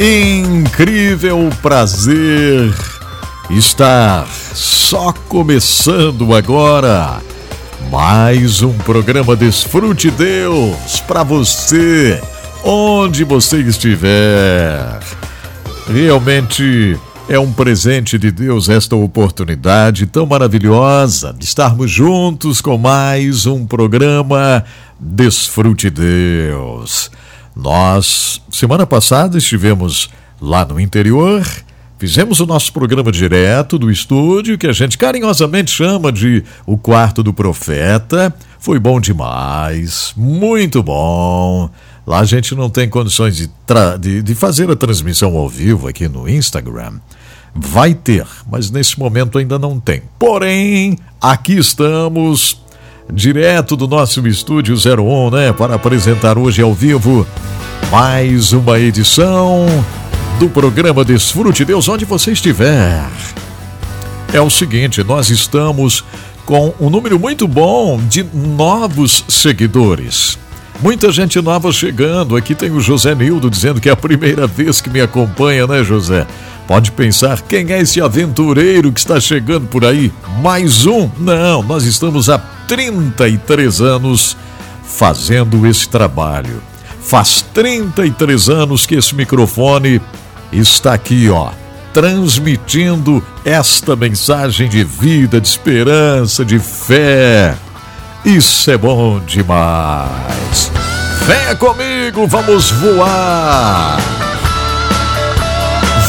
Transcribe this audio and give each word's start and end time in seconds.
Incrível 0.00 1.50
prazer 1.60 2.72
estar 3.50 4.28
só 4.54 5.12
começando 5.12 6.32
agora 6.36 7.20
mais 7.90 8.62
um 8.62 8.72
programa 8.74 9.34
Desfrute 9.34 10.08
Deus 10.12 11.00
para 11.00 11.24
você, 11.24 12.22
onde 12.62 13.24
você 13.24 13.60
estiver. 13.62 15.00
Realmente 15.92 16.96
é 17.28 17.40
um 17.40 17.52
presente 17.52 18.16
de 18.16 18.30
Deus 18.30 18.68
esta 18.68 18.94
oportunidade 18.94 20.06
tão 20.06 20.26
maravilhosa 20.26 21.34
de 21.36 21.44
estarmos 21.44 21.90
juntos 21.90 22.60
com 22.60 22.78
mais 22.78 23.46
um 23.46 23.66
programa 23.66 24.64
Desfrute 25.00 25.90
Deus. 25.90 27.10
Nós, 27.58 28.40
semana 28.52 28.86
passada, 28.86 29.36
estivemos 29.36 30.08
lá 30.40 30.64
no 30.64 30.78
interior, 30.78 31.44
fizemos 31.98 32.38
o 32.38 32.46
nosso 32.46 32.72
programa 32.72 33.10
direto 33.10 33.76
do 33.76 33.90
estúdio, 33.90 34.56
que 34.56 34.68
a 34.68 34.72
gente 34.72 34.96
carinhosamente 34.96 35.72
chama 35.72 36.12
de 36.12 36.44
O 36.64 36.78
Quarto 36.78 37.20
do 37.20 37.34
Profeta. 37.34 38.32
Foi 38.60 38.78
bom 38.78 39.00
demais, 39.00 40.12
muito 40.16 40.84
bom. 40.84 41.68
Lá 42.06 42.20
a 42.20 42.24
gente 42.24 42.54
não 42.54 42.70
tem 42.70 42.88
condições 42.88 43.36
de, 43.36 43.50
de, 43.98 44.22
de 44.22 44.34
fazer 44.36 44.70
a 44.70 44.76
transmissão 44.76 45.36
ao 45.36 45.48
vivo 45.48 45.88
aqui 45.88 46.06
no 46.06 46.28
Instagram. 46.28 47.00
Vai 47.52 47.92
ter, 47.92 48.24
mas 48.48 48.70
nesse 48.70 48.96
momento 48.96 49.36
ainda 49.36 49.58
não 49.58 49.80
tem. 49.80 50.02
Porém, 50.16 50.96
aqui 51.20 51.58
estamos 51.58 52.62
direto 53.12 53.76
do 53.76 53.86
nosso 53.86 54.26
estúdio 54.26 54.76
01, 54.76 55.30
né, 55.30 55.52
para 55.52 55.74
apresentar 55.74 56.36
hoje 56.36 56.60
ao 56.60 56.74
vivo 56.74 57.26
mais 57.90 58.52
uma 58.52 58.78
edição 58.78 59.66
do 60.38 60.48
programa 60.48 61.04
Desfrute 61.04 61.64
Deus 61.64 61.88
onde 61.88 62.04
você 62.04 62.32
estiver. 62.32 63.08
É 64.32 64.40
o 64.40 64.50
seguinte, 64.50 65.02
nós 65.02 65.30
estamos 65.30 66.04
com 66.44 66.74
um 66.78 66.90
número 66.90 67.18
muito 67.18 67.48
bom 67.48 67.98
de 67.98 68.22
novos 68.22 69.24
seguidores. 69.26 70.38
Muita 70.80 71.10
gente 71.10 71.40
nova 71.40 71.72
chegando. 71.72 72.36
Aqui 72.36 72.54
tem 72.54 72.70
o 72.70 72.80
José 72.80 73.12
Nildo 73.12 73.50
dizendo 73.50 73.80
que 73.80 73.88
é 73.88 73.92
a 73.92 73.96
primeira 73.96 74.46
vez 74.46 74.80
que 74.80 74.88
me 74.88 75.00
acompanha, 75.00 75.66
né, 75.66 75.82
José? 75.82 76.24
Pode 76.68 76.92
pensar, 76.92 77.40
quem 77.40 77.72
é 77.72 77.80
esse 77.80 78.00
aventureiro 78.00 78.92
que 78.92 79.00
está 79.00 79.18
chegando 79.18 79.66
por 79.66 79.84
aí? 79.84 80.12
Mais 80.40 80.86
um? 80.86 81.10
Não, 81.18 81.62
nós 81.64 81.84
estamos 81.84 82.28
há 82.30 82.38
33 82.38 83.80
anos 83.80 84.36
fazendo 84.84 85.66
esse 85.66 85.88
trabalho. 85.88 86.62
Faz 87.00 87.42
33 87.54 88.48
anos 88.48 88.86
que 88.86 88.94
esse 88.94 89.14
microfone 89.14 90.00
está 90.52 90.94
aqui, 90.94 91.28
ó, 91.28 91.50
transmitindo 91.92 93.24
esta 93.44 93.96
mensagem 93.96 94.68
de 94.68 94.84
vida, 94.84 95.40
de 95.40 95.48
esperança, 95.48 96.44
de 96.44 96.58
fé. 96.58 97.56
Isso 98.24 98.70
é 98.70 98.76
bom 98.76 99.20
demais. 99.20 100.70
Venha 101.26 101.54
comigo, 101.56 102.26
vamos 102.26 102.70
voar. 102.70 103.98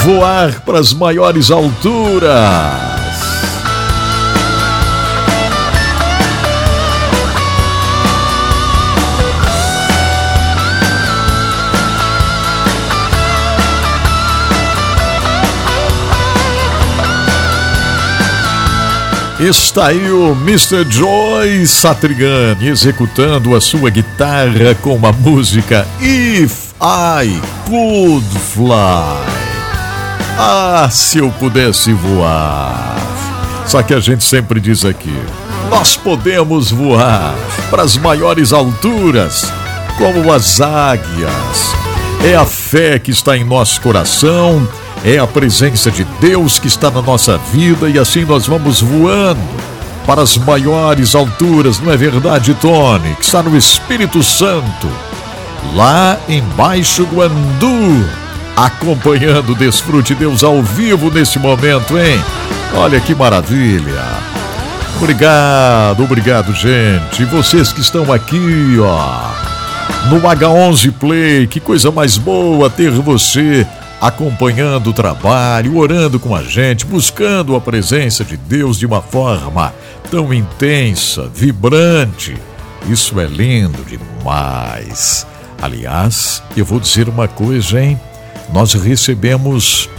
Voar 0.03 0.61
para 0.65 0.79
as 0.79 0.93
maiores 0.93 1.51
alturas. 1.51 2.98
Está 19.39 19.87
aí 19.87 20.11
o 20.11 20.33
Mr. 20.33 20.85
Joy 20.89 21.65
Satriani 21.65 22.67
executando 22.67 23.55
a 23.55 23.61
sua 23.61 23.89
guitarra 23.89 24.75
com 24.81 24.99
a 25.07 25.13
música 25.13 25.87
If 26.01 26.73
I 26.81 27.39
Could 27.65 28.27
Fly. 28.53 29.23
Ah, 30.37 30.89
se 30.91 31.19
eu 31.19 31.31
pudesse 31.39 31.93
voar. 31.93 32.97
Só 33.65 33.81
que 33.81 33.93
a 33.93 34.01
gente 34.01 34.25
sempre 34.25 34.59
diz 34.59 34.83
aqui: 34.83 35.17
nós 35.69 35.95
podemos 35.95 36.69
voar 36.69 37.33
para 37.69 37.83
as 37.83 37.95
maiores 37.95 38.51
alturas, 38.51 39.49
como 39.97 40.33
as 40.33 40.59
águias. 40.59 41.73
É 42.25 42.35
a 42.35 42.45
fé 42.45 42.99
que 42.99 43.11
está 43.11 43.37
em 43.37 43.45
nosso 43.45 43.79
coração 43.79 44.67
é 45.03 45.17
a 45.17 45.25
presença 45.25 45.89
de 45.89 46.03
Deus 46.19 46.59
que 46.59 46.67
está 46.67 46.91
na 46.91 47.01
nossa 47.01 47.37
vida 47.37 47.89
e 47.89 47.97
assim 47.97 48.25
nós 48.25 48.45
vamos 48.47 48.81
voando 48.81 49.39
para 50.05 50.21
as 50.21 50.37
maiores 50.37 51.13
alturas, 51.15 51.79
não 51.79 51.91
é 51.91 51.97
verdade, 51.97 52.53
Tony? 52.55 53.15
Que 53.15 53.23
está 53.23 53.43
no 53.43 53.55
Espírito 53.55 54.23
Santo, 54.23 54.89
lá 55.75 56.17
embaixo 56.27 57.05
do 57.05 57.21
Andu, 57.21 58.09
acompanhando 58.55 59.51
o 59.51 59.55
Desfrute 59.55 60.15
Deus 60.15 60.43
ao 60.43 60.63
vivo 60.63 61.11
nesse 61.11 61.37
momento, 61.37 61.97
hein? 61.97 62.19
Olha 62.73 62.99
que 62.99 63.13
maravilha! 63.13 64.03
Obrigado, 64.97 66.03
obrigado, 66.03 66.53
gente. 66.53 67.23
Vocês 67.25 67.71
que 67.71 67.79
estão 67.79 68.11
aqui, 68.11 68.77
ó, 68.81 70.09
no 70.09 70.19
H11 70.19 70.91
Play, 70.91 71.47
que 71.47 71.59
coisa 71.59 71.89
mais 71.89 72.17
boa 72.17 72.69
ter 72.69 72.91
você 72.91 73.65
acompanhando 74.01 74.89
o 74.91 74.93
trabalho, 74.93 75.77
orando 75.77 76.19
com 76.19 76.35
a 76.35 76.43
gente, 76.43 76.85
buscando 76.85 77.55
a 77.55 77.61
presença 77.61 78.23
de 78.23 78.37
Deus 78.37 78.79
de 78.79 78.85
uma 78.85 79.01
forma 79.01 79.73
tão 80.09 80.33
intensa, 80.33 81.29
vibrante. 81.33 82.37
Isso 82.89 83.19
é 83.19 83.25
lindo 83.25 83.83
demais. 83.83 85.27
Aliás, 85.61 86.41
eu 86.55 86.63
vou 86.63 86.79
dizer 86.79 87.09
uma 87.09 87.27
coisa, 87.27 87.81
hein? 87.81 87.99
Nós 88.53 88.73
recebemos 88.73 89.89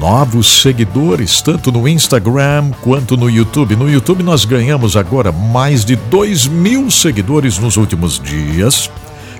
novos 0.00 0.60
seguidores, 0.60 1.40
tanto 1.40 1.70
no 1.70 1.88
Instagram 1.88 2.72
quanto 2.82 3.16
no 3.16 3.30
YouTube. 3.30 3.76
No 3.76 3.88
YouTube 3.88 4.22
nós 4.22 4.44
ganhamos 4.44 4.96
agora 4.96 5.30
mais 5.30 5.84
de 5.84 5.96
2 5.96 6.48
mil 6.48 6.90
seguidores 6.90 7.58
nos 7.58 7.76
últimos 7.76 8.18
dias 8.18 8.90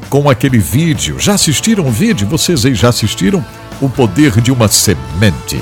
com 0.08 0.28
aquele 0.28 0.58
vídeo. 0.58 1.18
Já 1.18 1.34
assistiram 1.34 1.86
o 1.86 1.90
vídeo? 1.90 2.26
Vocês 2.26 2.64
aí 2.64 2.74
já 2.74 2.88
assistiram? 2.88 3.44
O 3.80 3.88
poder 3.88 4.40
de 4.40 4.50
uma 4.50 4.68
semente. 4.68 5.60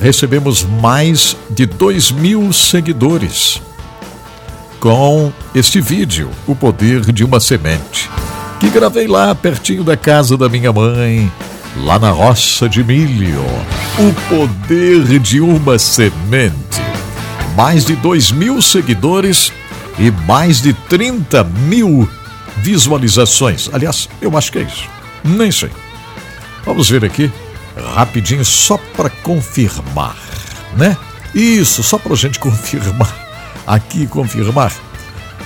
Recebemos 0.00 0.64
mais 0.64 1.36
de 1.50 1.66
2 1.66 2.10
mil 2.12 2.52
seguidores 2.52 3.60
com 4.80 5.30
este 5.54 5.80
vídeo, 5.80 6.30
O 6.46 6.56
Poder 6.56 7.12
de 7.12 7.22
uma 7.22 7.38
Semente, 7.38 8.10
que 8.58 8.70
gravei 8.70 9.06
lá 9.06 9.34
pertinho 9.34 9.84
da 9.84 9.96
casa 9.96 10.38
da 10.38 10.48
minha 10.48 10.72
mãe, 10.72 11.30
lá 11.76 11.98
na 11.98 12.10
roça 12.10 12.66
de 12.66 12.82
milho. 12.82 13.44
O 13.98 14.12
Poder 14.28 15.18
de 15.18 15.40
uma 15.40 15.78
Semente. 15.78 16.56
Mais 17.54 17.84
de 17.84 17.94
2 17.94 18.32
mil 18.32 18.62
seguidores 18.62 19.52
e 19.98 20.10
mais 20.10 20.62
de 20.62 20.72
30 20.72 21.44
mil 21.44 22.08
visualizações. 22.62 23.68
Aliás, 23.72 24.08
eu 24.20 24.36
acho 24.36 24.52
que 24.52 24.58
é 24.58 24.62
isso. 24.62 24.88
Nem 25.24 25.50
sei. 25.50 25.70
Vamos 26.64 26.88
ver 26.88 27.04
aqui, 27.04 27.30
rapidinho, 27.94 28.44
só 28.44 28.78
para 28.96 29.10
confirmar, 29.10 30.16
né? 30.76 30.96
Isso, 31.34 31.82
só 31.82 31.98
para 31.98 32.12
a 32.12 32.16
gente 32.16 32.38
confirmar. 32.40 33.28
Aqui, 33.66 34.06
confirmar. 34.06 34.72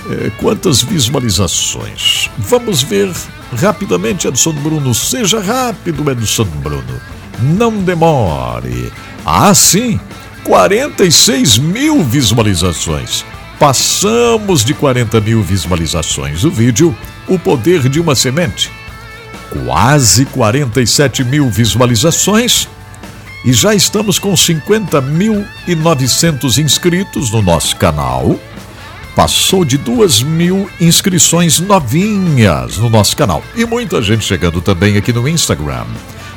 É, 0.09 0.29
quantas 0.37 0.81
visualizações? 0.81 2.29
Vamos 2.37 2.83
ver 2.83 3.11
rapidamente, 3.55 4.27
Edson 4.27 4.53
Bruno. 4.53 4.93
Seja 4.93 5.39
rápido, 5.39 6.09
Edson 6.11 6.45
Bruno. 6.45 7.01
Não 7.39 7.71
demore. 7.71 8.91
Ah, 9.25 9.53
sim! 9.53 9.99
46 10.43 11.57
mil 11.57 12.03
visualizações. 12.03 13.25
Passamos 13.59 14.63
de 14.65 14.73
40 14.73 15.21
mil 15.21 15.41
visualizações. 15.41 16.43
O 16.43 16.51
vídeo 16.51 16.93
O 17.27 17.39
Poder 17.39 17.87
de 17.87 18.01
uma 18.01 18.13
Semente. 18.13 18.69
Quase 19.49 20.25
47 20.25 21.23
mil 21.23 21.49
visualizações. 21.49 22.67
E 23.45 23.53
já 23.53 23.73
estamos 23.73 24.19
com 24.19 24.33
50.900 24.33 26.57
inscritos 26.57 27.31
no 27.31 27.41
nosso 27.41 27.77
canal. 27.77 28.37
Passou 29.15 29.63
de 29.63 29.77
duas 29.77 30.21
mil 30.21 30.69
inscrições 30.81 31.57
novinhas 31.59 32.77
no 32.77 32.89
nosso 32.89 33.15
canal. 33.15 33.41
E 33.55 33.63
muita 33.65 34.01
gente 34.01 34.25
chegando 34.25 34.59
também 34.59 34.97
aqui 34.97 35.13
no 35.13 35.29
Instagram. 35.29 35.85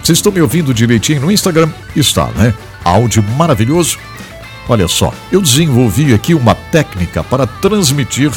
Vocês 0.01 0.19
estão 0.19 0.31
me 0.31 0.41
ouvindo 0.41 0.73
direitinho 0.73 1.23
no 1.23 1.33
Instagram? 1.33 1.69
Está, 1.97 2.27
né? 2.37 2.55
Áudio 2.85 3.25
maravilhoso. 3.37 3.99
Olha 4.69 4.87
só, 4.87 5.13
eu 5.33 5.41
desenvolvi 5.41 6.13
aqui 6.13 6.35
uma 6.35 6.55
técnica 6.55 7.25
para 7.25 7.47
transmitir 7.47 8.31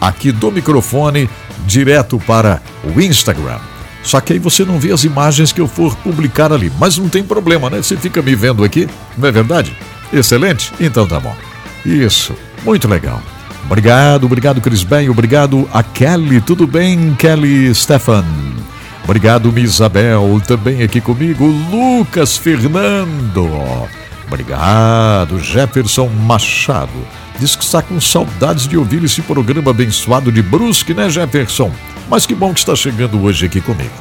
aqui 0.00 0.32
do 0.32 0.50
microfone 0.50 1.28
direto 1.66 2.18
para 2.18 2.60
o 2.84 3.00
Instagram. 3.00 3.58
Só 4.02 4.20
que 4.20 4.32
aí 4.32 4.38
você 4.38 4.64
não 4.64 4.78
vê 4.78 4.92
as 4.92 5.04
imagens 5.04 5.52
que 5.52 5.60
eu 5.60 5.68
for 5.68 5.94
publicar 5.96 6.52
ali. 6.52 6.72
Mas 6.78 6.98
não 6.98 7.08
tem 7.08 7.22
problema, 7.22 7.70
né? 7.70 7.76
Você 7.78 7.96
fica 7.96 8.20
me 8.20 8.34
vendo 8.34 8.64
aqui, 8.64 8.88
não 9.16 9.28
é 9.28 9.32
verdade? 9.32 9.76
Excelente? 10.12 10.72
Então 10.80 11.06
tá 11.06 11.20
bom. 11.20 11.34
Isso, 11.84 12.34
muito 12.64 12.88
legal. 12.88 13.22
Obrigado, 13.64 14.24
obrigado, 14.24 14.60
Cris 14.60 14.82
Bem. 14.82 15.08
Obrigado 15.08 15.68
a 15.72 15.82
Kelly. 15.82 16.40
Tudo 16.40 16.66
bem, 16.66 17.14
Kelly 17.14 17.72
Stefan? 17.74 18.24
Obrigado, 19.04 19.56
Isabel. 19.56 20.40
Também 20.46 20.82
aqui 20.82 21.00
comigo, 21.00 21.46
Lucas 21.46 22.36
Fernando. 22.36 24.01
Obrigado, 24.32 25.38
Jefferson 25.38 26.08
Machado. 26.08 27.06
Diz 27.38 27.54
que 27.54 27.62
está 27.62 27.82
com 27.82 28.00
saudades 28.00 28.66
de 28.66 28.78
ouvir 28.78 29.04
esse 29.04 29.20
programa 29.20 29.72
abençoado 29.72 30.32
de 30.32 30.40
Brusque, 30.40 30.94
né, 30.94 31.10
Jefferson? 31.10 31.70
Mas 32.08 32.24
que 32.24 32.34
bom 32.34 32.54
que 32.54 32.60
está 32.60 32.74
chegando 32.74 33.22
hoje 33.22 33.44
aqui 33.44 33.60
comigo. 33.60 33.92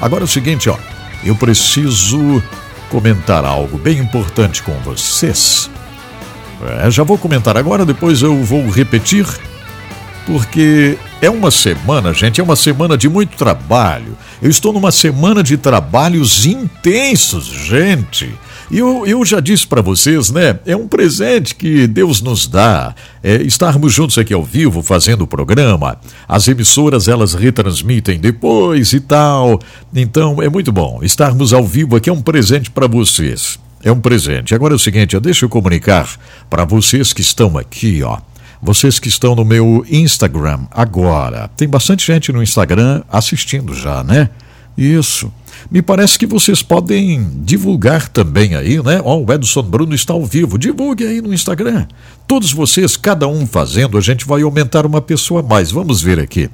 Agora 0.00 0.22
é 0.22 0.24
o 0.24 0.28
seguinte, 0.28 0.70
ó. 0.70 0.76
Eu 1.24 1.34
preciso 1.34 2.40
comentar 2.88 3.44
algo 3.44 3.76
bem 3.76 3.98
importante 3.98 4.62
com 4.62 4.72
vocês. 4.84 5.68
É, 6.78 6.88
já 6.88 7.02
vou 7.02 7.18
comentar 7.18 7.56
agora, 7.56 7.84
depois 7.84 8.22
eu 8.22 8.40
vou 8.44 8.70
repetir, 8.70 9.26
porque 10.26 10.96
é 11.20 11.28
uma 11.28 11.50
semana, 11.50 12.12
gente, 12.12 12.40
é 12.40 12.44
uma 12.44 12.54
semana 12.54 12.96
de 12.96 13.08
muito 13.08 13.36
trabalho. 13.36 14.16
Eu 14.40 14.48
estou 14.48 14.72
numa 14.72 14.92
semana 14.92 15.42
de 15.42 15.56
trabalhos 15.56 16.46
intensos, 16.46 17.46
gente. 17.46 18.32
E 18.70 18.78
eu, 18.78 19.06
eu 19.06 19.24
já 19.24 19.40
disse 19.40 19.66
para 19.66 19.82
vocês, 19.82 20.30
né? 20.30 20.58
É 20.64 20.76
um 20.76 20.88
presente 20.88 21.54
que 21.54 21.86
Deus 21.86 22.20
nos 22.20 22.46
dá. 22.46 22.94
É, 23.22 23.36
estarmos 23.42 23.92
juntos 23.92 24.18
aqui 24.18 24.32
ao 24.32 24.42
vivo 24.42 24.82
fazendo 24.82 25.22
o 25.22 25.26
programa. 25.26 25.98
As 26.28 26.48
emissoras 26.48 27.08
elas 27.08 27.34
retransmitem 27.34 28.18
depois 28.18 28.92
e 28.92 29.00
tal. 29.00 29.58
Então 29.94 30.42
é 30.42 30.48
muito 30.48 30.72
bom. 30.72 31.00
Estarmos 31.02 31.52
ao 31.52 31.64
vivo 31.64 31.96
aqui 31.96 32.08
é 32.08 32.12
um 32.12 32.22
presente 32.22 32.70
para 32.70 32.86
vocês. 32.86 33.58
É 33.82 33.92
um 33.92 34.00
presente. 34.00 34.54
Agora 34.54 34.74
é 34.74 34.76
o 34.76 34.78
seguinte, 34.78 35.18
deixa 35.20 35.44
eu 35.44 35.48
comunicar 35.48 36.08
para 36.48 36.64
vocês 36.64 37.12
que 37.12 37.20
estão 37.20 37.58
aqui, 37.58 38.02
ó. 38.02 38.18
Vocês 38.62 38.98
que 38.98 39.08
estão 39.08 39.34
no 39.34 39.44
meu 39.44 39.84
Instagram 39.90 40.60
agora. 40.70 41.48
Tem 41.54 41.68
bastante 41.68 42.06
gente 42.06 42.32
no 42.32 42.42
Instagram 42.42 43.02
assistindo 43.10 43.74
já, 43.74 44.02
né? 44.02 44.30
Isso. 44.76 45.32
Me 45.70 45.80
parece 45.80 46.18
que 46.18 46.26
vocês 46.26 46.62
podem 46.62 47.28
divulgar 47.42 48.08
também 48.08 48.54
aí, 48.54 48.82
né? 48.82 49.00
Ó, 49.04 49.16
oh, 49.16 49.24
o 49.24 49.32
Edson 49.32 49.62
Bruno 49.62 49.94
está 49.94 50.12
ao 50.12 50.24
vivo. 50.24 50.58
Divulgue 50.58 51.06
aí 51.06 51.22
no 51.22 51.32
Instagram. 51.32 51.86
Todos 52.26 52.52
vocês, 52.52 52.96
cada 52.96 53.26
um 53.28 53.46
fazendo, 53.46 53.96
a 53.96 54.00
gente 54.00 54.26
vai 54.26 54.42
aumentar 54.42 54.84
uma 54.84 55.00
pessoa 55.00 55.40
a 55.40 55.42
mais. 55.42 55.70
Vamos 55.70 56.02
ver 56.02 56.18
aqui. 56.18 56.50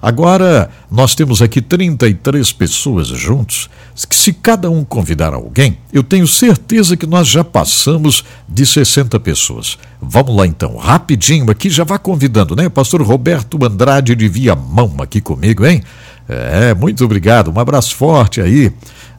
Agora, 0.00 0.70
nós 0.90 1.14
temos 1.14 1.40
aqui 1.40 1.60
33 1.60 2.52
pessoas 2.52 3.08
juntos. 3.08 3.68
Se 3.94 4.32
cada 4.32 4.70
um 4.70 4.84
convidar 4.84 5.32
alguém, 5.32 5.78
eu 5.92 6.02
tenho 6.02 6.26
certeza 6.26 6.96
que 6.96 7.06
nós 7.06 7.26
já 7.26 7.42
passamos 7.42 8.24
de 8.48 8.66
60 8.66 9.18
pessoas. 9.20 9.78
Vamos 10.00 10.36
lá 10.36 10.46
então, 10.46 10.76
rapidinho 10.76 11.50
aqui, 11.50 11.70
já 11.70 11.82
vá 11.82 11.98
convidando, 11.98 12.54
né? 12.54 12.68
Pastor 12.68 13.02
Roberto 13.02 13.64
Andrade 13.64 14.14
de 14.14 14.28
Viamão 14.28 14.94
aqui 14.98 15.20
comigo, 15.20 15.64
hein? 15.64 15.82
É, 16.28 16.74
muito 16.74 17.04
obrigado. 17.04 17.52
Um 17.54 17.60
abraço 17.60 17.94
forte 17.94 18.40
aí. 18.40 18.72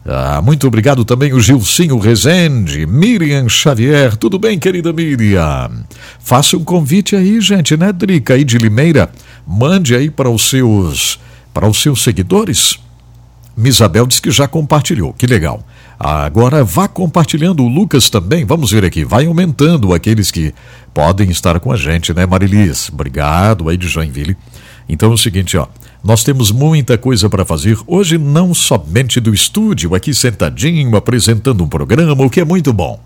Ah, 0.04 0.40
muito 0.42 0.66
obrigado 0.66 1.04
também 1.04 1.32
o 1.34 1.40
Gilcinho 1.40 1.98
Rezende, 1.98 2.86
Miriam 2.86 3.48
Xavier. 3.48 4.16
Tudo 4.16 4.38
bem, 4.38 4.58
querida 4.58 4.92
Miriam? 4.92 5.70
Faça 6.18 6.56
um 6.56 6.64
convite 6.64 7.14
aí, 7.14 7.40
gente, 7.40 7.76
né, 7.76 7.92
Drica 7.92 8.34
aí 8.34 8.44
de 8.44 8.56
Limeira? 8.56 9.10
Mande 9.46 9.94
aí 9.94 10.10
para 10.10 10.30
os 10.30 10.48
seus 10.48 11.20
para 11.52 11.68
os 11.68 11.82
seus 11.82 12.02
seguidores. 12.02 12.78
Misabel 13.56 14.06
diz 14.06 14.20
que 14.20 14.30
já 14.30 14.46
compartilhou. 14.46 15.12
Que 15.12 15.26
legal. 15.26 15.66
Agora 15.98 16.62
vá 16.62 16.86
compartilhando 16.86 17.64
o 17.64 17.68
Lucas 17.68 18.08
também. 18.08 18.44
Vamos 18.44 18.70
ver 18.70 18.84
aqui. 18.84 19.04
Vai 19.04 19.26
aumentando 19.26 19.92
aqueles 19.92 20.30
que 20.30 20.54
podem 20.94 21.28
estar 21.28 21.58
com 21.58 21.72
a 21.72 21.76
gente, 21.76 22.14
né, 22.14 22.24
Marilis? 22.24 22.88
Obrigado 22.88 23.68
aí 23.68 23.76
de 23.76 23.88
Joinville. 23.88 24.36
Então 24.88 25.10
é 25.10 25.14
o 25.14 25.18
seguinte, 25.18 25.56
ó. 25.56 25.66
Nós 26.02 26.22
temos 26.22 26.50
muita 26.52 26.96
coisa 26.96 27.28
para 27.28 27.44
fazer 27.44 27.76
hoje, 27.86 28.18
não 28.18 28.54
somente 28.54 29.18
do 29.20 29.34
estúdio, 29.34 29.94
aqui 29.94 30.14
sentadinho, 30.14 30.96
apresentando 30.96 31.64
um 31.64 31.68
programa, 31.68 32.24
o 32.24 32.30
que 32.30 32.40
é 32.40 32.44
muito 32.44 32.72
bom. 32.72 33.00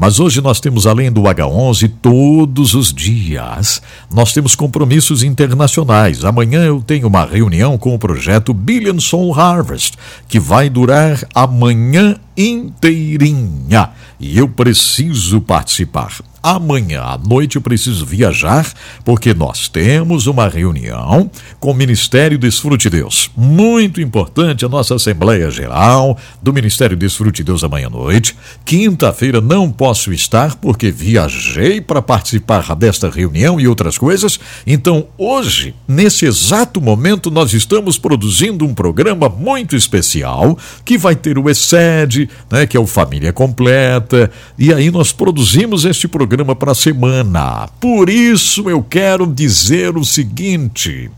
Mas 0.00 0.20
hoje 0.20 0.40
nós 0.40 0.60
temos, 0.60 0.86
além 0.86 1.10
do 1.10 1.22
H11, 1.22 1.90
todos 2.00 2.74
os 2.74 2.92
dias, 2.92 3.82
nós 4.12 4.32
temos 4.32 4.54
compromissos 4.54 5.24
internacionais. 5.24 6.24
Amanhã 6.24 6.62
eu 6.62 6.80
tenho 6.80 7.08
uma 7.08 7.24
reunião 7.24 7.76
com 7.76 7.92
o 7.92 7.98
projeto 7.98 8.54
Billion 8.54 9.00
Soul 9.00 9.34
Harvest, 9.34 9.96
que 10.28 10.38
vai 10.38 10.70
durar 10.70 11.18
amanhã 11.34 12.14
inteirinha. 12.36 13.90
E 14.20 14.38
eu 14.38 14.48
preciso 14.48 15.40
participar 15.40 16.12
amanhã 16.42 17.02
à 17.02 17.18
noite 17.18 17.56
eu 17.56 17.62
preciso 17.62 18.06
viajar, 18.06 18.72
porque 19.04 19.34
nós 19.34 19.68
temos 19.68 20.26
uma 20.26 20.48
reunião 20.48 21.30
com 21.58 21.72
o 21.72 21.74
Ministério 21.74 22.38
Desfrute 22.38 22.88
Deus. 22.88 23.30
Muito 23.36 24.00
importante 24.00 24.64
a 24.64 24.68
nossa 24.68 24.94
Assembleia 24.94 25.50
Geral 25.50 26.16
do 26.42 26.52
Ministério 26.52 26.96
Desfrute 26.96 27.42
Deus 27.42 27.64
amanhã 27.64 27.88
à 27.88 27.90
noite. 27.90 28.36
Quinta-feira 28.64 29.40
não 29.40 29.70
posso 29.70 30.12
estar 30.12 30.56
porque 30.56 30.90
viajei 30.90 31.80
para 31.80 32.00
participar 32.00 32.74
desta 32.76 33.10
reunião 33.10 33.58
e 33.60 33.66
outras 33.66 33.98
coisas. 33.98 34.38
Então, 34.66 35.08
hoje, 35.16 35.74
nesse 35.86 36.24
exato 36.24 36.80
momento, 36.80 37.30
nós 37.30 37.52
estamos 37.52 37.98
produzindo 37.98 38.64
um 38.64 38.74
programa 38.74 39.28
muito 39.28 39.74
especial 39.74 40.56
que 40.84 40.96
vai 40.96 41.16
ter 41.16 41.38
o 41.38 41.50
ESED, 41.50 42.28
né, 42.50 42.66
que 42.66 42.76
é 42.76 42.80
o 42.80 42.86
Família 42.86 43.32
Completa, 43.32 44.30
e 44.58 44.72
aí 44.72 44.90
nós 44.90 45.12
produzimos 45.12 45.84
este 45.84 46.06
programa 46.06 46.27
programa 46.28 46.54
para 46.54 46.72
a 46.72 46.74
semana. 46.74 47.66
Por 47.80 48.10
isso 48.10 48.68
eu 48.68 48.82
quero 48.82 49.26
dizer 49.26 49.96
o 49.96 50.04
seguinte: 50.04 51.10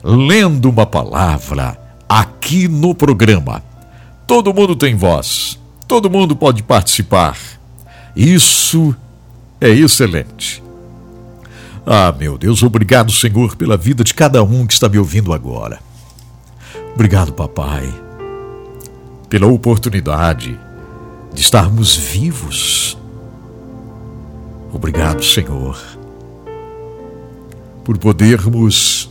lendo 0.04 0.70
uma 0.70 0.86
palavra 0.86 1.76
aqui 2.08 2.68
no 2.68 2.94
programa. 2.94 3.64
Todo 4.28 4.54
mundo 4.54 4.76
tem 4.76 4.94
voz, 4.96 5.60
todo 5.88 6.12
mundo 6.12 6.36
pode 6.36 6.62
participar. 6.62 7.36
Isso 8.16 8.96
é 9.60 9.72
excelente. 9.72 10.62
Ah, 11.88 12.14
meu 12.16 12.38
Deus, 12.38 12.62
obrigado, 12.62 13.12
Senhor, 13.12 13.56
pela 13.56 13.76
vida 13.76 14.04
de 14.04 14.14
cada 14.14 14.44
um 14.44 14.68
que 14.68 14.74
está 14.74 14.88
me 14.88 15.00
ouvindo 15.00 15.34
agora. 15.34 15.80
Obrigado, 16.94 17.34
papai, 17.34 17.92
pela 19.28 19.48
oportunidade 19.48 20.56
de 21.34 21.42
estarmos 21.42 21.96
vivos. 21.98 22.96
Obrigado, 24.76 25.24
Senhor, 25.24 25.82
por 27.82 27.98
podermos 27.98 29.10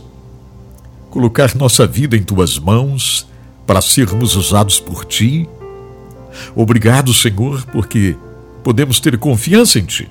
colocar 1.09 1.55
nossa 1.55 1.87
vida 1.87 2.15
em 2.15 2.21
tuas 2.21 2.59
mãos 2.59 3.27
para 3.65 3.81
sermos 3.81 4.35
usados 4.35 4.79
por 4.79 5.05
ti. 5.05 5.49
Obrigado, 6.55 7.11
Senhor, 7.15 7.65
porque 7.71 8.15
podemos 8.63 8.99
ter 8.99 9.17
confiança 9.17 9.79
em 9.79 9.85
ti, 9.85 10.07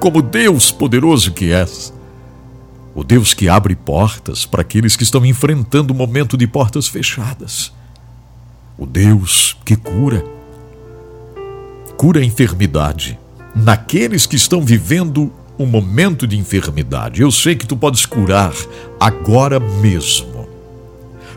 como 0.00 0.22
Deus 0.22 0.72
poderoso 0.72 1.32
que 1.32 1.52
és. 1.52 1.92
O 2.94 3.04
Deus 3.04 3.34
que 3.34 3.46
abre 3.46 3.76
portas 3.76 4.46
para 4.46 4.62
aqueles 4.62 4.96
que 4.96 5.02
estão 5.02 5.24
enfrentando 5.26 5.92
um 5.92 5.96
momento 5.96 6.34
de 6.34 6.46
portas 6.46 6.88
fechadas. 6.88 7.74
O 8.78 8.86
Deus 8.86 9.54
que 9.66 9.76
cura. 9.76 10.24
Cura 11.98 12.20
a 12.20 12.24
enfermidade 12.24 13.18
naqueles 13.58 14.26
que 14.26 14.36
estão 14.36 14.62
vivendo 14.62 15.32
um 15.58 15.66
momento 15.66 16.26
de 16.26 16.38
enfermidade. 16.38 17.20
Eu 17.20 17.30
sei 17.30 17.56
que 17.56 17.66
tu 17.66 17.76
podes 17.76 18.06
curar 18.06 18.52
agora 19.00 19.58
mesmo. 19.58 20.48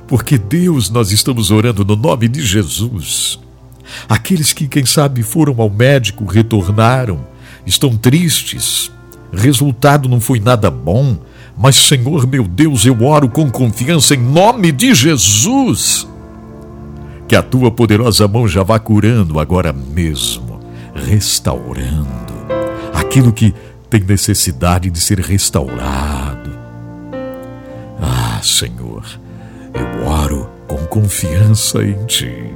Porque 0.07 0.37
Deus, 0.37 0.89
nós 0.89 1.11
estamos 1.11 1.51
orando 1.51 1.83
no 1.83 1.95
nome 1.95 2.27
de 2.27 2.41
Jesus. 2.41 3.39
Aqueles 4.07 4.53
que, 4.53 4.67
quem 4.67 4.85
sabe, 4.85 5.23
foram 5.23 5.59
ao 5.59 5.69
médico, 5.69 6.25
retornaram, 6.25 7.25
estão 7.65 7.95
tristes, 7.97 8.91
resultado 9.33 10.07
não 10.07 10.19
foi 10.19 10.39
nada 10.39 10.69
bom, 10.69 11.17
mas, 11.57 11.75
Senhor 11.75 12.27
meu 12.27 12.47
Deus, 12.47 12.85
eu 12.85 13.03
oro 13.03 13.29
com 13.29 13.49
confiança 13.49 14.15
em 14.15 14.19
nome 14.19 14.71
de 14.71 14.93
Jesus. 14.93 16.07
Que 17.27 17.35
a 17.35 17.41
tua 17.41 17.71
poderosa 17.71 18.27
mão 18.27 18.47
já 18.47 18.63
vá 18.63 18.79
curando 18.79 19.39
agora 19.39 19.71
mesmo, 19.71 20.40
restaurando 21.11 22.33
aquilo 22.93 23.33
que 23.33 23.53
tem 23.89 23.99
necessidade 23.99 24.89
de 24.89 24.97
ser 24.97 25.19
restaurado. 25.19 26.49
Ah, 28.01 28.39
Senhor, 28.41 29.03
eu 29.73 30.07
oro 30.07 30.49
com 30.69 30.77
confiança 30.87 31.83
em 31.83 32.05
Ti. 32.05 32.55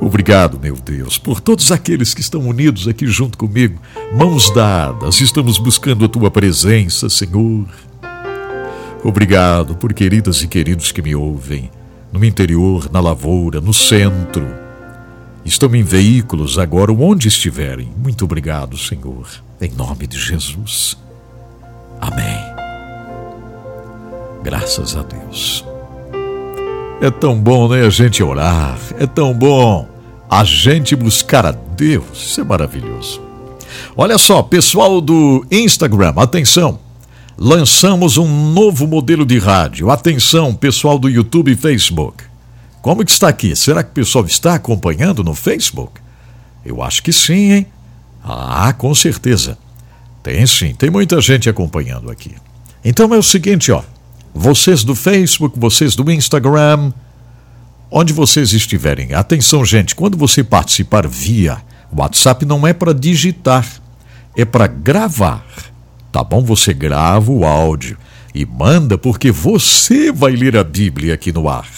Obrigado, 0.00 0.58
meu 0.58 0.76
Deus, 0.76 1.18
por 1.18 1.40
todos 1.40 1.70
aqueles 1.70 2.14
que 2.14 2.22
estão 2.22 2.40
unidos 2.40 2.88
aqui 2.88 3.06
junto 3.06 3.36
comigo, 3.36 3.78
mãos 4.16 4.50
dadas, 4.54 5.20
estamos 5.20 5.58
buscando 5.58 6.06
a 6.06 6.08
Tua 6.08 6.30
presença, 6.30 7.10
Senhor. 7.10 7.68
Obrigado 9.04 9.76
por 9.76 9.92
queridas 9.92 10.42
e 10.42 10.48
queridos 10.48 10.90
que 10.90 11.02
me 11.02 11.14
ouvem, 11.14 11.70
no 12.10 12.24
interior, 12.24 12.88
na 12.90 13.00
lavoura, 13.00 13.60
no 13.60 13.74
centro. 13.74 14.61
Estão 15.44 15.74
em 15.74 15.82
veículos 15.82 16.58
agora, 16.58 16.92
onde 16.92 17.28
estiverem. 17.28 17.92
Muito 17.96 18.24
obrigado, 18.24 18.76
Senhor 18.78 19.26
em 19.64 19.70
nome 19.70 20.06
de 20.08 20.18
Jesus. 20.18 20.96
Amém. 22.00 22.40
Graças 24.42 24.96
a 24.96 25.02
Deus. 25.02 25.64
É 27.00 27.10
tão 27.10 27.40
bom, 27.40 27.68
né, 27.68 27.86
a 27.86 27.90
gente 27.90 28.22
orar, 28.22 28.78
é 28.98 29.06
tão 29.06 29.32
bom 29.32 29.88
a 30.28 30.44
gente 30.44 30.96
buscar 30.96 31.46
a 31.46 31.52
Deus, 31.52 32.04
isso 32.14 32.40
é 32.40 32.44
maravilhoso. 32.44 33.20
Olha 33.96 34.18
só, 34.18 34.42
pessoal 34.42 35.00
do 35.00 35.46
Instagram, 35.50 36.14
atenção. 36.16 36.78
Lançamos 37.36 38.16
um 38.18 38.52
novo 38.52 38.86
modelo 38.86 39.24
de 39.24 39.38
rádio. 39.38 39.90
Atenção, 39.90 40.54
pessoal 40.54 40.98
do 40.98 41.08
YouTube 41.08 41.52
e 41.52 41.56
Facebook. 41.56 42.31
Como 42.82 43.04
que 43.04 43.12
está 43.12 43.28
aqui? 43.28 43.54
Será 43.54 43.84
que 43.84 43.90
o 43.90 43.94
pessoal 43.94 44.26
está 44.26 44.54
acompanhando 44.54 45.22
no 45.22 45.34
Facebook? 45.34 46.00
Eu 46.64 46.82
acho 46.82 47.00
que 47.02 47.12
sim, 47.12 47.52
hein? 47.52 47.66
Ah, 48.22 48.74
com 48.76 48.92
certeza. 48.92 49.56
Tem 50.22 50.44
sim, 50.46 50.74
tem 50.74 50.90
muita 50.90 51.20
gente 51.20 51.48
acompanhando 51.48 52.10
aqui. 52.10 52.34
Então 52.84 53.14
é 53.14 53.18
o 53.18 53.22
seguinte, 53.22 53.70
ó. 53.70 53.82
Vocês 54.34 54.82
do 54.82 54.94
Facebook, 54.94 55.58
vocês 55.58 55.94
do 55.94 56.10
Instagram, 56.10 56.92
onde 57.90 58.12
vocês 58.12 58.52
estiverem. 58.52 59.14
Atenção, 59.14 59.64
gente, 59.64 59.94
quando 59.94 60.16
você 60.16 60.42
participar 60.42 61.06
via 61.06 61.62
WhatsApp 61.92 62.44
não 62.44 62.66
é 62.66 62.72
para 62.72 62.94
digitar, 62.94 63.66
é 64.36 64.44
para 64.44 64.66
gravar. 64.66 65.44
Tá 66.10 66.24
bom? 66.24 66.42
Você 66.42 66.72
grava 66.72 67.30
o 67.30 67.44
áudio 67.44 67.96
e 68.34 68.44
manda 68.46 68.96
porque 68.96 69.30
você 69.30 70.10
vai 70.10 70.32
ler 70.32 70.56
a 70.56 70.64
Bíblia 70.64 71.14
aqui 71.14 71.32
no 71.32 71.48
ar. 71.48 71.68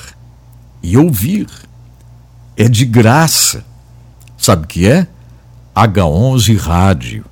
e 0.81 0.97
ouvir. 0.97 1.47
É 2.57 2.67
de 2.67 2.85
graça. 2.85 3.63
Sabe 4.35 4.65
o 4.65 4.67
que 4.67 4.87
é? 4.87 5.07
H11 5.75 6.57
Rádio. 6.57 7.23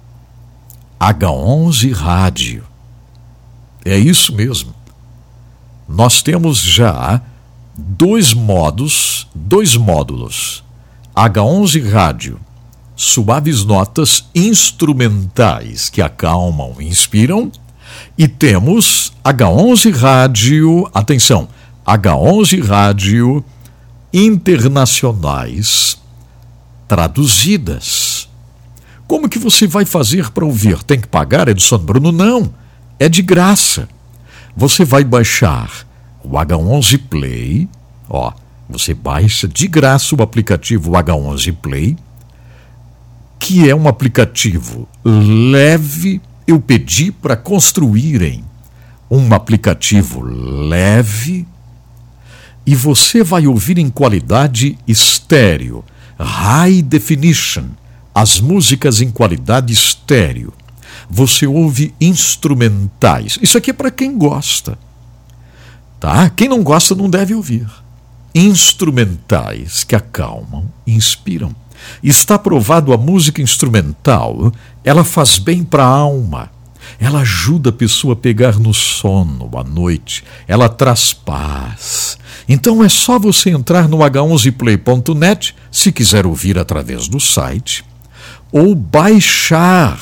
H11 0.99 1.93
Rádio. 1.93 2.63
É 3.83 3.97
isso 3.97 4.33
mesmo. 4.35 4.73
Nós 5.89 6.21
temos 6.21 6.59
já 6.59 7.21
dois 7.75 8.35
modos, 8.35 9.27
dois 9.33 9.75
módulos. 9.75 10.63
H11 11.15 11.91
Rádio, 11.91 12.39
suaves 13.01 13.65
notas 13.65 14.25
instrumentais 14.35 15.89
que 15.89 16.03
acalmam 16.03 16.75
e 16.79 16.85
inspiram. 16.87 17.51
E 18.15 18.27
temos 18.27 19.11
H11 19.25 19.91
Rádio, 19.95 20.87
atenção, 20.93 21.47
H11 21.85 22.63
Rádio 22.63 23.43
internacionais 24.13 25.99
traduzidas. 26.87 28.29
Como 29.07 29.27
que 29.27 29.39
você 29.39 29.65
vai 29.65 29.83
fazer 29.83 30.29
para 30.29 30.45
ouvir? 30.45 30.83
Tem 30.83 30.99
que 30.99 31.07
pagar, 31.07 31.47
Edson 31.47 31.79
Bruno? 31.79 32.11
Não, 32.11 32.53
é 32.99 33.09
de 33.09 33.23
graça. 33.23 33.89
Você 34.55 34.85
vai 34.85 35.03
baixar 35.03 35.87
o 36.23 36.29
H11 36.33 37.01
Play, 37.09 37.67
ó, 38.07 38.31
você 38.69 38.93
baixa 38.93 39.47
de 39.47 39.67
graça 39.67 40.15
o 40.15 40.21
aplicativo 40.21 40.91
H11 40.91 41.55
Play, 41.61 41.97
que 43.41 43.67
é 43.67 43.75
um 43.75 43.87
aplicativo 43.87 44.87
leve. 45.03 46.21
Eu 46.45 46.61
pedi 46.61 47.11
para 47.11 47.35
construírem 47.35 48.43
um 49.09 49.33
aplicativo 49.33 50.21
leve 50.21 51.47
e 52.65 52.75
você 52.75 53.23
vai 53.23 53.47
ouvir 53.47 53.79
em 53.79 53.89
qualidade 53.89 54.77
estéreo, 54.87 55.83
high 56.19 56.83
definition, 56.83 57.65
as 58.13 58.39
músicas 58.39 59.01
em 59.01 59.09
qualidade 59.09 59.73
estéreo. 59.73 60.53
Você 61.09 61.47
ouve 61.47 61.95
instrumentais. 61.99 63.39
Isso 63.41 63.57
aqui 63.57 63.71
é 63.71 63.73
para 63.73 63.89
quem 63.89 64.17
gosta. 64.17 64.77
Tá? 65.99 66.29
Quem 66.29 66.47
não 66.47 66.61
gosta 66.61 66.93
não 66.93 67.09
deve 67.09 67.33
ouvir. 67.33 67.67
Instrumentais 68.35 69.83
que 69.83 69.95
acalmam 69.95 70.71
inspiram. 70.85 71.55
Está 72.03 72.37
provado 72.37 72.93
a 72.93 72.97
música 72.97 73.41
instrumental, 73.41 74.51
ela 74.83 75.03
faz 75.03 75.37
bem 75.37 75.63
para 75.63 75.83
a 75.83 75.87
alma. 75.87 76.49
Ela 76.99 77.21
ajuda 77.21 77.69
a 77.69 77.73
pessoa 77.73 78.13
a 78.13 78.17
pegar 78.17 78.59
no 78.59 78.73
sono 78.73 79.49
à 79.57 79.63
noite. 79.63 80.23
Ela 80.47 80.67
traz 80.67 81.13
paz. 81.13 82.17
Então 82.47 82.83
é 82.83 82.89
só 82.89 83.17
você 83.17 83.49
entrar 83.51 83.87
no 83.87 83.99
h11play.net, 83.99 85.55
se 85.71 85.91
quiser 85.91 86.25
ouvir 86.25 86.57
através 86.57 87.07
do 87.07 87.19
site, 87.19 87.85
ou 88.51 88.75
baixar 88.75 89.99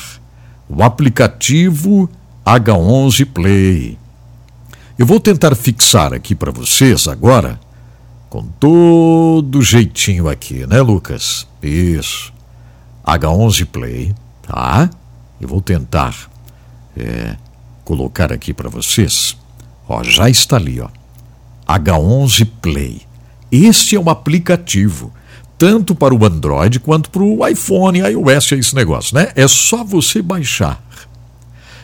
o 0.68 0.82
aplicativo 0.82 2.08
H11 2.44 3.26
Play. 3.26 3.98
Eu 4.98 5.06
vou 5.06 5.20
tentar 5.20 5.54
fixar 5.54 6.12
aqui 6.12 6.34
para 6.34 6.50
vocês 6.50 7.08
agora, 7.08 7.58
com 8.30 8.44
todo 8.44 9.60
jeitinho 9.60 10.28
aqui, 10.28 10.64
né, 10.64 10.80
Lucas? 10.80 11.48
Isso. 11.60 12.32
H11 13.04 13.66
Play, 13.66 14.14
tá? 14.42 14.88
Eu 15.40 15.48
vou 15.48 15.60
tentar 15.60 16.14
é, 16.96 17.36
colocar 17.84 18.32
aqui 18.32 18.54
para 18.54 18.70
vocês. 18.70 19.36
Ó, 19.88 20.04
já 20.04 20.30
está 20.30 20.56
ali, 20.56 20.80
ó. 20.80 20.88
H11 21.66 22.48
Play. 22.62 23.02
Este 23.50 23.96
é 23.96 24.00
um 24.00 24.08
aplicativo, 24.08 25.12
tanto 25.58 25.92
para 25.92 26.14
o 26.14 26.24
Android 26.24 26.78
quanto 26.78 27.10
para 27.10 27.24
o 27.24 27.44
iPhone, 27.48 27.98
iOS, 27.98 28.52
é 28.52 28.56
esse 28.56 28.76
negócio, 28.76 29.16
né? 29.16 29.32
É 29.34 29.48
só 29.48 29.82
você 29.82 30.22
baixar. 30.22 30.80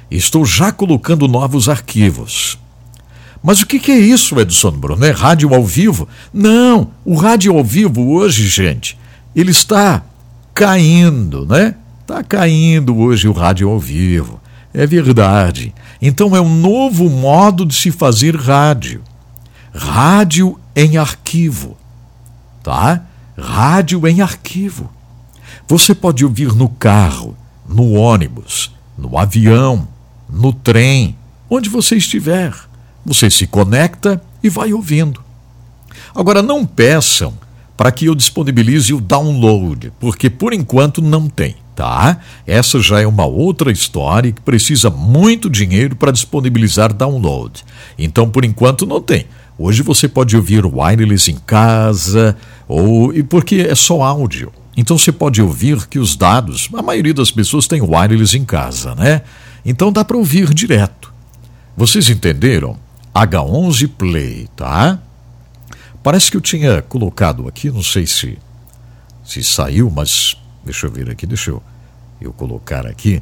Estou 0.09 0.45
já 0.45 0.71
colocando 0.71 1.27
novos 1.27 1.69
arquivos. 1.69 2.57
Mas 3.47 3.61
o 3.63 3.67
que, 3.67 3.93
é 3.93 3.97
isso, 3.97 4.41
Edson 4.41 4.73
Bruno? 4.73 5.05
É 5.07 5.13
rádio 5.13 5.55
ao 5.55 5.65
vivo? 5.65 6.09
Não, 6.35 6.91
o 7.05 7.15
rádio 7.15 7.57
ao 7.57 7.63
vivo 7.63 8.11
hoje, 8.11 8.49
gente, 8.49 8.99
ele 9.37 9.53
está 9.53 10.03
caindo, 10.53 11.47
né? 11.47 11.77
Está 12.01 12.25
caindo 12.25 12.97
hoje 12.97 13.29
o 13.29 13.33
rádio 13.33 13.69
ao 13.69 13.79
vivo. 13.79 14.41
É 14.75 14.85
verdade. 14.85 15.73
Então 16.03 16.35
é 16.35 16.41
um 16.41 16.57
novo 16.57 17.09
modo 17.09 17.65
de 17.65 17.77
se 17.77 17.93
fazer 17.93 18.35
rádio. 18.35 19.01
Rádio 19.73 20.59
em 20.75 20.97
arquivo. 20.97 21.77
Tá? 22.65 23.03
Rádio 23.39 24.09
em 24.09 24.23
arquivo. 24.23 24.91
Você 25.69 25.95
pode 25.95 26.25
ouvir 26.25 26.53
no 26.53 26.69
carro, 26.69 27.37
no 27.65 27.93
ônibus, 27.93 28.75
no 28.99 29.17
avião, 29.17 29.87
no 30.29 30.53
trem, 30.53 31.17
onde 31.49 31.69
você 31.69 31.95
estiver. 31.95 32.53
Você 33.07 33.31
se 33.31 33.47
conecta 33.47 34.21
e 34.43 34.49
vai 34.49 34.73
ouvindo. 34.73 35.23
Agora, 36.13 36.43
não 36.43 36.67
peçam 36.67 37.33
para 37.77 37.93
que 37.93 38.07
eu 38.07 38.15
disponibilize 38.17 38.93
o 38.93 39.01
download, 39.01 39.93
porque 40.01 40.29
por 40.29 40.53
enquanto 40.53 41.01
não 41.01 41.29
tem, 41.29 41.55
tá? 41.77 42.19
Essa 42.45 42.81
já 42.81 43.01
é 43.01 43.07
uma 43.07 43.25
outra 43.25 43.71
história 43.71 44.33
que 44.33 44.41
precisa 44.41 44.91
muito 44.91 45.49
dinheiro 45.49 45.95
para 45.95 46.11
disponibilizar 46.11 46.93
download. 46.93 47.65
Então, 47.97 48.29
por 48.29 48.45
enquanto, 48.45 48.85
não 48.85 49.01
tem. 49.01 49.27
Hoje 49.57 49.83
você 49.83 50.09
pode 50.09 50.37
ouvir 50.37 50.67
wireless 50.67 51.31
em 51.31 51.37
casa, 51.47 52.37
ou 52.67 53.15
e 53.15 53.23
porque 53.23 53.67
é 53.69 53.75
só 53.75 54.03
áudio. 54.03 54.53
Então 54.77 54.99
você 54.99 55.13
pode 55.13 55.41
ouvir 55.41 55.87
que 55.87 55.99
os 55.99 56.17
dados, 56.17 56.69
a 56.75 56.83
maioria 56.83 57.15
das 57.15 57.31
pessoas 57.31 57.67
tem 57.67 57.81
wireless 57.81 58.37
em 58.37 58.45
casa, 58.45 58.95
né? 58.95 59.23
Então 59.65 59.93
dá 59.93 60.05
para 60.05 60.17
ouvir 60.17 60.53
direto. 60.53 61.13
Vocês 61.77 62.11
entenderam? 62.11 62.77
H11 63.17 63.89
Play, 63.97 64.47
tá? 64.55 64.99
Parece 66.03 66.31
que 66.31 66.37
eu 66.37 66.41
tinha 66.41 66.83
colocado 66.83 67.49
aqui, 67.49 67.71
não 67.71 67.83
sei 67.83 68.07
se 68.07 68.39
se 69.25 69.43
saiu, 69.43 69.91
mas 69.91 70.37
deixa 70.65 70.87
eu 70.87 70.91
ver 70.93 71.11
aqui, 71.11 71.27
deixa 71.27 71.51
eu, 71.51 71.63
eu 72.21 72.33
colocar 72.33 72.87
aqui. 72.87 73.21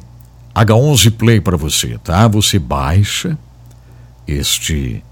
H11 0.53 1.11
Play 1.11 1.39
para 1.39 1.55
você, 1.55 1.97
tá? 1.97 2.27
Você 2.27 2.59
baixa 2.59 3.37
este 4.27 5.03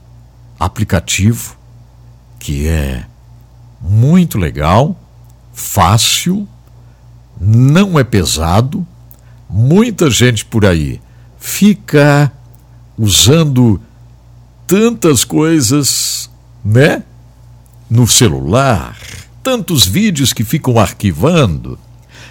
aplicativo 0.60 1.58
que 2.38 2.68
é 2.68 3.06
muito 3.80 4.38
legal, 4.38 5.00
fácil, 5.54 6.48
não 7.40 7.98
é 7.98 8.04
pesado. 8.04 8.86
Muita 9.50 10.12
gente 10.12 10.44
por 10.44 10.66
aí 10.66 11.00
fica 11.40 12.32
usando 12.98 13.82
tantas 14.74 15.24
coisas, 15.24 16.28
né? 16.66 17.04
No 17.88 18.08
celular, 18.08 18.98
tantos 19.44 19.86
vídeos 19.86 20.34
que 20.34 20.44
ficam 20.44 20.80
arquivando. 20.80 21.78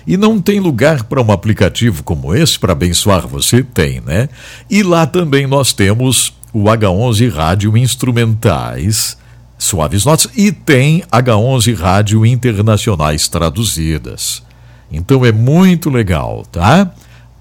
E 0.05 0.17
não 0.17 0.41
tem 0.41 0.59
lugar 0.59 1.05
para 1.05 1.23
um 1.23 1.31
aplicativo 1.31 2.03
como 2.03 2.35
esse 2.35 2.59
para 2.59 2.73
abençoar 2.73 3.29
você? 3.29 3.63
Tem, 3.63 4.01
né? 4.01 4.29
E 4.69 4.83
lá 4.83 5.07
também 5.07 5.47
nós 5.47 5.73
temos 5.73 6.35
o 6.53 6.65
H11 6.65 7.33
Rádio 7.33 7.77
Instrumentais, 7.77 9.17
Suaves 9.57 10.05
Notas, 10.05 10.29
e 10.37 10.51
tem 10.51 11.05
H11 11.13 11.77
Rádio 11.77 12.27
Internacionais 12.27 13.29
Traduzidas. 13.29 14.43
Então 14.91 15.25
é 15.25 15.31
muito 15.31 15.89
legal, 15.89 16.45
tá? 16.51 16.91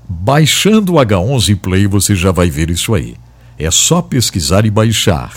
Baixando 0.08 0.94
o 0.94 0.98
H11 0.98 1.60
Play 1.60 1.88
você 1.88 2.16
já 2.16 2.32
vai 2.32 2.52
ver 2.52 2.70
isso 2.70 2.94
aí. 2.94 3.16
É 3.64 3.72
só 3.72 4.02
pesquisar 4.02 4.66
e 4.66 4.72
baixar. 4.72 5.32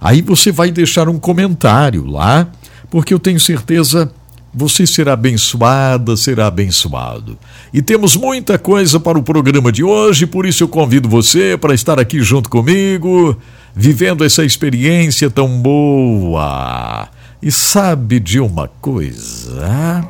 Aí 0.00 0.22
você 0.22 0.50
vai 0.50 0.70
deixar 0.70 1.08
um 1.08 1.18
comentário 1.18 2.06
lá, 2.06 2.48
porque 2.90 3.12
eu 3.12 3.18
tenho 3.18 3.38
certeza 3.38 4.10
você 4.52 4.86
será 4.86 5.12
abençoada, 5.12 6.16
será 6.16 6.48
abençoado. 6.48 7.38
E 7.72 7.80
temos 7.80 8.16
muita 8.16 8.58
coisa 8.58 8.98
para 8.98 9.18
o 9.18 9.22
programa 9.22 9.70
de 9.70 9.84
hoje, 9.84 10.26
por 10.26 10.44
isso 10.44 10.64
eu 10.64 10.68
convido 10.68 11.08
você 11.08 11.56
para 11.56 11.72
estar 11.72 12.00
aqui 12.00 12.20
junto 12.20 12.50
comigo, 12.50 13.36
vivendo 13.74 14.24
essa 14.24 14.44
experiência 14.44 15.30
tão 15.30 15.60
boa. 15.60 17.08
E 17.40 17.50
sabe 17.52 18.18
de 18.18 18.40
uma 18.40 18.68
coisa? 18.80 20.04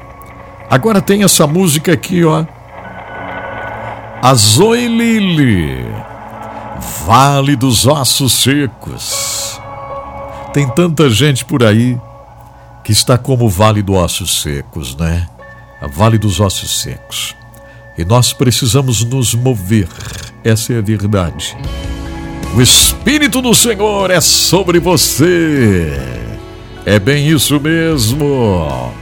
Agora 0.70 1.02
tem 1.02 1.22
essa 1.22 1.46
música 1.46 1.92
aqui, 1.92 2.24
ó. 2.24 2.44
A 4.22 4.32
Lili. 4.74 6.09
Vale 6.80 7.56
dos 7.56 7.86
Ossos 7.86 8.32
Secos. 8.32 9.60
Tem 10.52 10.68
tanta 10.68 11.08
gente 11.10 11.44
por 11.44 11.62
aí 11.62 12.00
que 12.82 12.92
está 12.92 13.16
como 13.18 13.44
o 13.44 13.48
Vale 13.48 13.82
dos 13.82 13.96
Ossos 13.96 14.42
Secos, 14.42 14.96
né? 14.96 15.28
A 15.80 15.86
Vale 15.86 16.18
dos 16.18 16.40
Ossos 16.40 16.80
Secos. 16.80 17.36
E 17.96 18.04
nós 18.04 18.32
precisamos 18.32 19.04
nos 19.04 19.34
mover, 19.34 19.88
essa 20.42 20.72
é 20.72 20.78
a 20.78 20.82
verdade. 20.82 21.56
O 22.54 22.60
Espírito 22.60 23.40
do 23.40 23.54
Senhor 23.54 24.10
é 24.10 24.20
sobre 24.20 24.80
você. 24.80 25.92
É 26.84 26.98
bem 26.98 27.28
isso 27.28 27.60
mesmo. 27.60 28.92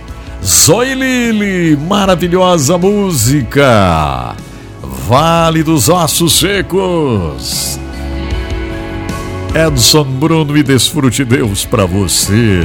Zoe 0.45 0.95
Lili, 0.95 1.77
maravilhosa 1.77 2.77
música. 2.77 4.37
Vale 5.09 5.63
dos 5.63 5.89
Ossos 5.89 6.39
Secos. 6.39 7.81
Edson 9.55 10.05
Bruno 10.05 10.55
e 10.55 10.63
Desfrute 10.63 11.25
Deus 11.25 11.65
para 11.65 11.87
você. 11.87 12.63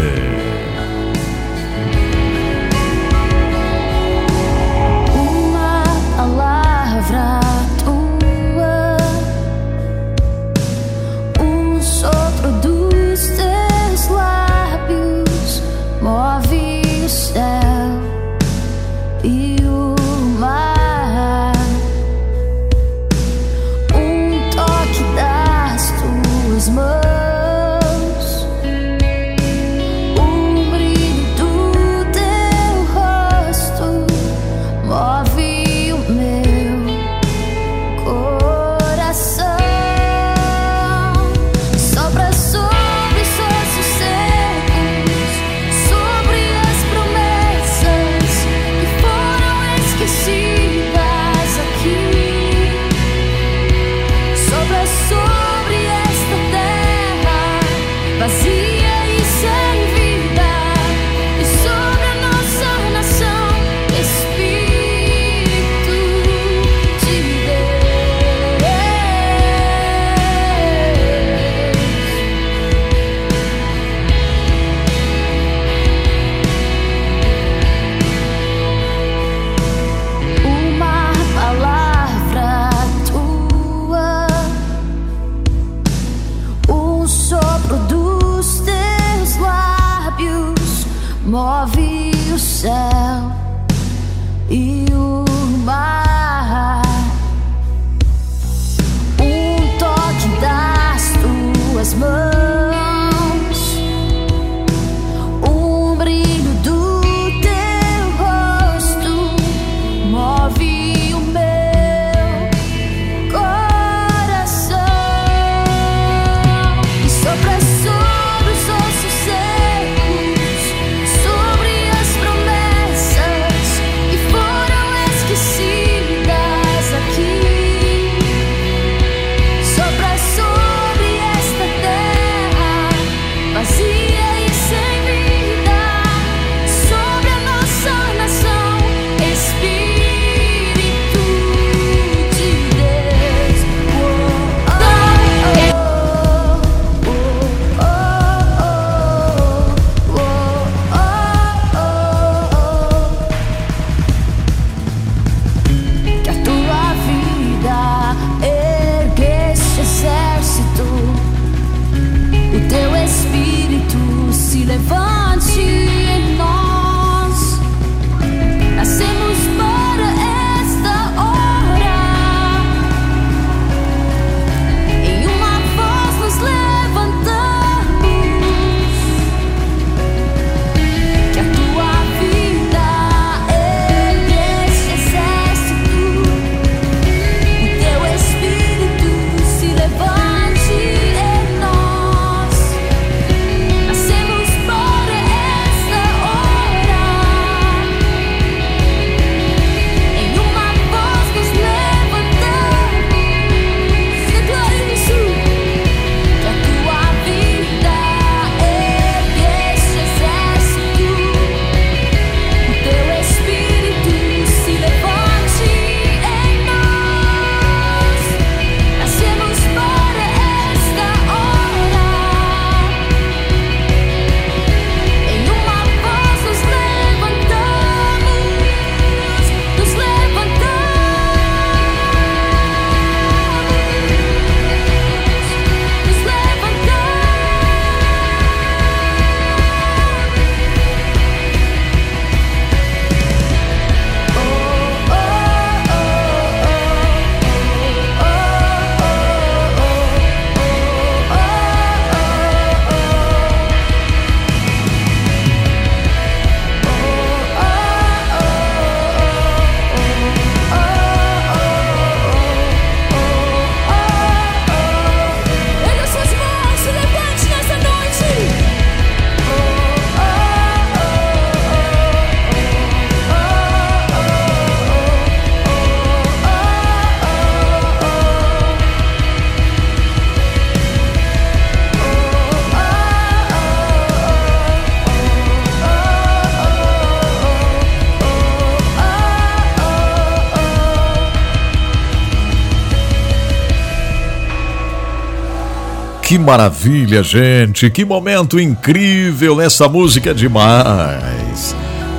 Que 296.33 296.39
maravilha, 296.39 297.21
gente! 297.21 297.91
Que 297.91 298.03
momento 298.03 298.59
incrível! 298.59 299.61
Essa 299.61 299.87
música 299.87 300.31
é 300.31 300.33
demais! 300.33 301.75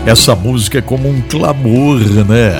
Essa 0.06 0.36
música 0.36 0.78
é 0.78 0.80
como 0.80 1.08
um 1.08 1.20
clamor, 1.22 1.98
né? 2.24 2.54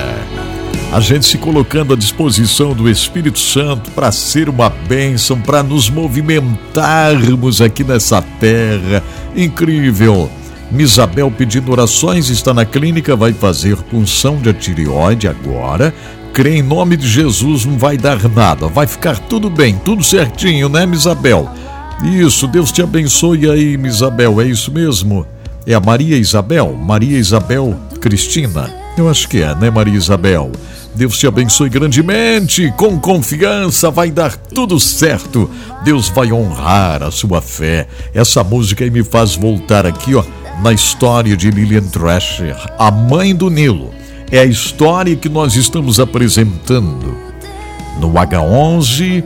A 0.91 0.99
gente 0.99 1.25
se 1.25 1.37
colocando 1.37 1.93
à 1.93 1.95
disposição 1.95 2.73
do 2.73 2.89
Espírito 2.89 3.39
Santo 3.39 3.89
para 3.91 4.11
ser 4.11 4.49
uma 4.49 4.69
bênção, 4.69 5.39
para 5.39 5.63
nos 5.63 5.89
movimentarmos 5.89 7.61
aqui 7.61 7.85
nessa 7.85 8.21
terra. 8.21 9.01
Incrível! 9.33 10.29
Misabel 10.69 11.31
pedindo 11.31 11.71
orações, 11.71 12.29
está 12.29 12.53
na 12.53 12.65
clínica, 12.65 13.15
vai 13.15 13.31
fazer 13.31 13.77
punção 13.77 14.35
de 14.35 14.51
tireoide 14.51 15.25
agora. 15.25 15.93
Crê 16.35 16.57
em 16.57 16.61
nome 16.61 16.97
de 16.97 17.07
Jesus, 17.07 17.63
não 17.63 17.77
vai 17.77 17.95
dar 17.95 18.21
nada, 18.27 18.67
vai 18.67 18.85
ficar 18.85 19.17
tudo 19.17 19.49
bem, 19.49 19.79
tudo 19.85 20.03
certinho, 20.03 20.67
né, 20.67 20.85
Misabel? 20.85 21.49
Isso, 22.03 22.45
Deus 22.45 22.73
te 22.73 22.81
abençoe 22.81 23.49
aí, 23.49 23.77
Misabel, 23.77 24.41
é 24.41 24.45
isso 24.45 24.69
mesmo? 24.69 25.25
É 25.65 25.73
a 25.73 25.79
Maria 25.79 26.17
Isabel? 26.17 26.73
Maria 26.73 27.17
Isabel 27.17 27.73
Cristina? 28.01 28.69
Eu 28.97 29.09
acho 29.09 29.29
que 29.29 29.41
é, 29.41 29.55
né, 29.55 29.69
Maria 29.69 29.95
Isabel? 29.95 30.51
Deus 30.93 31.17
te 31.17 31.25
abençoe 31.25 31.69
grandemente, 31.69 32.69
com 32.75 32.99
confiança, 32.99 33.89
vai 33.89 34.11
dar 34.11 34.35
tudo 34.35 34.77
certo. 34.77 35.49
Deus 35.85 36.09
vai 36.09 36.33
honrar 36.33 37.01
a 37.01 37.11
sua 37.11 37.41
fé. 37.41 37.87
Essa 38.13 38.43
música 38.43 38.83
aí 38.83 38.91
me 38.91 39.05
faz 39.05 39.35
voltar 39.35 39.85
aqui, 39.85 40.13
ó, 40.13 40.23
na 40.61 40.73
história 40.73 41.37
de 41.37 41.49
Lillian 41.49 41.83
Thrasher, 41.83 42.57
a 42.77 42.91
mãe 42.91 43.33
do 43.33 43.49
Nilo. 43.49 43.93
É 44.31 44.39
a 44.39 44.45
história 44.45 45.15
que 45.15 45.29
nós 45.29 45.55
estamos 45.55 45.99
apresentando 45.99 47.15
no 47.99 48.11
H11. 48.11 49.23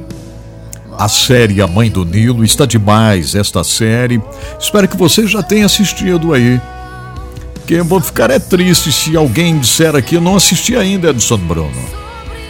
A 0.97 1.07
série 1.07 1.61
A 1.61 1.67
Mãe 1.67 1.89
do 1.89 2.03
Nilo 2.03 2.43
está 2.43 2.65
demais 2.65 3.33
esta 3.33 3.63
série. 3.63 4.21
Espero 4.59 4.87
que 4.87 4.97
você 4.97 5.25
já 5.25 5.41
tenha 5.41 5.65
assistido 5.65 6.33
aí. 6.33 6.59
Que 7.65 7.75
eu 7.75 7.85
vou 7.85 8.01
ficar 8.01 8.29
é 8.29 8.39
triste 8.39 8.91
se 8.91 9.15
alguém 9.15 9.57
disser 9.57 9.95
aqui 9.95 10.15
eu 10.15 10.21
não 10.21 10.35
assisti 10.35 10.75
ainda 10.75 11.11
Edson 11.11 11.37
Bruno. 11.37 11.71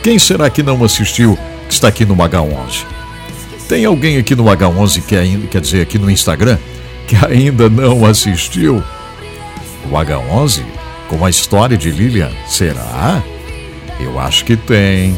Quem 0.01 0.17
será 0.17 0.49
que 0.49 0.63
não 0.63 0.83
assistiu 0.83 1.37
que 1.67 1.73
está 1.73 1.89
aqui 1.89 2.05
no 2.05 2.15
H11? 2.15 2.83
Tem 3.67 3.85
alguém 3.85 4.17
aqui 4.17 4.33
no 4.33 4.45
H11 4.45 5.03
que 5.03 5.15
ainda, 5.15 5.45
quer 5.45 5.61
dizer, 5.61 5.81
aqui 5.81 5.99
no 5.99 6.09
Instagram, 6.09 6.57
que 7.07 7.15
ainda 7.23 7.69
não 7.69 8.03
assistiu 8.05 8.81
o 9.85 9.89
H11 9.89 10.78
com 11.09 11.25
a 11.25 11.29
história 11.29 11.75
de 11.75 11.91
Lilian? 11.91 12.31
Será? 12.47 13.21
Eu 13.99 14.17
acho 14.17 14.45
que 14.45 14.55
tem. 14.55 15.17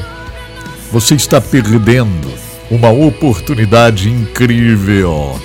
Você 0.92 1.14
está 1.14 1.40
perdendo 1.40 2.34
uma 2.72 2.90
oportunidade 2.90 4.10
incrível 4.10 5.40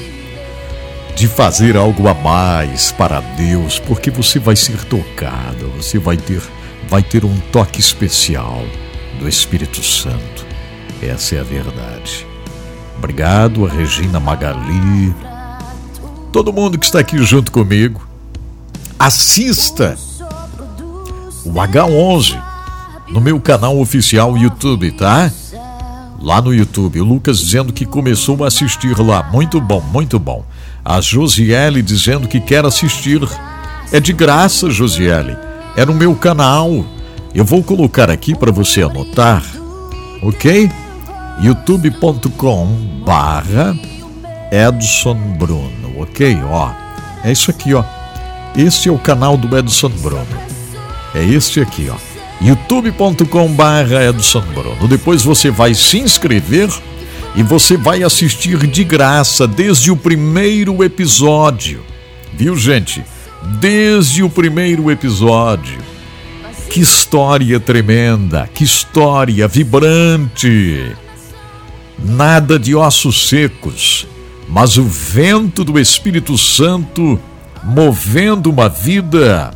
de 1.14 1.26
fazer 1.26 1.76
algo 1.76 2.08
a 2.08 2.14
mais 2.14 2.92
para 2.92 3.20
Deus, 3.20 3.78
porque 3.78 4.10
você 4.10 4.38
vai 4.38 4.54
ser 4.54 4.82
tocado, 4.84 5.68
você 5.76 5.98
vai 5.98 6.16
ter 6.16 6.40
vai 6.88 7.02
ter 7.02 7.24
um 7.24 7.36
toque 7.50 7.80
especial 7.80 8.62
do 9.18 9.28
Espírito 9.28 9.82
Santo. 9.82 10.46
Essa 11.02 11.34
é 11.34 11.40
a 11.40 11.42
verdade. 11.42 12.24
Obrigado 12.96 13.66
a 13.66 13.68
Regina 13.68 14.20
Magali, 14.20 15.14
todo 16.32 16.52
mundo 16.52 16.78
que 16.78 16.86
está 16.86 17.00
aqui 17.00 17.18
junto 17.24 17.50
comigo, 17.50 18.06
assista 18.98 19.96
o 21.46 21.52
H11 21.52 22.38
no 23.08 23.20
meu 23.20 23.40
canal 23.40 23.78
oficial 23.78 24.36
YouTube, 24.36 24.90
tá? 24.92 25.30
Lá 26.20 26.40
no 26.42 26.52
YouTube, 26.52 27.00
o 27.00 27.04
Lucas 27.04 27.38
dizendo 27.38 27.72
que 27.72 27.86
começou 27.86 28.42
a 28.44 28.48
assistir 28.48 28.98
lá. 28.98 29.22
Muito 29.32 29.60
bom, 29.60 29.80
muito 29.80 30.18
bom. 30.18 30.44
A 30.84 31.00
Josiele 31.00 31.82
dizendo 31.82 32.26
que 32.26 32.40
quer 32.40 32.64
assistir. 32.64 33.20
É 33.92 34.00
de 34.00 34.12
graça, 34.12 34.70
Josiele. 34.70 35.36
É 35.76 35.86
no 35.86 35.94
meu 35.94 36.14
canal. 36.14 36.84
Eu 37.34 37.44
vou 37.44 37.62
colocar 37.62 38.10
aqui 38.10 38.34
para 38.34 38.50
você 38.50 38.82
anotar, 38.82 39.42
ok? 40.22 40.70
youtube.com 41.42 43.02
barra 43.04 43.76
Edson 44.50 45.14
Bruno 45.38 45.76
ok? 45.96 46.38
Ó, 46.44 46.70
é 47.24 47.32
isso 47.32 47.50
aqui, 47.50 47.74
ó. 47.74 47.82
Este 48.56 48.88
é 48.88 48.92
o 48.92 48.98
canal 48.98 49.36
do 49.36 49.56
Edson 49.56 49.90
Bruno. 49.90 50.45
É 51.16 51.24
este 51.24 51.60
aqui, 51.60 51.88
ó. 51.90 51.96
youtube.com/barra 52.40 54.04
Edson 54.04 54.42
Bruno. 54.54 54.86
Depois 54.86 55.22
você 55.22 55.50
vai 55.50 55.74
se 55.74 55.98
inscrever 55.98 56.68
e 57.34 57.42
você 57.42 57.76
vai 57.76 58.02
assistir 58.02 58.66
de 58.66 58.84
graça 58.84 59.46
desde 59.46 59.90
o 59.90 59.96
primeiro 59.96 60.84
episódio. 60.84 61.82
Viu, 62.34 62.56
gente? 62.56 63.02
Desde 63.60 64.22
o 64.22 64.28
primeiro 64.28 64.90
episódio. 64.90 65.78
Que 66.68 66.80
história 66.80 67.58
tremenda, 67.58 68.48
que 68.52 68.64
história 68.64 69.48
vibrante. 69.48 70.94
Nada 71.98 72.58
de 72.58 72.74
ossos 72.74 73.28
secos 73.28 74.06
mas 74.48 74.78
o 74.78 74.84
vento 74.84 75.64
do 75.64 75.78
Espírito 75.78 76.38
Santo 76.38 77.18
movendo 77.64 78.50
uma 78.50 78.68
vida 78.68 79.52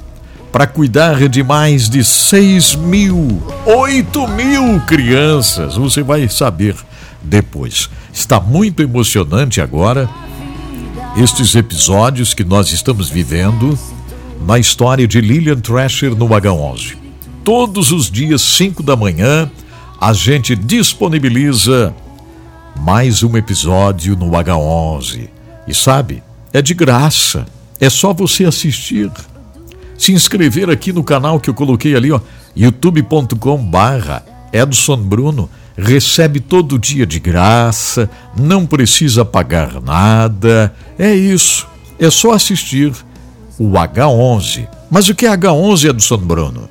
para 0.52 0.66
cuidar 0.66 1.28
de 1.28 1.42
mais 1.42 1.88
de 1.88 2.04
6 2.04 2.74
mil, 2.74 3.42
8 3.64 4.28
mil 4.28 4.80
crianças. 4.80 5.76
Você 5.76 6.02
vai 6.02 6.28
saber 6.28 6.76
depois. 7.22 7.88
Está 8.12 8.40
muito 8.40 8.82
emocionante 8.82 9.60
agora 9.60 10.08
estes 11.16 11.54
episódios 11.54 12.34
que 12.34 12.44
nós 12.44 12.72
estamos 12.72 13.08
vivendo 13.08 13.78
na 14.46 14.58
história 14.58 15.06
de 15.06 15.20
Lillian 15.20 15.60
Thrasher 15.60 16.14
no 16.14 16.28
H11. 16.28 16.96
Todos 17.44 17.92
os 17.92 18.10
dias, 18.10 18.42
5 18.42 18.82
da 18.82 18.96
manhã, 18.96 19.50
a 20.00 20.12
gente 20.12 20.56
disponibiliza 20.56 21.94
mais 22.76 23.22
um 23.22 23.36
episódio 23.36 24.16
no 24.16 24.30
H11. 24.30 25.28
E 25.66 25.74
sabe, 25.74 26.22
é 26.52 26.62
de 26.62 26.74
graça. 26.74 27.46
É 27.78 27.88
só 27.90 28.12
você 28.12 28.44
assistir. 28.44 29.10
Se 30.00 30.12
inscrever 30.12 30.70
aqui 30.70 30.94
no 30.94 31.04
canal 31.04 31.38
que 31.38 31.50
eu 31.50 31.52
coloquei 31.52 31.94
ali, 31.94 32.10
ó, 32.10 32.18
youtube.com/barra 32.56 34.24
Edson 34.50 34.96
Bruno. 34.96 35.50
Recebe 35.76 36.40
todo 36.40 36.78
dia 36.78 37.04
de 37.04 37.20
graça, 37.20 38.08
não 38.34 38.64
precisa 38.64 39.26
pagar 39.26 39.78
nada. 39.78 40.74
É 40.98 41.14
isso. 41.14 41.68
É 41.98 42.08
só 42.08 42.32
assistir 42.32 42.94
o 43.58 43.72
H11. 43.72 44.66
Mas 44.90 45.06
o 45.10 45.14
que 45.14 45.26
é 45.26 45.36
H11, 45.36 45.90
Edson 45.90 46.16
Bruno? 46.16 46.66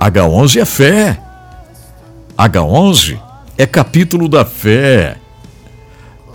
H11 0.00 0.60
é 0.60 0.64
fé. 0.64 1.22
H11 2.36 3.20
é 3.56 3.66
capítulo 3.66 4.28
da 4.28 4.44
fé. 4.44 5.16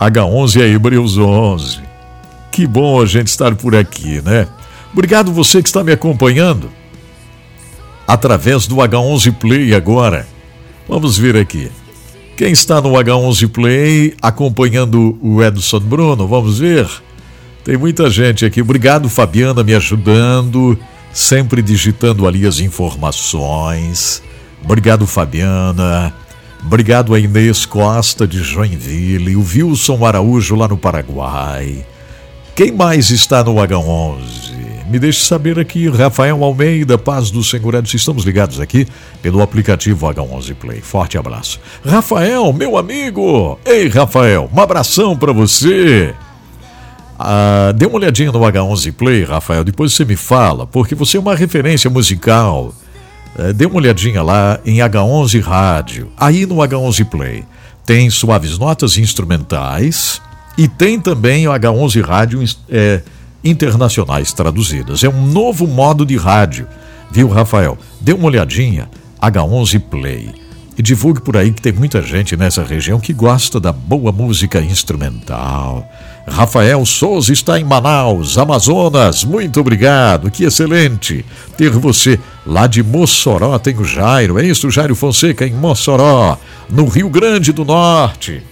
H11 0.00 0.62
é 0.62 0.68
Hebreus 0.68 1.18
11. 1.18 1.80
Que 2.50 2.66
bom 2.66 3.02
a 3.02 3.04
gente 3.04 3.26
estar 3.26 3.54
por 3.54 3.76
aqui, 3.76 4.22
né? 4.22 4.48
Obrigado 4.96 5.30
você 5.30 5.60
que 5.60 5.68
está 5.68 5.84
me 5.84 5.92
acompanhando 5.92 6.70
através 8.08 8.66
do 8.66 8.76
H11 8.76 9.30
Play 9.34 9.74
agora. 9.74 10.26
Vamos 10.88 11.18
ver 11.18 11.36
aqui. 11.36 11.70
Quem 12.34 12.50
está 12.50 12.80
no 12.80 12.92
H11 12.92 13.46
Play 13.50 14.14
acompanhando 14.22 15.18
o 15.20 15.42
Edson 15.42 15.80
Bruno? 15.80 16.26
Vamos 16.26 16.60
ver. 16.60 16.88
Tem 17.62 17.76
muita 17.76 18.08
gente 18.08 18.46
aqui. 18.46 18.62
Obrigado, 18.62 19.06
Fabiana, 19.10 19.62
me 19.62 19.74
ajudando, 19.74 20.78
sempre 21.12 21.60
digitando 21.60 22.26
ali 22.26 22.46
as 22.46 22.58
informações. 22.58 24.22
Obrigado, 24.64 25.06
Fabiana. 25.06 26.10
Obrigado 26.64 27.12
a 27.12 27.20
Inês 27.20 27.66
Costa 27.66 28.26
de 28.26 28.42
Joinville, 28.42 29.36
o 29.36 29.40
Wilson 29.40 30.06
Araújo 30.06 30.56
lá 30.56 30.66
no 30.66 30.78
Paraguai. 30.78 31.84
Quem 32.54 32.72
mais 32.72 33.10
está 33.10 33.44
no 33.44 33.56
H11? 33.56 34.75
Me 34.88 35.00
deixe 35.00 35.24
saber 35.24 35.58
aqui, 35.58 35.88
Rafael 35.88 36.44
Almeida, 36.44 36.96
paz 36.96 37.30
do 37.30 37.42
Senhor. 37.42 37.74
Estamos 37.92 38.24
ligados 38.24 38.60
aqui 38.60 38.86
pelo 39.20 39.42
aplicativo 39.42 40.06
H11 40.06 40.54
Play. 40.54 40.80
Forte 40.80 41.18
abraço. 41.18 41.58
Rafael, 41.84 42.52
meu 42.52 42.76
amigo! 42.76 43.58
Ei, 43.64 43.88
Rafael, 43.88 44.48
um 44.54 44.60
abração 44.60 45.16
para 45.16 45.32
você. 45.32 46.14
Ah, 47.18 47.72
dê 47.74 47.84
uma 47.84 47.96
olhadinha 47.96 48.30
no 48.30 48.38
H11 48.38 48.92
Play, 48.92 49.24
Rafael, 49.24 49.64
depois 49.64 49.92
você 49.92 50.04
me 50.04 50.14
fala, 50.14 50.66
porque 50.66 50.94
você 50.94 51.16
é 51.16 51.20
uma 51.20 51.34
referência 51.34 51.90
musical. 51.90 52.72
É, 53.36 53.52
dê 53.52 53.66
uma 53.66 53.76
olhadinha 53.76 54.22
lá 54.22 54.60
em 54.64 54.76
H11 54.76 55.42
Rádio, 55.42 56.12
aí 56.16 56.46
no 56.46 56.56
H11 56.56 57.04
Play. 57.06 57.44
Tem 57.84 58.08
suaves 58.08 58.56
notas 58.56 58.98
instrumentais 58.98 60.22
e 60.56 60.68
tem 60.68 61.00
também 61.00 61.48
o 61.48 61.50
H11 61.50 62.04
Rádio 62.04 62.44
é, 62.68 63.02
internacionais 63.46 64.32
traduzidas. 64.32 65.02
É 65.04 65.08
um 65.08 65.26
novo 65.26 65.66
modo 65.66 66.04
de 66.04 66.16
rádio, 66.16 66.66
viu, 67.10 67.28
Rafael? 67.28 67.78
Dê 68.00 68.12
uma 68.12 68.26
olhadinha, 68.26 68.88
H11 69.20 69.80
Play. 69.80 70.34
E 70.78 70.82
divulgue 70.82 71.22
por 71.22 71.36
aí 71.36 71.52
que 71.52 71.62
tem 71.62 71.72
muita 71.72 72.02
gente 72.02 72.36
nessa 72.36 72.62
região 72.62 73.00
que 73.00 73.14
gosta 73.14 73.58
da 73.58 73.72
boa 73.72 74.12
música 74.12 74.60
instrumental. 74.60 75.88
Rafael 76.28 76.84
Souza 76.84 77.32
está 77.32 77.58
em 77.58 77.64
Manaus, 77.64 78.36
Amazonas. 78.36 79.24
Muito 79.24 79.58
obrigado, 79.60 80.30
que 80.30 80.44
excelente 80.44 81.24
ter 81.56 81.70
você 81.70 82.18
lá 82.44 82.66
de 82.66 82.82
Mossoró. 82.82 83.58
Tem 83.58 83.74
o 83.78 83.84
Jairo, 83.84 84.38
é 84.38 84.44
isso, 84.44 84.70
Jairo 84.70 84.94
Fonseca, 84.94 85.46
em 85.46 85.54
Mossoró, 85.54 86.36
no 86.68 86.86
Rio 86.86 87.08
Grande 87.08 87.52
do 87.52 87.64
Norte. 87.64 88.42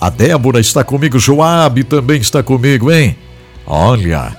A 0.00 0.08
Débora 0.08 0.60
está 0.60 0.84
comigo, 0.84 1.18
Joab 1.18 1.82
também 1.84 2.20
está 2.20 2.42
comigo, 2.42 2.90
hein? 2.90 3.16
Olha, 3.66 4.36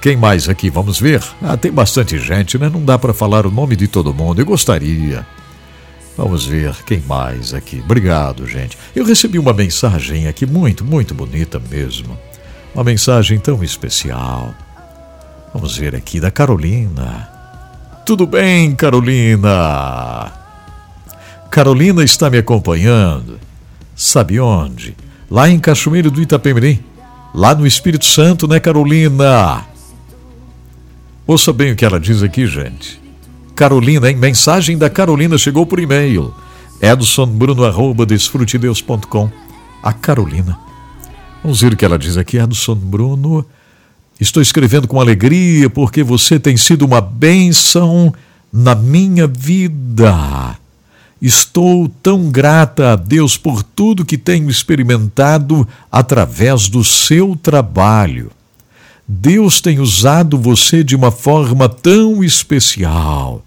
quem 0.00 0.16
mais 0.16 0.48
aqui? 0.48 0.68
Vamos 0.68 0.98
ver. 0.98 1.22
Ah, 1.40 1.56
tem 1.56 1.70
bastante 1.70 2.18
gente, 2.18 2.58
né? 2.58 2.68
Não 2.68 2.84
dá 2.84 2.98
para 2.98 3.14
falar 3.14 3.46
o 3.46 3.50
nome 3.50 3.76
de 3.76 3.86
todo 3.86 4.12
mundo. 4.12 4.40
Eu 4.40 4.46
gostaria. 4.46 5.24
Vamos 6.16 6.44
ver 6.44 6.74
quem 6.84 7.00
mais 7.00 7.54
aqui. 7.54 7.80
Obrigado, 7.84 8.46
gente. 8.46 8.76
Eu 8.94 9.04
recebi 9.04 9.38
uma 9.38 9.52
mensagem 9.52 10.26
aqui 10.26 10.44
muito, 10.44 10.84
muito 10.84 11.14
bonita 11.14 11.60
mesmo. 11.70 12.18
Uma 12.74 12.84
mensagem 12.84 13.38
tão 13.38 13.62
especial. 13.62 14.54
Vamos 15.54 15.76
ver 15.76 15.94
aqui 15.94 16.18
da 16.18 16.30
Carolina. 16.30 17.28
Tudo 18.04 18.26
bem, 18.26 18.74
Carolina? 18.74 20.32
Carolina 21.50 22.02
está 22.02 22.28
me 22.28 22.38
acompanhando. 22.38 23.38
Sabe 23.94 24.40
onde? 24.40 24.96
Lá 25.30 25.48
em 25.48 25.60
Cachoeiro 25.60 26.10
do 26.10 26.20
Itapemirim. 26.20 26.82
Lá 27.34 27.54
no 27.54 27.66
Espírito 27.66 28.04
Santo, 28.04 28.46
né, 28.46 28.60
Carolina? 28.60 29.64
Ouça 31.26 31.50
bem 31.52 31.72
o 31.72 31.76
que 31.76 31.84
ela 31.84 31.98
diz 31.98 32.22
aqui, 32.22 32.46
gente. 32.46 33.00
Carolina, 33.54 34.10
em 34.10 34.16
mensagem 34.16 34.76
da 34.76 34.90
Carolina 34.90 35.38
chegou 35.38 35.64
por 35.64 35.78
e-mail. 35.78 36.34
edsonbruno.desfrutedeus.com 36.80 39.30
A 39.82 39.92
Carolina. 39.92 40.58
Vamos 41.42 41.60
ver 41.60 41.72
o 41.72 41.76
que 41.76 41.84
ela 41.84 41.98
diz 41.98 42.16
aqui. 42.16 42.38
Edson 42.38 42.74
Bruno, 42.74 43.44
estou 44.20 44.42
escrevendo 44.42 44.86
com 44.86 45.00
alegria 45.00 45.70
porque 45.70 46.02
você 46.02 46.38
tem 46.38 46.56
sido 46.56 46.84
uma 46.84 47.00
bênção 47.00 48.12
na 48.52 48.74
minha 48.74 49.26
vida. 49.26 50.58
Estou 51.22 51.88
tão 51.88 52.32
grata 52.32 52.94
a 52.94 52.96
Deus 52.96 53.36
por 53.36 53.62
tudo 53.62 54.04
que 54.04 54.18
tenho 54.18 54.50
experimentado 54.50 55.68
através 55.88 56.68
do 56.68 56.82
seu 56.82 57.38
trabalho. 57.40 58.32
Deus 59.06 59.60
tem 59.60 59.78
usado 59.78 60.36
você 60.36 60.82
de 60.82 60.96
uma 60.96 61.12
forma 61.12 61.68
tão 61.68 62.24
especial. 62.24 63.44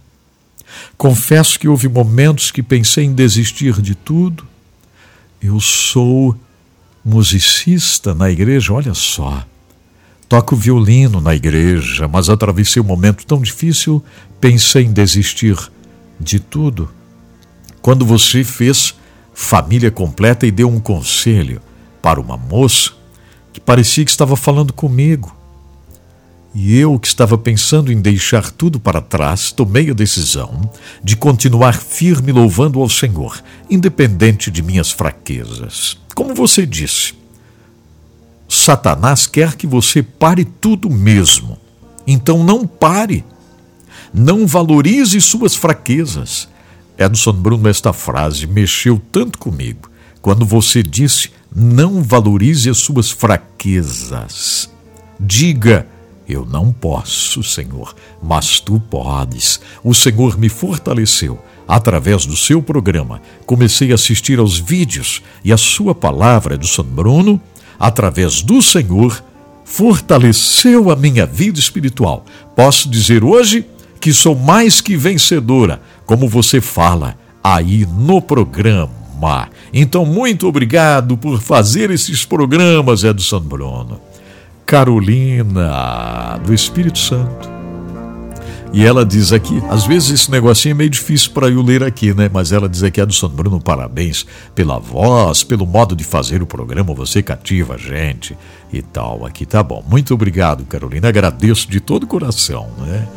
Confesso 0.98 1.60
que 1.60 1.68
houve 1.68 1.90
momentos 1.90 2.50
que 2.50 2.64
pensei 2.64 3.04
em 3.04 3.14
desistir 3.14 3.82
de 3.82 3.94
tudo. 3.94 4.46
Eu 5.42 5.60
sou 5.60 6.34
musicista 7.04 8.14
na 8.14 8.32
igreja, 8.32 8.72
olha 8.72 8.94
só. 8.94 9.46
Toco 10.30 10.56
violino 10.56 11.20
na 11.20 11.36
igreja, 11.36 12.08
mas 12.08 12.30
atravessei 12.30 12.82
um 12.82 12.86
momento 12.86 13.26
tão 13.26 13.42
difícil, 13.42 14.02
pensei 14.40 14.86
em 14.86 14.94
desistir 14.94 15.58
de 16.18 16.40
tudo. 16.40 16.90
Quando 17.86 18.04
você 18.04 18.44
fez 18.44 18.96
família 19.32 19.92
completa 19.92 20.48
e 20.48 20.50
deu 20.50 20.68
um 20.68 20.80
conselho 20.80 21.62
para 22.02 22.20
uma 22.20 22.36
moça 22.36 22.94
que 23.54 23.62
parecia 23.62 24.04
que 24.04 24.10
estava 24.10 24.36
falando 24.36 24.74
comigo. 24.74 25.38
E 26.52 26.80
eu, 26.80 26.98
que 26.98 27.06
estava 27.06 27.38
pensando 27.38 27.92
em 27.92 28.02
deixar 28.02 28.50
tudo 28.50 28.80
para 28.80 29.02
trás, 29.02 29.52
tomei 29.52 29.92
a 29.92 29.94
decisão 29.94 30.68
de 31.04 31.16
continuar 31.16 31.76
firme 31.76 32.32
louvando 32.32 32.82
ao 32.82 32.90
Senhor, 32.90 33.40
independente 33.70 34.50
de 34.50 34.64
minhas 34.64 34.90
fraquezas. 34.90 35.96
Como 36.16 36.34
você 36.34 36.66
disse, 36.66 37.14
Satanás 38.50 39.28
quer 39.28 39.56
que 39.56 39.68
você 39.68 40.02
pare 40.02 40.44
tudo 40.44 40.90
mesmo. 40.90 41.56
Então 42.08 42.44
não 42.44 42.66
pare. 42.66 43.24
Não 44.12 44.48
valorize 44.48 45.22
suas 45.22 45.56
fraquezas. 45.56 46.50
Edson 46.98 47.34
Bruno, 47.34 47.68
esta 47.68 47.92
frase 47.92 48.48
mexeu 48.48 49.02
tanto 49.12 49.38
comigo 49.38 49.90
quando 50.22 50.46
você 50.46 50.82
disse: 50.82 51.32
não 51.54 52.02
valorize 52.02 52.70
as 52.70 52.78
suas 52.78 53.12
fraquezas. 53.12 54.70
Diga 55.20 55.88
eu 56.28 56.44
não 56.44 56.72
posso, 56.72 57.44
Senhor, 57.44 57.96
mas 58.22 58.60
tu 58.60 58.80
podes. 58.80 59.60
O 59.84 59.94
Senhor 59.94 60.38
me 60.38 60.50
fortaleceu. 60.50 61.40
Através 61.68 62.26
do 62.26 62.36
seu 62.36 62.62
programa, 62.62 63.22
comecei 63.46 63.92
a 63.92 63.96
assistir 63.96 64.40
aos 64.40 64.58
vídeos 64.58 65.22
e 65.44 65.54
a 65.54 65.58
sua 65.58 65.94
palavra 65.96 66.58
do 66.58 66.68
São 66.68 66.86
Bruno, 66.86 67.42
através 67.80 68.42
do 68.42 68.62
Senhor, 68.62 69.24
fortaleceu 69.64 70.92
a 70.92 70.96
minha 70.96 71.26
vida 71.26 71.60
espiritual. 71.60 72.26
Posso 72.56 72.90
dizer 72.90 73.24
hoje 73.24 73.66
que 74.00 74.14
sou 74.14 74.36
mais 74.36 74.82
que 74.82 74.96
vencedora, 74.96 75.82
como 76.06 76.28
você 76.28 76.62
fala 76.62 77.18
aí 77.44 77.86
no 77.86 78.22
programa. 78.22 79.50
Então, 79.74 80.06
muito 80.06 80.48
obrigado 80.48 81.18
por 81.18 81.42
fazer 81.42 81.90
esses 81.90 82.26
programas, 82.26 83.04
Edson 83.04 83.40
Bruno. 83.40 84.00
Carolina, 84.66 86.40
do 86.46 86.54
Espírito 86.54 86.98
Santo. 86.98 87.56
E 88.74 88.86
ela 88.86 89.06
diz 89.06 89.32
aqui, 89.32 89.64
às 89.70 89.86
vezes 89.86 90.10
esse 90.10 90.30
negocinho 90.30 90.74
é 90.74 90.76
meio 90.76 90.90
difícil 90.90 91.32
para 91.32 91.48
eu 91.48 91.62
ler 91.62 91.82
aqui, 91.82 92.14
né? 92.14 92.30
Mas 92.32 92.52
ela 92.52 92.68
diz 92.68 92.84
aqui, 92.84 93.00
Adson 93.00 93.30
Bruno, 93.30 93.62
parabéns 93.62 94.26
pela 94.54 94.78
voz, 94.80 95.44
pelo 95.44 95.66
modo 95.66 95.96
de 95.96 96.04
fazer 96.04 96.42
o 96.42 96.46
programa, 96.46 96.94
você 96.94 97.24
cativa 97.24 97.76
a 97.76 97.78
gente 97.78 98.36
e 98.74 98.82
tal. 98.82 99.26
Aqui 99.26 99.46
tá 99.46 99.64
bom. 99.64 99.82
Muito 99.88 100.14
obrigado, 100.14 100.66
Carolina. 100.66 101.08
Agradeço 101.08 101.70
de 101.70 101.80
todo 101.80 102.04
o 102.04 102.08
coração, 102.08 102.68
né? 102.80 103.08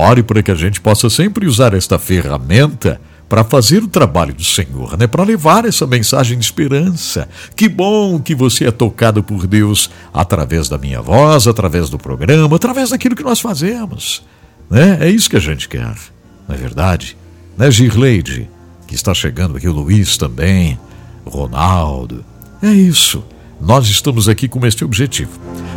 Ore 0.00 0.22
para 0.22 0.44
que 0.44 0.52
a 0.52 0.54
gente 0.54 0.80
possa 0.80 1.10
sempre 1.10 1.44
usar 1.44 1.74
esta 1.74 1.98
ferramenta 1.98 3.00
para 3.28 3.42
fazer 3.42 3.82
o 3.82 3.88
trabalho 3.88 4.32
do 4.32 4.44
Senhor, 4.44 4.96
né? 4.96 5.08
para 5.08 5.24
levar 5.24 5.64
essa 5.64 5.88
mensagem 5.88 6.38
de 6.38 6.44
esperança. 6.44 7.28
Que 7.56 7.68
bom 7.68 8.20
que 8.20 8.32
você 8.32 8.66
é 8.66 8.70
tocado 8.70 9.24
por 9.24 9.44
Deus 9.44 9.90
através 10.14 10.68
da 10.68 10.78
minha 10.78 11.02
voz, 11.02 11.48
através 11.48 11.90
do 11.90 11.98
programa, 11.98 12.54
através 12.54 12.90
daquilo 12.90 13.16
que 13.16 13.24
nós 13.24 13.40
fazemos. 13.40 14.24
Né? 14.70 14.98
É 15.00 15.10
isso 15.10 15.28
que 15.28 15.36
a 15.36 15.40
gente 15.40 15.68
quer, 15.68 15.96
não 16.46 16.54
é 16.54 16.56
verdade? 16.56 17.16
Né, 17.56 17.68
Girleide, 17.68 18.48
que 18.86 18.94
está 18.94 19.12
chegando 19.12 19.56
aqui, 19.56 19.66
o 19.66 19.72
Luiz 19.72 20.16
também, 20.16 20.78
Ronaldo. 21.26 22.24
É 22.62 22.70
isso. 22.70 23.24
Nós 23.60 23.88
estamos 23.88 24.28
aqui 24.28 24.46
com 24.46 24.64
este 24.66 24.84
objetivo. 24.84 25.30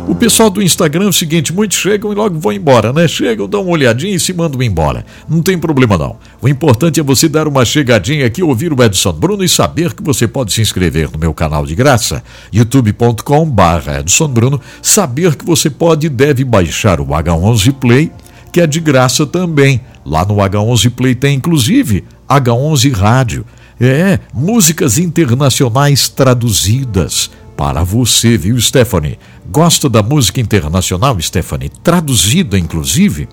O 0.06 0.14
pessoal 0.14 0.50
do 0.50 0.62
Instagram 0.62 1.06
é 1.06 1.08
o 1.08 1.12
seguinte: 1.12 1.52
muitos 1.52 1.78
chegam 1.78 2.12
e 2.12 2.14
logo 2.14 2.38
vão 2.38 2.52
embora, 2.52 2.92
né? 2.92 3.06
Chegam, 3.06 3.48
dão 3.48 3.62
uma 3.62 3.72
olhadinha 3.72 4.14
e 4.14 4.20
se 4.20 4.32
mandam 4.32 4.62
embora. 4.62 5.04
Não 5.28 5.42
tem 5.42 5.58
problema 5.58 5.96
não. 5.96 6.16
O 6.40 6.48
importante 6.48 6.98
é 7.00 7.02
você 7.02 7.28
dar 7.28 7.46
uma 7.46 7.64
chegadinha 7.64 8.26
aqui, 8.26 8.42
ouvir 8.42 8.72
o 8.72 8.82
Edson 8.82 9.12
Bruno 9.12 9.44
e 9.44 9.48
saber 9.48 9.94
que 9.94 10.02
você 10.02 10.26
pode 10.26 10.52
se 10.52 10.60
inscrever 10.60 11.10
no 11.10 11.18
meu 11.18 11.32
canal 11.32 11.64
de 11.64 11.74
graça, 11.74 12.22
youtube.com/barra 12.52 14.00
Edson 14.00 14.28
Bruno. 14.28 14.60
Saber 14.80 15.36
que 15.36 15.44
você 15.44 15.70
pode 15.70 16.06
e 16.06 16.10
deve 16.10 16.44
baixar 16.44 17.00
o 17.00 17.06
H11 17.06 17.72
Play, 17.74 18.10
que 18.52 18.60
é 18.60 18.66
de 18.66 18.80
graça 18.80 19.26
também. 19.26 19.80
Lá 20.04 20.24
no 20.24 20.36
H11 20.36 20.90
Play 20.90 21.14
tem 21.14 21.36
inclusive 21.36 22.04
H11 22.28 22.92
Rádio. 22.92 23.44
É, 23.80 24.20
músicas 24.32 24.96
internacionais 24.98 26.08
traduzidas 26.08 27.30
para 27.62 27.84
você, 27.84 28.36
viu, 28.36 28.60
Stephanie? 28.60 29.16
Gosta 29.48 29.88
da 29.88 30.02
música 30.02 30.40
internacional, 30.40 31.16
Stephanie? 31.20 31.68
Traduzida, 31.68 32.58
inclusive, 32.58 33.28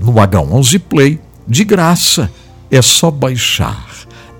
no 0.00 0.14
H11 0.14 0.78
Play, 0.78 1.20
de 1.46 1.64
graça. 1.64 2.32
É 2.70 2.80
só 2.80 3.10
baixar. 3.10 3.86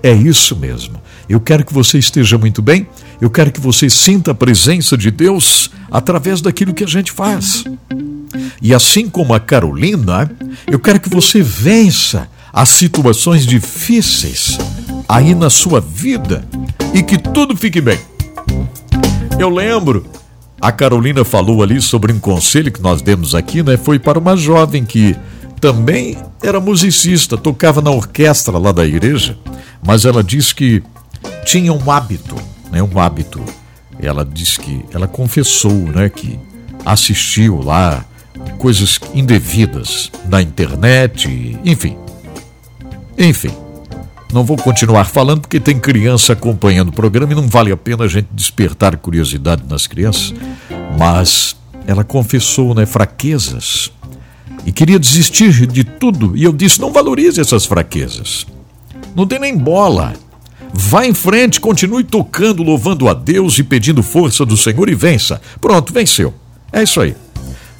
É 0.01 0.11
isso 0.11 0.55
mesmo. 0.55 0.99
Eu 1.29 1.39
quero 1.39 1.63
que 1.63 1.71
você 1.71 1.99
esteja 1.99 2.39
muito 2.39 2.59
bem. 2.59 2.87
Eu 3.21 3.29
quero 3.29 3.51
que 3.51 3.61
você 3.61 3.87
sinta 3.87 4.31
a 4.31 4.33
presença 4.33 4.97
de 4.97 5.11
Deus 5.11 5.69
através 5.91 6.41
daquilo 6.41 6.73
que 6.73 6.83
a 6.83 6.87
gente 6.87 7.11
faz. 7.11 7.65
E 8.59 8.73
assim 8.73 9.07
como 9.07 9.31
a 9.31 9.39
Carolina, 9.39 10.27
eu 10.65 10.79
quero 10.79 10.99
que 10.99 11.07
você 11.07 11.43
vença 11.43 12.27
as 12.51 12.69
situações 12.69 13.45
difíceis 13.45 14.57
aí 15.07 15.35
na 15.35 15.51
sua 15.51 15.79
vida 15.79 16.43
e 16.95 17.03
que 17.03 17.19
tudo 17.19 17.55
fique 17.55 17.79
bem. 17.79 17.99
Eu 19.37 19.49
lembro. 19.49 20.05
A 20.61 20.71
Carolina 20.71 21.25
falou 21.25 21.61
ali 21.61 21.81
sobre 21.81 22.11
um 22.13 22.19
conselho 22.19 22.71
que 22.71 22.81
nós 22.81 23.01
demos 23.01 23.35
aqui, 23.35 23.61
né? 23.61 23.77
Foi 23.77 23.99
para 23.99 24.17
uma 24.17 24.37
jovem 24.37 24.85
que 24.85 25.15
também 25.59 26.17
era 26.41 26.59
musicista, 26.59 27.37
tocava 27.37 27.81
na 27.81 27.91
orquestra 27.91 28.57
lá 28.57 28.71
da 28.71 28.85
igreja, 28.85 29.37
mas 29.85 30.05
ela 30.05 30.23
disse 30.23 30.55
que 30.55 30.81
tinha 31.45 31.73
um 31.73 31.91
hábito, 31.91 32.35
né? 32.71 32.81
Um 32.81 32.99
hábito. 32.99 33.43
Ela 33.99 34.25
disse 34.25 34.59
que 34.59 34.83
ela 34.93 35.07
confessou, 35.07 35.71
né, 35.71 36.09
que 36.09 36.39
assistiu 36.85 37.61
lá 37.61 38.03
coisas 38.57 38.99
indevidas 39.13 40.11
na 40.27 40.41
internet, 40.41 41.57
enfim. 41.63 41.97
Enfim, 43.17 43.51
Não 44.33 44.43
vou 44.43 44.57
continuar 44.57 45.05
falando 45.05 45.41
porque 45.41 45.59
tem 45.59 45.79
criança 45.79 46.33
acompanhando 46.33 46.89
o 46.89 46.93
programa 46.93 47.31
e 47.31 47.35
não 47.35 47.47
vale 47.47 47.71
a 47.71 47.77
pena 47.77 48.03
a 48.03 48.07
gente 48.07 48.27
despertar 48.31 48.97
curiosidade 48.97 49.63
nas 49.69 49.87
crianças. 49.87 50.33
Mas 50.97 51.55
ela 51.87 52.03
confessou, 52.03 52.73
né, 52.73 52.85
fraquezas 52.85 53.91
e 54.65 54.71
queria 54.71 54.99
desistir 54.99 55.67
de 55.67 55.83
tudo. 55.83 56.35
E 56.35 56.43
eu 56.43 56.51
disse: 56.51 56.81
não 56.81 56.91
valorize 56.91 57.39
essas 57.39 57.65
fraquezas. 57.65 58.45
Não 59.15 59.25
tem 59.27 59.39
nem 59.39 59.57
bola. 59.57 60.13
Vá 60.73 61.05
em 61.05 61.13
frente, 61.13 61.61
continue 61.61 62.03
tocando, 62.03 62.61
louvando 62.61 63.07
a 63.07 63.13
Deus 63.13 63.57
e 63.59 63.63
pedindo 63.63 64.03
força 64.03 64.45
do 64.45 64.57
Senhor 64.57 64.89
e 64.89 64.95
vença. 64.95 65.39
Pronto, 65.61 65.93
venceu. 65.93 66.33
É 66.73 66.83
isso 66.83 66.99
aí. 66.99 67.15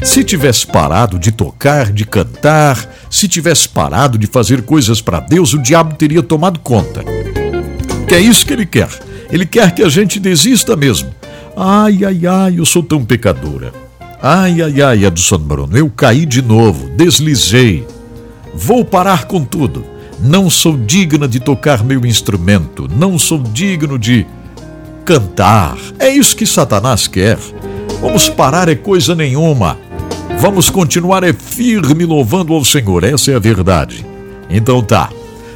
Se 0.01 0.23
tivesse 0.23 0.67
parado 0.67 1.17
de 1.17 1.31
tocar, 1.31 1.91
de 1.91 2.05
cantar, 2.05 2.89
se 3.09 3.27
tivesse 3.27 3.67
parado 3.67 4.17
de 4.17 4.27
fazer 4.27 4.61
coisas 4.61 5.01
para 5.01 5.19
Deus, 5.19 5.53
o 5.53 5.61
diabo 5.61 5.95
teria 5.95 6.21
tomado 6.21 6.59
conta. 6.59 7.03
Que 8.07 8.15
é 8.15 8.19
isso 8.19 8.45
que 8.45 8.53
ele 8.53 8.65
quer. 8.65 8.89
Ele 9.31 9.45
quer 9.45 9.73
que 9.73 9.81
a 9.81 9.89
gente 9.89 10.19
desista 10.19 10.75
mesmo. 10.75 11.09
Ai, 11.55 12.03
ai, 12.03 12.27
ai, 12.27 12.59
eu 12.59 12.65
sou 12.65 12.83
tão 12.83 13.03
pecadora. 13.03 13.73
Ai, 14.21 14.61
ai, 14.61 14.81
ai, 14.81 15.05
Edson 15.05 15.37
Bruno, 15.37 15.77
eu 15.77 15.89
caí 15.89 16.25
de 16.25 16.41
novo, 16.41 16.89
deslizei. 16.95 17.87
Vou 18.53 18.83
parar 18.83 19.25
com 19.25 19.43
tudo. 19.43 19.85
Não 20.19 20.49
sou 20.49 20.77
digna 20.77 21.27
de 21.27 21.39
tocar 21.39 21.83
meu 21.83 22.05
instrumento, 22.05 22.87
não 22.89 23.19
sou 23.19 23.39
digno 23.39 23.99
de 23.99 24.25
cantar. 25.03 25.77
É 25.99 26.09
isso 26.09 26.35
que 26.35 26.45
Satanás 26.45 27.07
quer. 27.07 27.37
Vamos 28.01 28.29
parar 28.29 28.69
é 28.69 28.75
coisa 28.75 29.15
nenhuma. 29.15 29.77
Vamos 30.39 30.69
continuar 30.69 31.23
é 31.23 31.33
firme 31.33 32.05
louvando 32.05 32.53
ao 32.53 32.63
Senhor, 32.63 33.03
essa 33.03 33.31
é 33.31 33.35
a 33.35 33.39
verdade. 33.39 34.05
Então 34.49 34.81
tá. 34.81 35.09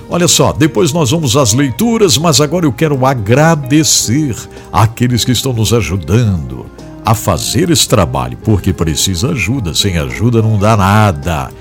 Olha 0.10 0.28
só, 0.28 0.52
depois 0.52 0.92
nós 0.92 1.12
vamos 1.12 1.38
às 1.38 1.54
leituras, 1.54 2.18
mas 2.18 2.42
agora 2.42 2.66
eu 2.66 2.74
quero 2.74 3.06
agradecer 3.06 4.36
àqueles 4.72 5.24
que 5.24 5.32
estão 5.32 5.54
nos 5.54 5.72
ajudando 5.72 6.66
a 7.06 7.14
fazer 7.14 7.70
esse 7.70 7.88
trabalho, 7.88 8.38
porque 8.44 8.74
precisa 8.74 9.30
ajuda, 9.30 9.76
sem 9.76 9.98
ajuda 9.98 10.42
não 10.42 10.58
dá 10.58 10.76
nada. 10.76 11.52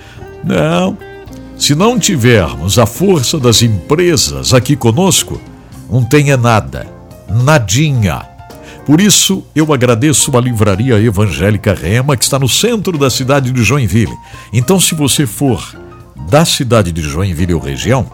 Não, 0.43 0.97
se 1.59 1.75
não 1.75 1.99
tivermos 1.99 2.79
a 2.79 2.87
força 2.87 3.39
das 3.39 3.63
empresas 3.63 4.55
aqui 4.55 4.77
conosco, 4.77 5.41
não 5.91 6.05
tenha 6.05 6.37
nada, 6.37 6.87
nadinha. 7.29 8.28
Por 8.89 9.03
isso, 9.03 9.45
eu 9.55 9.71
agradeço 9.71 10.35
a 10.35 10.41
Livraria 10.41 10.99
Evangélica 10.99 11.75
Rema, 11.75 12.17
que 12.17 12.25
está 12.25 12.39
no 12.39 12.49
centro 12.49 12.97
da 12.97 13.11
cidade 13.11 13.53
de 13.53 13.63
Joinville. 13.63 14.17
Então, 14.51 14.81
se 14.81 14.95
você 14.95 15.27
for 15.27 15.63
da 16.27 16.43
cidade 16.47 16.91
de 16.91 17.03
Joinville 17.03 17.53
ou 17.53 17.61
região, 17.61 18.11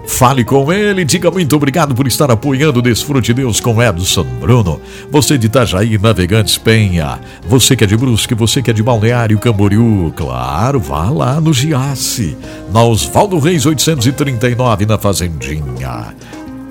Fale 0.07 0.43
com 0.43 0.71
ele, 0.71 1.05
diga 1.05 1.29
muito 1.29 1.55
obrigado 1.55 1.93
por 1.93 2.07
estar 2.07 2.31
apoiando 2.31 2.79
o 2.79 2.81
Desfrute 2.81 3.33
Deus 3.33 3.59
com 3.59 3.81
Edson 3.81 4.25
Bruno. 4.39 4.81
Você 5.11 5.37
de 5.37 5.47
Itajaí, 5.47 5.97
Navegantes 5.97 6.57
Penha. 6.57 7.19
Você 7.47 7.75
que 7.75 7.83
é 7.83 7.87
de 7.87 7.95
Brusque, 7.95 8.33
você 8.33 8.61
que 8.61 8.71
é 8.71 8.73
de 8.73 8.81
Balneário 8.81 9.37
Camboriú. 9.37 10.11
Claro, 10.15 10.79
vá 10.79 11.09
lá 11.09 11.39
no 11.39 11.53
Giasse. 11.53 12.37
Na 12.73 12.83
Oswaldo 12.83 13.37
Reis 13.37 13.65
839, 13.65 14.85
na 14.85 14.97
Fazendinha. 14.97 16.15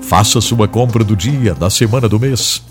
Faça 0.01 0.41
sua 0.41 0.67
compra 0.67 1.03
do 1.03 1.15
dia, 1.15 1.53
da 1.53 1.69
semana, 1.69 2.09
do 2.09 2.19
mês. 2.19 2.61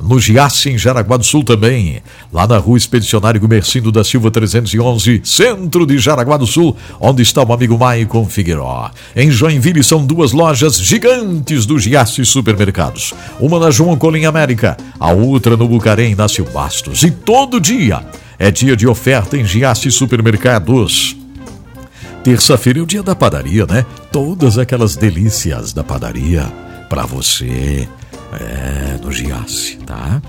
No 0.00 0.20
Giasse, 0.20 0.70
em 0.70 0.78
Jaraguá 0.78 1.16
do 1.16 1.24
Sul 1.24 1.42
também. 1.42 2.02
Lá 2.32 2.46
na 2.46 2.58
rua 2.58 2.76
Expedicionário 2.76 3.40
Gumercindo 3.40 3.90
da 3.90 4.04
Silva 4.04 4.30
311, 4.30 5.22
centro 5.24 5.86
de 5.86 5.98
Jaraguá 5.98 6.36
do 6.36 6.46
Sul, 6.46 6.76
onde 7.00 7.22
está 7.22 7.42
o 7.42 7.52
amigo 7.52 7.78
Maicon 7.78 8.26
Figueiró. 8.26 8.90
Em 9.14 9.30
Joinville 9.30 9.82
são 9.82 10.04
duas 10.04 10.32
lojas 10.32 10.78
gigantes 10.78 11.64
do 11.64 11.78
Giasse 11.78 12.24
Supermercados. 12.26 13.14
Uma 13.40 13.58
na 13.58 13.70
João 13.70 13.96
Colim 13.96 14.26
América, 14.26 14.76
a 15.00 15.12
outra 15.12 15.56
no 15.56 15.66
Bucarém, 15.66 16.12
Inácio 16.12 16.44
Bastos. 16.44 17.02
E 17.02 17.10
todo 17.10 17.60
dia 17.60 18.04
é 18.38 18.50
dia 18.50 18.76
de 18.76 18.86
oferta 18.86 19.36
em 19.36 19.44
Giasse 19.44 19.90
Supermercados. 19.90 21.16
Terça-feira 22.22 22.80
é 22.80 22.82
o 22.82 22.86
dia 22.86 23.02
da 23.02 23.14
padaria, 23.14 23.64
né? 23.66 23.86
Todas 24.12 24.58
aquelas 24.58 24.96
delícias 24.96 25.72
da 25.72 25.84
padaria 25.84 26.44
para 26.88 27.06
você 27.06 27.88
é, 28.40 28.98
no 29.02 29.10
Giasse, 29.12 29.76
tá? 29.78 30.20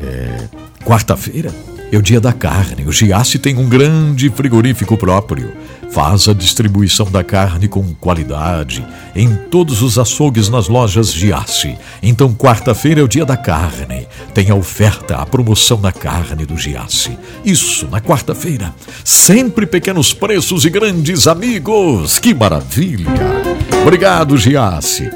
É, 0.00 0.48
Quarta-feira 0.88 1.54
é 1.92 1.98
o 1.98 2.02
dia 2.02 2.18
da 2.18 2.32
carne. 2.32 2.86
O 2.86 2.92
Giasse 2.92 3.38
tem 3.38 3.58
um 3.58 3.68
grande 3.68 4.30
frigorífico 4.30 4.96
próprio. 4.96 5.52
Faz 5.90 6.28
a 6.28 6.32
distribuição 6.32 7.10
da 7.10 7.22
carne 7.22 7.68
com 7.68 7.94
qualidade 7.94 8.86
em 9.14 9.34
todos 9.50 9.82
os 9.82 9.98
açougues 9.98 10.48
nas 10.48 10.66
lojas 10.66 11.12
Giasse. 11.12 11.76
Então, 12.02 12.34
quarta-feira 12.34 13.02
é 13.02 13.04
o 13.04 13.08
dia 13.08 13.26
da 13.26 13.36
carne. 13.36 14.06
Tem 14.32 14.50
a 14.50 14.54
oferta, 14.54 15.16
a 15.16 15.26
promoção 15.26 15.78
da 15.78 15.92
carne 15.92 16.46
do 16.46 16.56
Giasse. 16.56 17.18
Isso, 17.44 17.86
na 17.90 18.00
quarta-feira. 18.00 18.74
Sempre 19.04 19.66
pequenos 19.66 20.14
preços 20.14 20.64
e 20.64 20.70
grandes 20.70 21.26
amigos. 21.26 22.18
Que 22.18 22.32
maravilha! 22.32 23.10
Obrigado, 23.82 24.38
Giasse. 24.38 25.10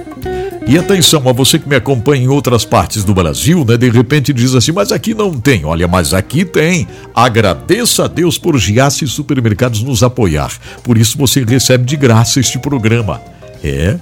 E 0.67 0.79
atenção 0.79 1.29
a 1.29 1.33
você 1.33 1.59
que 1.59 1.69
me 1.69 1.77
acompanha 1.77 2.25
em 2.25 2.29
outras 2.29 2.65
partes 2.65 3.05
do 3.05 3.13
Brasil, 3.13 3.65
né? 3.65 3.77
De 3.77 3.91
repente 3.91 4.33
diz 4.33 4.55
assim, 4.55 4.73
mas 4.73 4.93
aqui 4.93 5.13
não 5.13 5.39
tem. 5.39 5.65
Olha, 5.65 5.87
mas 5.89 6.15
aqui 6.15 6.45
tem. 6.45 6.87
Agradeça 7.15 8.05
a 8.05 8.09
Deus 8.09 8.39
por 8.39 8.57
Giasse 8.57 9.07
Supermercados 9.07 9.83
nos 9.83 10.03
apoiar. 10.03 10.53
Por 10.83 10.97
isso 10.97 11.19
você 11.19 11.45
recebe 11.45 11.85
de 11.85 11.97
graça 11.97 12.41
este 12.41 12.59
programa. 12.59 13.21
É, 13.63 13.99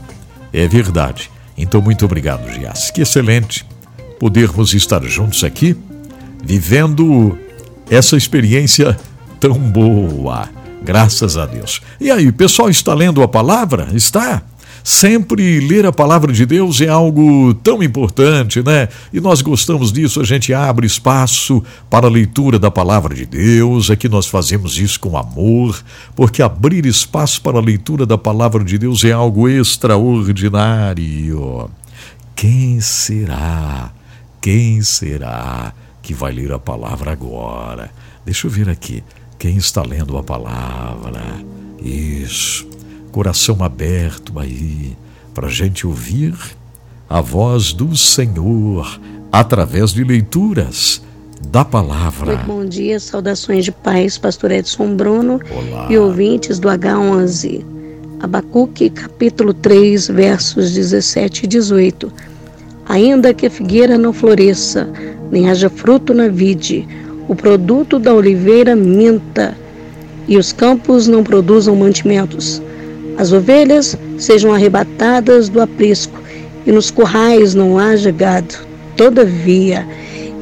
é 0.52 0.68
verdade. 0.68 1.30
Então, 1.56 1.80
muito 1.80 2.04
obrigado, 2.04 2.48
Giasse. 2.52 2.92
Que 2.92 3.02
excelente 3.02 3.66
podermos 4.18 4.74
estar 4.74 5.02
juntos 5.04 5.42
aqui, 5.42 5.74
vivendo 6.44 7.38
essa 7.90 8.16
experiência 8.16 8.96
tão 9.40 9.54
boa. 9.54 10.48
Graças 10.82 11.36
a 11.36 11.46
Deus. 11.46 11.80
E 12.00 12.10
aí, 12.10 12.28
o 12.28 12.32
pessoal 12.32 12.68
está 12.70 12.94
lendo 12.94 13.22
a 13.22 13.28
palavra? 13.28 13.88
Está? 13.92 14.42
Sempre 14.82 15.60
ler 15.60 15.86
a 15.86 15.92
palavra 15.92 16.32
de 16.32 16.44
Deus 16.46 16.80
é 16.80 16.88
algo 16.88 17.52
tão 17.54 17.82
importante, 17.82 18.62
né? 18.62 18.88
E 19.12 19.20
nós 19.20 19.42
gostamos 19.42 19.92
disso, 19.92 20.20
a 20.20 20.24
gente 20.24 20.54
abre 20.54 20.86
espaço 20.86 21.62
para 21.88 22.06
a 22.06 22.10
leitura 22.10 22.58
da 22.58 22.70
palavra 22.70 23.14
de 23.14 23.26
Deus, 23.26 23.90
aqui 23.90 24.08
nós 24.08 24.26
fazemos 24.26 24.78
isso 24.78 25.00
com 25.00 25.16
amor, 25.16 25.82
porque 26.14 26.42
abrir 26.42 26.86
espaço 26.86 27.42
para 27.42 27.58
a 27.58 27.62
leitura 27.62 28.06
da 28.06 28.16
palavra 28.16 28.64
de 28.64 28.78
Deus 28.78 29.04
é 29.04 29.12
algo 29.12 29.48
extraordinário. 29.48 31.70
Quem 32.34 32.80
será? 32.80 33.92
Quem 34.40 34.80
será 34.80 35.74
que 36.00 36.14
vai 36.14 36.32
ler 36.32 36.52
a 36.52 36.58
palavra 36.58 37.12
agora? 37.12 37.90
Deixa 38.24 38.46
eu 38.46 38.50
ver 38.50 38.70
aqui. 38.70 39.04
Quem 39.38 39.56
está 39.56 39.82
lendo 39.82 40.16
a 40.16 40.22
palavra? 40.22 41.20
Isso. 41.82 42.69
Coração 43.12 43.62
aberto 43.62 44.38
aí, 44.38 44.96
para 45.34 45.48
a 45.48 45.50
gente 45.50 45.86
ouvir 45.86 46.34
a 47.08 47.20
voz 47.20 47.72
do 47.72 47.96
Senhor 47.96 49.00
através 49.32 49.92
de 49.92 50.04
leituras 50.04 51.02
da 51.48 51.64
palavra. 51.64 52.36
Muito 52.36 52.46
bom 52.46 52.64
dia, 52.64 53.00
saudações 53.00 53.64
de 53.64 53.72
paz, 53.72 54.18
pastor 54.18 54.52
Edson 54.52 54.94
Bruno 54.94 55.40
Olá. 55.50 55.86
e 55.90 55.98
ouvintes 55.98 56.58
do 56.58 56.68
H11. 56.68 57.64
Abacuque, 58.20 58.90
capítulo 58.90 59.54
3, 59.54 60.08
versos 60.08 60.72
17 60.72 61.44
e 61.44 61.46
18. 61.46 62.12
Ainda 62.86 63.32
que 63.32 63.46
a 63.46 63.50
figueira 63.50 63.96
não 63.96 64.12
floresça, 64.12 64.88
nem 65.30 65.48
haja 65.48 65.70
fruto 65.70 66.12
na 66.12 66.28
vide, 66.28 66.86
o 67.28 67.34
produto 67.34 67.98
da 67.98 68.12
oliveira 68.12 68.76
minta, 68.76 69.56
e 70.28 70.36
os 70.36 70.52
campos 70.52 71.08
não 71.08 71.24
produzam 71.24 71.74
mantimentos. 71.74 72.62
As 73.20 73.34
ovelhas 73.34 73.98
sejam 74.16 74.54
arrebatadas 74.54 75.50
do 75.50 75.60
aprisco, 75.60 76.18
e 76.64 76.72
nos 76.72 76.90
currais 76.90 77.54
não 77.54 77.78
haja 77.78 78.10
gado. 78.10 78.54
Todavia, 78.96 79.86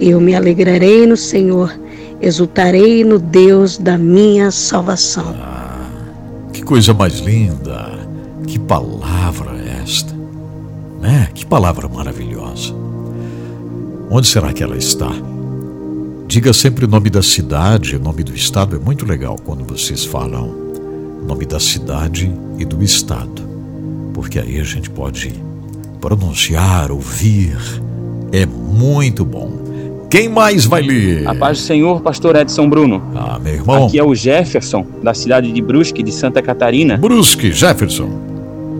eu 0.00 0.20
me 0.20 0.32
alegrarei 0.36 1.04
no 1.04 1.16
Senhor, 1.16 1.76
exultarei 2.22 3.02
no 3.02 3.18
Deus 3.18 3.78
da 3.78 3.98
minha 3.98 4.52
salvação. 4.52 5.34
Ah, 5.40 5.88
que 6.52 6.62
coisa 6.62 6.94
mais 6.94 7.18
linda! 7.18 7.98
Que 8.46 8.60
palavra 8.60 9.50
esta! 9.82 10.14
Né? 11.00 11.30
Que 11.34 11.44
palavra 11.44 11.88
maravilhosa! 11.88 12.72
Onde 14.08 14.28
será 14.28 14.52
que 14.52 14.62
ela 14.62 14.76
está? 14.76 15.10
Diga 16.28 16.52
sempre 16.52 16.84
o 16.84 16.88
nome 16.88 17.10
da 17.10 17.22
cidade, 17.22 17.96
o 17.96 18.00
nome 18.00 18.22
do 18.22 18.32
estado. 18.32 18.76
É 18.76 18.78
muito 18.78 19.04
legal 19.04 19.36
quando 19.44 19.64
vocês 19.64 20.04
falam 20.04 20.67
nome 21.28 21.44
da 21.44 21.60
cidade 21.60 22.32
e 22.58 22.64
do 22.64 22.82
estado, 22.82 23.42
porque 24.14 24.38
aí 24.38 24.58
a 24.58 24.64
gente 24.64 24.88
pode 24.88 25.30
pronunciar, 26.00 26.90
ouvir. 26.90 27.54
É 28.32 28.46
muito 28.46 29.26
bom. 29.26 29.52
Quem 30.10 30.26
mais 30.26 30.64
vai 30.64 30.80
ler? 30.80 31.28
A 31.28 31.34
paz 31.34 31.58
do 31.58 31.64
Senhor, 31.64 32.00
pastor 32.00 32.34
Edson 32.34 32.66
Bruno. 32.68 33.02
Ah, 33.14 33.38
meu 33.38 33.52
irmão. 33.54 33.86
Aqui 33.86 33.98
é 33.98 34.02
o 34.04 34.14
Jefferson, 34.14 34.86
da 35.02 35.12
cidade 35.12 35.52
de 35.52 35.60
Brusque, 35.60 36.02
de 36.02 36.10
Santa 36.10 36.40
Catarina. 36.40 36.96
Brusque, 36.96 37.52
Jefferson. 37.52 38.08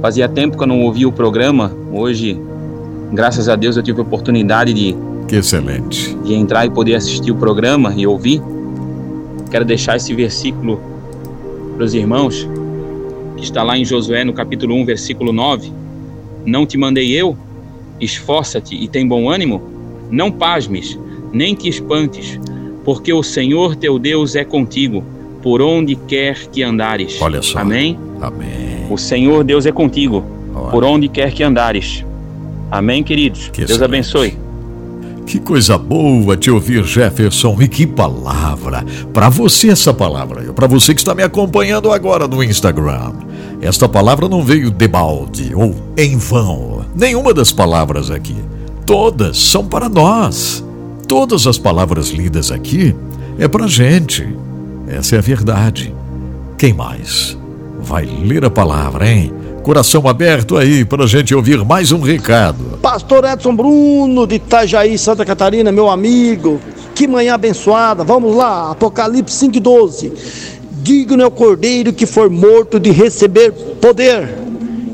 Fazia 0.00 0.26
tempo 0.26 0.56
que 0.56 0.62
eu 0.62 0.66
não 0.68 0.80
ouvia 0.80 1.06
o 1.06 1.12
programa. 1.12 1.70
Hoje, 1.92 2.40
graças 3.12 3.46
a 3.50 3.56
Deus, 3.56 3.76
eu 3.76 3.82
tive 3.82 3.98
a 4.00 4.02
oportunidade 4.02 4.72
de, 4.72 4.96
Que 5.26 5.36
excelente. 5.36 6.16
de 6.24 6.32
entrar 6.32 6.64
e 6.64 6.70
poder 6.70 6.94
assistir 6.94 7.30
o 7.30 7.34
programa 7.36 7.92
e 7.94 8.06
ouvir. 8.06 8.40
Quero 9.50 9.66
deixar 9.66 9.96
esse 9.96 10.14
versículo 10.14 10.80
para 11.78 11.84
os 11.84 11.94
irmãos, 11.94 12.46
que 13.36 13.44
está 13.44 13.62
lá 13.62 13.78
em 13.78 13.84
Josué, 13.84 14.24
no 14.24 14.32
capítulo 14.32 14.74
1, 14.74 14.84
versículo 14.84 15.32
9. 15.32 15.72
Não 16.44 16.66
te 16.66 16.76
mandei 16.76 17.12
eu? 17.12 17.36
Esforça-te 18.00 18.74
e 18.74 18.88
tem 18.88 19.06
bom 19.06 19.30
ânimo? 19.30 19.62
Não 20.10 20.28
pasmes, 20.28 20.98
nem 21.32 21.54
te 21.54 21.68
espantes, 21.68 22.38
porque 22.84 23.12
o 23.12 23.22
Senhor 23.22 23.76
teu 23.76 23.96
Deus 23.96 24.34
é 24.34 24.44
contigo, 24.44 25.04
por 25.40 25.62
onde 25.62 25.94
quer 25.94 26.48
que 26.48 26.64
andares. 26.64 27.22
Olha 27.22 27.40
só. 27.42 27.60
Amém? 27.60 27.96
Amém. 28.20 28.88
O 28.90 28.98
Senhor 28.98 29.44
Deus 29.44 29.64
é 29.64 29.70
contigo, 29.70 30.24
Olha. 30.52 30.70
por 30.72 30.82
onde 30.82 31.06
quer 31.06 31.30
que 31.32 31.44
andares. 31.44 32.04
Amém, 32.72 33.04
queridos? 33.04 33.50
Que 33.50 33.58
Deus 33.58 33.70
excelente. 33.70 33.84
abençoe. 33.84 34.36
Que 35.28 35.38
coisa 35.38 35.76
boa 35.76 36.38
te 36.38 36.50
ouvir, 36.50 36.82
Jefferson. 36.84 37.54
E 37.60 37.68
que 37.68 37.86
palavra. 37.86 38.82
Para 39.12 39.28
você, 39.28 39.68
essa 39.68 39.92
palavra. 39.92 40.54
Para 40.54 40.66
você 40.66 40.94
que 40.94 41.00
está 41.02 41.14
me 41.14 41.22
acompanhando 41.22 41.92
agora 41.92 42.26
no 42.26 42.42
Instagram. 42.42 43.12
Esta 43.60 43.86
palavra 43.86 44.26
não 44.26 44.42
veio 44.42 44.70
de 44.70 44.88
balde 44.88 45.54
ou 45.54 45.74
em 45.98 46.16
vão. 46.16 46.82
Nenhuma 46.96 47.34
das 47.34 47.52
palavras 47.52 48.10
aqui. 48.10 48.36
Todas 48.86 49.36
são 49.36 49.66
para 49.66 49.86
nós. 49.86 50.64
Todas 51.06 51.46
as 51.46 51.58
palavras 51.58 52.08
lidas 52.08 52.50
aqui 52.50 52.96
é 53.38 53.46
para 53.46 53.66
gente. 53.66 54.26
Essa 54.86 55.16
é 55.16 55.18
a 55.18 55.22
verdade. 55.22 55.94
Quem 56.56 56.72
mais? 56.72 57.36
Vai 57.78 58.06
ler 58.06 58.46
a 58.46 58.50
palavra, 58.50 59.06
hein? 59.06 59.30
Coração 59.68 60.08
aberto 60.08 60.56
aí 60.56 60.82
para 60.82 61.04
a 61.04 61.06
gente 61.06 61.34
ouvir 61.34 61.62
mais 61.62 61.92
um 61.92 62.00
recado. 62.00 62.78
Pastor 62.80 63.22
Edson 63.26 63.54
Bruno 63.54 64.26
de 64.26 64.36
Itajaí, 64.36 64.96
Santa 64.96 65.26
Catarina, 65.26 65.70
meu 65.70 65.90
amigo. 65.90 66.58
Que 66.94 67.06
manhã 67.06 67.34
abençoada. 67.34 68.02
Vamos 68.02 68.34
lá, 68.34 68.70
Apocalipse 68.70 69.36
5:12. 69.36 70.10
Digno 70.80 71.22
é 71.22 71.26
o 71.26 71.30
cordeiro 71.30 71.92
que 71.92 72.06
for 72.06 72.30
morto 72.30 72.80
de 72.80 72.90
receber 72.90 73.52
poder, 73.78 74.38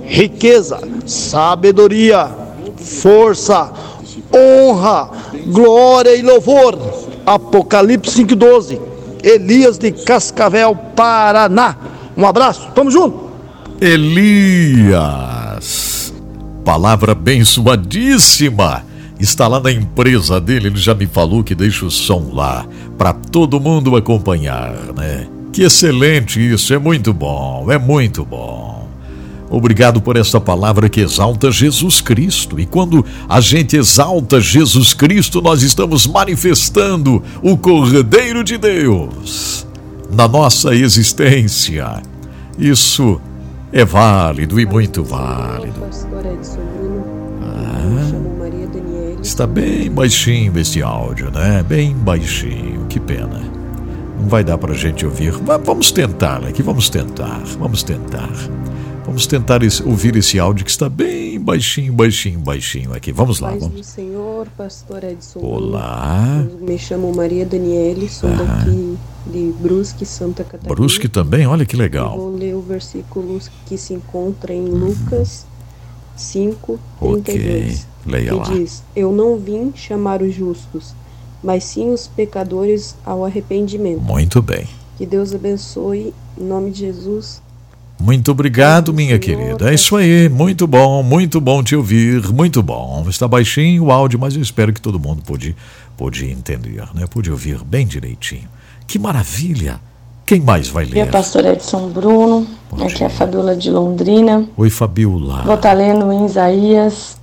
riqueza, 0.03 0.81
sabedoria, 1.07 2.29
força, 2.77 3.70
honra, 4.35 5.09
glória 5.47 6.16
e 6.16 6.22
louvor. 6.22 6.77
Apocalipse 7.25 8.11
5:12. 8.11 8.81
Elias 9.22 9.79
de 9.79 9.93
Cascavel, 9.93 10.77
Paraná. 10.97 11.77
Um 12.16 12.27
abraço. 12.27 12.72
Tamo 12.75 12.91
junto. 12.91 13.24
Elias. 13.81 15.25
Palavra 16.64 17.12
abençoadíssima. 17.12 18.85
Está 19.18 19.47
lá 19.47 19.61
na 19.61 19.70
empresa 19.70 20.41
dele, 20.41 20.66
ele 20.68 20.77
já 20.77 20.95
me 20.95 21.07
falou 21.07 21.45
que 21.45 21.55
deixa 21.55 21.87
o 21.87 21.91
som 21.91 22.31
lá 22.33 22.66
para 22.99 23.12
todo 23.12 23.61
mundo 23.61 23.95
acompanhar, 23.97 24.75
né? 24.97 25.27
Que 25.53 25.62
excelente 25.62 26.41
isso, 26.41 26.75
é 26.75 26.79
muito 26.79 27.12
bom, 27.12 27.70
é 27.70 27.79
muito 27.79 28.25
bom. 28.25 28.89
Obrigado 29.49 30.01
por 30.01 30.16
esta 30.16 30.41
palavra 30.41 30.89
que 30.89 31.01
exalta 31.01 31.51
Jesus 31.51 32.01
Cristo. 32.01 32.59
E 32.59 32.66
quando 32.66 33.05
a 33.29 33.41
gente 33.41 33.77
exalta 33.77 34.41
Jesus 34.41 34.93
Cristo, 34.93 35.41
nós 35.41 35.62
estamos 35.62 36.07
manifestando 36.09 37.22
o 37.41 37.57
Cordeiro 37.57 38.43
de 38.43 38.59
Deus 38.59 39.64
na 40.11 40.27
nossa 40.27 40.75
existência. 40.75 42.03
Isso 42.59 43.20
é 43.31 43.34
válido 43.83 44.61
e 44.61 44.66
muito 44.66 45.03
válido. 45.03 45.81
Maria 48.39 48.66
Daniele. 48.68 49.18
Está 49.22 49.47
bem 49.47 49.91
baixinho 49.91 50.57
este 50.59 50.83
áudio, 50.83 51.31
né? 51.31 51.64
Bem 51.66 51.95
baixinho, 51.95 52.87
que 52.89 53.01
pena. 53.01 53.41
Não 54.20 54.29
vai 54.29 54.45
dar 54.45 54.59
pra 54.59 54.75
gente 54.75 55.05
ouvir. 55.05 55.33
Vamos 55.33 55.91
tentar 55.91 56.45
aqui, 56.45 56.62
vamos 56.62 56.89
tentar, 56.89 57.43
vamos 57.59 57.83
tentar. 57.83 58.31
Vamos 59.05 59.27
tentar 59.27 59.62
esse- 59.62 59.83
ouvir 59.83 60.16
esse 60.16 60.39
áudio 60.39 60.64
que 60.64 60.70
está 60.70 60.89
bem 60.89 61.39
baixinho, 61.39 61.93
baixinho, 61.93 62.39
baixinho 62.41 62.95
aqui. 62.95 63.12
Vamos 63.12 63.39
lá, 63.41 63.51
vamos. 63.51 63.68
do 63.70 63.85
Senhor, 63.85 64.47
pastor 64.57 65.05
Edson 65.05 65.41
Olá. 65.41 66.43
Me 66.61 66.79
chamo 66.79 67.12
Maria 67.14 67.45
Daniele, 67.45 68.09
sou 68.09 68.31
daqui 68.31 68.97
de 69.27 69.53
Brusque, 69.61 70.05
Santa 70.05 70.45
Catarina. 70.45 70.75
Brusque 70.75 71.09
também, 71.09 71.47
olha 71.47 71.64
que 71.64 71.77
Eu 71.77 71.81
legal. 71.81 72.16
Vou 72.16 72.37
ler 72.37 72.55
o 72.55 72.61
versículo 72.61 73.39
que 73.66 73.77
se 73.79 73.95
encontra 73.95 74.53
em 74.53 74.64
Lucas 74.64 75.47
5, 76.16 76.79
Ok, 77.01 77.22
32. 77.22 77.87
leia 78.07 78.31
que 78.31 78.35
lá. 78.37 78.45
diz: 78.45 78.83
Eu 78.95 79.12
não 79.12 79.37
vim 79.39 79.72
chamar 79.75 80.22
os 80.22 80.35
justos, 80.35 80.95
mas 81.43 81.64
sim 81.64 81.91
os 81.91 82.07
pecadores 82.07 82.95
ao 83.05 83.25
arrependimento. 83.25 84.01
Muito 84.01 84.41
bem. 84.43 84.66
Que 84.97 85.05
Deus 85.07 85.35
abençoe, 85.35 86.12
em 86.39 86.45
nome 86.45 86.70
de 86.70 86.81
Jesus. 86.81 87.43
Muito 87.99 88.31
obrigado, 88.33 88.93
minha 88.93 89.18
querida. 89.18 89.70
É 89.70 89.75
isso 89.75 89.97
aí, 89.97 90.29
muito 90.29 90.66
bom, 90.66 91.03
muito 91.03 91.41
bom 91.41 91.62
te 91.62 91.75
ouvir, 91.75 92.29
muito 92.33 92.62
bom. 92.62 93.05
Está 93.09 93.27
baixinho 93.27 93.85
o 93.85 93.91
áudio, 93.93 94.18
mas 94.18 94.35
eu 94.37 94.43
espero 94.43 94.72
que 94.72 94.81
todo 94.81 94.99
mundo 94.99 95.22
pôde, 95.22 95.57
pôde 95.97 96.27
entender, 96.31 96.85
né? 96.95 97.07
Pôde 97.09 97.31
ouvir 97.31 97.62
bem 97.64 97.87
direitinho. 97.87 98.49
Que 98.87 98.99
maravilha! 98.99 99.80
Quem 100.26 100.41
mais 100.41 100.68
vai 100.68 100.85
ler? 100.87 101.11
pastor 101.11 101.45
Edson 101.45 101.89
Bruno. 101.89 102.47
Bom 102.70 102.85
Aqui 102.85 102.95
dia. 102.95 103.05
é 103.05 103.07
a 103.07 103.11
Fabiola 103.11 103.55
de 103.55 103.70
Londrina. 103.70 104.47
Oi, 104.57 104.70
Fabiola. 104.70 105.43
Vou 105.45 105.55
estar 105.55 105.72
lendo 105.74 106.11
em 106.12 106.24
Isaías 106.24 107.18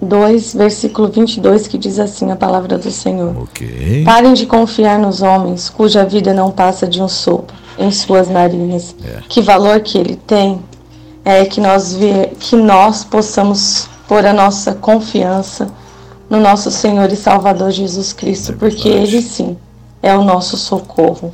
2, 0.00 0.54
versículo 0.54 1.08
22, 1.08 1.66
que 1.66 1.76
diz 1.78 1.98
assim 1.98 2.30
a 2.30 2.36
palavra 2.36 2.78
do 2.78 2.90
Senhor. 2.90 3.34
Ok. 3.42 4.04
Parem 4.04 4.34
de 4.34 4.46
confiar 4.46 4.98
nos 4.98 5.22
homens, 5.22 5.68
cuja 5.68 6.04
vida 6.04 6.32
não 6.34 6.50
passa 6.50 6.86
de 6.86 7.02
um 7.02 7.08
sopro 7.08 7.56
em 7.78 7.90
suas 7.90 8.28
narinas. 8.28 8.94
É. 9.04 9.22
Que 9.28 9.40
valor 9.40 9.80
que 9.80 9.96
ele 9.98 10.16
tem 10.16 10.60
é 11.24 11.44
que 11.44 11.60
nós, 11.60 11.94
ve- 11.94 12.28
que 12.38 12.54
nós 12.56 13.04
possamos 13.04 13.88
pôr 14.06 14.24
a 14.24 14.32
nossa 14.32 14.74
confiança 14.74 15.68
no 16.30 16.38
nosso 16.40 16.70
Senhor 16.70 17.10
e 17.10 17.16
Salvador 17.16 17.70
Jesus 17.70 18.12
Cristo, 18.12 18.52
É 18.52 18.54
porque. 18.54 18.88
Ele 18.88 19.20
sim 19.22 19.56
é 20.02 20.16
o 20.16 20.24
nosso 20.24 20.56
socorro. 20.56 21.32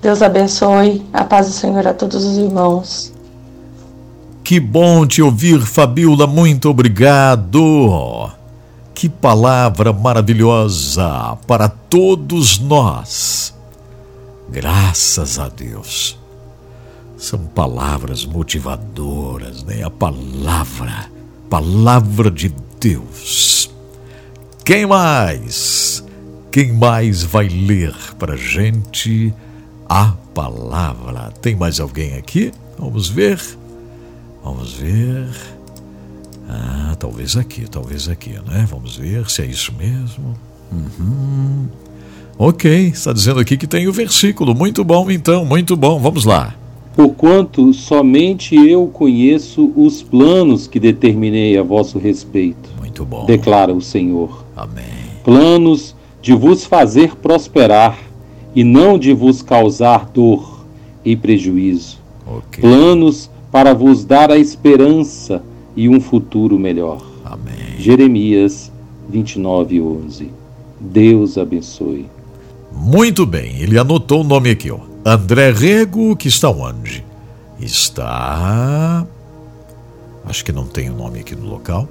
Deus 0.00 0.22
abençoe, 0.22 1.04
a 1.12 1.24
paz 1.24 1.46
do 1.46 1.52
Senhor 1.52 1.86
a 1.86 1.94
todos 1.94 2.24
os 2.24 2.36
irmãos. 2.36 3.12
Que 4.42 4.60
bom 4.60 5.06
te 5.06 5.22
ouvir, 5.22 5.60
Fabiola. 5.62 6.26
Muito 6.26 6.68
obrigado. 6.68 8.30
Que 8.94 9.08
palavra 9.08 9.92
maravilhosa 9.92 11.38
para 11.46 11.68
todos 11.68 12.58
nós. 12.58 13.54
Graças 14.50 15.38
a 15.38 15.48
Deus. 15.48 16.18
São 17.16 17.38
palavras 17.38 18.26
motivadoras, 18.26 19.64
né? 19.64 19.82
A 19.82 19.90
palavra, 19.90 21.10
palavra 21.48 22.30
de 22.30 22.54
Deus. 22.78 23.70
Quem 24.62 24.84
mais? 24.84 26.03
Quem 26.54 26.72
mais 26.72 27.24
vai 27.24 27.48
ler 27.48 27.92
para 28.16 28.36
gente 28.36 29.34
a 29.88 30.14
palavra? 30.32 31.32
Tem 31.42 31.56
mais 31.56 31.80
alguém 31.80 32.14
aqui? 32.14 32.52
Vamos 32.78 33.08
ver. 33.08 33.40
Vamos 34.44 34.74
ver. 34.74 35.26
Ah, 36.48 36.94
talvez 36.96 37.36
aqui, 37.36 37.68
talvez 37.68 38.08
aqui, 38.08 38.34
né? 38.46 38.68
Vamos 38.70 38.96
ver 38.96 39.28
se 39.28 39.42
é 39.42 39.46
isso 39.46 39.74
mesmo. 39.76 40.36
Uhum. 40.70 41.66
Ok, 42.38 42.86
está 42.86 43.12
dizendo 43.12 43.40
aqui 43.40 43.56
que 43.56 43.66
tem 43.66 43.88
o 43.88 43.92
versículo. 43.92 44.54
Muito 44.54 44.84
bom, 44.84 45.10
então, 45.10 45.44
muito 45.44 45.76
bom. 45.76 45.98
Vamos 45.98 46.24
lá. 46.24 46.54
Porquanto 46.94 47.74
somente 47.74 48.54
eu 48.54 48.86
conheço 48.86 49.72
os 49.74 50.04
planos 50.04 50.68
que 50.68 50.78
determinei 50.78 51.58
a 51.58 51.64
vosso 51.64 51.98
respeito. 51.98 52.70
Muito 52.78 53.04
bom. 53.04 53.26
Declara 53.26 53.74
o 53.74 53.80
Senhor. 53.80 54.44
Amém. 54.56 54.84
Planos 55.24 55.93
de 56.24 56.32
vos 56.32 56.64
fazer 56.64 57.16
prosperar 57.16 57.98
e 58.54 58.64
não 58.64 58.98
de 58.98 59.12
vos 59.12 59.42
causar 59.42 60.06
dor 60.06 60.64
e 61.04 61.14
prejuízo. 61.14 61.98
Okay. 62.26 62.62
Planos 62.62 63.30
para 63.52 63.74
vos 63.74 64.06
dar 64.06 64.30
a 64.30 64.38
esperança 64.38 65.42
e 65.76 65.86
um 65.86 66.00
futuro 66.00 66.58
melhor. 66.58 67.04
Amém. 67.22 67.76
Jeremias 67.78 68.72
29, 69.06 69.82
11. 69.82 70.30
Deus 70.80 71.36
abençoe. 71.36 72.06
Muito 72.72 73.26
bem, 73.26 73.60
ele 73.60 73.78
anotou 73.78 74.22
o 74.22 74.24
nome 74.24 74.48
aqui, 74.48 74.70
ó. 74.70 74.78
André 75.04 75.50
Rego, 75.50 76.16
que 76.16 76.28
está 76.28 76.48
onde? 76.48 77.04
Está. 77.60 79.06
Acho 80.24 80.42
que 80.42 80.52
não 80.52 80.64
tem 80.64 80.88
o 80.88 80.96
nome 80.96 81.20
aqui 81.20 81.36
no 81.36 81.46
local, 81.46 81.86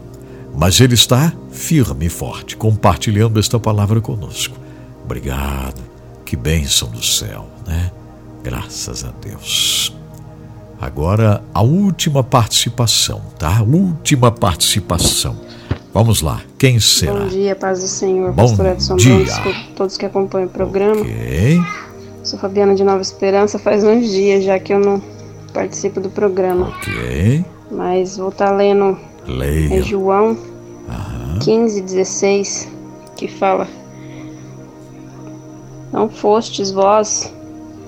mas 0.55 0.79
ele 0.79 0.93
está 0.93 1.33
firme 1.51 2.05
e 2.05 2.09
forte, 2.09 2.55
compartilhando 2.55 3.39
esta 3.39 3.59
palavra 3.59 3.99
conosco. 3.99 4.57
Obrigado, 5.03 5.81
que 6.25 6.35
bênção 6.35 6.89
do 6.89 7.03
céu, 7.03 7.47
né? 7.67 7.91
Graças 8.43 9.03
a 9.03 9.11
Deus. 9.21 9.95
Agora 10.79 11.43
a 11.53 11.61
última 11.61 12.23
participação, 12.23 13.21
tá? 13.39 13.61
Última 13.61 14.31
participação. 14.31 15.35
Vamos 15.93 16.21
lá, 16.21 16.41
quem 16.57 16.79
será? 16.79 17.19
Bom 17.19 17.27
dia, 17.27 17.55
paz 17.55 17.81
do 17.81 17.87
Senhor, 17.87 18.31
Bom 18.33 18.47
pastor 18.47 18.65
Edson 18.65 18.95
dia. 18.95 19.23
Bruno, 19.23 19.55
todos 19.75 19.95
que 19.95 20.05
acompanham 20.05 20.47
o 20.47 20.51
programa. 20.51 21.01
Ok. 21.01 21.61
Sou 22.23 22.39
Fabiana 22.39 22.73
de 22.73 22.83
Nova 22.83 23.01
Esperança, 23.01 23.59
faz 23.59 23.83
uns 23.83 24.09
dias 24.09 24.43
já 24.43 24.57
que 24.57 24.73
eu 24.73 24.79
não 24.79 25.01
participo 25.53 25.99
do 25.99 26.09
programa. 26.09 26.69
Ok. 26.69 27.45
Mas 27.71 28.17
vou 28.17 28.29
estar 28.29 28.51
lendo 28.51 28.97
é 29.27 29.31
Leia. 29.31 29.81
João 29.83 30.37
15, 31.43 31.81
16, 31.81 32.67
que 33.15 33.27
fala: 33.27 33.67
Não 35.91 36.09
fostes 36.09 36.71
vós 36.71 37.33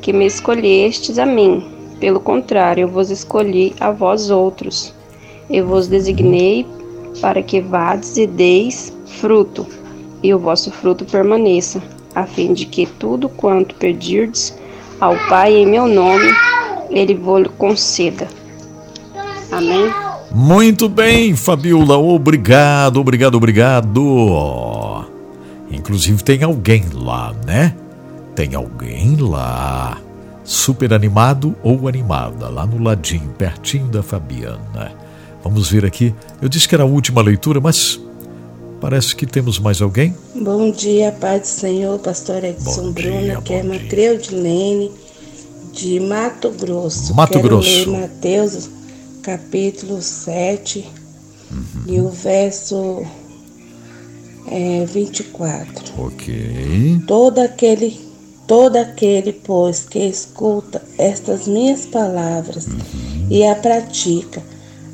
que 0.02 0.14
me 0.14 0.26
escolhestes 0.26 1.18
a 1.18 1.26
mim, 1.26 1.76
pelo 2.00 2.20
contrário, 2.20 2.84
eu 2.84 2.88
vos 2.88 3.10
escolhi 3.10 3.76
a 3.80 3.92
vós 3.92 4.30
outros. 4.30 4.94
Eu 5.50 5.68
vos 5.68 5.88
designei 5.88 6.66
para 7.22 7.42
que 7.42 7.62
vades 7.62 8.18
e 8.18 8.28
deis 8.28 8.96
fruto, 9.06 9.66
e 10.22 10.34
o 10.34 10.40
vosso 10.40 10.72
fruto 10.72 11.06
permaneça, 11.06 11.82
a 12.14 12.26
fim 12.26 12.54
de 12.54 12.66
que 12.66 12.86
tudo 12.86 13.30
quanto 13.30 13.76
pedirdes 13.76 14.58
ao 15.00 15.16
Pai 15.30 15.56
em 15.56 15.66
meu 15.66 15.88
nome, 15.88 16.32
ele 16.90 17.14
vos 17.14 17.48
conceda. 17.58 18.28
Amém? 19.52 20.05
Muito 20.36 20.90
bem, 20.90 21.34
Fabiola. 21.34 21.98
Obrigado, 21.98 23.00
obrigado, 23.00 23.36
obrigado. 23.36 25.06
Inclusive 25.72 26.22
tem 26.22 26.44
alguém 26.44 26.84
lá, 26.94 27.34
né? 27.48 27.74
Tem 28.36 28.54
alguém 28.54 29.16
lá. 29.16 29.98
Super 30.44 30.94
animado 30.94 31.56
ou 31.64 31.88
animada, 31.88 32.50
lá 32.50 32.66
no 32.66 32.84
ladinho, 32.84 33.30
pertinho 33.38 33.88
da 33.88 34.04
Fabiana. 34.04 34.92
Vamos 35.42 35.72
ver 35.72 35.86
aqui. 35.86 36.14
Eu 36.42 36.50
disse 36.50 36.68
que 36.68 36.76
era 36.76 36.84
a 36.84 36.88
última 36.88 37.22
leitura, 37.22 37.62
mas 37.62 37.98
parece 38.82 39.16
que 39.16 39.26
temos 39.26 39.58
mais 39.58 39.82
alguém. 39.82 40.14
Bom 40.36 40.70
dia, 40.70 41.14
Pai 41.14 41.40
do 41.40 41.48
Senhor, 41.48 41.98
Pastor 42.00 42.44
Edson 42.44 42.92
Bruna, 42.92 43.42
que 43.42 43.54
é 43.54 43.64
Macreudilene, 43.64 44.92
de 45.72 45.98
Mato 46.02 46.52
Grosso. 46.52 47.16
Mato 47.16 47.32
Quero 47.34 47.44
Grosso. 47.44 47.90
Mateus, 47.90 48.70
capítulo 49.26 50.04
7, 50.04 50.88
e 51.88 52.00
o 52.00 52.10
verso 52.10 53.04
é, 54.52 54.86
24. 54.86 56.00
Ok. 56.00 57.02
Todo 57.08 57.40
aquele, 57.40 58.00
todo 58.46 58.76
aquele, 58.76 59.34
pois, 59.34 59.86
que 59.86 59.98
escuta 59.98 60.80
estas 61.00 61.48
minhas 61.48 61.88
palavras 61.88 62.68
e 63.28 63.44
a 63.44 63.56
pratica, 63.56 64.44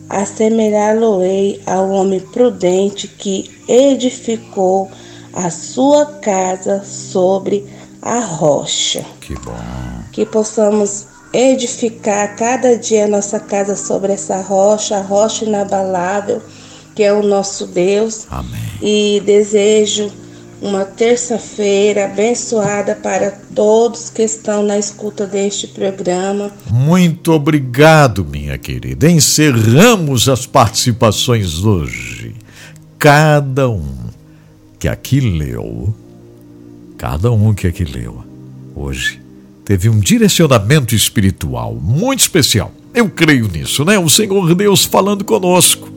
assemelhá-lo-ei 0.08 1.62
ao 1.66 1.90
homem 1.90 2.22
prudente 2.22 3.10
que 3.10 3.52
edificou 3.68 4.90
a 5.34 5.50
sua 5.50 6.06
casa 6.06 6.86
sobre 6.86 7.68
a 8.02 8.22
rocha. 8.22 9.06
Que 9.20 9.36
bom. 9.36 9.58
Que 10.14 10.26
possamos 10.26 11.11
edificar 11.34 12.36
cada 12.36 12.78
dia 12.78 13.06
a 13.06 13.08
nossa 13.08 13.40
casa 13.40 13.76
sobre 13.76 14.14
essa 14.14 14.42
rocha, 14.42 14.98
a 14.98 15.02
rocha 15.02 15.46
inabalável, 15.46 16.42
que 16.96 17.04
é 17.04 17.14
o 17.14 17.24
nosso 17.24 17.66
Deus. 17.68 18.28
Amém. 18.30 18.60
E 18.82 19.22
desejo 19.26 20.12
uma 20.62 20.86
terça-feira 20.86 22.06
abençoada 22.06 22.96
para 22.96 23.32
todos 23.56 24.10
que 24.10 24.22
estão 24.22 24.62
na 24.62 24.78
escuta 24.78 25.26
deste 25.26 25.68
programa. 25.68 26.52
Muito 26.70 27.32
obrigado, 27.32 28.24
minha 28.24 28.58
querida. 28.58 29.10
Encerramos 29.10 30.30
as 30.30 30.46
participações 30.46 31.64
hoje. 31.64 32.36
Cada 33.00 33.70
um 33.70 33.96
que 34.78 34.88
aqui 34.88 35.20
leu, 35.20 35.94
cada 36.98 37.32
um 37.32 37.54
que 37.54 37.66
aqui 37.66 37.84
leu, 37.84 38.24
hoje 38.76 39.21
teve 39.72 39.88
um 39.88 40.02
direcionamento 40.02 40.94
espiritual 40.94 41.74
muito 41.76 42.20
especial. 42.20 42.74
Eu 42.94 43.10
creio 43.10 43.48
nisso, 43.48 43.86
né? 43.86 43.98
O 43.98 44.10
Senhor 44.10 44.54
Deus 44.54 44.84
falando 44.84 45.24
conosco. 45.24 45.90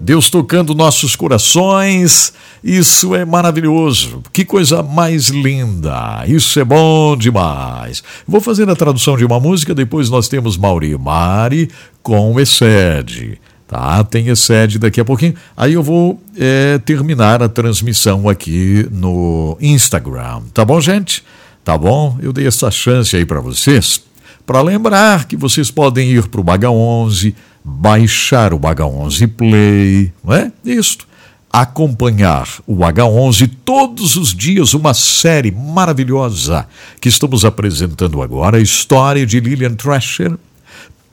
Deus 0.00 0.30
tocando 0.30 0.74
nossos 0.74 1.14
corações, 1.14 2.32
isso 2.62 3.14
é 3.14 3.22
maravilhoso. 3.22 4.22
Que 4.32 4.42
coisa 4.42 4.82
mais 4.82 5.28
linda! 5.28 6.24
Isso 6.26 6.58
é 6.58 6.64
bom 6.64 7.14
demais. 7.14 8.02
Vou 8.26 8.40
fazer 8.40 8.70
a 8.70 8.74
tradução 8.74 9.18
de 9.18 9.24
uma 9.26 9.38
música, 9.38 9.74
depois 9.74 10.08
nós 10.08 10.26
temos 10.26 10.56
Mauri 10.56 10.96
Mari 10.96 11.68
com 12.02 12.40
Excede. 12.40 13.38
Tá? 13.68 14.02
Tem 14.02 14.28
Excede 14.28 14.78
daqui 14.78 14.98
a 14.98 15.04
pouquinho. 15.04 15.34
Aí 15.54 15.74
eu 15.74 15.82
vou 15.82 16.18
é, 16.38 16.78
terminar 16.78 17.42
a 17.42 17.50
transmissão 17.50 18.30
aqui 18.30 18.88
no 18.90 19.58
Instagram. 19.60 20.40
Tá 20.54 20.64
bom, 20.64 20.80
gente? 20.80 21.22
Tá 21.64 21.78
bom? 21.78 22.18
Eu 22.20 22.30
dei 22.30 22.46
essa 22.46 22.70
chance 22.70 23.16
aí 23.16 23.24
para 23.24 23.40
vocês. 23.40 24.02
Para 24.44 24.60
lembrar 24.60 25.24
que 25.24 25.34
vocês 25.34 25.70
podem 25.70 26.10
ir 26.10 26.28
para 26.28 26.40
o 26.40 26.44
Baga 26.44 26.70
11 26.70 27.34
baixar 27.64 28.52
o 28.52 28.60
H11 28.60 29.28
Play, 29.28 30.12
não 30.22 30.34
é? 30.34 30.52
Isto. 30.62 31.08
Acompanhar 31.50 32.46
o 32.66 32.76
H11 32.78 33.50
todos 33.64 34.16
os 34.16 34.34
dias, 34.34 34.74
uma 34.74 34.92
série 34.92 35.50
maravilhosa 35.50 36.66
que 37.00 37.08
estamos 37.08 37.44
apresentando 37.44 38.20
agora, 38.20 38.58
a 38.58 38.60
história 38.60 39.24
de 39.24 39.40
Lillian 39.40 39.74
Thrasher. 39.74 40.36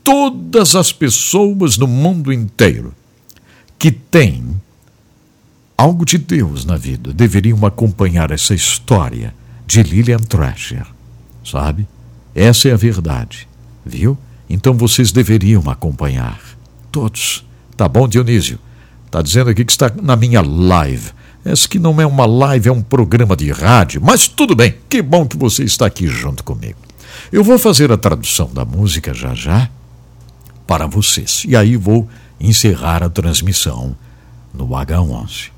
Todas 0.04 0.74
as 0.74 0.92
pessoas 0.92 1.78
no 1.78 1.86
mundo 1.86 2.32
inteiro 2.32 2.92
que 3.78 3.90
têm 3.90 4.60
algo 5.78 6.04
de 6.04 6.18
Deus 6.18 6.64
na 6.66 6.76
vida 6.76 7.12
deveriam 7.14 7.64
acompanhar 7.64 8.30
essa 8.30 8.52
história 8.52 9.32
de 9.66 9.82
Lillian 9.82 10.18
Thrasher, 10.18 10.86
sabe? 11.44 11.86
Essa 12.34 12.68
é 12.68 12.72
a 12.72 12.76
verdade, 12.76 13.48
viu? 13.84 14.16
Então 14.48 14.74
vocês 14.74 15.12
deveriam 15.12 15.68
acompanhar. 15.68 16.40
Todos. 16.90 17.44
Tá 17.76 17.88
bom, 17.88 18.06
Dionísio? 18.06 18.58
Tá 19.10 19.22
dizendo 19.22 19.50
aqui 19.50 19.64
que 19.64 19.72
está 19.72 19.90
na 20.02 20.16
minha 20.16 20.40
live. 20.40 21.10
Essa 21.44 21.68
que 21.68 21.78
não 21.78 22.00
é 22.00 22.06
uma 22.06 22.24
live, 22.24 22.68
é 22.68 22.72
um 22.72 22.82
programa 22.82 23.34
de 23.34 23.50
rádio, 23.50 24.00
mas 24.02 24.28
tudo 24.28 24.54
bem. 24.54 24.74
Que 24.88 25.02
bom 25.02 25.26
que 25.26 25.36
você 25.36 25.64
está 25.64 25.86
aqui 25.86 26.06
junto 26.06 26.44
comigo. 26.44 26.78
Eu 27.32 27.42
vou 27.42 27.58
fazer 27.58 27.90
a 27.90 27.96
tradução 27.98 28.50
da 28.52 28.64
música 28.64 29.12
já 29.12 29.34
já 29.34 29.68
para 30.66 30.86
vocês. 30.86 31.44
E 31.46 31.56
aí 31.56 31.76
vou 31.76 32.08
encerrar 32.40 33.02
a 33.02 33.10
transmissão 33.10 33.96
no 34.52 34.68
H11. 34.68 35.50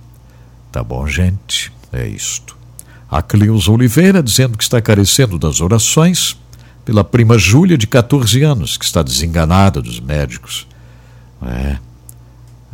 Tá 0.72 0.82
bom, 0.82 1.06
gente? 1.06 1.72
É 1.92 2.06
isto. 2.06 2.56
A 3.14 3.22
Cleusa 3.22 3.70
Oliveira 3.70 4.20
dizendo 4.20 4.58
que 4.58 4.64
está 4.64 4.82
carecendo 4.82 5.38
das 5.38 5.60
orações 5.60 6.36
pela 6.84 7.04
prima 7.04 7.38
Júlia, 7.38 7.78
de 7.78 7.86
14 7.86 8.42
anos, 8.42 8.76
que 8.76 8.84
está 8.84 9.04
desenganada 9.04 9.80
dos 9.80 10.00
médicos. 10.00 10.66
É, 11.40 11.78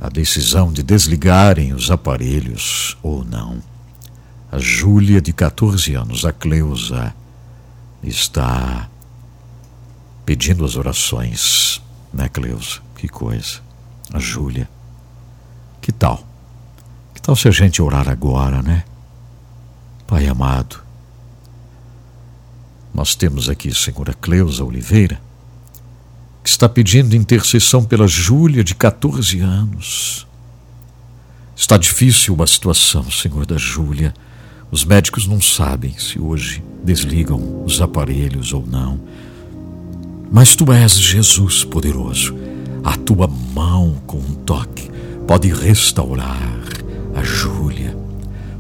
a 0.01 0.09
decisão 0.09 0.73
de 0.73 0.83
desligarem 0.83 1.75
os 1.75 1.91
aparelhos 1.91 2.97
ou 3.03 3.23
não. 3.23 3.63
A 4.51 4.59
Júlia, 4.59 5.21
de 5.21 5.31
14 5.31 5.93
anos, 5.93 6.25
a 6.25 6.33
Cleusa, 6.33 7.15
está 8.03 8.89
pedindo 10.25 10.65
as 10.65 10.75
orações, 10.75 11.83
né, 12.15 12.31
Cleusa? 12.31 12.81
Que 12.97 13.09
coisa. 13.09 13.61
A 14.11 14.19
Júlia. 14.19 14.67
Que 15.83 15.93
tal? 15.93 16.27
Que 17.13 17.21
tal 17.21 17.37
se 17.37 17.47
a 17.47 17.51
gente 17.51 17.83
orar 17.83 18.09
agora, 18.09 18.63
né? 18.63 18.85
Pai 20.11 20.27
amado, 20.27 20.83
nós 22.93 23.15
temos 23.15 23.49
aqui 23.49 23.69
a 23.69 23.75
senhora 23.75 24.13
Cleusa 24.13 24.65
Oliveira, 24.65 25.21
que 26.43 26.51
está 26.51 26.69
pedindo 26.69 27.15
intercessão 27.15 27.85
pela 27.85 28.09
Júlia, 28.09 28.65
de 28.65 28.75
14 28.75 29.39
anos. 29.39 30.27
Está 31.55 31.77
difícil 31.77 32.43
a 32.43 32.47
situação, 32.49 33.09
senhor 33.09 33.47
da 33.47 33.57
Júlia. 33.57 34.13
Os 34.69 34.85
médicos 34.85 35.29
não 35.29 35.41
sabem 35.41 35.97
se 35.97 36.19
hoje 36.19 36.61
desligam 36.83 37.65
os 37.65 37.81
aparelhos 37.81 38.53
ou 38.53 38.67
não. 38.67 39.01
Mas 40.29 40.57
tu 40.57 40.73
és 40.73 40.99
Jesus 40.99 41.63
poderoso. 41.63 42.35
A 42.83 42.97
tua 42.97 43.29
mão 43.29 44.03
com 44.09 44.19
um 44.19 44.35
toque 44.35 44.91
pode 45.25 45.53
restaurar 45.55 46.59
a 47.15 47.23
Júlia. 47.23 47.97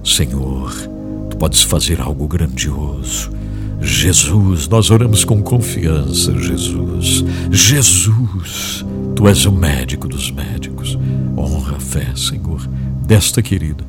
Senhor, 0.04 0.99
podes 1.40 1.62
fazer 1.62 2.02
algo 2.02 2.28
grandioso. 2.28 3.32
Jesus, 3.80 4.68
nós 4.68 4.90
oramos 4.90 5.24
com 5.24 5.42
confiança, 5.42 6.38
Jesus. 6.38 7.24
Jesus, 7.50 8.84
tu 9.16 9.26
és 9.26 9.46
o 9.46 9.50
médico 9.50 10.06
dos 10.06 10.30
médicos. 10.30 10.98
Honra 11.34 11.78
a 11.78 11.80
fé, 11.80 12.12
Senhor, 12.14 12.60
desta 13.06 13.40
querida. 13.40 13.82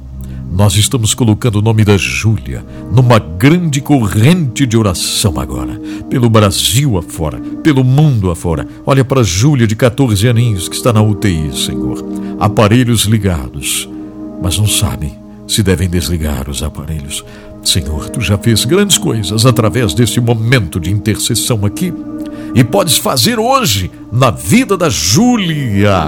Nós 0.49 0.77
estamos 0.77 1.13
colocando 1.13 1.57
o 1.57 1.61
nome 1.61 1.83
da 1.83 1.97
Júlia 1.97 2.65
numa 2.89 3.19
grande 3.19 3.81
corrente 3.81 4.65
de 4.65 4.77
oração 4.77 5.37
agora, 5.37 5.77
pelo 6.09 6.29
Brasil 6.29 6.97
afora, 6.97 7.37
pelo 7.61 7.83
mundo 7.83 8.31
afora. 8.31 8.65
Olha 8.85 9.03
para 9.03 9.19
a 9.19 9.25
Júlia 9.25 9.67
de 9.67 9.75
14 9.75 10.25
aninhos 10.25 10.69
que 10.69 10.75
está 10.77 10.93
na 10.93 11.01
UTI, 11.01 11.51
Senhor. 11.53 12.01
Aparelhos 12.39 13.03
ligados, 13.03 13.89
mas 14.41 14.57
não 14.57 14.67
sabem 14.67 15.20
se 15.51 15.61
devem 15.61 15.89
desligar 15.89 16.49
os 16.49 16.63
aparelhos. 16.63 17.25
Senhor, 17.61 18.09
tu 18.09 18.21
já 18.21 18.37
fez 18.37 18.63
grandes 18.63 18.97
coisas 18.97 19.45
através 19.45 19.93
desse 19.93 20.21
momento 20.21 20.79
de 20.79 20.89
intercessão 20.89 21.65
aqui 21.65 21.93
e 22.55 22.63
podes 22.63 22.97
fazer 22.97 23.37
hoje 23.37 23.91
na 24.09 24.31
vida 24.31 24.77
da 24.77 24.87
Júlia. 24.87 26.05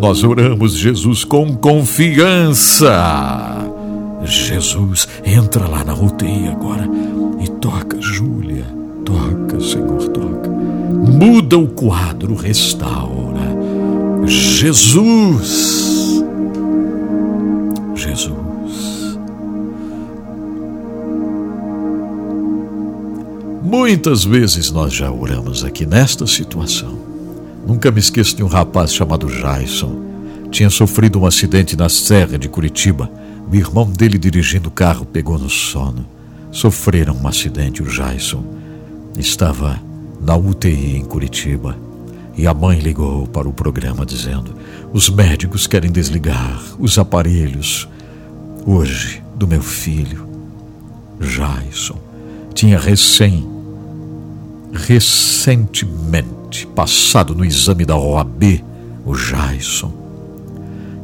Nós 0.00 0.24
oramos, 0.24 0.78
Jesus, 0.78 1.24
com 1.24 1.54
confiança. 1.56 2.90
Jesus, 4.24 5.06
entra 5.22 5.68
lá 5.68 5.84
na 5.84 5.94
UTI 5.94 6.48
agora 6.48 6.88
e 7.38 7.48
toca, 7.48 8.00
Júlia. 8.00 8.64
Toca, 9.04 9.60
Senhor, 9.60 10.08
toca. 10.08 10.48
Muda 10.48 11.58
o 11.58 11.68
quadro, 11.68 12.34
restaura. 12.34 13.58
Jesus. 14.24 16.17
Muitas 23.68 24.24
vezes 24.24 24.70
nós 24.70 24.94
já 24.94 25.12
oramos 25.12 25.62
aqui 25.62 25.84
nesta 25.84 26.26
situação. 26.26 26.98
Nunca 27.66 27.90
me 27.90 28.00
esqueço 28.00 28.34
de 28.34 28.42
um 28.42 28.46
rapaz 28.46 28.94
chamado 28.94 29.26
Jason. 29.26 30.04
Tinha 30.50 30.70
sofrido 30.70 31.20
um 31.20 31.26
acidente 31.26 31.76
na 31.76 31.86
Serra 31.90 32.38
de 32.38 32.48
Curitiba. 32.48 33.10
O 33.46 33.54
irmão 33.54 33.84
dele 33.84 34.16
dirigindo 34.16 34.70
o 34.70 34.72
carro 34.72 35.04
pegou 35.04 35.38
no 35.38 35.50
sono. 35.50 36.06
Sofreram 36.50 37.14
um 37.14 37.28
acidente, 37.28 37.82
o 37.82 37.86
Jason. 37.86 38.42
Estava 39.18 39.78
na 40.18 40.34
UTI 40.34 40.96
em 40.96 41.04
Curitiba. 41.04 41.76
E 42.38 42.46
a 42.46 42.54
mãe 42.54 42.78
ligou 42.78 43.26
para 43.26 43.46
o 43.46 43.52
programa 43.52 44.06
dizendo: 44.06 44.54
os 44.94 45.10
médicos 45.10 45.66
querem 45.66 45.92
desligar 45.92 46.58
os 46.78 46.98
aparelhos 46.98 47.86
hoje 48.64 49.22
do 49.36 49.46
meu 49.46 49.60
filho. 49.60 50.26
Jason 51.20 51.98
tinha 52.54 52.78
recém 52.78 53.57
recentemente 54.86 56.66
passado 56.74 57.34
no 57.34 57.44
exame 57.44 57.84
da 57.84 57.96
OAB, 57.96 58.64
o 59.04 59.14
Jason. 59.14 59.92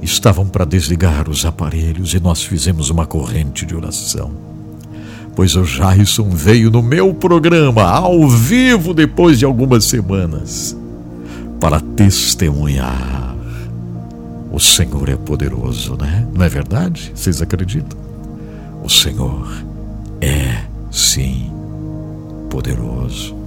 Estavam 0.00 0.46
para 0.46 0.64
desligar 0.64 1.28
os 1.28 1.44
aparelhos 1.44 2.14
e 2.14 2.20
nós 2.20 2.42
fizemos 2.42 2.90
uma 2.90 3.06
corrente 3.06 3.66
de 3.66 3.74
oração. 3.74 4.30
Pois 5.34 5.56
o 5.56 5.62
Jason 5.62 6.30
veio 6.30 6.70
no 6.70 6.82
meu 6.82 7.12
programa, 7.12 7.82
ao 7.82 8.28
vivo, 8.28 8.94
depois 8.94 9.38
de 9.38 9.44
algumas 9.44 9.84
semanas, 9.84 10.76
para 11.58 11.80
testemunhar. 11.80 13.34
O 14.52 14.60
Senhor 14.60 15.08
é 15.08 15.16
poderoso, 15.16 15.96
né? 15.96 16.26
Não 16.32 16.44
é 16.44 16.48
verdade? 16.48 17.10
Vocês 17.14 17.42
acreditam? 17.42 17.98
O 18.84 18.88
Senhor 18.88 19.50
é, 20.20 20.62
sim, 20.92 21.50
poderoso. 22.48 23.43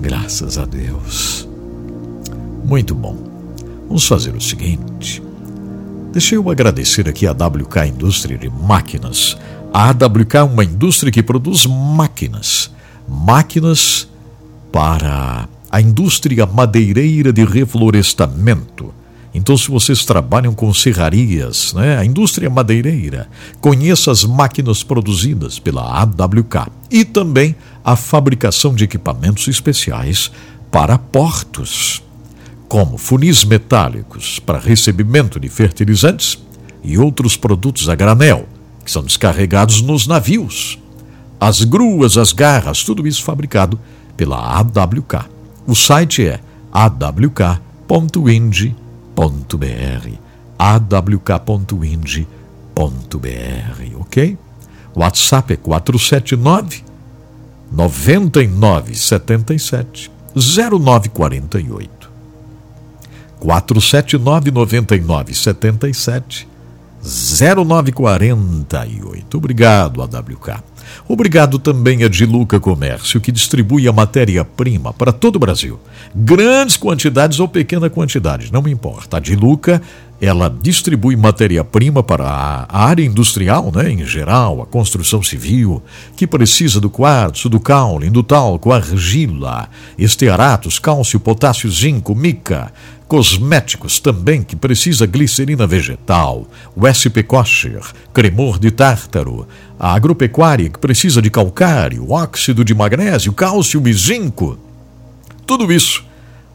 Graças 0.00 0.58
a 0.58 0.64
Deus. 0.64 1.48
Muito 2.64 2.94
bom. 2.94 3.16
Vamos 3.86 4.06
fazer 4.06 4.34
o 4.34 4.40
seguinte. 4.40 5.22
Deixa 6.12 6.34
eu 6.34 6.50
agradecer 6.50 7.08
aqui 7.08 7.26
a 7.26 7.32
WK 7.32 7.88
Indústria 7.88 8.38
de 8.38 8.48
Máquinas. 8.48 9.36
A 9.72 9.90
AWK 9.90 10.36
é 10.36 10.42
uma 10.42 10.64
indústria 10.64 11.10
que 11.10 11.22
produz 11.22 11.66
máquinas. 11.66 12.70
Máquinas 13.08 14.08
para 14.70 15.48
a 15.70 15.80
indústria 15.80 16.46
madeireira 16.46 17.32
de 17.32 17.44
reflorestamento. 17.44 18.94
Então, 19.34 19.56
se 19.56 19.70
vocês 19.70 20.04
trabalham 20.04 20.54
com 20.54 20.72
serrarias, 20.72 21.72
né, 21.74 21.98
a 21.98 22.04
indústria 22.04 22.48
madeireira, 22.48 23.28
conheça 23.60 24.10
as 24.10 24.24
máquinas 24.24 24.82
produzidas 24.82 25.58
pela 25.58 26.02
AWK 26.02 26.70
e 26.90 27.04
também 27.04 27.54
a 27.88 27.96
fabricação 27.96 28.74
de 28.74 28.84
equipamentos 28.84 29.48
especiais 29.48 30.30
para 30.70 30.98
portos, 30.98 32.02
como 32.68 32.98
funis 32.98 33.44
metálicos 33.44 34.38
para 34.38 34.58
recebimento 34.58 35.40
de 35.40 35.48
fertilizantes 35.48 36.38
e 36.84 36.98
outros 36.98 37.34
produtos 37.34 37.88
a 37.88 37.94
granel, 37.94 38.46
que 38.84 38.90
são 38.90 39.02
descarregados 39.02 39.80
nos 39.80 40.06
navios. 40.06 40.78
As 41.40 41.64
gruas, 41.64 42.18
as 42.18 42.30
garras, 42.34 42.82
tudo 42.82 43.08
isso 43.08 43.24
fabricado 43.24 43.80
pela 44.18 44.36
AWK. 44.58 45.24
O 45.66 45.74
site 45.74 46.26
é 46.26 46.40
awk.ind.br. 46.70 47.48
awk.ind.br, 50.58 51.16
ok? 53.98 54.38
WhatsApp 54.94 55.54
é 55.54 55.56
479 55.56 56.87
9977 57.70 60.10
0948 60.34 62.10
479 63.40 64.50
9977 64.50 66.48
0948. 67.02 69.36
Obrigado, 69.36 70.02
AWK. 70.02 70.62
Obrigado 71.06 71.58
também 71.58 72.02
a 72.02 72.08
Diluca 72.08 72.58
Comércio, 72.58 73.20
que 73.20 73.30
distribui 73.30 73.86
a 73.86 73.92
matéria-prima 73.92 74.92
para 74.92 75.12
todo 75.12 75.36
o 75.36 75.38
Brasil. 75.38 75.78
Grandes 76.14 76.76
quantidades 76.76 77.40
ou 77.40 77.48
pequena 77.48 77.88
quantidade, 77.88 78.52
não 78.52 78.62
me 78.62 78.70
importa. 78.70 79.18
A 79.18 79.20
Diluca 79.20 79.80
ela 80.20 80.48
distribui 80.50 81.14
matéria-prima 81.16 82.02
para 82.02 82.24
a 82.24 82.84
área 82.84 83.04
industrial, 83.04 83.70
né, 83.74 83.90
em 83.90 84.04
geral, 84.04 84.60
a 84.60 84.66
construção 84.66 85.22
civil, 85.22 85.82
que 86.16 86.26
precisa 86.26 86.80
do 86.80 86.90
quartzo, 86.90 87.48
do 87.48 87.60
caule, 87.60 88.10
do 88.10 88.22
talco, 88.22 88.72
argila, 88.72 89.68
estearatos, 89.96 90.78
cálcio, 90.78 91.20
potássio, 91.20 91.70
zinco, 91.70 92.16
mica, 92.16 92.72
cosméticos 93.06 94.00
também, 94.00 94.42
que 94.42 94.56
precisa 94.56 95.06
glicerina 95.06 95.66
vegetal, 95.66 96.48
o 96.74 96.86
SP 96.90 97.22
Kosher, 97.22 97.80
cremor 98.12 98.58
de 98.58 98.72
tártaro, 98.72 99.46
a 99.78 99.94
agropecuária, 99.94 100.68
que 100.68 100.78
precisa 100.80 101.22
de 101.22 101.30
calcário, 101.30 102.10
óxido 102.10 102.64
de 102.64 102.74
magnésio, 102.74 103.32
cálcio 103.32 103.86
e 103.86 103.92
zinco. 103.92 104.58
Tudo 105.46 105.72
isso 105.72 106.07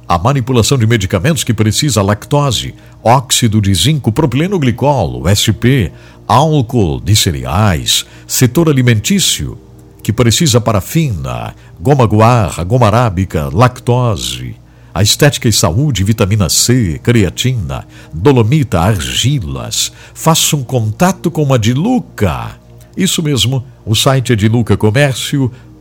a 0.07 0.17
manipulação 0.17 0.77
de 0.77 0.85
medicamentos 0.85 1.43
que 1.43 1.53
precisa 1.53 2.01
lactose, 2.01 2.75
óxido 3.03 3.61
de 3.61 3.73
zinco, 3.73 4.11
propileno 4.11 4.59
glicol, 4.59 5.23
SP, 5.29 5.91
álcool 6.27 6.99
de 6.99 7.15
cereais, 7.15 8.05
setor 8.27 8.69
alimentício, 8.69 9.57
que 10.01 10.11
precisa 10.11 10.59
parafina, 10.59 11.55
goma 11.79 12.05
guarra, 12.05 12.63
goma 12.63 12.87
arábica, 12.87 13.49
lactose, 13.51 14.55
a 14.93 15.01
estética 15.01 15.47
e 15.47 15.53
saúde, 15.53 16.03
vitamina 16.03 16.49
C, 16.49 16.99
creatina, 17.01 17.87
dolomita, 18.13 18.79
argilas. 18.79 19.91
Faça 20.13 20.55
um 20.55 20.63
contato 20.63 21.31
com 21.31 21.51
a 21.51 21.57
Diluca. 21.57 22.59
Isso 22.95 23.23
mesmo, 23.23 23.65
o 23.85 23.95
site 23.95 24.33
é 24.33 24.35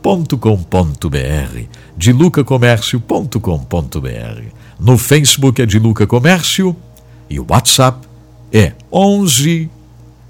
dilucacomércio.com.br. 0.03 1.67
dilucacomércio.com.br. 1.95 4.43
No 4.79 4.97
Facebook 4.97 5.61
é 5.61 5.65
Diluca 5.65 6.05
Comércio 6.05 6.75
e 7.29 7.39
o 7.39 7.45
WhatsApp 7.49 8.05
é 8.51 8.73
11 8.91 9.69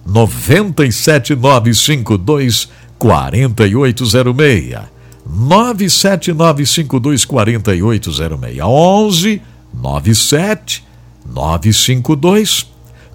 97952 0.05 2.69
4806. 2.99 4.75
97952 5.25 7.25
4806. 7.25 8.59
11 8.61 9.41
97 9.73 10.85
952 11.25 12.72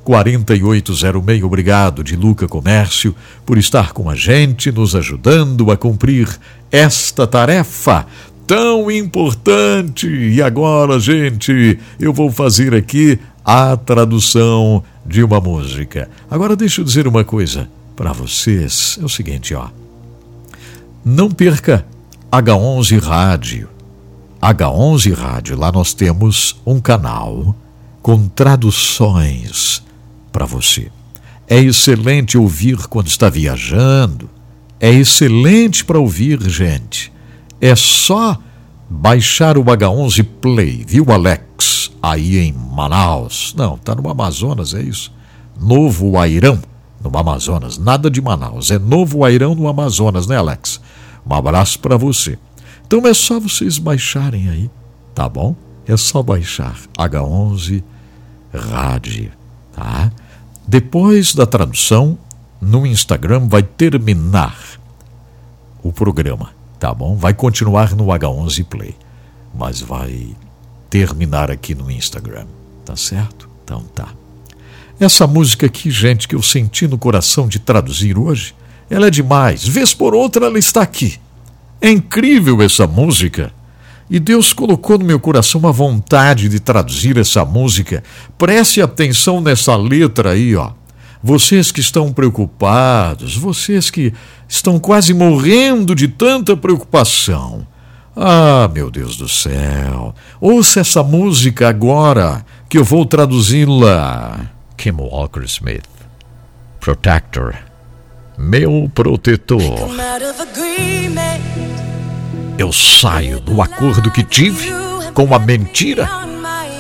4806. 0.09 1.45
Obrigado, 1.45 2.03
de 2.03 2.17
Luca 2.17 2.49
Comércio, 2.49 3.15
por 3.45 3.59
estar 3.59 3.93
com 3.93 4.09
a 4.09 4.15
gente, 4.15 4.73
nos 4.73 4.97
ajudando 4.97 5.71
a 5.71 5.77
cumprir 5.77 6.27
esta 6.73 7.27
tarefa 7.27 8.07
tão 8.47 8.91
importante. 8.91 10.09
E 10.09 10.41
agora, 10.41 10.99
gente, 10.99 11.79
eu 12.01 12.11
vou 12.11 12.33
fazer 12.33 12.75
aqui 12.75 13.19
a 13.45 13.77
tradução 13.77 14.83
de 15.05 15.23
uma 15.23 15.43
música. 15.43 16.09
Agora, 16.31 16.57
deixa 16.57 16.81
eu 16.81 16.87
dizer 16.87 17.07
uma 17.07 17.23
coisa 17.23 17.69
para 17.95 18.11
vocês: 18.15 18.99
é 18.99 19.05
o 19.05 19.11
seguinte, 19.11 19.53
ó. 19.53 19.69
Não 21.05 21.31
perca 21.31 21.85
H11 22.33 22.99
Rádio. 22.99 23.69
H11 24.41 25.13
Rádio, 25.13 25.59
lá 25.59 25.71
nós 25.71 25.93
temos 25.93 26.59
um 26.65 26.81
canal 26.81 27.55
com 28.01 28.27
traduções 28.27 29.87
para 30.39 30.47
você. 30.47 30.89
É 31.49 31.59
excelente 31.59 32.39
ouvir 32.39 32.87
quando 32.87 33.09
está 33.09 33.29
viajando. 33.29 34.31
É 34.79 34.89
excelente 34.89 35.85
para 35.85 35.99
ouvir, 35.99 36.41
gente. 36.49 37.13
É 37.61 37.75
só 37.75 38.39
baixar 38.89 39.59
o 39.59 39.65
H11 39.65 40.25
Play, 40.41 40.85
viu, 40.87 41.11
Alex? 41.11 41.91
Aí 42.01 42.39
em 42.39 42.53
Manaus. 42.53 43.53
Não, 43.57 43.77
tá 43.77 43.97
no 43.97 44.09
Amazonas, 44.09 44.75
é 44.75 44.81
isso. 44.81 45.13
Novo 45.61 46.17
Airão, 46.17 46.61
no 47.03 47.19
Amazonas. 47.19 47.77
Nada 47.77 48.09
de 48.09 48.21
Manaus, 48.21 48.71
é 48.71 48.79
Novo 48.79 49.25
Airão 49.25 49.57
no 49.57 49.67
Amazonas, 49.67 50.29
né, 50.29 50.37
Alex? 50.37 50.81
Um 51.29 51.35
abraço 51.35 51.81
para 51.81 51.97
você. 51.97 52.39
Então 52.87 53.05
é 53.09 53.13
só 53.13 53.41
vocês 53.41 53.77
baixarem 53.77 54.49
aí, 54.49 54.71
tá 55.13 55.29
bom? 55.29 55.57
É 55.85 55.97
só 55.97 56.23
baixar 56.23 56.77
H11 56.97 57.83
Rádio, 58.55 59.33
tá? 59.73 60.13
Depois 60.69 61.35
da 61.35 61.47
tradução, 61.47 62.19
no 62.61 62.85
Instagram 62.85 63.49
vai 63.49 63.63
terminar 63.63 64.79
o 65.83 65.91
programa, 65.91 66.51
tá 66.79 66.93
bom? 66.93 67.17
Vai 67.17 67.33
continuar 67.33 67.97
no 67.97 68.05
H11 68.09 68.67
Play, 68.67 68.95
mas 69.55 69.81
vai 69.81 70.37
terminar 70.91 71.51
aqui 71.51 71.75
no 71.75 71.91
Instagram, 71.91 72.45
tá 72.85 72.95
certo? 72.97 73.49
Então 73.65 73.83
tá. 73.95 74.09
Essa 75.01 75.27
música 75.27 75.65
aqui, 75.65 75.91
gente, 75.91 76.29
que 76.29 76.35
eu 76.35 76.43
senti 76.43 76.87
no 76.87 76.99
coração 76.99 77.49
de 77.49 77.59
traduzir 77.59 78.19
hoje, 78.19 78.55
ela 78.91 79.07
é 79.07 79.11
demais. 79.11 79.67
Vez 79.67 79.95
por 79.95 80.15
outra, 80.15 80.45
ela 80.45 80.59
está 80.59 80.83
aqui. 80.83 81.19
É 81.81 81.91
incrível 81.91 82.61
essa 82.61 82.87
música. 82.87 83.55
E 84.11 84.19
Deus 84.19 84.53
colocou 84.53 84.99
no 84.99 85.05
meu 85.05 85.21
coração 85.21 85.61
uma 85.61 85.73
vontade 85.73 86.49
de 86.49 86.61
traduzir 86.61 87.19
essa 87.19 87.45
música. 87.45 88.03
Preste 88.37 88.81
atenção 88.81 89.41
nessa 89.41 89.77
letra 89.77 90.33
aí, 90.33 90.57
ó. 90.57 90.71
Vocês 91.23 91.73
que 91.73 91.81
estão 91.81 92.13
preocupados, 92.13 93.37
vocês 93.37 93.91
que 93.91 94.13
estão 94.49 94.79
quase 94.79 95.13
morrendo 95.13 95.95
de 95.95 96.09
tanta 96.09 96.57
preocupação. 96.57 97.67
Ah, 98.17 98.71
meu 98.73 98.91
Deus 98.91 99.17
do 99.17 99.29
céu. 99.29 100.15
Ouça 100.41 100.81
essa 100.81 101.03
música 101.03 101.69
agora, 101.69 102.45
que 102.69 102.79
eu 102.79 102.85
vou 102.85 103.05
traduzi-la. 103.05 104.41
Kim 104.77 104.93
Walker 104.93 105.43
Smith. 105.45 105.89
Protector 106.81 107.69
meu 108.39 108.89
protetor. 108.95 109.91
Eu 112.59 112.73
saio 112.73 113.39
do 113.39 113.63
acordo 113.63 114.11
que 114.11 114.25
tive 114.25 114.73
com 115.15 115.33
a 115.33 115.39
mentira 115.39 116.11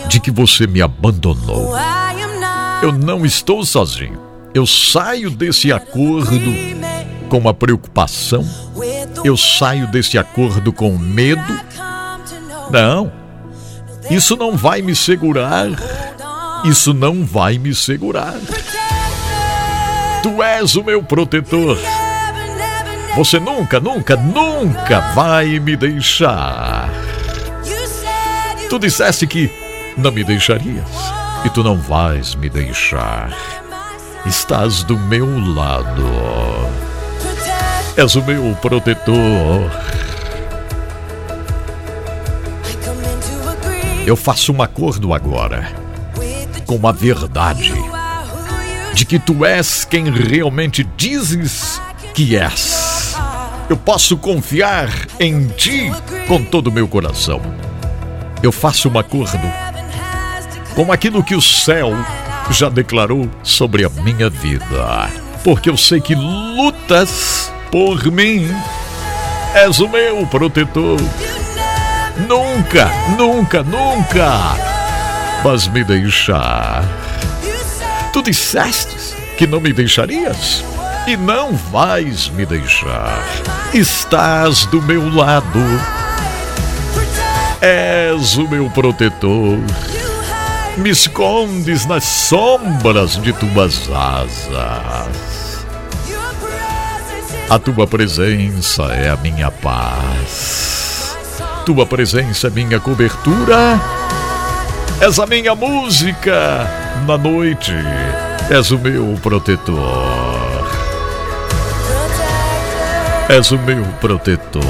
de 0.08 0.18
que 0.18 0.30
você 0.30 0.66
me 0.66 0.82
abandonou. 0.82 1.72
Eu 2.82 2.92
não 2.92 3.24
estou 3.24 3.64
sozinho. 3.64 4.20
Eu 4.52 4.66
saio 4.66 5.30
desse 5.30 5.72
acordo 5.72 6.52
com 7.28 7.48
a 7.48 7.54
preocupação. 7.54 8.44
Eu 9.22 9.36
saio 9.36 9.86
desse 9.86 10.18
acordo 10.18 10.72
com 10.72 10.98
medo. 10.98 11.60
Não, 12.70 13.12
isso 14.10 14.36
não 14.36 14.56
vai 14.56 14.82
me 14.82 14.96
segurar. 14.96 15.68
Isso 16.64 16.92
não 16.92 17.24
vai 17.24 17.56
me 17.56 17.72
segurar. 17.72 18.34
Tu 20.24 20.42
és 20.42 20.74
o 20.74 20.82
meu 20.82 21.04
protetor. 21.04 21.78
Você 23.18 23.40
nunca, 23.40 23.80
nunca, 23.80 24.14
nunca 24.14 25.00
vai 25.12 25.58
me 25.58 25.74
deixar. 25.74 26.88
Tu 28.70 28.78
disseste 28.78 29.26
que 29.26 29.50
não 29.96 30.12
me 30.12 30.22
deixarias 30.22 30.88
e 31.44 31.50
tu 31.50 31.64
não 31.64 31.76
vais 31.76 32.36
me 32.36 32.48
deixar. 32.48 33.36
Estás 34.24 34.84
do 34.84 34.96
meu 34.96 35.26
lado. 35.52 36.04
És 37.96 38.14
o 38.14 38.22
meu 38.22 38.56
protetor. 38.62 39.68
Eu 44.06 44.14
faço 44.14 44.52
um 44.52 44.62
acordo 44.62 45.12
agora 45.12 45.72
com 46.64 46.86
a 46.86 46.92
verdade 46.92 47.74
de 48.94 49.04
que 49.04 49.18
tu 49.18 49.44
és 49.44 49.84
quem 49.84 50.08
realmente 50.08 50.88
dizes 50.96 51.82
que 52.14 52.36
és. 52.36 52.77
Eu 53.68 53.76
posso 53.76 54.16
confiar 54.16 54.88
em 55.20 55.46
ti 55.48 55.92
com 56.26 56.42
todo 56.42 56.68
o 56.68 56.72
meu 56.72 56.88
coração. 56.88 57.40
Eu 58.42 58.50
faço 58.50 58.88
um 58.88 58.98
acordo 58.98 59.38
com 60.74 60.90
aquilo 60.90 61.22
que 61.22 61.34
o 61.34 61.42
céu 61.42 61.92
já 62.50 62.70
declarou 62.70 63.28
sobre 63.42 63.84
a 63.84 63.90
minha 63.90 64.30
vida, 64.30 65.10
porque 65.44 65.68
eu 65.68 65.76
sei 65.76 66.00
que 66.00 66.14
lutas 66.14 67.52
por 67.70 68.10
mim. 68.10 68.48
És 69.54 69.80
o 69.80 69.88
meu 69.88 70.26
protetor. 70.26 70.98
Nunca, 72.26 72.90
nunca, 73.18 73.62
nunca 73.62 74.56
vas 75.42 75.68
me 75.68 75.84
deixar. 75.84 76.84
Tu 78.14 78.22
disseste 78.22 79.14
que 79.36 79.46
não 79.46 79.60
me 79.60 79.74
deixarias 79.74 80.64
e 81.09 81.16
não 81.16 81.54
vais 81.54 82.28
me 82.28 82.44
deixar. 82.44 83.24
Estás 83.72 84.66
do 84.66 84.82
meu 84.82 85.09
lado. 85.14 85.59
És 87.62 88.36
o 88.36 88.46
meu 88.46 88.68
protetor. 88.68 89.59
Me 90.76 90.90
escondes 90.90 91.86
nas 91.86 92.04
sombras 92.04 93.16
de 93.22 93.32
tuas 93.32 93.88
asas. 93.90 95.66
A 97.48 97.59
tua 97.59 97.86
presença 97.86 98.82
é 98.92 99.09
a 99.09 99.16
minha 99.16 99.50
paz. 99.50 101.16
Tua 101.64 101.86
presença 101.86 102.48
é 102.48 102.50
minha 102.50 102.78
cobertura. 102.78 103.80
És 105.00 105.18
a 105.18 105.24
minha 105.24 105.54
música 105.54 106.66
na 107.06 107.16
noite. 107.16 107.72
És 108.50 108.70
o 108.70 108.78
meu 108.78 109.18
protetor. 109.22 110.57
És 113.28 113.50
o 113.50 113.58
meu 113.58 113.84
protetor. 114.00 114.62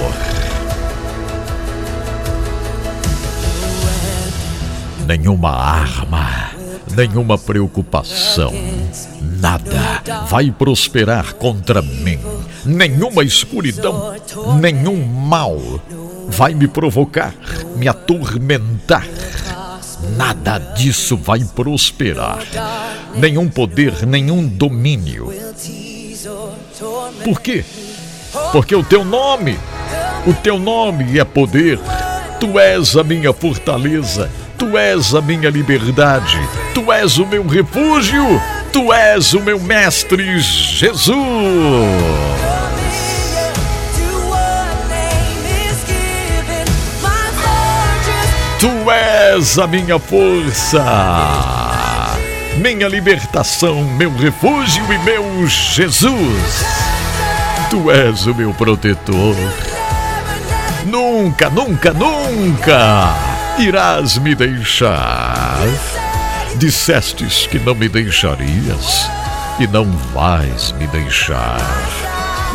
Nenhuma 5.07 5.51
arma, 5.51 6.51
nenhuma 6.97 7.39
preocupação, 7.39 8.53
nada 9.41 10.03
vai 10.29 10.51
prosperar 10.51 11.35
contra 11.35 11.81
mim. 11.81 12.19
Nenhuma 12.65 13.23
escuridão, 13.23 14.15
nenhum 14.61 15.05
mal 15.05 15.57
vai 16.27 16.53
me 16.53 16.67
provocar, 16.67 17.33
me 17.77 17.87
atormentar 17.87 19.07
nada 20.17 20.59
disso 20.59 21.17
vai 21.17 21.45
prosperar. 21.45 22.41
Nenhum 23.15 23.49
poder, 23.49 24.05
nenhum 24.07 24.49
domínio. 24.49 25.33
Por 27.25 27.41
quê? 27.41 27.65
Porque 28.53 28.75
o 28.75 28.83
teu 28.83 29.05
nome, 29.05 29.59
o 30.27 30.33
teu 30.33 30.59
nome 30.59 31.19
é 31.19 31.25
poder. 31.25 31.79
Tu 32.41 32.59
és 32.59 32.97
a 32.97 33.03
minha 33.03 33.33
fortaleza, 33.33 34.31
tu 34.57 34.79
és 34.79 35.15
a 35.15 35.21
minha 35.21 35.51
liberdade, 35.51 36.39
tu 36.75 36.93
és 36.93 37.19
o 37.19 37.27
meu 37.27 37.47
refúgio, 37.47 38.41
tu 38.73 38.93
és 38.93 39.33
o 39.35 39.41
meu 39.41 39.59
mestre 39.59 40.39
Jesus. 40.39 40.89
Tu 48.61 48.91
és 48.91 49.59
a 49.59 49.67
minha 49.69 50.01
força, 50.01 50.85
minha 52.57 52.89
libertação, 52.89 53.85
meu 53.85 54.13
refúgio 54.17 54.85
e 54.93 54.99
meu 54.99 55.47
Jesus. 55.47 56.88
Tu 57.71 57.91
és 57.91 58.27
o 58.27 58.35
meu 58.35 58.55
protetor. 58.55 59.37
Nunca, 60.87 61.51
nunca, 61.51 61.93
nunca 61.93 63.15
irás 63.59 64.17
me 64.17 64.35
deixar. 64.35 65.59
Dissestes 66.57 67.47
que 67.47 67.59
não 67.59 67.75
me 67.75 67.87
deixarias 67.87 69.11
e 69.61 69.67
não 69.67 69.85
vais 70.15 70.73
me 70.73 70.87
deixar. 70.87 71.61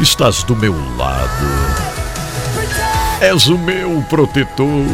Estás 0.01 0.41
do 0.41 0.55
meu 0.55 0.73
lado. 0.97 1.47
És 3.21 3.47
o 3.47 3.57
meu 3.57 4.03
protetor. 4.09 4.87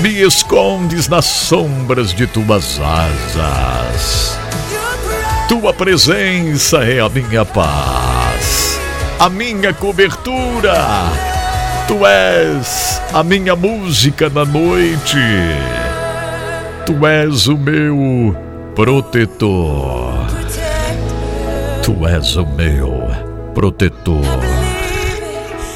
Me 0.00 0.22
escondes 0.22 1.06
nas 1.06 1.26
sombras 1.26 2.14
de 2.14 2.26
tuas 2.26 2.80
asas. 2.80 4.38
Tua 5.48 5.72
presença 5.72 6.78
é 6.78 6.98
a 6.98 7.08
minha 7.08 7.44
paz, 7.44 8.80
a 9.16 9.30
minha 9.30 9.72
cobertura. 9.72 10.74
Tu 11.86 12.04
és 12.04 13.00
a 13.14 13.22
minha 13.22 13.54
música 13.54 14.28
na 14.28 14.44
noite. 14.44 15.16
Tu 16.84 17.06
és 17.06 17.46
o 17.46 17.56
meu 17.56 18.36
protetor. 18.74 20.26
Tu 21.80 22.08
és 22.08 22.36
o 22.36 22.44
meu 22.44 23.08
protetor. 23.54 24.24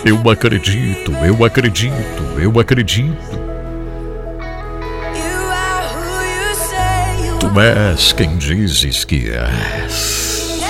Eu 0.04 0.28
acredito, 0.28 1.12
eu 1.24 1.44
acredito, 1.44 2.22
eu 2.40 2.58
acredito. 2.58 3.39
Tu 7.52 7.60
és 7.60 8.12
quem 8.12 8.36
dizes 8.36 9.04
que 9.04 9.28
és. 9.28 10.60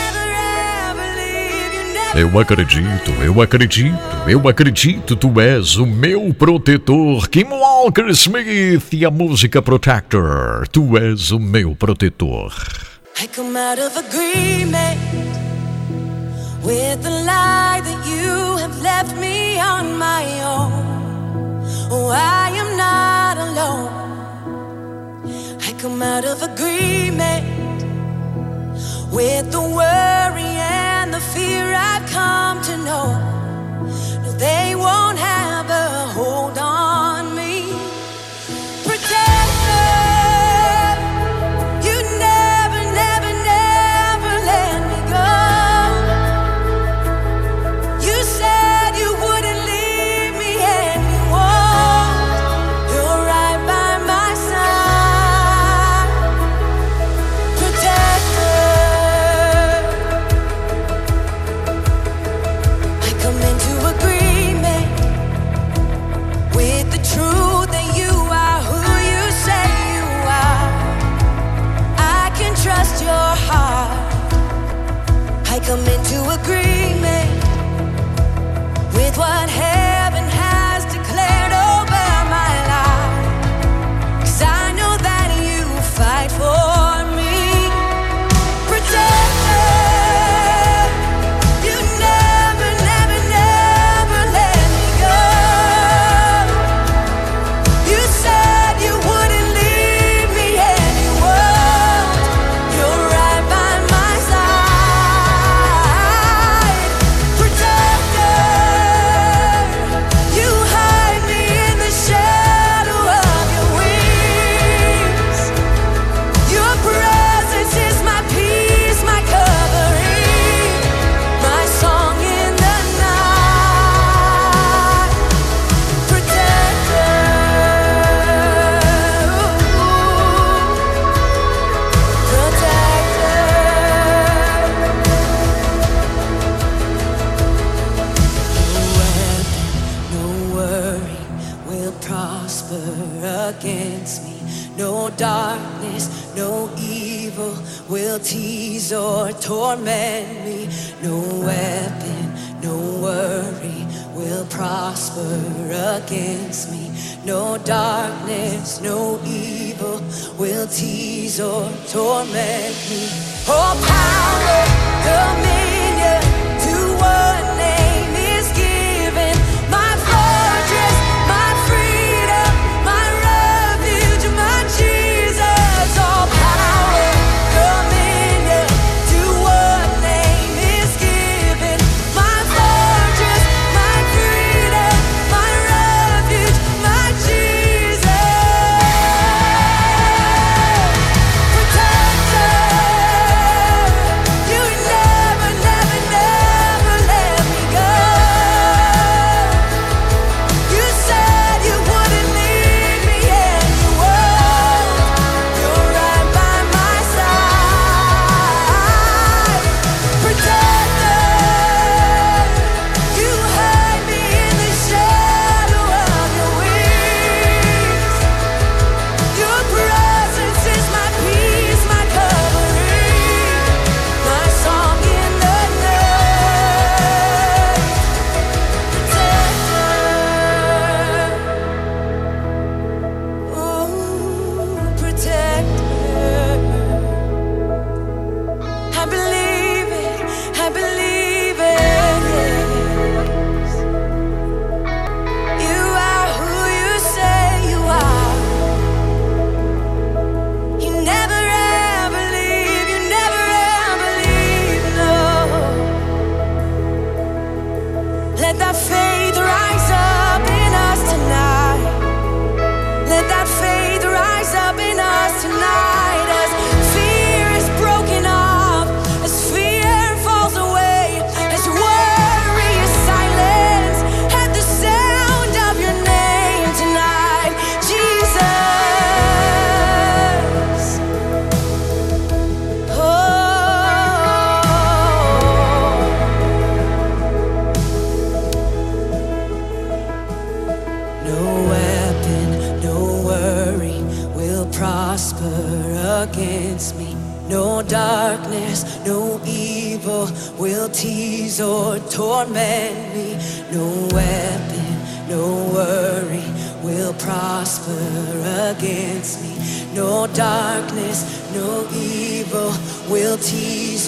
Eu 2.15 2.41
acredito, 2.41 3.11
eu 3.23 3.43
acredito, 3.43 4.17
eu 4.27 4.49
acredito, 4.49 5.15
tu 5.15 5.39
és 5.39 5.77
o 5.77 5.85
meu 5.85 6.33
protetor. 6.33 7.29
Kim 7.29 7.49
Walker 7.51 8.09
Smith 8.09 8.95
e 8.95 9.05
a 9.05 9.11
música 9.11 9.61
Protector. 9.61 10.67
Tu 10.69 10.97
és 10.97 11.31
o 11.31 11.39
meu 11.39 11.77
protetor. 11.77 12.51
I 13.23 13.29
come 13.29 13.59
out 13.59 13.79
of 13.79 13.99
agreement 13.99 14.99
with 16.65 17.03
the 17.03 17.11
lie 17.11 17.83
that 17.83 18.09
you 18.09 18.57
have 18.57 18.81
left 18.81 19.15
me 19.21 19.61
on 19.61 19.99
my 19.99 20.25
own. 20.43 20.73
Oh, 21.91 22.11
I 22.11 22.59
am 22.59 22.75
not 22.75 23.37
alone. 23.37 24.10
Come 25.81 26.03
out 26.03 26.27
of 26.27 26.43
agreement 26.43 27.43
with 29.11 29.51
the 29.51 29.63
worry 29.63 30.43
and 30.43 31.15
the 31.15 31.21
fear 31.21 31.73
I've 31.75 32.07
come 32.11 32.61
to 32.65 32.77
know. 32.77 33.07
No, 34.23 34.31
they 34.33 34.75
won't 34.77 35.17
have 35.17 35.71
a 35.71 36.13
hold 36.13 36.59
on 36.59 36.80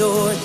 sword 0.02 0.41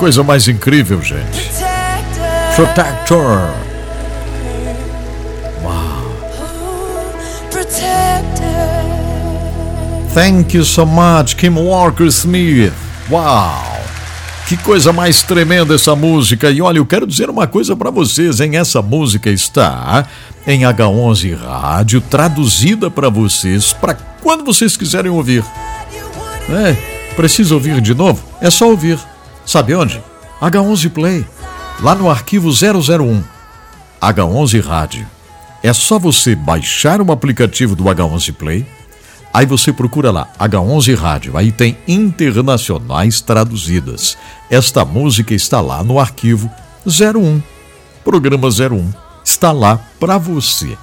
coisa 0.00 0.22
mais 0.22 0.48
incrível, 0.48 1.02
gente. 1.02 1.50
Protector. 2.56 3.52
Protector. 7.50 8.40
Thank 10.14 10.56
you 10.56 10.64
so 10.64 10.86
much, 10.86 11.36
Kim 11.36 11.50
Walker 11.50 12.06
Smith. 12.06 12.72
Uau! 13.10 13.78
Que 14.48 14.56
coisa 14.56 14.90
mais 14.90 15.22
tremenda 15.22 15.74
essa 15.74 15.94
música. 15.94 16.50
E 16.50 16.62
olha, 16.62 16.78
eu 16.78 16.86
quero 16.86 17.06
dizer 17.06 17.28
uma 17.28 17.46
coisa 17.46 17.76
para 17.76 17.90
vocês, 17.90 18.40
hein? 18.40 18.56
Essa 18.56 18.80
música 18.80 19.28
está 19.28 20.06
em 20.46 20.62
H11 20.62 21.36
Rádio, 21.36 22.00
traduzida 22.00 22.90
para 22.90 23.10
vocês, 23.10 23.74
para 23.74 23.98
quando 24.22 24.46
vocês 24.46 24.78
quiserem 24.78 25.10
ouvir. 25.10 25.44
É, 26.48 26.74
precisa 27.14 27.52
ouvir 27.52 27.82
de 27.82 27.92
novo? 27.92 28.24
É 28.40 28.48
só 28.48 28.70
ouvir. 28.70 28.98
Sabe 29.50 29.74
onde? 29.74 30.00
H11 30.40 30.90
Play, 30.90 31.26
lá 31.80 31.92
no 31.96 32.08
arquivo 32.08 32.50
001. 32.50 33.20
H11 34.00 34.64
Rádio. 34.64 35.04
É 35.60 35.72
só 35.72 35.98
você 35.98 36.36
baixar 36.36 37.02
o 37.02 37.10
aplicativo 37.10 37.74
do 37.74 37.82
H11 37.82 38.32
Play. 38.32 38.64
Aí 39.34 39.44
você 39.46 39.72
procura 39.72 40.12
lá, 40.12 40.28
H11 40.38 40.94
Rádio. 40.96 41.36
Aí 41.36 41.50
tem 41.50 41.76
internacionais 41.88 43.20
traduzidas. 43.20 44.16
Esta 44.48 44.84
música 44.84 45.34
está 45.34 45.60
lá 45.60 45.82
no 45.82 45.98
arquivo 45.98 46.48
01. 46.86 47.42
Programa 48.04 48.46
01. 48.46 48.88
Está 49.24 49.50
lá 49.50 49.80
para 49.98 50.16
você. 50.16 50.78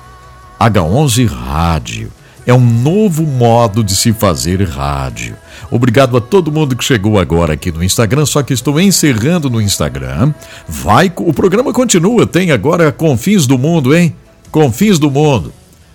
H11 0.60 1.26
Rádio. 1.26 2.12
É 2.48 2.54
um 2.54 2.62
novo 2.62 3.24
modo 3.24 3.84
de 3.84 3.94
se 3.94 4.14
fazer 4.14 4.64
rádio. 4.64 5.36
Obrigado 5.70 6.16
a 6.16 6.22
todo 6.22 6.50
mundo 6.50 6.78
que 6.78 6.84
chegou 6.84 7.20
agora 7.20 7.56
aqui 7.56 7.74
no 7.74 7.84
Instagram, 7.84 8.26
só 8.26 8.42
que 8.42 8.54
estou 8.54 8.80
encerrando 8.80 9.50
no 9.50 9.62
Instagram. 9.62 10.34
Vai, 10.66 11.12
o 11.18 11.34
programa 11.34 11.74
continua, 11.74 12.26
tem 12.26 12.52
agora 12.52 12.90
Confins 12.90 13.46
do 13.46 13.58
Mundo, 13.58 13.94
hein? 13.94 14.16
Confins 14.50 14.98
do 14.98 15.12
Mundo. 15.12 15.52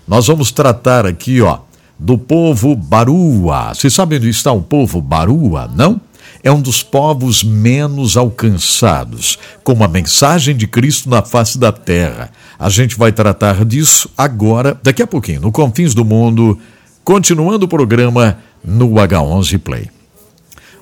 Nós 0.06 0.26
vamos 0.26 0.52
tratar 0.52 1.06
aqui, 1.06 1.40
ó, 1.40 1.60
do 1.98 2.18
povo 2.18 2.76
Barua. 2.76 3.72
Vocês 3.72 3.94
sabem 3.94 4.18
onde 4.18 4.28
está 4.28 4.52
o 4.52 4.60
povo 4.60 5.00
Barua, 5.00 5.70
não? 5.74 5.98
É 6.44 6.52
um 6.52 6.60
dos 6.60 6.82
povos 6.82 7.42
menos 7.42 8.14
alcançados, 8.14 9.38
com 9.64 9.82
a 9.82 9.88
mensagem 9.88 10.54
de 10.54 10.66
Cristo 10.66 11.08
na 11.08 11.22
face 11.22 11.56
da 11.56 11.72
terra. 11.72 12.30
A 12.62 12.68
gente 12.68 12.96
vai 12.96 13.10
tratar 13.10 13.64
disso 13.64 14.08
agora, 14.16 14.78
daqui 14.84 15.02
a 15.02 15.06
pouquinho, 15.06 15.40
no 15.40 15.50
Confins 15.50 15.94
do 15.94 16.04
Mundo, 16.04 16.56
continuando 17.02 17.64
o 17.64 17.68
programa 17.68 18.38
no 18.64 18.88
H11 18.90 19.58
Play. 19.58 19.90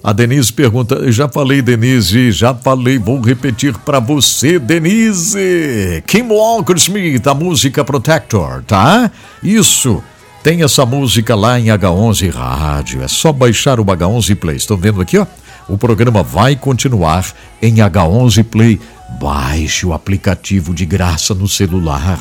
A 0.04 0.12
Denise 0.12 0.52
pergunta, 0.52 1.10
já 1.10 1.26
falei, 1.26 1.62
Denise, 1.62 2.32
já 2.32 2.54
falei, 2.54 2.98
vou 2.98 3.18
repetir 3.18 3.74
para 3.78 3.98
você, 3.98 4.58
Denise. 4.58 6.04
Kim 6.06 6.24
Walker 6.24 6.74
Smith, 6.76 7.26
a 7.26 7.32
música 7.32 7.82
Protector, 7.82 8.62
tá? 8.66 9.10
Isso. 9.42 10.04
Tem 10.42 10.62
essa 10.62 10.84
música 10.84 11.34
lá 11.34 11.58
em 11.58 11.68
H11 11.68 12.30
Rádio. 12.30 13.02
É 13.02 13.08
só 13.08 13.32
baixar 13.32 13.80
o 13.80 13.84
H11 13.86 14.36
Play. 14.36 14.56
Estão 14.56 14.76
vendo 14.76 15.00
aqui, 15.00 15.16
ó? 15.16 15.26
O 15.66 15.78
programa 15.78 16.22
vai 16.22 16.56
continuar 16.56 17.24
em 17.62 17.76
H11 17.76 18.44
Play. 18.44 18.78
Baixe 19.20 19.84
o 19.84 19.92
aplicativo 19.92 20.72
de 20.72 20.86
graça 20.86 21.34
no 21.34 21.46
celular. 21.46 22.18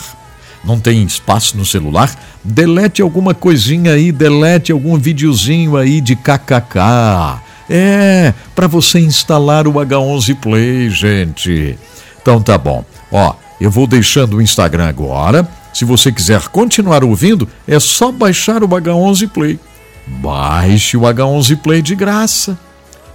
Não 0.66 0.78
tem 0.78 1.02
espaço 1.02 1.56
no 1.56 1.66
celular? 1.66 2.14
Delete 2.44 3.02
alguma 3.02 3.34
coisinha 3.34 3.94
aí, 3.94 4.12
delete 4.12 4.74
algum 4.74 4.98
videozinho 4.98 5.78
aí 5.78 6.02
de 6.02 6.14
kkk. 6.18 7.40
É, 7.70 8.34
para 8.54 8.68
você 8.68 9.00
instalar 9.00 9.66
o 9.66 9.74
H11 9.76 10.36
Play, 10.36 10.90
gente. 10.90 11.80
Então 12.22 12.42
tá 12.42 12.58
bom. 12.58 12.84
Ó, 13.10 13.34
eu 13.62 13.72
vou 13.72 13.88
deixando 13.88 14.36
o 14.36 14.42
Instagram 14.42 14.90
agora. 14.90 15.48
Se 15.74 15.86
você 15.86 16.12
quiser 16.12 16.50
continuar 16.50 17.02
ouvindo, 17.06 17.48
é 17.66 17.80
só 17.80 18.12
baixar 18.12 18.62
o 18.62 18.68
H11 18.68 19.30
Play. 19.30 19.58
Baixe 20.06 20.98
o 20.98 21.02
H11 21.02 21.62
Play 21.62 21.82
de 21.82 21.96
graça. 21.96 22.60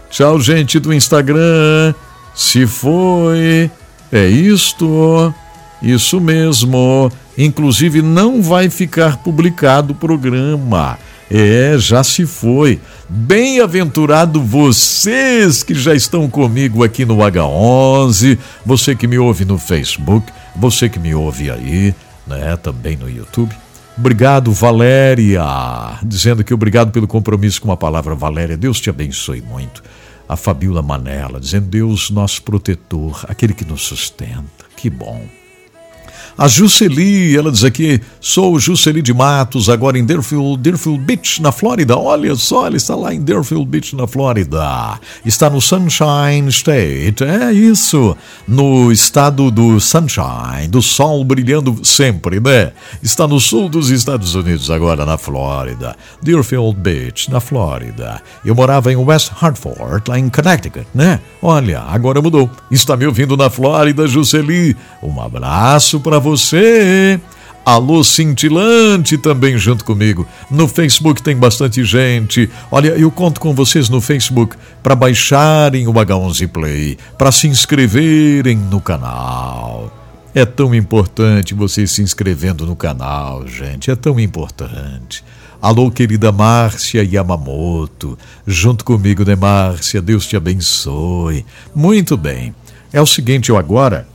Tchau, 0.08 0.40
gente 0.40 0.78
do 0.78 0.94
Instagram. 0.94 1.92
Se 2.34 2.66
foi. 2.66 3.70
É 4.12 4.26
isto. 4.26 5.32
Isso 5.82 6.20
mesmo. 6.20 7.10
Inclusive, 7.36 8.00
não 8.00 8.40
vai 8.40 8.70
ficar 8.70 9.18
publicado 9.18 9.92
o 9.92 9.96
programa. 9.96 10.98
É, 11.30 11.76
já 11.78 12.04
se 12.04 12.26
foi. 12.26 12.80
Bem-aventurado 13.08 14.40
vocês 14.40 15.62
que 15.62 15.74
já 15.74 15.94
estão 15.94 16.28
comigo 16.28 16.84
aqui 16.84 17.04
no 17.04 17.16
H11, 17.16 18.38
você 18.64 18.94
que 18.94 19.06
me 19.06 19.18
ouve 19.18 19.44
no 19.44 19.58
Facebook, 19.58 20.32
você 20.54 20.88
que 20.88 20.98
me 20.98 21.14
ouve 21.14 21.50
aí, 21.50 21.94
né, 22.26 22.56
também 22.56 22.96
no 22.96 23.08
YouTube. 23.08 23.54
Obrigado, 23.96 24.52
Valéria, 24.52 25.44
dizendo 26.02 26.42
que 26.42 26.52
obrigado 26.52 26.90
pelo 26.90 27.06
compromisso 27.06 27.62
com 27.62 27.70
a 27.70 27.76
palavra 27.76 28.14
Valéria. 28.14 28.56
Deus 28.56 28.80
te 28.80 28.90
abençoe 28.90 29.40
muito. 29.40 29.82
A 30.28 30.36
Fabiola 30.36 30.82
Manela, 30.82 31.38
dizendo 31.38 31.68
Deus, 31.68 32.10
nosso 32.10 32.42
protetor, 32.42 33.24
aquele 33.28 33.52
que 33.52 33.64
nos 33.64 33.82
sustenta. 33.82 34.64
Que 34.76 34.88
bom. 34.88 35.26
A 36.36 36.48
Juceli, 36.48 37.36
ela 37.36 37.52
diz 37.52 37.62
aqui: 37.62 38.00
sou 38.20 38.58
Juceli 38.58 39.00
de 39.00 39.14
Matos, 39.14 39.68
agora 39.68 39.96
em 39.96 40.04
Deerfield, 40.04 40.58
Deerfield 40.58 41.04
Beach, 41.04 41.40
na 41.40 41.52
Flórida. 41.52 41.96
Olha 41.96 42.34
só, 42.34 42.66
ela 42.66 42.76
está 42.76 42.96
lá 42.96 43.14
em 43.14 43.20
Deerfield 43.20 43.64
Beach, 43.64 43.94
na 43.94 44.06
Flórida. 44.06 44.98
Está 45.24 45.48
no 45.48 45.60
Sunshine 45.60 46.48
State, 46.48 47.22
é 47.22 47.52
isso. 47.52 48.16
No 48.48 48.90
estado 48.90 49.48
do 49.48 49.78
Sunshine, 49.78 50.66
do 50.68 50.82
sol 50.82 51.22
brilhando 51.24 51.84
sempre, 51.84 52.40
né? 52.40 52.72
Está 53.00 53.28
no 53.28 53.38
sul 53.38 53.68
dos 53.68 53.90
Estados 53.90 54.34
Unidos, 54.34 54.70
agora 54.72 55.06
na 55.06 55.16
Flórida. 55.16 55.94
Deerfield 56.20 56.76
Beach, 56.80 57.30
na 57.30 57.38
Flórida. 57.38 58.20
Eu 58.44 58.56
morava 58.56 58.92
em 58.92 58.96
West 58.96 59.30
Hartford, 59.40 60.02
lá 60.08 60.18
em 60.18 60.28
Connecticut, 60.28 60.86
né? 60.92 61.20
Olha, 61.40 61.80
agora 61.82 62.20
mudou. 62.20 62.50
Está 62.72 62.96
me 62.96 63.06
ouvindo 63.06 63.36
na 63.36 63.48
Flórida, 63.48 64.08
Juceli. 64.08 64.76
Um 65.00 65.20
abraço 65.20 66.00
para 66.00 66.23
você. 66.24 67.20
Alô 67.66 68.02
Cintilante 68.02 69.18
também 69.18 69.58
junto 69.58 69.84
comigo. 69.84 70.26
No 70.50 70.66
Facebook 70.66 71.22
tem 71.22 71.36
bastante 71.36 71.84
gente. 71.84 72.50
Olha, 72.70 72.88
eu 72.88 73.10
conto 73.10 73.40
com 73.40 73.54
vocês 73.54 73.90
no 73.90 74.00
Facebook 74.00 74.56
para 74.82 74.94
baixarem 74.94 75.86
o 75.86 75.92
H11 75.92 76.48
Play, 76.48 76.98
para 77.18 77.30
se 77.30 77.46
inscreverem 77.46 78.56
no 78.56 78.80
canal. 78.80 79.92
É 80.34 80.44
tão 80.44 80.74
importante 80.74 81.54
vocês 81.54 81.90
se 81.90 82.02
inscrevendo 82.02 82.66
no 82.66 82.74
canal, 82.74 83.46
gente. 83.46 83.90
É 83.90 83.96
tão 83.96 84.18
importante. 84.18 85.22
Alô, 85.60 85.90
querida 85.90 86.32
Márcia 86.32 87.02
Yamamoto. 87.02 88.18
Junto 88.46 88.84
comigo, 88.84 89.24
né, 89.24 89.36
Márcia? 89.36 90.02
Deus 90.02 90.26
te 90.26 90.36
abençoe. 90.36 91.44
Muito 91.74 92.16
bem. 92.16 92.54
É 92.92 93.00
o 93.00 93.06
seguinte, 93.06 93.50
eu 93.50 93.56
agora 93.56 94.06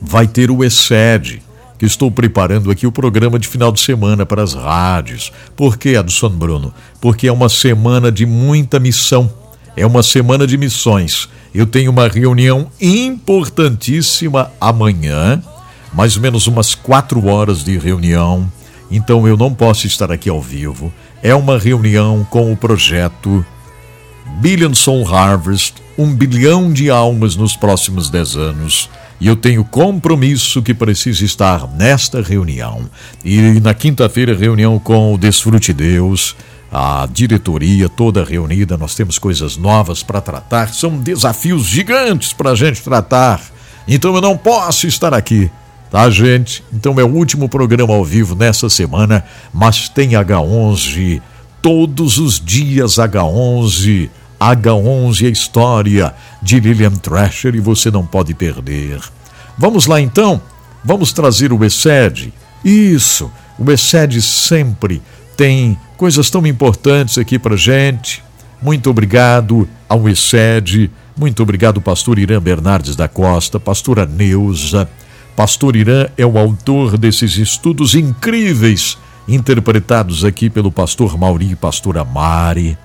vai 0.00 0.26
ter 0.26 0.50
o 0.50 0.64
ESED, 0.64 1.42
que 1.78 1.86
estou 1.86 2.10
preparando 2.10 2.70
aqui 2.70 2.86
o 2.86 2.92
programa 2.92 3.38
de 3.38 3.46
final 3.46 3.70
de 3.70 3.80
semana 3.80 4.26
para 4.26 4.42
as 4.42 4.54
rádios. 4.54 5.32
Por 5.56 5.76
que, 5.76 5.96
Adson 5.96 6.30
Bruno? 6.30 6.74
Porque 7.00 7.28
é 7.28 7.32
uma 7.32 7.48
semana 7.48 8.10
de 8.10 8.26
muita 8.26 8.80
missão. 8.80 9.32
É 9.76 9.86
uma 9.86 10.02
semana 10.02 10.46
de 10.46 10.58
missões. 10.58 11.28
Eu 11.54 11.66
tenho 11.66 11.92
uma 11.92 12.08
reunião 12.08 12.68
importantíssima 12.80 14.50
amanhã, 14.60 15.40
mais 15.92 16.16
ou 16.16 16.22
menos 16.22 16.48
umas 16.48 16.74
quatro 16.74 17.26
horas 17.26 17.62
de 17.62 17.78
reunião. 17.78 18.50
Então 18.90 19.26
eu 19.28 19.36
não 19.36 19.54
posso 19.54 19.86
estar 19.86 20.10
aqui 20.10 20.28
ao 20.28 20.42
vivo. 20.42 20.92
É 21.22 21.34
uma 21.34 21.58
reunião 21.58 22.26
com 22.28 22.52
o 22.52 22.56
projeto 22.56 23.44
Billion 24.40 24.74
Soul 24.74 25.06
Harvest, 25.14 25.74
um 25.96 26.12
bilhão 26.12 26.72
de 26.72 26.90
almas 26.90 27.36
nos 27.36 27.56
próximos 27.56 28.10
dez 28.10 28.36
anos 28.36 28.90
e 29.20 29.26
eu 29.26 29.34
tenho 29.34 29.64
compromisso 29.64 30.62
que 30.62 30.72
preciso 30.72 31.24
estar 31.24 31.68
nesta 31.74 32.22
reunião. 32.22 32.88
E 33.24 33.60
na 33.60 33.74
quinta-feira, 33.74 34.34
reunião 34.34 34.78
com 34.78 35.14
o 35.14 35.18
Desfrute 35.18 35.72
Deus, 35.72 36.36
a 36.70 37.08
diretoria 37.10 37.88
toda 37.88 38.24
reunida, 38.24 38.76
nós 38.76 38.94
temos 38.94 39.18
coisas 39.18 39.56
novas 39.56 40.02
para 40.02 40.20
tratar, 40.20 40.72
são 40.72 40.98
desafios 40.98 41.64
gigantes 41.64 42.32
para 42.32 42.50
a 42.50 42.54
gente 42.54 42.82
tratar. 42.82 43.40
Então 43.86 44.14
eu 44.14 44.20
não 44.20 44.36
posso 44.36 44.86
estar 44.86 45.14
aqui, 45.14 45.50
tá, 45.90 46.08
gente? 46.10 46.62
Então 46.72 47.00
é 47.00 47.04
o 47.04 47.12
último 47.12 47.48
programa 47.48 47.94
ao 47.94 48.04
vivo 48.04 48.34
nessa 48.34 48.68
semana, 48.68 49.24
mas 49.52 49.88
tem 49.88 50.10
H11 50.10 51.22
todos 51.62 52.18
os 52.18 52.38
dias 52.38 52.96
H11 52.96 54.10
H11 54.40 55.26
a 55.26 55.30
história 55.30 56.14
de 56.42 56.60
Lillian 56.60 56.92
Thrasher 56.92 57.54
e 57.54 57.60
você 57.60 57.90
não 57.90 58.06
pode 58.06 58.34
perder. 58.34 59.00
Vamos 59.56 59.86
lá 59.86 60.00
então? 60.00 60.40
Vamos 60.84 61.12
trazer 61.12 61.52
o 61.52 61.64
ESED. 61.64 62.32
Isso, 62.64 63.30
o 63.58 63.70
ESED 63.70 64.22
sempre 64.22 65.02
tem 65.36 65.78
coisas 65.96 66.30
tão 66.30 66.46
importantes 66.46 67.18
aqui 67.18 67.38
para 67.38 67.56
gente. 67.56 68.22
Muito 68.62 68.90
obrigado 68.90 69.68
ao 69.88 70.08
ESED, 70.08 70.90
muito 71.16 71.42
obrigado 71.42 71.80
pastor 71.80 72.18
Irã 72.18 72.40
Bernardes 72.40 72.94
da 72.94 73.08
Costa, 73.08 73.58
pastora 73.58 74.06
Neuza. 74.06 74.88
Pastor 75.34 75.76
Irã 75.76 76.06
é 76.16 76.26
o 76.26 76.36
autor 76.38 76.98
desses 76.98 77.36
estudos 77.36 77.94
incríveis 77.94 78.98
interpretados 79.28 80.24
aqui 80.24 80.48
pelo 80.48 80.72
pastor 80.72 81.16
Mauri 81.16 81.52
e 81.52 81.56
pastora 81.56 82.04
Mari. 82.04 82.76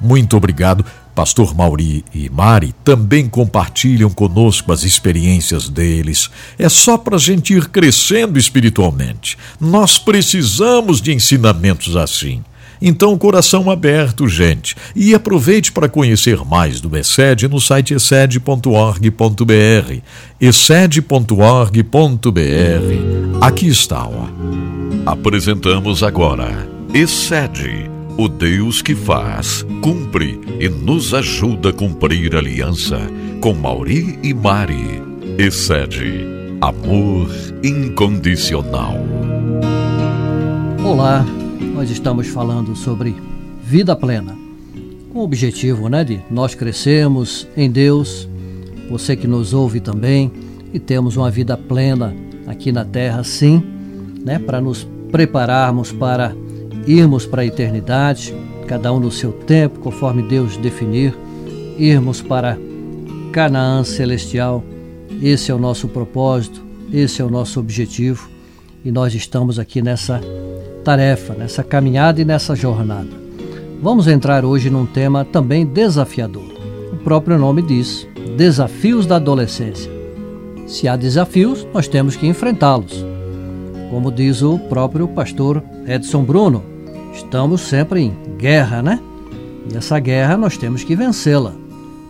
Muito 0.00 0.36
obrigado. 0.36 0.84
Pastor 1.14 1.54
Mauri 1.54 2.04
e 2.14 2.28
Mari 2.28 2.74
também 2.84 3.26
compartilham 3.26 4.10
conosco 4.10 4.70
as 4.70 4.82
experiências 4.82 5.68
deles. 5.68 6.30
É 6.58 6.68
só 6.68 6.98
para 6.98 7.16
a 7.16 7.18
gente 7.18 7.54
ir 7.54 7.68
crescendo 7.68 8.38
espiritualmente. 8.38 9.38
Nós 9.58 9.98
precisamos 9.98 11.00
de 11.00 11.14
ensinamentos 11.14 11.96
assim. 11.96 12.44
Então, 12.82 13.16
coração 13.16 13.70
aberto, 13.70 14.28
gente. 14.28 14.76
E 14.94 15.14
aproveite 15.14 15.72
para 15.72 15.88
conhecer 15.88 16.44
mais 16.44 16.82
do 16.82 16.94
ESED 16.94 17.48
no 17.48 17.58
site 17.58 17.94
exced.org.br. 17.94 19.10
exced.org.br. 20.38 21.80
Aqui 23.40 23.68
está, 23.68 24.06
ó. 24.06 24.26
Apresentamos 25.06 26.02
agora 26.02 26.76
Excede 26.92 27.95
o 28.18 28.28
Deus 28.28 28.80
que 28.80 28.94
faz, 28.94 29.64
cumpre 29.82 30.40
e 30.58 30.68
nos 30.68 31.12
ajuda 31.12 31.68
a 31.68 31.72
cumprir 31.72 32.34
a 32.34 32.38
aliança 32.38 32.98
com 33.42 33.52
Mauri 33.52 34.18
e 34.22 34.32
Mari. 34.32 35.02
Excede 35.38 36.24
amor 36.62 37.28
incondicional. 37.62 38.94
Olá, 40.82 41.26
nós 41.74 41.90
estamos 41.90 42.28
falando 42.28 42.74
sobre 42.74 43.14
vida 43.62 43.94
plena. 43.94 44.34
Com 45.12 45.18
o 45.18 45.24
objetivo, 45.24 45.90
né, 45.90 46.02
de 46.02 46.20
nós 46.30 46.54
crescermos 46.54 47.46
em 47.54 47.70
Deus, 47.70 48.26
você 48.88 49.14
que 49.14 49.26
nos 49.26 49.52
ouve 49.52 49.78
também, 49.78 50.32
e 50.72 50.78
temos 50.78 51.18
uma 51.18 51.30
vida 51.30 51.54
plena 51.56 52.16
aqui 52.46 52.72
na 52.72 52.84
terra, 52.84 53.22
sim, 53.22 53.62
né, 54.24 54.38
para 54.38 54.58
nos 54.58 54.88
prepararmos 55.12 55.92
para 55.92 56.34
irmos 56.86 57.26
para 57.26 57.42
a 57.42 57.46
eternidade, 57.46 58.34
cada 58.66 58.92
um 58.92 59.00
no 59.00 59.10
seu 59.10 59.32
tempo, 59.32 59.80
conforme 59.80 60.22
Deus 60.22 60.56
definir, 60.56 61.16
irmos 61.78 62.22
para 62.22 62.58
Canaã 63.32 63.82
celestial. 63.84 64.62
Esse 65.22 65.50
é 65.50 65.54
o 65.54 65.58
nosso 65.58 65.88
propósito, 65.88 66.62
esse 66.92 67.20
é 67.20 67.24
o 67.24 67.30
nosso 67.30 67.58
objetivo 67.58 68.28
e 68.86 68.92
nós 68.92 69.14
estamos 69.14 69.58
aqui 69.58 69.82
nessa 69.82 70.20
tarefa, 70.84 71.34
nessa 71.34 71.64
caminhada 71.64 72.20
e 72.20 72.24
nessa 72.24 72.54
jornada. 72.54 73.10
Vamos 73.82 74.06
entrar 74.06 74.44
hoje 74.44 74.70
num 74.70 74.86
tema 74.86 75.24
também 75.24 75.66
desafiador. 75.66 76.54
O 76.92 76.96
próprio 76.98 77.36
nome 77.36 77.62
diz: 77.62 78.06
Desafios 78.36 79.04
da 79.04 79.16
adolescência. 79.16 79.90
Se 80.68 80.86
há 80.86 80.94
desafios, 80.94 81.66
nós 81.74 81.88
temos 81.88 82.14
que 82.14 82.28
enfrentá-los. 82.28 83.04
Como 83.90 84.12
diz 84.12 84.42
o 84.42 84.56
próprio 84.56 85.08
pastor 85.08 85.62
Edson 85.86 86.22
Bruno, 86.22 86.75
Estamos 87.16 87.62
sempre 87.62 88.02
em 88.02 88.14
guerra, 88.36 88.82
né? 88.82 89.00
E 89.72 89.76
essa 89.76 89.98
guerra 89.98 90.36
nós 90.36 90.58
temos 90.58 90.84
que 90.84 90.94
vencê-la. 90.94 91.54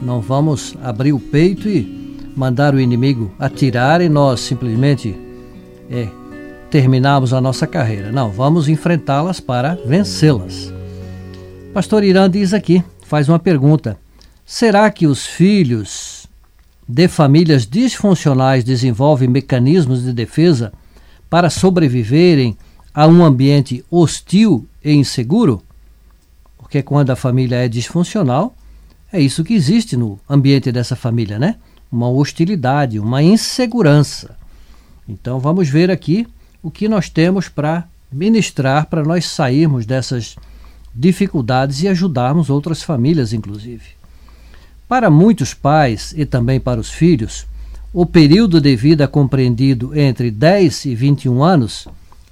Não 0.03 0.21
vamos 0.21 0.77
abrir 0.83 1.13
o 1.13 1.21
peito 1.21 1.69
e 1.69 2.33
mandar 2.37 2.75
o 2.75 2.81
inimigo 2.81 3.31
atirar 3.39 4.01
e 4.01 4.09
nós 4.09 4.41
simplesmente 4.41 5.17
é, 5.89 6.09
terminarmos 6.71 7.33
a 7.33 7.41
nossa 7.41 7.69
carreira. 7.69 8.11
Não, 8.11 8.31
vamos 8.31 8.69
enfrentá-las 8.69 9.39
para 9.39 9.79
vencê-las. 9.87 10.73
Pastor 11.73 12.03
Irã 12.03 12.29
diz 12.29 12.53
aqui, 12.53 12.83
faz 13.07 13.29
uma 13.29 13.39
pergunta: 13.39 13.97
será 14.45 14.91
que 14.91 15.07
os 15.07 15.25
filhos 15.25 16.27
de 16.87 17.07
famílias 17.07 17.65
disfuncionais 17.65 18.65
desenvolvem 18.65 19.29
mecanismos 19.29 20.03
de 20.03 20.13
defesa 20.13 20.73
para 21.31 21.49
sobreviverem 21.49 22.57
a 22.97 23.07
um 23.07 23.23
ambiente 23.23 23.85
hostil 23.91 24.67
e 24.83 24.91
inseguro? 24.95 25.63
Porque 26.57 26.83
quando 26.83 27.11
a 27.11 27.17
família 27.17 27.57
é 27.57 27.69
disfuncional, 27.69 28.57
é 29.13 29.21
isso 29.21 29.45
que 29.45 29.53
existe 29.53 29.99
no 29.99 30.19
ambiente 30.27 30.73
dessa 30.73 30.97
família, 30.97 31.39
né? 31.39 31.57
Uma 31.93 32.09
hostilidade, 32.09 32.99
uma 32.99 33.23
insegurança. 33.23 34.35
Então 35.07 35.39
vamos 35.39 35.69
ver 35.69 35.91
aqui 35.91 36.27
o 36.63 36.71
que 36.71 36.89
nós 36.89 37.11
temos 37.11 37.51
para 37.51 37.87
ministrar 38.11 38.87
para 38.87 39.05
nós 39.05 39.27
sairmos 39.27 39.85
dessas 39.85 40.35
dificuldades 40.95 41.83
e 41.83 41.89
ajudarmos 41.89 42.49
outras 42.49 42.83
famílias, 42.83 43.35
inclusive. 43.35 43.85
Para 44.89 45.11
muitos 45.11 45.53
pais 45.53 46.15
e 46.17 46.25
também 46.25 46.59
para 46.59 46.81
os 46.81 46.91
filhos, 46.91 47.47
o 47.93 48.07
período 48.07 48.59
de 48.59 48.75
vida 48.75 49.07
compreendido 49.07 49.99
entre 49.99 50.31
10 50.31 50.87
e 50.87 50.95
21 50.95 51.45
anos 51.45 51.87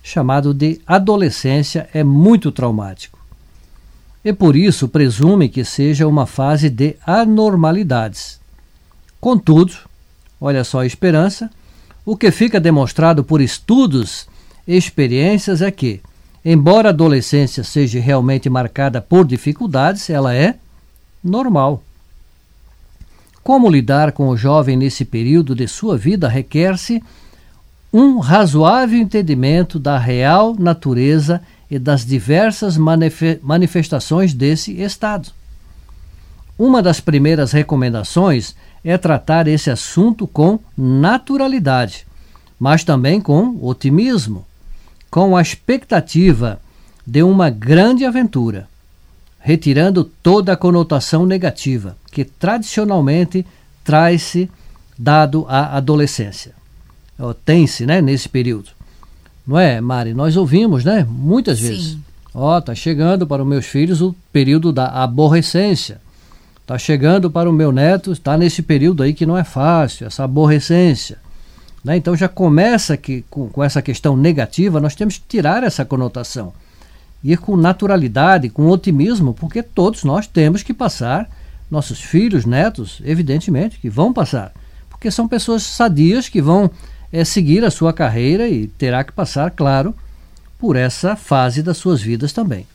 chamado 0.06 0.52
de 0.52 0.82
adolescência, 0.86 1.88
é 1.94 2.04
muito 2.04 2.52
traumático. 2.52 3.18
E 4.22 4.34
por 4.34 4.54
isso 4.54 4.86
presume 4.86 5.48
que 5.48 5.64
seja 5.64 6.06
uma 6.06 6.26
fase 6.26 6.68
de 6.68 6.94
anormalidades. 7.06 8.38
Contudo, 9.18 9.72
olha 10.38 10.62
só 10.62 10.80
a 10.80 10.86
esperança, 10.86 11.50
O 12.06 12.16
que 12.16 12.30
fica 12.30 12.60
demonstrado 12.60 13.24
por 13.24 13.40
estudos 13.40 14.26
e 14.68 14.76
experiências 14.76 15.62
é 15.62 15.70
que, 15.70 16.02
embora 16.44 16.88
a 16.88 16.90
adolescência 16.90 17.64
seja 17.64 17.98
realmente 17.98 18.50
marcada 18.50 19.00
por 19.00 19.26
dificuldades, 19.26 20.10
ela 20.10 20.34
é 20.34 20.56
normal. 21.22 21.82
Como 23.42 23.70
lidar 23.70 24.12
com 24.12 24.28
o 24.28 24.36
jovem 24.36 24.76
nesse 24.76 25.04
período 25.04 25.54
de 25.54 25.66
sua 25.66 25.96
vida 25.96 26.28
requer-se 26.28 27.02
um 27.96 28.18
razoável 28.18 28.98
entendimento 28.98 29.78
da 29.78 29.96
real 29.96 30.56
natureza 30.58 31.40
e 31.70 31.78
das 31.78 32.04
diversas 32.04 32.76
manifestações 32.76 34.34
desse 34.34 34.72
estado. 34.82 35.30
Uma 36.58 36.82
das 36.82 36.98
primeiras 36.98 37.52
recomendações 37.52 38.56
é 38.84 38.98
tratar 38.98 39.46
esse 39.46 39.70
assunto 39.70 40.26
com 40.26 40.58
naturalidade, 40.76 42.04
mas 42.58 42.82
também 42.82 43.20
com 43.20 43.56
otimismo, 43.64 44.44
com 45.08 45.36
a 45.36 45.40
expectativa 45.40 46.60
de 47.06 47.22
uma 47.22 47.48
grande 47.48 48.04
aventura, 48.04 48.68
retirando 49.38 50.02
toda 50.20 50.52
a 50.52 50.56
conotação 50.56 51.24
negativa 51.24 51.96
que 52.10 52.24
tradicionalmente 52.24 53.46
traz-se 53.84 54.50
dado 54.98 55.46
à 55.48 55.76
adolescência. 55.76 56.63
Tem-se, 57.44 57.86
né, 57.86 58.00
nesse 58.00 58.28
período. 58.28 58.70
Não 59.46 59.58
é, 59.58 59.80
Mari? 59.80 60.14
Nós 60.14 60.36
ouvimos, 60.36 60.84
né, 60.84 61.06
muitas 61.08 61.58
Sim. 61.58 61.68
vezes. 61.68 61.98
Ó, 62.34 62.56
oh, 62.56 62.60
tá 62.60 62.74
chegando 62.74 63.26
para 63.26 63.42
os 63.42 63.48
meus 63.48 63.66
filhos 63.66 64.00
o 64.00 64.14
período 64.32 64.72
da 64.72 64.88
aborrecência. 64.88 66.00
Tá 66.66 66.78
chegando 66.78 67.30
para 67.30 67.48
o 67.48 67.52
meu 67.52 67.70
neto, 67.70 68.10
está 68.10 68.36
nesse 68.36 68.62
período 68.62 69.02
aí 69.02 69.12
que 69.12 69.26
não 69.26 69.36
é 69.36 69.44
fácil, 69.44 70.06
essa 70.06 70.24
aborrecência. 70.24 71.18
Né? 71.84 71.96
Então 71.96 72.16
já 72.16 72.26
começa 72.26 72.96
que, 72.96 73.22
com, 73.28 73.48
com 73.48 73.62
essa 73.62 73.82
questão 73.82 74.16
negativa, 74.16 74.80
nós 74.80 74.94
temos 74.94 75.18
que 75.18 75.24
tirar 75.28 75.62
essa 75.62 75.84
conotação. 75.84 76.52
Ir 77.22 77.38
com 77.38 77.56
naturalidade, 77.56 78.48
com 78.48 78.66
otimismo, 78.68 79.34
porque 79.34 79.62
todos 79.62 80.04
nós 80.04 80.26
temos 80.26 80.62
que 80.62 80.72
passar, 80.72 81.28
nossos 81.70 82.00
filhos, 82.00 82.46
netos, 82.46 83.00
evidentemente, 83.04 83.78
que 83.78 83.90
vão 83.90 84.12
passar. 84.12 84.52
Porque 84.88 85.10
são 85.10 85.28
pessoas 85.28 85.62
sadias 85.62 86.28
que 86.28 86.40
vão 86.40 86.70
é, 87.14 87.24
seguir 87.24 87.64
a 87.64 87.70
sua 87.70 87.92
carreira 87.92 88.48
e 88.48 88.66
terá 88.66 89.04
que 89.04 89.12
passar, 89.12 89.52
claro, 89.52 89.94
por 90.58 90.74
essa 90.74 91.14
fase 91.14 91.62
das 91.62 91.76
suas 91.76 92.02
vidas 92.02 92.32
também. 92.32 92.66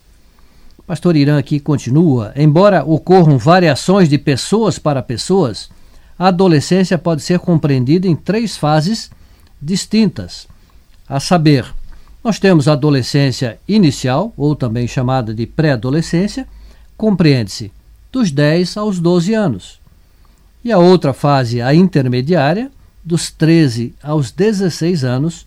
Pastor 0.88 1.18
Irã 1.18 1.38
aqui 1.38 1.60
continua: 1.60 2.32
embora 2.38 2.86
ocorram 2.86 3.38
variações 3.38 4.08
de 4.08 4.18
pessoas 4.18 4.80
para 4.80 5.04
pessoas, 5.04 5.70
a 6.18 6.28
adolescência 6.28 6.98
pode 6.98 7.22
ser 7.22 7.40
compreendida 7.40 8.08
em 8.08 8.16
três 8.16 8.56
fases 8.56 9.12
distintas. 9.62 10.48
A 11.06 11.20
saber, 11.20 11.66
nós 12.24 12.40
temos 12.40 12.70
a 12.70 12.74
adolescência 12.74 13.60
inicial, 13.68 14.34
ou 14.38 14.56
também 14.56 14.88
chamada 14.88 15.34
de 15.34 15.46
pré-adolescência, 15.46 16.48
compreende-se 16.96 17.74
dos 18.10 18.32
10 18.32 18.78
aos 18.78 19.02
12 19.02 19.34
anos. 19.34 19.82
E 20.64 20.72
a 20.72 20.78
outra 20.78 21.12
fase, 21.12 21.62
a 21.62 21.74
intermediária, 21.74 22.72
dos 23.04 23.32
13 23.32 23.94
aos 24.02 24.32
16 24.32 25.04
anos, 25.04 25.46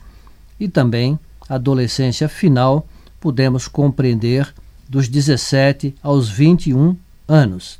e 0.59 0.69
também 0.69 1.19
a 1.49 1.57
adolescência 1.57 2.29
final, 2.29 2.87
podemos 3.21 3.69
compreender 3.69 4.53
dos 4.89 5.09
17 5.09 5.95
aos 6.03 6.29
21 6.29 6.97
anos. 7.29 7.79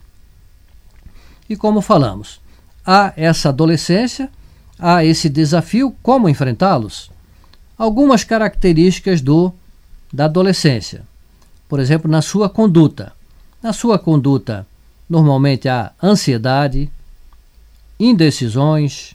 E 1.49 1.57
como 1.57 1.81
falamos, 1.81 2.41
há 2.87 3.13
essa 3.17 3.51
adolescência, 3.51 4.31
há 4.79 5.05
esse 5.05 5.29
desafio, 5.29 5.95
como 6.03 6.29
enfrentá-los? 6.29 7.11
Algumas 7.77 8.25
características 8.25 9.21
do 9.21 9.53
da 10.13 10.27
adolescência. 10.27 11.03
Por 11.69 11.81
exemplo, 11.81 12.11
na 12.11 12.21
sua 12.21 12.51
conduta. 12.51 13.13
Na 13.63 13.73
sua 13.73 13.99
conduta, 13.99 14.67
normalmente 15.09 15.69
há 15.69 15.93
ansiedade, 16.03 16.91
indecisões, 17.99 19.15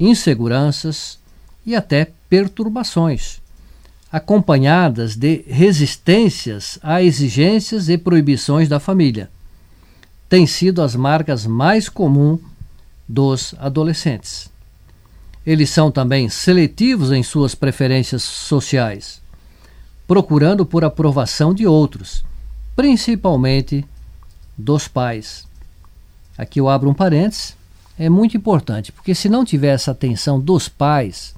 inseguranças 0.00 1.18
e 1.64 1.76
até 1.76 2.10
perturbações 2.28 3.40
acompanhadas 4.12 5.14
de 5.14 5.44
resistências 5.46 6.78
a 6.82 7.02
exigências 7.02 7.88
e 7.88 7.96
proibições 7.96 8.68
da 8.68 8.80
família. 8.80 9.30
Têm 10.28 10.46
sido 10.46 10.82
as 10.82 10.96
marcas 10.96 11.46
mais 11.46 11.88
comuns 11.88 12.40
dos 13.08 13.54
adolescentes. 13.58 14.50
Eles 15.46 15.70
são 15.70 15.90
também 15.90 16.28
seletivos 16.28 17.12
em 17.12 17.22
suas 17.22 17.54
preferências 17.54 18.22
sociais, 18.22 19.20
procurando 20.06 20.66
por 20.66 20.84
aprovação 20.84 21.54
de 21.54 21.66
outros, 21.66 22.24
principalmente 22.76 23.84
dos 24.56 24.86
pais. 24.86 25.46
Aqui 26.36 26.60
eu 26.60 26.68
abro 26.68 26.90
um 26.90 26.94
parênteses, 26.94 27.56
é 28.00 28.08
muito 28.08 28.34
importante, 28.34 28.90
porque 28.90 29.14
se 29.14 29.28
não 29.28 29.44
tiver 29.44 29.74
essa 29.74 29.90
atenção 29.90 30.40
dos 30.40 30.70
pais, 30.70 31.34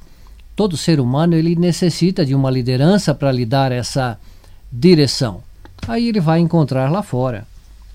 todo 0.54 0.76
ser 0.76 1.00
humano 1.00 1.34
ele 1.34 1.56
necessita 1.56 2.24
de 2.24 2.36
uma 2.36 2.48
liderança 2.48 3.12
para 3.12 3.32
lhe 3.32 3.44
dar 3.44 3.72
essa 3.72 4.16
direção. 4.72 5.42
Aí 5.88 6.08
ele 6.08 6.20
vai 6.20 6.38
encontrar 6.38 6.88
lá 6.88 7.02
fora, 7.02 7.44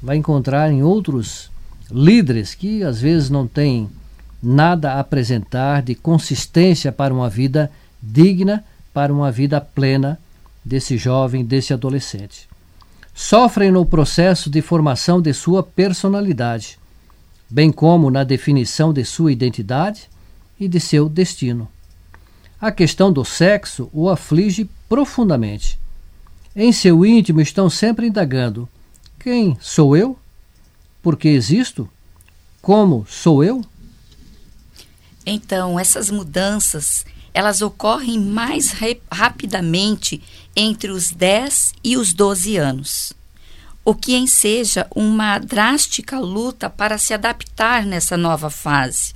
vai 0.03 0.18
encontrar 0.18 0.69
em 0.69 0.84
outros 0.84 1.49
líderes 1.89 2.53
que 2.53 2.84
às 2.84 2.99
vezes 2.99 3.30
não 3.30 3.48
têm 3.48 3.89
nada 4.44 4.95
a 4.95 4.99
apresentar 4.99 5.81
de 5.81 5.95
consistência 5.95 6.91
para 6.91 7.14
uma 7.14 7.30
vida 7.30 7.72
digna, 8.03 8.65
para 8.94 9.14
uma 9.14 9.31
vida 9.31 9.61
plena 9.61 10.19
desse 10.64 10.98
jovem, 10.98 11.45
desse 11.45 11.72
adolescente. 11.72 12.49
Sofrem 13.15 13.72
no 13.72 13.85
processo 13.85 14.49
de 14.49 14.61
formação 14.61 15.22
de 15.22 15.34
sua 15.34 15.64
personalidade, 15.64 16.77
bem 17.49 17.72
como 17.72 18.11
na 18.11 18.24
definição 18.24 18.91
de 18.91 19.03
sua 19.06 19.32
identidade 19.32 20.10
e 20.60 20.68
de 20.68 20.80
seu 20.80 21.07
destino. 21.07 21.68
A 22.60 22.72
questão 22.72 23.11
do 23.11 23.24
sexo 23.24 23.90
o 23.94 24.10
aflige 24.10 24.69
profundamente. 24.90 25.78
Em 26.56 26.72
seu 26.72 27.06
íntimo 27.06 27.40
estão 27.40 27.69
sempre 27.69 28.07
indagando: 28.07 28.68
quem 29.19 29.57
sou 29.61 29.95
eu? 29.95 30.18
Por 31.02 31.15
que 31.15 31.28
existo? 31.28 31.88
Como 32.61 33.06
sou 33.07 33.44
eu? 33.44 33.64
Então, 35.26 35.80
essas 35.80 36.10
mudanças, 36.10 37.06
elas 37.34 37.61
ocorrem 37.61 38.19
mais 38.19 38.74
rapidamente 39.11 40.24
entre 40.56 40.90
os 40.90 41.11
10 41.11 41.74
e 41.84 41.98
os 41.98 42.14
12 42.14 42.57
anos, 42.57 43.14
o 43.88 43.95
que 43.95 44.18
enseja 44.18 44.85
uma 44.93 45.39
drástica 45.39 46.19
luta 46.19 46.69
para 46.69 46.97
se 46.97 47.14
adaptar 47.14 47.85
nessa 47.85 48.18
nova 48.18 48.49
fase. 48.49 49.14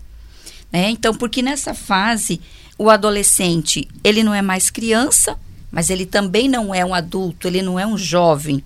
Né? 0.71 0.89
Então, 0.91 1.13
porque 1.13 1.41
nessa 1.41 1.73
fase 1.73 2.39
o 2.77 2.89
adolescente, 2.89 3.85
ele 4.01 4.23
não 4.23 4.33
é 4.33 4.41
mais 4.41 4.69
criança, 4.69 5.37
mas 5.69 5.89
ele 5.89 6.05
também 6.05 6.47
não 6.47 6.73
é 6.73 6.85
um 6.85 6.93
adulto, 6.93 7.49
ele 7.49 7.61
não 7.61 7.77
é 7.77 7.85
um 7.85 7.97
jovem. 7.97 8.63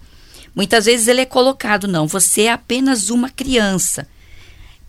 Muitas 0.54 0.86
vezes 0.86 1.08
ele 1.08 1.22
é 1.22 1.26
colocado, 1.26 1.88
não, 1.88 2.08
você 2.08 2.44
é 2.44 2.52
apenas 2.52 3.10
uma 3.10 3.32
criança. 3.32 4.08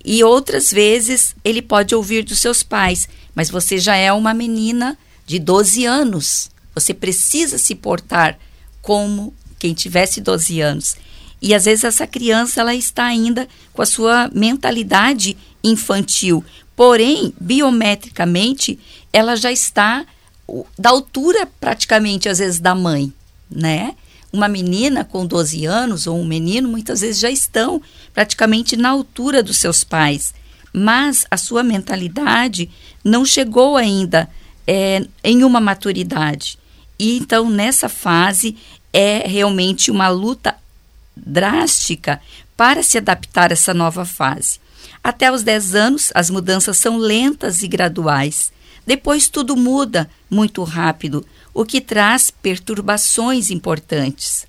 E 0.05 0.23
outras 0.23 0.71
vezes 0.71 1.35
ele 1.43 1.63
pode 1.63 1.95
ouvir 1.95 2.25
dos 2.25 2.41
seus 2.41 2.63
pais, 2.63 3.09
mas 3.35 3.49
você 3.49 3.79
já 3.79 3.97
é 3.97 4.13
uma 4.13 4.35
menina 4.35 4.99
de 5.25 5.39
12 5.39 5.87
anos. 5.87 6.51
Você 6.75 6.93
precisa 6.93 7.57
se 7.57 7.75
portar 7.75 8.39
como 8.83 9.33
quem 9.59 9.73
tivesse 9.73 10.21
12 10.21 10.61
anos. 10.61 11.06
E 11.41 11.55
às 11.55 11.65
vezes 11.65 11.85
essa 11.85 12.07
criança 12.07 12.61
ela 12.61 12.75
está 12.75 13.05
ainda 13.05 13.47
com 13.73 13.83
a 13.83 13.87
sua 13.87 14.31
mentalidade 14.33 15.37
infantil, 15.63 16.45
porém 16.75 17.33
biometricamente 17.41 18.79
ela 19.13 19.37
já 19.37 19.53
está 19.53 20.05
da 20.79 20.91
altura 20.91 21.49
praticamente 21.61 22.29
às 22.29 22.39
vezes 22.39 22.61
da 22.61 22.75
mãe, 22.75 23.13
né? 23.51 23.95
Uma 24.33 24.49
menina 24.49 25.05
com 25.05 25.27
12 25.27 25.65
anos 25.65 26.07
ou 26.07 26.19
um 26.19 26.25
menino 26.25 26.69
muitas 26.69 27.01
vezes 27.01 27.21
já 27.21 27.31
estão 27.31 27.81
praticamente 28.13 28.77
na 28.77 28.91
altura 28.91 29.43
dos 29.43 29.59
seus 29.59 29.83
pais, 29.83 30.35
mas 30.73 31.27
a 31.31 31.37
sua 31.37 31.63
mentalidade 31.63 32.71
não 33.03 33.25
chegou 33.25 33.77
ainda 33.77 34.29
é, 34.67 35.07
em 35.23 35.43
uma 35.45 35.61
maturidade. 35.61 36.59
E 36.99 37.17
então 37.17 37.49
nessa 37.49 37.89
fase 37.89 38.57
é 38.93 39.27
realmente 39.27 39.91
uma 39.91 40.09
luta 40.09 40.55
drástica 41.17 42.21
para 42.57 42.83
se 42.83 42.99
adaptar 42.99 43.51
a 43.51 43.55
essa 43.55 43.73
nova 43.73 44.05
fase. 44.05 44.61
Até 45.03 45.33
os 45.33 45.43
10 45.43 45.75
anos, 45.75 46.13
as 46.15 46.31
mudanças 46.31 46.77
são 46.79 46.97
lentas 46.99 47.63
e 47.63 47.69
graduais. 47.69 48.53
Depois 48.87 49.29
tudo 49.29 49.57
muda 49.57 50.09
muito 50.31 50.63
rápido, 50.63 51.27
o 51.55 51.65
que 51.65 51.81
traz 51.81 52.31
perturbações 52.31 53.51
importantes. 53.51 54.47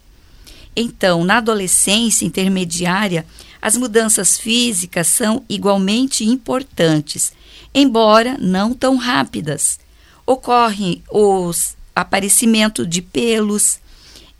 Então, 0.75 1.23
na 1.23 1.37
adolescência 1.37 2.25
intermediária, 2.25 3.25
As 3.61 3.75
mudanças 3.75 4.37
físicas 4.37 5.07
são 5.07 5.43
igualmente 5.49 6.23
importantes, 6.23 7.33
embora 7.73 8.37
não 8.39 8.73
tão 8.73 8.95
rápidas. 8.95 9.79
Ocorre 10.25 11.01
o 11.09 11.51
aparecimento 11.95 12.85
de 12.85 13.01
pelos 13.01 13.79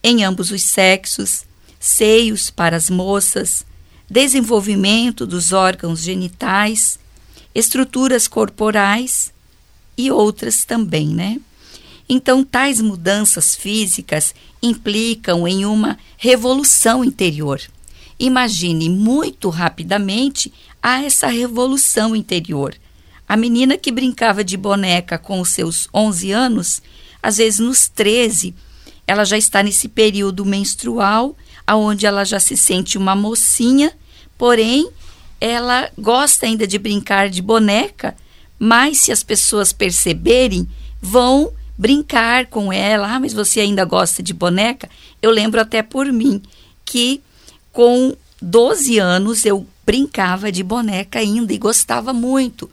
em 0.04 0.24
ambos 0.24 0.52
os 0.52 0.64
sexos, 0.64 1.44
seios 1.88 2.50
para 2.50 2.76
as 2.76 2.90
moças, 2.90 3.66
desenvolvimento 4.10 5.26
dos 5.26 5.54
órgãos 5.54 6.02
genitais, 6.02 7.00
estruturas 7.56 8.28
corporais 8.28 9.32
e 9.98 10.12
outras 10.12 10.66
também, 10.66 11.08
né? 11.08 11.40
Então, 12.10 12.44
tais 12.44 12.82
mudanças 12.82 13.56
físicas 13.56 14.36
implicam 14.62 15.48
em 15.48 15.66
uma 15.66 15.98
revolução 16.18 17.06
interior. 17.06 17.62
Imagine 18.20 18.90
muito 18.90 19.50
rapidamente 19.50 20.54
a 20.84 21.04
essa 21.04 21.28
revolução 21.28 22.16
interior. 22.16 22.76
A 23.28 23.38
menina 23.38 23.78
que 23.78 23.92
brincava 23.92 24.44
de 24.44 24.58
boneca 24.58 25.18
com 25.18 25.40
os 25.40 25.50
seus 25.50 25.88
11 25.94 26.32
anos, 26.32 26.82
às 27.24 27.38
vezes 27.38 27.60
nos 27.60 27.88
13, 27.88 28.54
ela 29.06 29.24
já 29.24 29.38
está 29.38 29.64
nesse 29.64 29.88
período 29.88 30.46
menstrual, 30.46 31.36
aonde 31.68 32.06
ela 32.06 32.24
já 32.24 32.40
se 32.40 32.56
sente 32.56 32.98
uma 32.98 33.14
mocinha, 33.14 33.92
porém 34.38 34.90
ela 35.40 35.92
gosta 35.98 36.46
ainda 36.46 36.66
de 36.66 36.80
brincar 36.80 37.30
de 37.30 37.42
boneca, 37.42 38.16
mas 38.58 39.02
se 39.02 39.12
as 39.12 39.22
pessoas 39.22 39.74
perceberem, 39.74 40.68
vão 41.02 41.52
brincar 41.78 42.48
com 42.48 42.74
ela. 42.74 43.14
Ah, 43.14 43.20
mas 43.20 43.34
você 43.34 43.60
ainda 43.60 43.86
gosta 43.86 44.24
de 44.24 44.34
boneca? 44.34 44.90
Eu 45.22 45.30
lembro 45.30 45.62
até 45.62 45.84
por 45.84 46.12
mim 46.12 46.42
que 46.84 47.22
com 47.72 48.16
12 48.42 48.98
anos 48.98 49.46
eu 49.46 49.68
brincava 49.86 50.52
de 50.52 50.64
boneca 50.64 51.20
ainda 51.20 51.54
e 51.54 51.58
gostava 51.58 52.14
muito. 52.14 52.70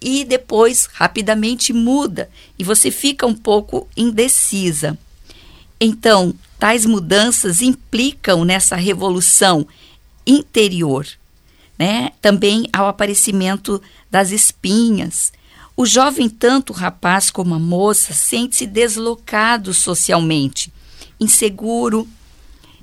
E 0.00 0.24
depois 0.24 0.88
rapidamente 0.92 1.72
muda 1.72 2.28
e 2.58 2.64
você 2.64 2.90
fica 2.90 3.26
um 3.26 3.34
pouco 3.34 3.88
indecisa. 3.96 4.98
Então, 5.80 6.34
tais 6.58 6.84
mudanças 6.84 7.60
implicam 7.60 8.44
nessa 8.44 8.76
revolução 8.76 9.66
interior, 10.26 11.06
né? 11.78 12.12
Também 12.20 12.68
ao 12.72 12.88
aparecimento 12.88 13.80
das 14.10 14.30
espinhas, 14.30 15.32
o 15.76 15.86
jovem, 15.86 16.28
tanto 16.28 16.72
o 16.72 16.76
rapaz 16.76 17.30
como 17.30 17.54
a 17.54 17.58
moça, 17.58 18.12
sente-se 18.12 18.66
deslocado 18.66 19.72
socialmente, 19.72 20.72
inseguro, 21.20 22.08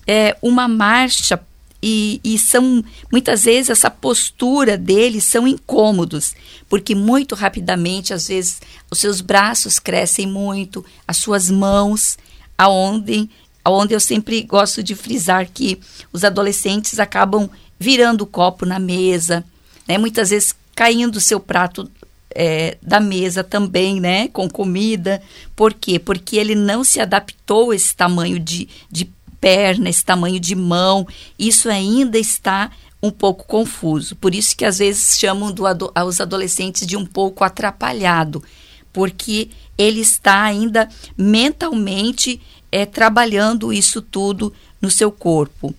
é 0.07 0.37
uma 0.41 0.65
marcha 0.65 1.37
e, 1.83 2.21
e, 2.23 2.39
são 2.39 2.83
muitas 3.11 3.43
vezes 3.43 3.69
essa 3.69 3.91
postura 3.91 4.77
deles 4.77 5.25
são 5.25 5.47
incômodos, 5.47 6.33
porque 6.69 6.95
muito 6.95 7.35
rapidamente, 7.35 8.13
às 8.13 8.27
vezes, 8.29 8.61
os 8.89 8.97
seus 8.97 9.21
braços 9.21 9.77
crescem 9.77 10.25
muito, 10.25 10.83
as 11.07 11.17
suas 11.17 11.51
mãos, 11.51 12.17
aonde, 12.57 13.29
aonde 13.65 13.95
eu 13.95 13.99
sempre 13.99 14.43
gosto 14.43 14.83
de 14.83 14.93
frisar 14.93 15.49
que 15.51 15.79
os 16.13 16.23
adolescentes 16.23 16.99
acabam 16.99 17.49
virando 17.79 18.21
o 18.21 18.27
copo 18.27 18.65
na 18.65 18.77
mesa, 18.77 19.43
né? 19.87 19.97
muitas 19.97 20.29
vezes 20.29 20.55
caindo 20.75 21.15
o 21.15 21.21
seu 21.21 21.39
prato 21.39 21.89
é, 22.35 22.77
da 22.81 22.99
mesa 22.99 23.43
também, 23.43 23.99
né? 23.99 24.27
Com 24.27 24.49
comida. 24.49 25.21
Por 25.55 25.73
quê? 25.73 25.97
Porque 25.97 26.35
ele 26.35 26.53
não 26.53 26.83
se 26.83 26.99
adaptou 26.99 27.71
a 27.71 27.75
esse 27.75 27.95
tamanho 27.95 28.37
de, 28.37 28.67
de 28.91 29.09
perna, 29.39 29.89
esse 29.89 30.03
tamanho 30.03 30.39
de 30.39 30.53
mão. 30.53 31.07
Isso 31.39 31.69
ainda 31.69 32.19
está 32.19 32.71
um 33.01 33.09
pouco 33.09 33.45
confuso. 33.45 34.17
Por 34.17 34.35
isso 34.35 34.55
que 34.55 34.65
às 34.65 34.79
vezes 34.79 35.17
chamam 35.17 35.51
do, 35.51 35.63
os 36.05 36.19
adolescentes 36.19 36.85
de 36.85 36.97
um 36.97 37.05
pouco 37.05 37.43
atrapalhado, 37.43 38.43
porque 38.91 39.49
ele 39.77 40.01
está 40.01 40.43
ainda 40.43 40.89
mentalmente 41.17 42.41
é, 42.75 42.85
trabalhando 42.85 43.71
isso 43.71 44.01
tudo 44.01 44.53
no 44.81 44.91
seu 44.91 45.09
corpo. 45.11 45.73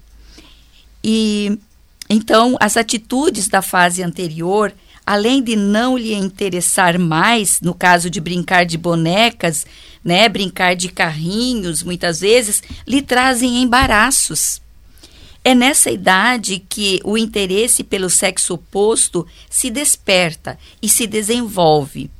E 1.05 1.59
então 2.09 2.57
as 2.59 2.77
atitudes 2.77 3.49
da 3.49 3.61
fase 3.61 4.03
anterior 4.03 4.73
além 5.07 5.41
de 5.41 5.55
não 5.55 5.97
lhe 5.97 6.13
interessar 6.13 6.99
mais, 6.99 7.61
no 7.61 7.73
caso 7.73 8.11
de 8.11 8.21
brincar 8.21 8.67
de 8.67 8.77
bonecas, 8.77 9.65
né, 10.05 10.29
brincar 10.29 10.75
de 10.75 10.89
carrinhos, 10.89 11.85
muitas 11.85 12.19
vezes, 12.19 12.61
lhe 12.85 13.01
trazem 13.01 13.63
embaraços. 13.63 14.61
É 15.45 15.55
nessa 15.55 15.93
idade 15.93 16.61
que 16.69 17.01
o 17.05 17.17
interesse 17.17 17.85
pelo 17.85 18.11
sexo 18.11 18.55
oposto 18.55 19.25
se 19.49 19.71
desperta 19.71 20.59
e 20.83 20.89
se 20.89 21.07
desenvolve. 21.07 22.11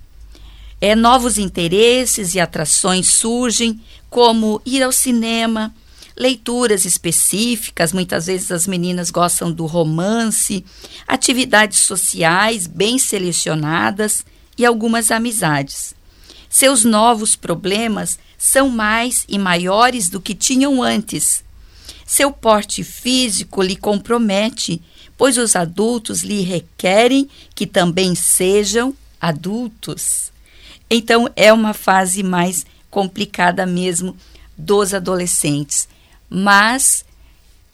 É, 0.81 0.95
novos 0.95 1.39
interesses 1.39 2.37
e 2.37 2.41
atrações 2.41 3.09
surgem, 3.09 3.81
como 4.17 4.63
ir 4.65 4.83
ao 4.83 4.93
cinema, 4.93 5.75
leituras 6.17 6.87
específicas, 6.87 7.93
muitas 7.93 8.25
vezes 8.25 8.51
as 8.51 8.67
meninas 8.67 9.11
gostam 9.11 9.53
do 9.53 9.67
romance, 9.67 10.65
atividades 11.07 11.81
sociais 11.81 12.67
bem 12.67 12.99
selecionadas 12.99 14.25
e 14.57 14.65
algumas 14.65 15.11
amizades. 15.11 15.95
Seus 16.49 16.83
novos 16.83 17.37
problemas 17.37 18.19
são 18.39 18.71
mais 18.71 19.27
e 19.29 19.39
maiores 19.39 20.09
do 20.09 20.19
que 20.19 20.35
tinham 20.35 20.83
antes. 20.83 21.45
Seu 22.07 22.33
porte 22.33 22.83
físico 22.83 23.61
lhe 23.61 23.77
compromete, 23.77 24.81
pois 25.15 25.37
os 25.37 25.55
adultos 25.55 26.23
lhe 26.23 26.41
requerem 26.41 27.29
que 27.55 27.67
também 27.67 28.15
sejam 28.15 28.95
adultos. 29.21 30.33
Então 30.89 31.29
é 31.37 31.53
uma 31.53 31.75
fase 31.75 32.23
mais 32.23 32.65
complicada 32.91 33.67
mesmo 33.67 34.17
dos 34.57 34.95
adolescentes. 34.95 35.89
Mas 36.29 37.05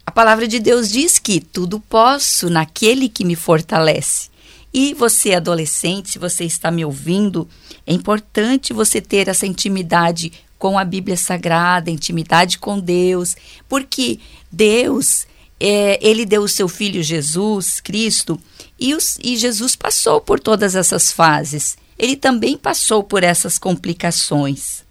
a 0.05 0.11
palavra 0.11 0.47
de 0.49 0.59
Deus 0.59 0.91
diz 0.91 1.19
que 1.19 1.41
tudo 1.41 1.81
posso 1.81 2.51
naquele 2.51 3.09
que 3.09 3.25
me 3.25 3.37
fortalece. 3.37 4.31
E 4.75 4.95
você, 4.95 5.35
adolescente, 5.35 6.11
se 6.11 6.19
você 6.19 6.45
está 6.45 6.71
me 6.71 6.85
ouvindo, 6.85 7.49
é 7.87 7.93
importante 7.93 8.73
você 8.73 9.01
ter 9.01 9.29
essa 9.29 9.47
intimidade 9.47 10.33
com 10.59 10.79
a 10.79 10.85
Bíblia 10.85 11.17
Sagrada, 11.17 11.91
intimidade 11.91 12.59
com 12.59 12.79
Deus, 12.79 13.37
porque 13.69 14.19
Deus, 14.51 15.27
é, 15.61 15.99
ele 16.01 16.25
deu 16.25 16.43
o 16.43 16.49
seu 16.49 16.69
filho 16.69 17.03
Jesus 17.03 17.81
Cristo 17.81 18.41
e, 18.79 18.95
os, 18.95 19.19
e 19.23 19.37
Jesus 19.37 19.77
passou 19.77 20.21
por 20.21 20.41
todas 20.41 20.75
essas 20.75 21.13
fases. 21.13 21.77
Ele 21.99 22.17
também 22.17 22.57
passou 22.57 23.03
por 23.03 23.23
essas 23.23 23.59
complicações, 23.59 24.82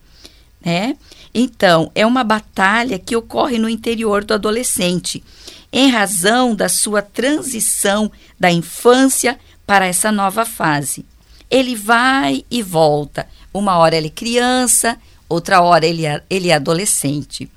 né? 0.64 0.96
Então, 1.34 1.92
é 1.96 2.06
uma 2.06 2.24
batalha 2.24 3.00
que 3.00 3.16
ocorre 3.16 3.58
no 3.58 3.70
interior 3.70 4.24
do 4.24 4.34
adolescente, 4.34 5.24
em 5.72 5.90
razão 5.90 6.54
da 6.54 6.68
sua 6.68 7.02
transição 7.02 8.12
da 8.40 8.52
infância 8.52 9.40
para 9.66 9.88
essa 9.88 10.12
nova 10.12 10.46
fase. 10.46 11.06
Ele 11.50 11.76
vai 11.76 12.46
e 12.52 12.62
volta. 12.62 13.28
Uma 13.54 13.78
hora 13.78 13.96
ele 13.96 14.08
é 14.08 14.12
criança, 14.12 14.98
outra 15.28 15.62
hora 15.62 15.86
ele 15.86 16.06
é, 16.06 16.22
ele 16.30 16.50
é 16.50 16.56
adolescente. 16.56 17.50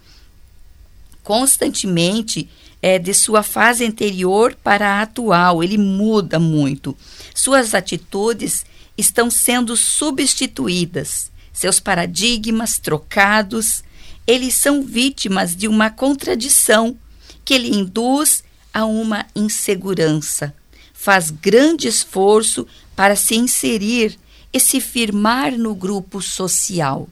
Constantemente 1.22 2.48
é 2.80 2.98
de 2.98 3.14
sua 3.14 3.42
fase 3.42 3.84
anterior 3.84 4.56
para 4.62 4.98
a 4.98 5.02
atual, 5.02 5.62
ele 5.62 5.78
muda 5.78 6.38
muito. 6.38 6.96
Suas 7.34 7.74
atitudes 7.74 8.64
estão 8.96 9.30
sendo 9.30 9.76
substituídas 9.76 11.32
seus 11.54 11.80
paradigmas 11.80 12.78
trocados, 12.78 13.82
eles 14.26 14.54
são 14.54 14.82
vítimas 14.82 15.54
de 15.54 15.68
uma 15.68 15.88
contradição 15.88 16.98
que 17.44 17.56
lhe 17.56 17.74
induz 17.74 18.42
a 18.72 18.84
uma 18.84 19.24
insegurança. 19.36 20.52
Faz 20.92 21.30
grande 21.30 21.86
esforço 21.86 22.66
para 22.96 23.14
se 23.14 23.36
inserir 23.36 24.18
e 24.52 24.58
se 24.58 24.80
firmar 24.80 25.56
no 25.56 25.74
grupo 25.74 26.20
social. 26.20 27.08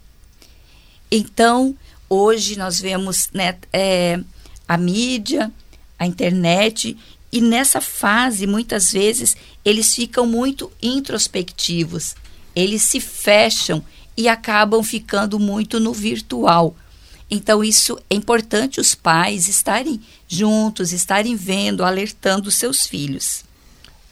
Então, 1.10 1.76
hoje 2.08 2.58
nós 2.58 2.80
vemos 2.80 3.28
né, 3.32 3.56
é, 3.72 4.18
a 4.66 4.76
mídia, 4.76 5.52
a 5.98 6.06
internet, 6.06 6.96
e 7.30 7.40
nessa 7.40 7.80
fase, 7.80 8.46
muitas 8.46 8.90
vezes, 8.90 9.36
eles 9.64 9.94
ficam 9.94 10.26
muito 10.26 10.72
introspectivos, 10.82 12.14
eles 12.54 12.82
se 12.82 13.00
fecham 13.00 13.84
e 14.16 14.28
acabam 14.28 14.82
ficando 14.82 15.38
muito 15.38 15.80
no 15.80 15.92
virtual. 15.92 16.76
Então, 17.30 17.64
isso 17.64 17.98
é 18.10 18.14
importante 18.14 18.78
os 18.78 18.94
pais 18.94 19.48
estarem 19.48 20.00
juntos, 20.28 20.92
estarem 20.92 21.34
vendo, 21.34 21.82
alertando 21.82 22.50
seus 22.50 22.86
filhos. 22.86 23.44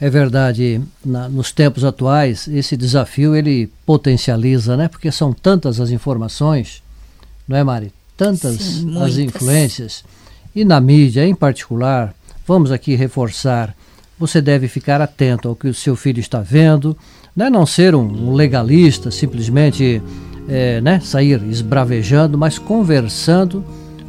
É 0.01 0.09
verdade, 0.09 0.81
na, 1.05 1.29
nos 1.29 1.53
tempos 1.53 1.85
atuais, 1.85 2.49
esse 2.49 2.75
desafio 2.75 3.37
ele 3.37 3.71
potencializa, 3.85 4.75
né? 4.75 4.89
Porque 4.89 5.13
são 5.13 5.35
tantas 5.35 5.79
as 5.79 5.91
informações, 5.91 6.83
não 7.47 7.59
é, 7.59 7.63
Mari? 7.63 7.93
Tantas 8.17 8.57
Sim, 8.57 9.03
as 9.03 9.19
influências. 9.19 10.03
E 10.55 10.65
na 10.65 10.81
mídia, 10.81 11.27
em 11.27 11.35
particular, 11.35 12.15
vamos 12.47 12.73
aqui 12.73 12.95
reforçar. 12.95 13.77
Você 14.19 14.41
deve 14.41 14.69
ficar 14.69 15.03
atento 15.03 15.49
ao 15.49 15.57
que 15.57 15.69
o 15.69 15.75
seu 15.75 15.95
filho 15.95 16.21
está 16.21 16.41
vendo, 16.41 16.97
né? 17.41 17.49
não 17.49 17.65
ser 17.65 17.95
um 17.95 18.35
legalista, 18.35 19.11
simplesmente 19.11 20.03
é, 20.47 20.79
né? 20.83 21.01
sair 21.01 21.43
esbravejando, 21.49 22.37
mas 22.37 22.59
conversando 22.59 23.65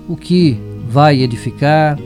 o 0.09 0.17
que 0.17 0.59
vai 0.89 1.21
edificar, 1.21 1.97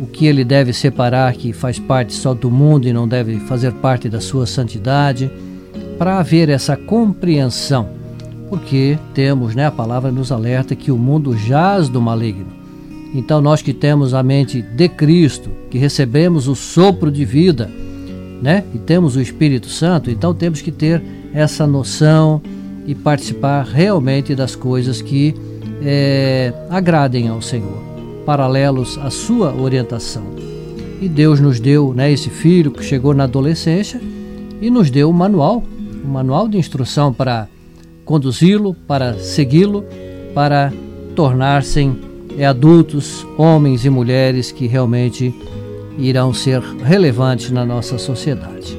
o 0.00 0.06
que 0.06 0.24
ele 0.24 0.42
deve 0.42 0.72
separar 0.72 1.34
que 1.34 1.52
faz 1.52 1.78
parte 1.78 2.14
só 2.14 2.32
do 2.32 2.50
mundo 2.50 2.88
e 2.88 2.92
não 2.92 3.06
deve 3.06 3.38
fazer 3.40 3.70
parte 3.74 4.08
da 4.08 4.18
sua 4.18 4.46
santidade, 4.46 5.30
para 5.98 6.18
haver 6.18 6.48
essa 6.48 6.74
compreensão, 6.74 7.90
porque 8.48 8.98
temos, 9.12 9.54
né, 9.54 9.66
a 9.66 9.70
palavra 9.70 10.10
nos 10.10 10.32
alerta 10.32 10.74
que 10.74 10.90
o 10.90 10.96
mundo 10.96 11.36
jaz 11.36 11.90
do 11.90 12.00
maligno. 12.00 12.46
Então 13.14 13.42
nós 13.42 13.60
que 13.60 13.74
temos 13.74 14.14
a 14.14 14.22
mente 14.22 14.62
de 14.62 14.88
Cristo, 14.88 15.50
que 15.70 15.76
recebemos 15.76 16.48
o 16.48 16.56
sopro 16.56 17.10
de 17.10 17.26
vida, 17.26 17.70
né, 18.42 18.64
e 18.74 18.78
temos 18.78 19.14
o 19.14 19.20
Espírito 19.20 19.68
Santo, 19.68 20.10
então 20.10 20.34
temos 20.34 20.60
que 20.60 20.72
ter 20.72 21.00
essa 21.32 21.66
noção 21.66 22.42
e 22.84 22.94
participar 22.94 23.62
realmente 23.64 24.34
das 24.34 24.56
coisas 24.56 25.00
que 25.00 25.34
é, 25.80 26.52
agradem 26.68 27.28
ao 27.28 27.40
Senhor 27.40 27.92
paralelos 28.26 28.98
à 28.98 29.10
sua 29.10 29.54
orientação. 29.54 30.22
E 31.00 31.08
Deus 31.08 31.40
nos 31.40 31.58
deu 31.58 31.92
né, 31.92 32.12
esse 32.12 32.30
filho 32.30 32.70
que 32.70 32.84
chegou 32.84 33.12
na 33.14 33.24
adolescência 33.24 34.00
e 34.60 34.70
nos 34.70 34.90
deu 34.90 35.10
o 35.10 35.12
manual, 35.12 35.62
o 36.04 36.08
manual 36.08 36.48
de 36.48 36.56
instrução 36.56 37.12
para 37.12 37.48
conduzi-lo, 38.04 38.74
para 38.86 39.18
segui-lo, 39.18 39.84
para 40.34 40.72
tornar-se 41.14 41.90
adultos, 42.48 43.26
homens 43.36 43.84
e 43.84 43.90
mulheres 43.90 44.52
que 44.52 44.66
realmente 44.66 45.34
irão 46.08 46.34
ser 46.34 46.60
relevantes 46.60 47.50
na 47.50 47.64
nossa 47.64 47.98
sociedade. 47.98 48.76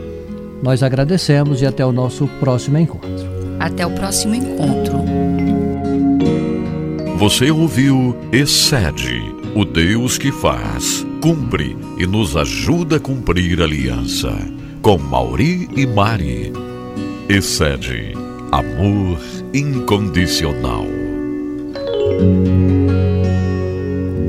Nós 0.62 0.84
agradecemos 0.84 1.62
e 1.62 1.66
até 1.66 1.86
o 1.86 1.92
nosso 1.92 2.28
próximo 2.40 2.78
encontro. 2.78 3.10
Até 3.60 3.86
o 3.86 3.92
próximo 3.92 4.36
encontro. 4.36 5.04
Você 7.18 7.52
ouviu 7.52 8.16
Excede 8.32 9.34
o 9.56 9.64
Deus 9.64 10.18
que 10.18 10.32
faz, 10.32 11.06
cumpre 11.22 11.78
e 11.98 12.08
nos 12.08 12.36
ajuda 12.36 12.98
a 12.98 13.00
cumprir 13.00 13.62
a 13.62 13.66
aliança. 13.66 14.34
Com 14.82 14.98
Mauri 14.98 15.70
e 15.76 15.86
Mari. 15.86 16.52
Excede 17.30 18.14
amor 18.52 19.20
incondicional. 19.54 20.86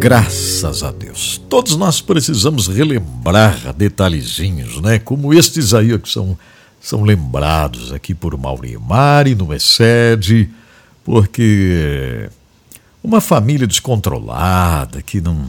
Graças 0.05 0.83
a 0.83 0.93
Deus. 0.93 1.41
Todos 1.49 1.77
nós 1.77 2.03
precisamos 2.03 2.69
relembrar 2.69 3.73
detalhezinhos, 3.73 4.79
né? 4.83 4.99
Como 4.99 5.33
estes 5.33 5.73
aí 5.73 5.99
que 5.99 6.11
são, 6.11 6.37
são 6.79 7.05
lembrados 7.05 7.91
aqui 7.91 8.15
por 8.15 8.37
Mauri 8.37 8.73
e 8.73 8.77
Mari 8.77 9.35
no 9.35 9.55
Excede, 9.55 10.51
porque 11.03 12.29
uma 13.03 13.19
família 13.19 13.67
descontrolada, 13.67 15.01
que 15.01 15.23
não, 15.23 15.47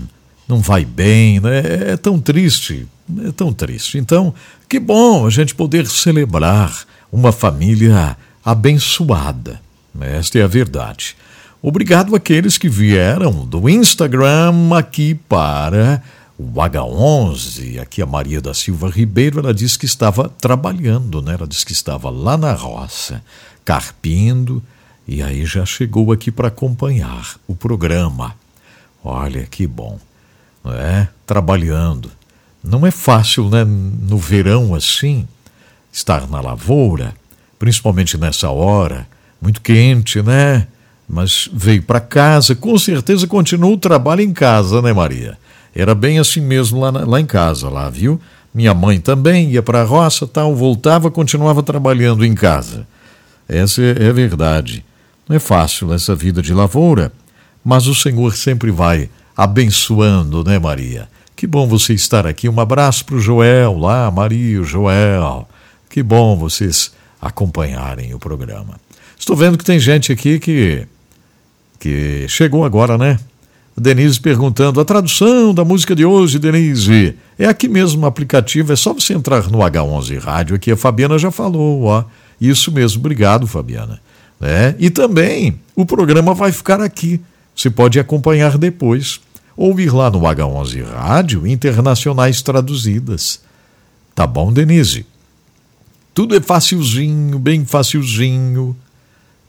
não 0.47 0.61
vai 0.61 0.85
bem, 0.85 1.41
né? 1.41 1.91
é 1.91 1.97
tão 1.97 2.17
triste, 2.17 2.87
é 3.25 3.33
tão 3.33 3.51
triste. 3.51 3.97
Então, 3.97 4.33
que 4.69 4.79
bom 4.79 5.27
a 5.27 5.29
gente 5.29 5.53
poder 5.53 5.85
celebrar 5.85 6.85
uma 7.11 7.33
família 7.33 8.15
abençoada. 8.41 9.59
Esta 9.99 10.39
é 10.39 10.43
a 10.43 10.47
verdade. 10.47 11.13
Obrigado 11.67 12.15
àqueles 12.15 12.59
que 12.59 12.69
vieram 12.69 13.43
do 13.43 13.67
Instagram 13.67 14.69
aqui 14.77 15.15
para 15.15 15.99
o 16.37 16.61
H11. 16.61 17.79
Aqui 17.81 18.03
a 18.03 18.05
Maria 18.05 18.39
da 18.39 18.53
Silva 18.53 18.87
Ribeiro, 18.87 19.39
ela 19.39 19.51
disse 19.51 19.79
que 19.79 19.87
estava 19.87 20.29
trabalhando, 20.29 21.23
né? 21.23 21.33
Ela 21.33 21.47
disse 21.47 21.65
que 21.65 21.71
estava 21.71 22.11
lá 22.11 22.37
na 22.37 22.53
roça, 22.53 23.23
carpindo, 23.65 24.61
e 25.07 25.23
aí 25.23 25.43
já 25.43 25.65
chegou 25.65 26.11
aqui 26.11 26.29
para 26.29 26.49
acompanhar 26.49 27.35
o 27.47 27.55
programa. 27.55 28.35
Olha 29.03 29.47
que 29.47 29.65
bom, 29.65 29.99
não 30.63 30.71
é? 30.71 31.09
Trabalhando. 31.25 32.11
Não 32.63 32.85
é 32.85 32.91
fácil, 32.91 33.49
né? 33.49 33.63
No 33.63 34.19
verão 34.19 34.75
assim, 34.75 35.27
estar 35.91 36.29
na 36.29 36.39
lavoura, 36.39 37.15
principalmente 37.57 38.19
nessa 38.19 38.51
hora, 38.51 39.07
muito 39.41 39.61
quente, 39.61 40.21
né? 40.21 40.67
Mas 41.07 41.49
veio 41.53 41.83
para 41.83 41.99
casa, 41.99 42.55
com 42.55 42.77
certeza 42.77 43.27
continuou 43.27 43.73
o 43.73 43.77
trabalho 43.77 44.21
em 44.21 44.33
casa, 44.33 44.81
né, 44.81 44.91
Maria? 44.91 45.37
Era 45.75 45.93
bem 45.93 46.19
assim 46.19 46.41
mesmo 46.41 46.79
lá, 46.79 46.89
lá 46.89 47.19
em 47.19 47.25
casa, 47.25 47.69
lá, 47.69 47.89
viu? 47.89 48.19
Minha 48.53 48.73
mãe 48.73 48.99
também 48.99 49.51
ia 49.51 49.61
para 49.61 49.81
a 49.81 49.83
roça, 49.83 50.25
tal, 50.25 50.55
voltava, 50.55 51.11
continuava 51.11 51.61
trabalhando 51.61 52.25
em 52.25 52.33
casa. 52.33 52.87
Essa 53.47 53.81
é, 53.81 54.07
é 54.07 54.13
verdade. 54.13 54.83
Não 55.27 55.35
é 55.35 55.39
fácil 55.39 55.93
essa 55.93 56.15
vida 56.15 56.41
de 56.41 56.53
lavoura, 56.53 57.11
mas 57.63 57.87
o 57.87 57.93
Senhor 57.93 58.35
sempre 58.35 58.71
vai 58.71 59.09
abençoando, 59.35 60.43
né, 60.43 60.57
Maria? 60.57 61.09
Que 61.35 61.45
bom 61.45 61.67
você 61.67 61.93
estar 61.93 62.25
aqui. 62.25 62.47
Um 62.47 62.59
abraço 62.59 63.03
para 63.05 63.15
o 63.15 63.19
Joel 63.19 63.77
lá, 63.77 64.09
Maria, 64.09 64.63
Joel. 64.63 65.47
Que 65.89 66.01
bom 66.01 66.37
vocês 66.37 66.93
acompanharem 67.21 68.13
o 68.13 68.19
programa. 68.19 68.79
Estou 69.19 69.35
vendo 69.35 69.57
que 69.57 69.65
tem 69.65 69.79
gente 69.79 70.11
aqui 70.11 70.39
que, 70.39 70.87
que 71.79 72.25
chegou 72.27 72.65
agora, 72.65 72.97
né? 72.97 73.19
Denise 73.77 74.19
perguntando: 74.19 74.79
a 74.79 74.85
tradução 74.85 75.53
da 75.53 75.65
música 75.65 75.95
de 75.95 76.05
hoje, 76.05 76.39
Denise, 76.39 77.15
é 77.37 77.45
aqui 77.45 77.67
mesmo 77.67 78.01
no 78.01 78.07
aplicativo, 78.07 78.71
é 78.71 78.75
só 78.75 78.93
você 78.93 79.13
entrar 79.13 79.49
no 79.49 79.59
H11 79.59 80.19
Rádio, 80.19 80.55
aqui 80.55 80.71
a 80.71 80.77
Fabiana 80.77 81.17
já 81.17 81.31
falou, 81.31 81.83
ó. 81.83 82.03
Isso 82.39 82.71
mesmo, 82.71 82.99
obrigado, 82.99 83.47
Fabiana. 83.47 84.01
Né? 84.39 84.75
E 84.79 84.89
também 84.89 85.59
o 85.75 85.85
programa 85.85 86.33
vai 86.33 86.51
ficar 86.51 86.81
aqui. 86.81 87.21
Você 87.55 87.69
pode 87.69 87.99
acompanhar 87.99 88.57
depois. 88.57 89.21
Ouvir 89.55 89.93
lá 89.93 90.11
no 90.11 90.19
H11 90.19 90.83
Rádio 90.83 91.47
Internacionais 91.47 92.41
Traduzidas. 92.41 93.39
Tá 94.13 94.27
bom, 94.27 94.51
Denise? 94.51 95.05
Tudo 96.13 96.35
é 96.35 96.41
facilzinho, 96.41 97.39
bem 97.39 97.65
facilzinho. 97.65 98.75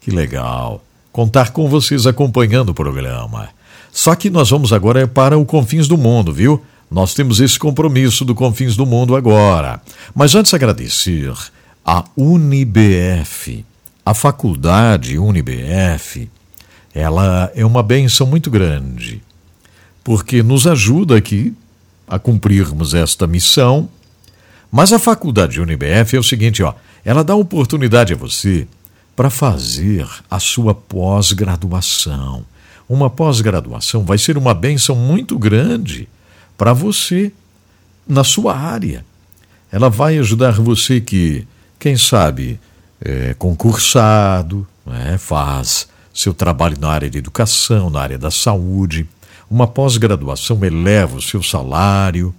Que 0.00 0.12
legal. 0.12 0.85
Contar 1.16 1.50
com 1.50 1.66
vocês 1.66 2.06
acompanhando 2.06 2.68
o 2.68 2.74
programa. 2.74 3.48
Só 3.90 4.14
que 4.14 4.28
nós 4.28 4.50
vamos 4.50 4.70
agora 4.70 5.08
para 5.08 5.38
o 5.38 5.46
Confins 5.46 5.88
do 5.88 5.96
Mundo, 5.96 6.30
viu? 6.30 6.62
Nós 6.90 7.14
temos 7.14 7.40
esse 7.40 7.58
compromisso 7.58 8.22
do 8.22 8.34
Confins 8.34 8.76
do 8.76 8.84
Mundo 8.84 9.16
agora. 9.16 9.80
Mas 10.14 10.34
antes 10.34 10.52
agradecer 10.52 11.32
a 11.82 12.04
UniBF 12.14 13.64
a 14.04 14.12
faculdade 14.12 15.18
UniBF, 15.18 16.30
ela 16.94 17.50
é 17.56 17.64
uma 17.64 17.82
benção 17.82 18.24
muito 18.24 18.48
grande, 18.48 19.20
porque 20.04 20.44
nos 20.44 20.64
ajuda 20.64 21.16
aqui 21.16 21.52
a 22.06 22.16
cumprirmos 22.16 22.92
esta 22.92 23.26
missão. 23.26 23.88
Mas 24.70 24.92
a 24.92 24.98
faculdade 25.00 25.60
UniBF 25.60 26.14
é 26.14 26.20
o 26.20 26.22
seguinte, 26.22 26.62
ó, 26.62 26.74
ela 27.04 27.24
dá 27.24 27.34
oportunidade 27.34 28.12
a 28.12 28.16
você 28.16 28.68
para 29.16 29.30
fazer 29.30 30.06
a 30.30 30.38
sua 30.38 30.74
pós-graduação. 30.74 32.44
Uma 32.86 33.08
pós-graduação 33.08 34.04
vai 34.04 34.18
ser 34.18 34.36
uma 34.36 34.52
benção 34.52 34.94
muito 34.94 35.38
grande 35.38 36.06
para 36.56 36.74
você 36.74 37.32
na 38.06 38.22
sua 38.22 38.54
área. 38.54 39.04
Ela 39.72 39.88
vai 39.88 40.18
ajudar 40.18 40.52
você 40.52 41.00
que, 41.00 41.46
quem 41.78 41.96
sabe, 41.96 42.60
é, 43.00 43.34
concursado, 43.34 44.66
né, 44.84 45.18
faz 45.18 45.88
seu 46.14 46.32
trabalho 46.32 46.78
na 46.78 46.88
área 46.88 47.10
de 47.10 47.18
educação, 47.18 47.90
na 47.90 48.00
área 48.00 48.18
da 48.18 48.30
saúde. 48.30 49.06
Uma 49.50 49.66
pós-graduação 49.66 50.62
eleva 50.64 51.16
o 51.16 51.22
seu 51.22 51.42
salário, 51.42 52.34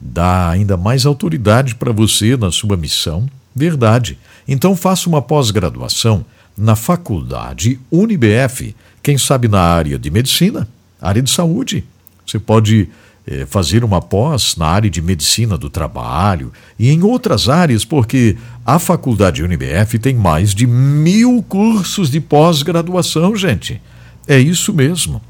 dá 0.00 0.50
ainda 0.50 0.76
mais 0.76 1.06
autoridade 1.06 1.74
para 1.74 1.92
você 1.92 2.36
na 2.36 2.50
sua 2.50 2.76
missão. 2.76 3.28
Verdade. 3.56 4.18
Então 4.46 4.76
faça 4.76 5.08
uma 5.08 5.22
pós-graduação 5.22 6.26
na 6.56 6.76
faculdade 6.76 7.80
UniBF, 7.90 8.76
quem 9.02 9.16
sabe 9.16 9.48
na 9.48 9.60
área 9.60 9.98
de 9.98 10.10
medicina, 10.10 10.68
área 11.00 11.22
de 11.22 11.30
saúde. 11.30 11.82
Você 12.26 12.38
pode 12.38 12.90
é, 13.26 13.46
fazer 13.46 13.82
uma 13.82 14.02
pós 14.02 14.56
na 14.56 14.66
área 14.66 14.90
de 14.90 15.00
medicina 15.00 15.56
do 15.56 15.70
trabalho 15.70 16.52
e 16.78 16.90
em 16.90 17.02
outras 17.02 17.48
áreas, 17.48 17.82
porque 17.82 18.36
a 18.64 18.78
faculdade 18.78 19.42
UniBF 19.42 19.98
tem 19.98 20.14
mais 20.14 20.54
de 20.54 20.66
mil 20.66 21.42
cursos 21.42 22.10
de 22.10 22.20
pós-graduação, 22.20 23.34
gente. 23.34 23.80
É 24.28 24.38
isso 24.38 24.72
mesmo. 24.72 25.22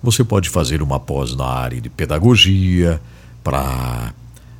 Você 0.00 0.22
pode 0.22 0.48
fazer 0.48 0.80
uma 0.80 1.00
pós 1.00 1.34
na 1.34 1.46
área 1.46 1.80
de 1.80 1.88
pedagogia, 1.88 3.00
para, 3.42 4.14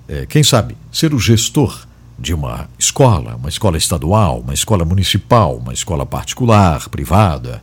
é, 0.08 0.26
quem 0.26 0.42
sabe, 0.42 0.76
ser 0.90 1.14
o 1.14 1.18
gestor 1.18 1.86
de 2.22 2.32
uma 2.32 2.68
escola, 2.78 3.34
uma 3.34 3.48
escola 3.48 3.76
estadual, 3.76 4.40
uma 4.40 4.54
escola 4.54 4.84
municipal, 4.84 5.56
uma 5.56 5.72
escola 5.72 6.06
particular, 6.06 6.88
privada, 6.88 7.60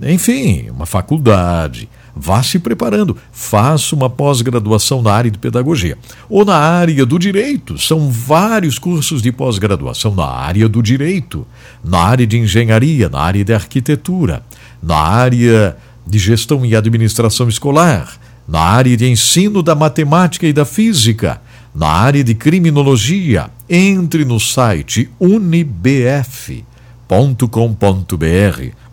enfim, 0.00 0.70
uma 0.70 0.86
faculdade. 0.86 1.88
Vá 2.14 2.42
se 2.42 2.58
preparando, 2.58 3.16
faça 3.32 3.94
uma 3.94 4.08
pós-graduação 4.08 5.02
na 5.02 5.12
área 5.12 5.30
de 5.30 5.38
pedagogia. 5.38 5.98
Ou 6.30 6.44
na 6.44 6.56
área 6.56 7.04
do 7.04 7.18
direito, 7.18 7.76
são 7.78 8.08
vários 8.10 8.78
cursos 8.78 9.20
de 9.20 9.32
pós-graduação 9.32 10.14
na 10.14 10.24
área 10.24 10.68
do 10.68 10.82
direito, 10.82 11.46
na 11.84 11.98
área 11.98 12.26
de 12.26 12.38
engenharia, 12.38 13.08
na 13.10 13.20
área 13.20 13.44
de 13.44 13.52
arquitetura, 13.52 14.42
na 14.82 14.96
área 14.96 15.76
de 16.06 16.18
gestão 16.18 16.64
e 16.64 16.76
administração 16.76 17.48
escolar, 17.48 18.16
na 18.48 18.60
área 18.60 18.96
de 18.96 19.10
ensino 19.10 19.62
da 19.62 19.74
matemática 19.74 20.46
e 20.46 20.52
da 20.52 20.64
física, 20.64 21.42
na 21.76 21.88
área 21.88 22.24
de 22.24 22.34
criminologia. 22.34 23.50
Entre 23.68 24.24
no 24.24 24.40
site 24.40 25.10
unibf.com.br. 25.20 26.66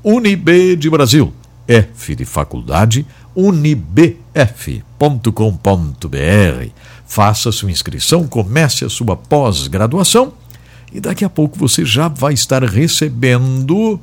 Unib 0.04 0.76
de 0.76 0.90
Brasil. 0.90 1.34
F 1.66 2.14
de 2.14 2.26
faculdade, 2.26 3.06
unibf.com.br. 3.34 4.18
Faça 7.06 7.52
sua 7.54 7.72
inscrição, 7.72 8.28
comece 8.28 8.84
a 8.84 8.90
sua 8.90 9.16
pós-graduação 9.16 10.34
e 10.92 11.00
daqui 11.00 11.24
a 11.24 11.30
pouco 11.30 11.58
você 11.58 11.86
já 11.86 12.10
vai 12.10 12.34
estar 12.34 12.64
recebendo 12.64 13.98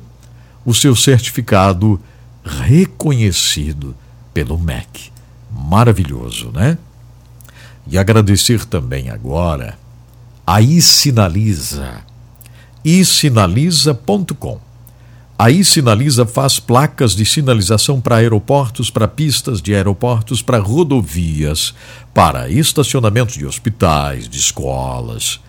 o 0.65 0.73
seu 0.73 0.95
certificado 0.95 1.99
reconhecido 2.43 3.95
pelo 4.33 4.57
MEC. 4.57 5.11
Maravilhoso, 5.51 6.51
né? 6.51 6.77
E 7.87 7.97
agradecer 7.97 8.65
também 8.65 9.09
agora 9.09 9.77
a 10.45 10.61
iSinaliza, 10.61 12.01
isinaliza.com. 12.83 14.59
A 15.37 15.49
iSinaliza 15.49 16.25
faz 16.25 16.59
placas 16.59 17.15
de 17.15 17.25
sinalização 17.25 17.99
para 17.99 18.17
aeroportos, 18.17 18.89
para 18.91 19.07
pistas 19.07 19.61
de 19.61 19.73
aeroportos, 19.73 20.41
para 20.41 20.59
rodovias, 20.59 21.73
para 22.13 22.49
estacionamentos 22.49 23.35
de 23.35 23.45
hospitais, 23.45 24.29
de 24.29 24.37
escolas. 24.37 25.39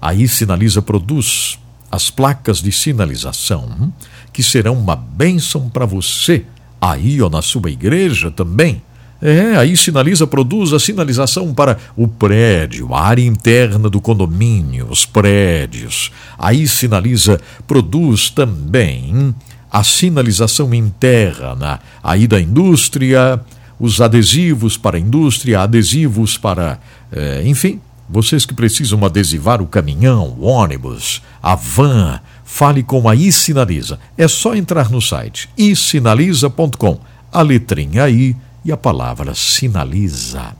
A 0.00 0.14
iSinaliza 0.14 0.80
produz 0.80 1.58
as 1.90 2.08
placas 2.08 2.62
de 2.62 2.72
sinalização 2.72 3.92
que 4.32 4.42
serão 4.42 4.74
uma 4.74 4.96
bênção 4.96 5.68
para 5.68 5.84
você 5.84 6.46
aí 6.80 7.20
ou 7.20 7.28
na 7.28 7.42
sua 7.42 7.70
igreja 7.70 8.30
também 8.30 8.82
é, 9.22 9.56
aí 9.56 9.76
sinaliza, 9.76 10.26
produz 10.26 10.72
a 10.72 10.80
sinalização 10.80 11.54
para 11.54 11.78
o 11.96 12.08
prédio, 12.08 12.92
a 12.92 13.02
área 13.02 13.24
interna 13.24 13.88
do 13.88 14.00
condomínio, 14.00 14.88
os 14.90 15.06
prédios. 15.06 16.10
Aí 16.36 16.66
sinaliza, 16.66 17.40
produz 17.64 18.30
também 18.30 19.32
a 19.70 19.84
sinalização 19.84 20.74
interna, 20.74 21.78
aí 22.02 22.26
da 22.26 22.40
indústria, 22.40 23.40
os 23.78 24.00
adesivos 24.00 24.76
para 24.76 24.96
a 24.96 25.00
indústria, 25.00 25.60
adesivos 25.60 26.36
para. 26.36 26.80
É, 27.12 27.42
enfim, 27.46 27.80
vocês 28.08 28.44
que 28.44 28.52
precisam 28.52 29.04
adesivar 29.04 29.62
o 29.62 29.68
caminhão, 29.68 30.36
o 30.36 30.46
ônibus, 30.46 31.22
a 31.40 31.54
van, 31.54 32.20
fale 32.44 32.82
com 32.82 33.08
a 33.08 33.14
iSinaliza. 33.14 34.00
É 34.18 34.26
só 34.26 34.54
entrar 34.56 34.90
no 34.90 35.00
site 35.00 35.48
isinaliza.com. 35.56 36.98
A 37.32 37.40
letrinha 37.40 38.10
I 38.10 38.36
e 38.64 38.70
a 38.72 38.76
palavra 38.76 39.34
sinaliza 39.34 40.54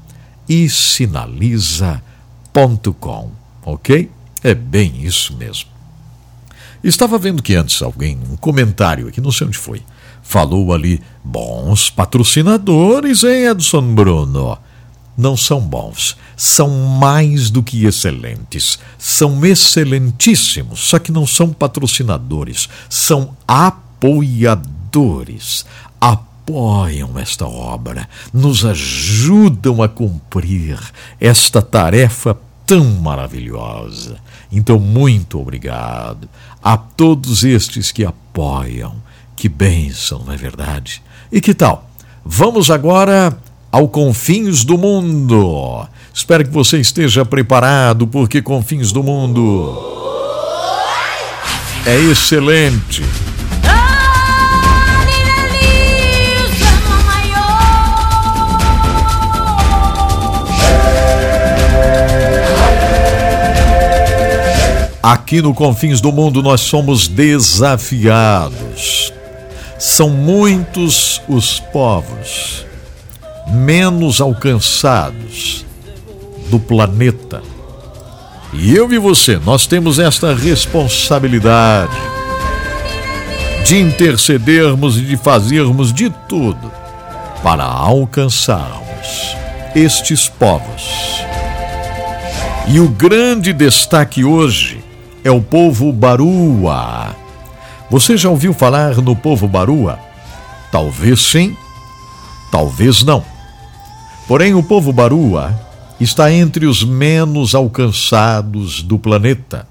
e 0.49 0.69
sinaliza.com, 0.69 1.71
ok? 3.65 4.11
É 4.43 4.55
bem 4.55 5.05
isso 5.05 5.37
mesmo. 5.37 5.71
Estava 6.83 7.17
vendo 7.17 7.43
que 7.43 7.55
antes 7.55 7.81
alguém, 7.81 8.19
um 8.31 8.37
comentário 8.37 9.07
aqui, 9.07 9.21
não 9.21 9.31
sei 9.31 9.47
onde 9.47 9.57
foi, 9.57 9.81
falou 10.21 10.73
ali, 10.73 11.01
bons 11.23 11.89
patrocinadores, 11.91 13.23
hein, 13.23 13.47
Edson 13.47 13.95
Bruno? 13.95 14.59
Não 15.17 15.37
são 15.37 15.61
bons, 15.61 16.17
são 16.37 16.69
mais 16.99 17.51
do 17.51 17.63
que 17.63 17.85
excelentes, 17.85 18.81
são 18.99 19.45
excelentíssimos, 19.45 20.81
só 20.81 20.99
que 20.99 21.13
não 21.13 21.25
são 21.27 21.53
patrocinadores, 21.53 22.69
são 22.89 23.37
apoiadores. 23.47 24.73
Apoiadores 26.01 26.32
apoiam 26.43 27.19
esta 27.19 27.47
obra, 27.47 28.09
nos 28.33 28.65
ajudam 28.65 29.83
a 29.83 29.89
cumprir 29.89 30.79
esta 31.21 31.63
tarefa 31.63 32.37
tão 32.67 32.85
maravilhosa. 32.85 34.17
Então, 34.51 34.79
muito 34.79 35.41
obrigado 35.41 36.29
a 36.63 36.77
todos 36.77 37.45
estes 37.45 37.93
que 37.93 38.05
apoiam. 38.05 38.95
Que 39.37 39.49
bênção, 39.49 40.23
não 40.25 40.33
é 40.33 40.37
verdade? 40.37 41.03
E 41.31 41.41
que 41.41 41.55
tal? 41.55 41.89
Vamos 42.25 42.71
agora 42.71 43.37
ao 43.71 43.89
Confins 43.89 44.65
do 44.65 44.77
Mundo. 44.77 45.87
Espero 46.13 46.45
que 46.45 46.51
você 46.51 46.79
esteja 46.79 47.25
preparado, 47.25 48.07
porque 48.07 48.43
Confins 48.43 48.93
do 48.93 49.03
Mundo 49.03 50.01
é 51.87 51.99
excelente. 52.11 53.03
Aqui 65.03 65.43
no 65.43 65.53
Confins 65.53 66.01
do 66.01 66.13
Mundo 66.13 66.41
nós 66.43 66.61
somos 66.61 67.09
desafiados. 67.09 69.13
São 69.77 70.09
muitos 70.09 71.21
os 71.29 71.59
povos 71.59 72.65
menos 73.49 74.21
alcançados 74.21 75.67
do 76.49 76.61
planeta. 76.61 77.43
E 78.53 78.77
eu 78.77 78.93
e 78.93 78.99
você, 78.99 79.41
nós 79.45 79.67
temos 79.67 79.99
esta 79.99 80.35
responsabilidade 80.35 81.97
de 83.67 83.81
intercedermos 83.81 84.99
e 84.99 85.01
de 85.01 85.17
fazermos 85.17 85.93
de 85.93 86.11
tudo 86.29 86.71
para 87.43 87.65
alcançarmos 87.65 89.37
estes 89.75 90.29
povos. 90.29 91.23
E 92.69 92.79
o 92.79 92.89
grande 92.89 93.53
destaque 93.53 94.25
hoje 94.25 94.82
é 95.25 95.31
o 95.31 95.41
povo 95.41 95.93
Barua. 95.93 97.15
Você 97.91 98.17
já 98.17 98.29
ouviu 98.29 98.53
falar 98.53 98.97
no 98.97 99.15
povo 99.15 99.47
Barua? 99.47 99.99
Talvez 100.71 101.21
sim, 101.21 101.57
talvez 102.51 103.05
não. 103.05 103.23
Porém, 104.27 104.55
o 104.55 104.63
povo 104.63 104.93
Barua 104.93 105.55
está 106.01 106.33
entre 106.33 106.67
os 106.67 106.83
menos 106.83 107.55
alcançados 107.55 108.83
do 108.83 108.99
planeta. 108.99 109.67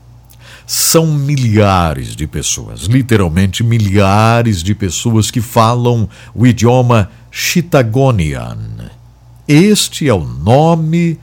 São 0.65 1.07
milhares 1.07 2.15
de 2.15 2.27
pessoas, 2.27 2.81
literalmente 2.81 3.63
milhares 3.63 4.63
de 4.63 4.73
pessoas 4.73 5.29
que 5.29 5.41
falam 5.41 6.07
o 6.33 6.45
idioma 6.45 7.09
Chitagonian. 7.29 8.57
Este 9.47 10.07
é 10.07 10.13
o 10.13 10.23
nome 10.23 11.19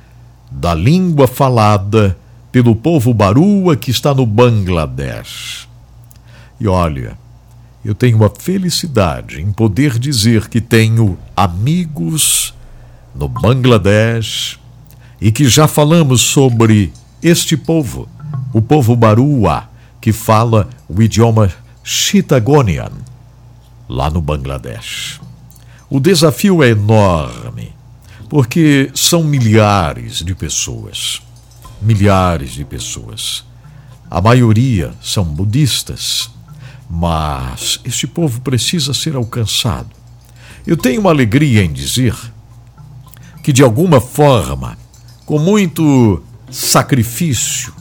da 0.51 0.75
língua 0.75 1.27
falada 1.27 2.19
pelo 2.51 2.75
povo 2.75 3.13
Barua 3.13 3.77
que 3.77 3.91
está 3.91 4.15
no 4.15 4.25
Bangladesh. 4.25 5.69
E 6.61 6.67
olha, 6.67 7.17
eu 7.85 7.95
tenho 7.95 8.25
a 8.25 8.31
felicidade 8.31 9.41
em 9.41 9.53
poder 9.53 9.99
dizer 9.99 10.49
que 10.49 10.61
tenho 10.61 11.19
amigos 11.37 12.55
no 13.15 13.29
Bangladesh 13.29 14.59
e 15.21 15.31
que 15.31 15.49
já 15.49 15.69
falamos 15.69 16.21
sobre 16.23 16.93
este 17.23 17.57
povo, 17.57 18.09
o 18.53 18.63
povo 18.63 18.97
Barua, 18.97 19.69
que 20.01 20.13
fala 20.13 20.69
o 20.89 21.01
idioma 21.03 21.51
Chittagonian, 21.83 22.93
lá 23.89 24.11
no 24.11 24.21
Bangladesh. 24.21 25.21
O 25.91 25.99
desafio 25.99 26.63
é 26.63 26.71
enorme, 26.71 27.73
porque 28.29 28.91
são 28.95 29.25
milhares 29.25 30.19
de 30.19 30.35
pessoas 30.35 31.23
milhares 31.81 32.53
de 32.53 32.65
pessoas. 32.65 33.45
A 34.11 34.21
maioria 34.21 34.93
são 35.03 35.25
budistas, 35.25 36.31
mas 36.89 37.81
este 37.85 38.07
povo 38.07 38.41
precisa 38.41 38.95
ser 38.95 39.15
alcançado. 39.15 39.91
Eu 40.67 40.77
tenho 40.77 41.01
uma 41.01 41.11
alegria 41.11 41.63
em 41.63 41.73
dizer 41.73 42.15
que, 43.43 43.53
de 43.53 43.63
alguma 43.63 44.01
forma, 44.01 44.77
com 45.25 45.39
muito 45.39 46.23
sacrifício, 46.51 47.73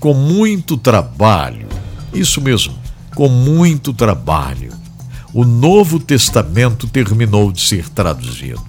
com 0.00 0.12
muito 0.12 0.76
trabalho, 0.76 1.68
isso 2.12 2.40
mesmo, 2.40 2.74
com 3.14 3.28
muito 3.28 3.92
trabalho, 3.92 4.72
o 5.32 5.44
Novo 5.44 6.00
Testamento 6.00 6.88
terminou 6.88 7.52
de 7.52 7.60
ser 7.60 7.88
traduzido. 7.88 8.62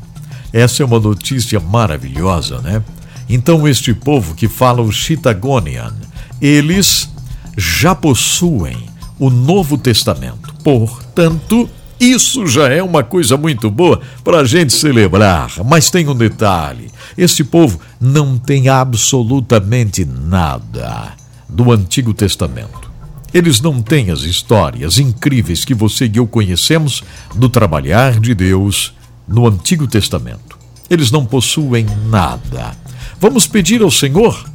Essa 0.51 0.83
é 0.83 0.85
uma 0.85 0.99
notícia 0.99 1.59
maravilhosa, 1.59 2.59
né? 2.61 2.83
Então, 3.29 3.67
este 3.67 3.93
povo 3.93 4.35
que 4.35 4.47
fala 4.47 4.81
o 4.81 4.91
Chittagonian, 4.91 5.93
eles 6.41 7.09
já 7.57 7.93
possuem 7.93 8.77
o 9.19 9.29
Novo 9.29 9.77
Testamento. 9.77 10.53
Portanto, 10.63 11.69
Isso 11.99 12.45
já 12.45 12.69
é 12.69 12.81
uma 12.83 13.03
coisa 13.03 13.35
muito 13.35 13.71
boa 13.71 13.99
para 14.23 14.41
a 14.41 14.45
gente 14.45 14.71
celebrar. 14.71 15.51
Mas 15.65 15.89
tem 15.89 16.07
um 16.07 16.15
detalhe: 16.15 16.91
esse 17.17 17.43
povo 17.43 17.79
não 17.99 18.37
tem 18.37 18.69
absolutamente 18.69 20.05
nada 20.05 21.13
do 21.49 21.71
Antigo 21.71 22.13
Testamento. 22.13 22.87
Eles 23.33 23.59
não 23.59 23.81
têm 23.81 24.11
as 24.11 24.21
histórias 24.21 24.99
incríveis 24.99 25.65
que 25.65 25.73
você 25.73 26.05
e 26.05 26.17
eu 26.17 26.27
conhecemos 26.27 27.03
do 27.35 27.49
trabalhar 27.49 28.19
de 28.19 28.33
Deus 28.33 28.93
no 29.27 29.47
Antigo 29.47 29.87
Testamento. 29.87 30.57
Eles 30.89 31.11
não 31.11 31.25
possuem 31.25 31.85
nada. 32.09 32.71
Vamos 33.19 33.47
pedir 33.47 33.81
ao 33.81 33.89
Senhor 33.89 34.47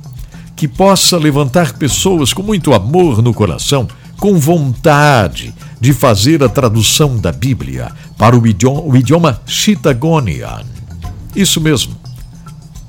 que 0.54 0.68
possa 0.68 1.16
levantar 1.16 1.72
pessoas 1.72 2.32
com 2.32 2.42
muito 2.42 2.72
amor 2.72 3.20
no 3.20 3.34
coração, 3.34 3.88
com 4.18 4.38
vontade 4.38 5.52
de 5.80 5.92
fazer 5.92 6.44
a 6.44 6.48
tradução 6.48 7.16
da 7.18 7.32
Bíblia 7.32 7.90
para 8.16 8.38
o 8.38 8.46
idioma, 8.46 8.80
o 8.80 8.96
idioma 8.96 9.42
Chittagonian. 9.46 10.62
Isso 11.34 11.60
mesmo, 11.60 11.96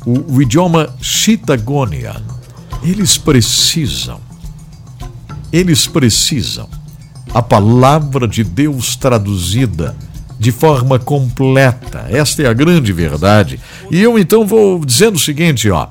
o, 0.06 0.36
o 0.36 0.42
idioma 0.42 0.94
Chittagonian. 1.02 2.22
Eles 2.84 3.18
precisam, 3.18 4.20
eles 5.52 5.88
precisam 5.88 6.70
a 7.34 7.42
palavra 7.42 8.28
de 8.28 8.44
Deus 8.44 8.96
traduzida 8.96 9.96
de 10.44 10.52
forma 10.52 11.00
completa. 11.00 12.06
Esta 12.10 12.44
é 12.44 12.48
a 12.48 12.54
grande 12.54 12.92
verdade. 12.92 13.62
E 13.90 14.02
eu 14.02 14.20
então 14.20 14.46
vou 14.46 14.84
dizendo 14.84 15.16
o 15.16 15.20
seguinte, 15.20 15.72
ó, 15.72 15.88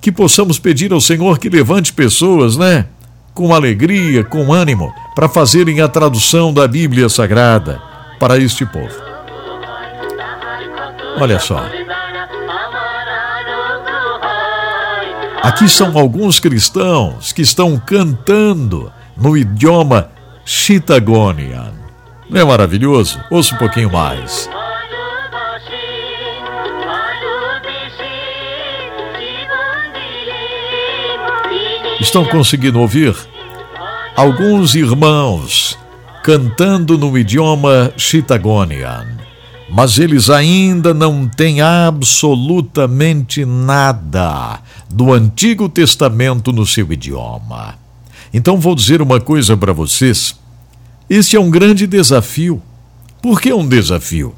que 0.00 0.12
possamos 0.12 0.60
pedir 0.60 0.92
ao 0.92 1.00
Senhor 1.00 1.40
que 1.40 1.48
levante 1.48 1.92
pessoas, 1.92 2.56
né? 2.56 2.86
Com 3.34 3.52
alegria, 3.52 4.22
com 4.22 4.52
ânimo, 4.52 4.94
para 5.16 5.28
fazerem 5.28 5.80
a 5.80 5.88
tradução 5.88 6.54
da 6.54 6.68
Bíblia 6.68 7.08
Sagrada 7.08 7.82
para 8.20 8.38
este 8.38 8.64
povo. 8.64 8.94
Olha 11.20 11.40
só. 11.40 11.60
Aqui 15.42 15.68
são 15.68 15.98
alguns 15.98 16.38
cristãos 16.38 17.32
que 17.32 17.42
estão 17.42 17.76
cantando 17.76 18.92
no 19.16 19.36
idioma 19.36 20.10
Chittagonian. 20.44 21.75
Não 22.28 22.40
é 22.40 22.44
maravilhoso? 22.44 23.20
Ouça 23.30 23.54
um 23.54 23.58
pouquinho 23.58 23.90
mais. 23.90 24.48
Estão 32.00 32.24
conseguindo 32.24 32.80
ouvir? 32.80 33.16
Alguns 34.16 34.74
irmãos 34.74 35.78
cantando 36.22 36.98
no 36.98 37.16
idioma 37.16 37.92
Chittagonian, 37.96 39.06
mas 39.70 39.98
eles 39.98 40.28
ainda 40.28 40.92
não 40.92 41.28
têm 41.28 41.60
absolutamente 41.60 43.44
nada 43.44 44.60
do 44.90 45.12
Antigo 45.12 45.68
Testamento 45.68 46.52
no 46.52 46.66
seu 46.66 46.92
idioma. 46.92 47.74
Então 48.32 48.58
vou 48.58 48.74
dizer 48.74 49.00
uma 49.00 49.20
coisa 49.20 49.56
para 49.56 49.72
vocês. 49.72 50.34
Este 51.08 51.36
é 51.36 51.40
um 51.40 51.50
grande 51.50 51.86
desafio. 51.86 52.60
Por 53.22 53.40
que 53.40 53.52
um 53.52 53.66
desafio? 53.66 54.34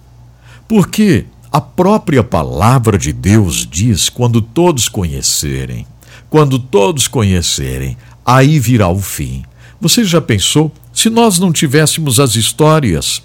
Porque 0.67 1.25
a 1.51 1.61
própria 1.61 2.23
palavra 2.23 2.99
de 2.99 3.13
Deus 3.13 3.67
diz: 3.67 4.09
quando 4.09 4.43
todos 4.43 4.89
conhecerem, 4.89 5.87
quando 6.29 6.59
todos 6.59 7.09
conhecerem, 7.09 7.97
aí 8.25 8.59
virá 8.59 8.89
o 8.89 8.99
fim. 8.99 9.45
Você 9.81 10.05
já 10.05 10.21
pensou 10.21 10.73
se 10.93 11.09
nós 11.09 11.39
não 11.39 11.53
tivéssemos 11.53 12.21
as 12.21 12.35
histórias 12.35 13.23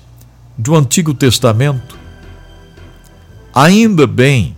do 0.58 0.76
Antigo 0.76 1.14
Testamento? 1.14 1.98
Ainda 3.54 4.08
bem 4.08 4.56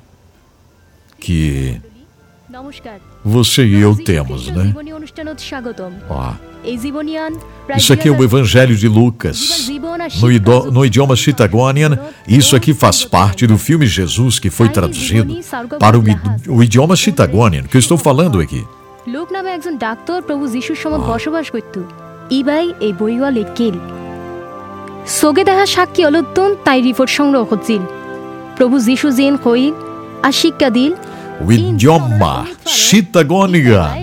que 1.19 1.81
você 3.24 3.64
e 3.64 3.80
eu 3.80 3.94
temos, 3.94 4.48
né? 4.48 4.74
Ó, 6.08 6.32
isso 7.76 7.92
aqui 7.92 8.08
é 8.08 8.10
o 8.10 8.22
Evangelho 8.22 8.76
de 8.76 8.88
Lucas. 8.88 9.68
No, 10.20 10.30
ido, 10.32 10.70
no 10.70 10.84
idioma 10.84 11.16
Chittagonian, 11.16 11.98
isso 12.28 12.56
aqui 12.56 12.72
faz 12.74 13.04
parte 13.04 13.46
do 13.46 13.56
filme 13.58 13.86
Jesus 13.86 14.38
que 14.38 14.50
foi 14.50 14.68
traduzido 14.68 15.34
para 15.78 15.98
o, 15.98 16.02
o 16.48 16.62
idioma 16.62 16.96
Chittagonian 16.96 17.64
que 17.64 17.76
eu 17.76 17.80
estou 17.80 17.98
falando 17.98 18.40
aqui. 18.40 18.64
লোক 19.16 19.28
নামে 19.32 19.50
একজন 19.56 19.74
ডাক্তার 19.86 20.18
প্রভু 20.28 20.44
যিশুর 20.54 20.78
সময় 20.82 21.02
বসবাস 21.10 21.46
করত 21.54 21.74
ইবাই 22.38 22.64
এই 22.86 22.92
বইওয়া 23.00 23.30
লেখিল 23.38 23.76
সোগে 25.18 25.42
দেখা 25.48 25.66
সাক্ষী 25.74 26.02
অলুদ্দন 26.08 26.50
তাই 26.66 26.78
রিপোর্ট 26.88 27.10
সংগ্রহ 27.18 27.42
করছিল 27.50 27.82
প্রভু 28.56 28.76
যিশু 28.88 29.08
জেন 29.18 29.34
কইল 29.46 29.74
আর 30.26 30.34
শিক্ষা 30.42 30.68
দিল 30.76 30.92
o 31.41 31.51
idioma 31.51 32.47
Chittagonian, 32.65 33.93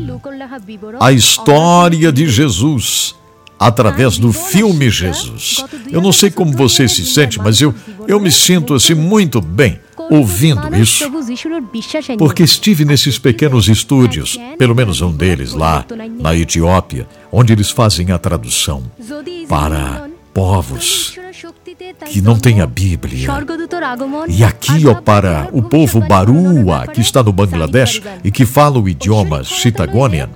a 1.01 1.13
história 1.13 2.13
de 2.13 2.29
Jesus 2.29 3.15
através 3.59 4.19
do 4.19 4.33
filme 4.33 4.91
Jesus. 4.91 5.65
Eu 5.91 6.01
não 6.01 6.13
sei 6.13 6.31
como 6.31 6.53
você 6.57 6.89
se 6.89 7.07
sente, 7.07 7.39
mas 7.39 7.61
eu, 7.61 7.73
eu 8.09 8.19
me 8.19 8.33
sinto 8.33 8.75
assim 8.75 8.95
muito 8.95 9.41
bem 9.41 9.79
ouvindo 10.11 10.75
isso, 10.75 11.05
porque 12.19 12.43
estive 12.43 12.85
nesses 12.85 13.19
pequenos 13.19 13.69
estúdios, 13.69 14.37
pelo 14.59 14.75
menos 14.75 15.01
um 15.01 15.13
deles 15.13 15.53
lá 15.53 15.85
na 16.21 16.35
Etiópia, 16.35 17.07
onde 17.31 17.53
eles 17.53 17.71
fazem 17.71 18.11
a 18.11 18.19
tradução 18.19 18.83
para 19.49 20.09
povos 20.35 21.22
que 22.07 22.21
não 22.21 22.39
têm 22.39 22.61
a 22.61 22.67
Bíblia. 22.67 23.29
E 24.29 24.45
aqui, 24.45 24.87
ó, 24.87 24.95
para 24.95 25.49
o 25.53 25.63
povo 25.63 26.01
Barua, 26.01 26.87
que 26.87 27.01
está 27.01 27.23
no 27.23 27.33
Bangladesh 27.33 28.03
e 28.23 28.31
que 28.31 28.45
fala 28.45 28.79
o 28.79 28.89
idioma 28.89 29.43
Chittagonian, 29.45 30.29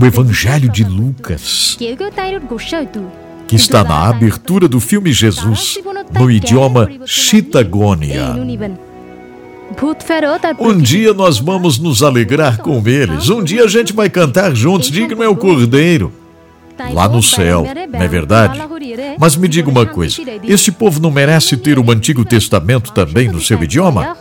o 0.00 0.06
Evangelho 0.06 0.68
de 0.68 0.84
Lucas, 0.84 1.76
que 3.46 3.56
está 3.56 3.84
na 3.84 4.08
abertura 4.08 4.68
do 4.68 4.80
filme 4.80 5.12
Jesus, 5.12 5.78
no 6.12 6.30
idioma 6.30 6.88
Chittagonian. 7.06 8.36
Um 10.58 10.78
dia 10.78 11.14
nós 11.14 11.38
vamos 11.38 11.78
nos 11.78 12.02
alegrar 12.02 12.58
com 12.58 12.82
eles. 12.86 13.28
Um 13.28 13.42
dia 13.42 13.64
a 13.64 13.68
gente 13.68 13.92
vai 13.92 14.08
cantar 14.10 14.54
juntos. 14.54 14.90
Digno 14.90 15.22
é 15.22 15.28
o 15.28 15.34
Cordeiro. 15.36 16.12
Lá 16.92 17.08
no 17.08 17.22
céu, 17.22 17.64
não 17.92 18.00
é 18.00 18.08
verdade? 18.08 18.60
Mas 19.18 19.36
me 19.36 19.48
diga 19.48 19.70
uma 19.70 19.86
coisa: 19.86 20.16
este 20.42 20.72
povo 20.72 21.00
não 21.00 21.10
merece 21.10 21.56
ter 21.56 21.78
o 21.78 21.90
Antigo 21.90 22.24
Testamento 22.24 22.92
também 22.92 23.28
no 23.28 23.40
seu 23.40 23.62
idioma? 23.62 24.16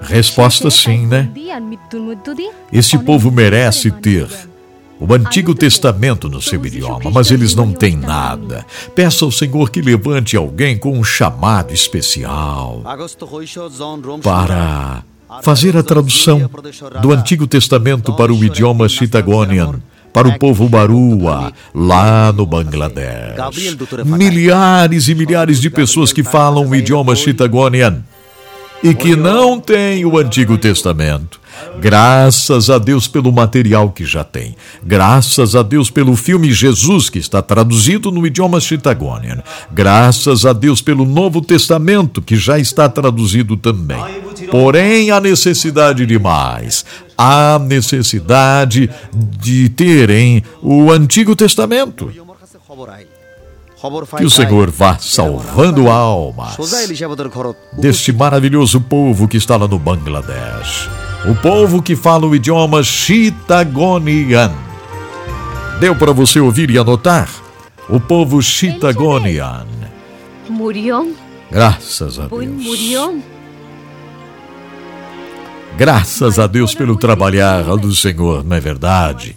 Resposta 0.00 0.70
sim, 0.70 1.06
né? 1.06 1.28
Esse 2.72 2.98
povo 2.98 3.30
merece 3.30 3.90
ter 3.90 4.26
o 4.98 5.12
Antigo 5.14 5.54
Testamento 5.54 6.28
no 6.28 6.42
seu 6.42 6.64
idioma, 6.64 7.10
mas 7.10 7.30
eles 7.30 7.54
não 7.54 7.72
têm 7.72 7.96
nada. 7.96 8.66
Peça 8.94 9.24
ao 9.24 9.32
Senhor 9.32 9.70
que 9.70 9.80
levante 9.80 10.36
alguém 10.36 10.76
com 10.76 10.98
um 10.98 11.04
chamado 11.04 11.72
especial 11.72 12.82
para 14.22 15.02
fazer 15.42 15.76
a 15.76 15.82
tradução 15.82 16.50
do 17.00 17.12
Antigo 17.12 17.46
Testamento 17.46 18.12
para 18.14 18.32
o 18.32 18.44
idioma 18.44 18.88
Chittagonian 18.88 19.80
para 20.12 20.28
o 20.28 20.38
povo 20.38 20.68
Barua, 20.68 21.52
lá 21.74 22.32
no 22.32 22.44
Bangladesh. 22.44 23.36
Milhares 24.04 25.08
e 25.08 25.14
milhares 25.14 25.60
de 25.60 25.70
pessoas 25.70 26.12
que 26.12 26.22
falam 26.22 26.68
o 26.68 26.74
idioma 26.74 27.14
Chittagonian 27.14 28.02
e 28.82 28.94
que 28.94 29.14
não 29.14 29.60
têm 29.60 30.04
o 30.04 30.18
Antigo 30.18 30.56
Testamento. 30.56 31.40
Graças 31.80 32.70
a 32.70 32.78
Deus 32.78 33.06
pelo 33.06 33.30
material 33.30 33.90
que 33.90 34.04
já 34.04 34.24
tem. 34.24 34.56
Graças 34.82 35.54
a 35.54 35.62
Deus 35.62 35.90
pelo 35.90 36.16
filme 36.16 36.52
Jesus, 36.52 37.10
que 37.10 37.18
está 37.18 37.42
traduzido 37.42 38.10
no 38.10 38.26
idioma 38.26 38.60
Chittagonian. 38.60 39.42
Graças 39.70 40.46
a 40.46 40.52
Deus 40.52 40.80
pelo 40.80 41.04
Novo 41.04 41.40
Testamento, 41.40 42.22
que 42.22 42.36
já 42.36 42.58
está 42.58 42.88
traduzido 42.88 43.56
também. 43.56 43.98
Porém, 44.50 45.10
há 45.10 45.20
necessidade 45.20 46.04
de 46.06 46.18
mais. 46.18 46.84
Há 47.16 47.58
necessidade 47.58 48.90
de 49.12 49.68
terem 49.68 50.42
o 50.62 50.90
Antigo 50.90 51.36
Testamento. 51.36 52.10
Que 54.18 54.24
o 54.24 54.30
Senhor 54.30 54.70
vá 54.70 54.98
salvando 54.98 55.88
almas 55.88 56.56
deste 57.78 58.12
maravilhoso 58.12 58.80
povo 58.80 59.26
que 59.26 59.36
está 59.38 59.56
lá 59.56 59.66
no 59.66 59.78
Bangladesh. 59.78 60.88
O 61.26 61.34
povo 61.34 61.82
que 61.82 61.96
fala 61.96 62.26
o 62.26 62.34
idioma 62.34 62.82
Chittagonian. 62.82 64.52
Deu 65.78 65.94
para 65.96 66.12
você 66.12 66.40
ouvir 66.40 66.70
e 66.70 66.78
anotar? 66.78 67.28
O 67.88 67.98
povo 67.98 68.42
Chittagonian. 68.42 69.66
Graças 71.50 72.18
a 72.18 72.26
Deus. 72.26 72.30
Graças 75.76 76.38
a 76.38 76.46
Deus 76.46 76.74
pelo 76.74 76.96
trabalhar 76.96 77.64
do 77.76 77.94
Senhor, 77.94 78.44
não 78.44 78.56
é 78.56 78.60
verdade? 78.60 79.36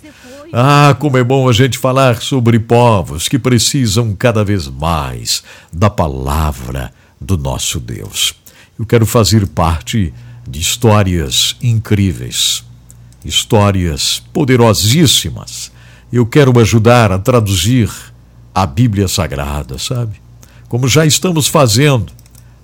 Ah, 0.51 0.95
como 0.99 1.17
é 1.17 1.23
bom 1.23 1.49
a 1.49 1.53
gente 1.53 1.77
falar 1.77 2.21
sobre 2.21 2.59
povos 2.59 3.27
que 3.27 3.39
precisam 3.39 4.13
cada 4.13 4.43
vez 4.43 4.67
mais 4.67 5.43
da 5.71 5.89
palavra 5.89 6.93
do 7.19 7.37
nosso 7.37 7.79
Deus. 7.79 8.33
Eu 8.77 8.85
quero 8.85 9.05
fazer 9.05 9.47
parte 9.47 10.13
de 10.47 10.59
histórias 10.59 11.55
incríveis, 11.61 12.63
histórias 13.23 14.21
poderosíssimas. 14.33 15.71
Eu 16.11 16.25
quero 16.25 16.59
ajudar 16.59 17.11
a 17.11 17.17
traduzir 17.17 17.89
a 18.53 18.65
Bíblia 18.65 19.07
Sagrada, 19.07 19.79
sabe? 19.79 20.21
Como 20.67 20.87
já 20.87 21.05
estamos 21.05 21.47
fazendo, 21.47 22.11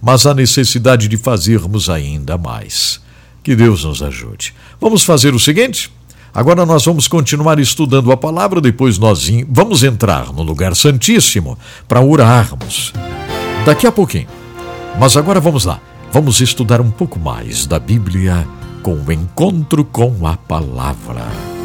mas 0.02 0.26
há 0.26 0.34
necessidade 0.34 1.08
de 1.08 1.18
fazermos 1.18 1.90
ainda 1.90 2.38
mais. 2.38 3.02
Que 3.44 3.56
Deus 3.56 3.84
nos 3.84 4.02
ajude. 4.02 4.54
Vamos 4.80 5.04
fazer 5.04 5.34
o 5.34 5.40
seguinte? 5.40 5.92
Agora 6.34 6.66
nós 6.66 6.86
vamos 6.86 7.08
continuar 7.08 7.60
estudando 7.60 8.12
a 8.12 8.18
palavra, 8.18 8.62
depois 8.62 8.98
nós 8.98 9.28
vamos 9.48 9.84
entrar 9.84 10.32
no 10.32 10.44
lugar 10.44 10.76
santíssimo 10.76 11.58
para 11.88 12.02
orarmos. 12.02 12.94
Daqui 13.66 13.88
a 13.88 13.92
pouquinho. 13.92 14.28
Mas 15.00 15.18
agora 15.18 15.40
vamos 15.40 15.66
lá. 15.66 15.80
Vamos 16.12 16.42
estudar 16.42 16.82
um 16.82 16.92
pouco 16.92 17.20
mais 17.20 17.66
da 17.66 17.80
Bíblia 17.80 18.48
com 18.82 18.96
o 18.96 19.12
encontro 19.12 19.84
com 19.84 20.26
a 20.28 20.36
palavra. 20.38 21.59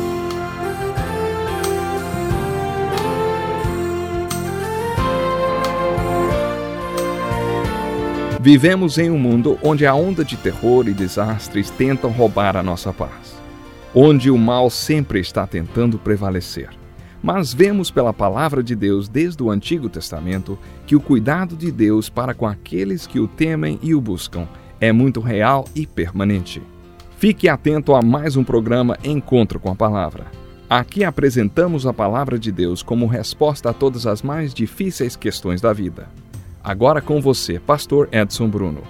Vivemos 8.44 8.98
em 8.98 9.10
um 9.10 9.18
mundo 9.18 9.58
onde 9.62 9.86
a 9.86 9.94
onda 9.94 10.22
de 10.22 10.36
terror 10.36 10.86
e 10.86 10.92
desastres 10.92 11.70
tentam 11.70 12.10
roubar 12.10 12.58
a 12.58 12.62
nossa 12.62 12.92
paz, 12.92 13.34
onde 13.94 14.30
o 14.30 14.36
mal 14.36 14.68
sempre 14.68 15.18
está 15.18 15.46
tentando 15.46 15.98
prevalecer. 15.98 16.68
Mas 17.22 17.54
vemos 17.54 17.90
pela 17.90 18.12
palavra 18.12 18.62
de 18.62 18.76
Deus 18.76 19.08
desde 19.08 19.42
o 19.42 19.50
Antigo 19.50 19.88
Testamento 19.88 20.58
que 20.86 20.94
o 20.94 21.00
cuidado 21.00 21.56
de 21.56 21.72
Deus 21.72 22.10
para 22.10 22.34
com 22.34 22.46
aqueles 22.46 23.06
que 23.06 23.18
o 23.18 23.26
temem 23.26 23.78
e 23.82 23.94
o 23.94 24.00
buscam 24.02 24.46
é 24.78 24.92
muito 24.92 25.20
real 25.20 25.64
e 25.74 25.86
permanente. 25.86 26.60
Fique 27.16 27.48
atento 27.48 27.94
a 27.94 28.02
mais 28.02 28.36
um 28.36 28.44
programa 28.44 28.98
Encontro 29.02 29.58
com 29.58 29.70
a 29.70 29.74
Palavra. 29.74 30.26
Aqui 30.68 31.02
apresentamos 31.02 31.86
a 31.86 31.94
palavra 31.94 32.38
de 32.38 32.52
Deus 32.52 32.82
como 32.82 33.06
resposta 33.06 33.70
a 33.70 33.72
todas 33.72 34.06
as 34.06 34.20
mais 34.20 34.52
difíceis 34.52 35.16
questões 35.16 35.62
da 35.62 35.72
vida. 35.72 36.06
Agora 36.64 37.02
com 37.02 37.20
você, 37.20 37.60
Pastor 37.60 38.08
Edson 38.10 38.48
Bruno. 38.48 38.80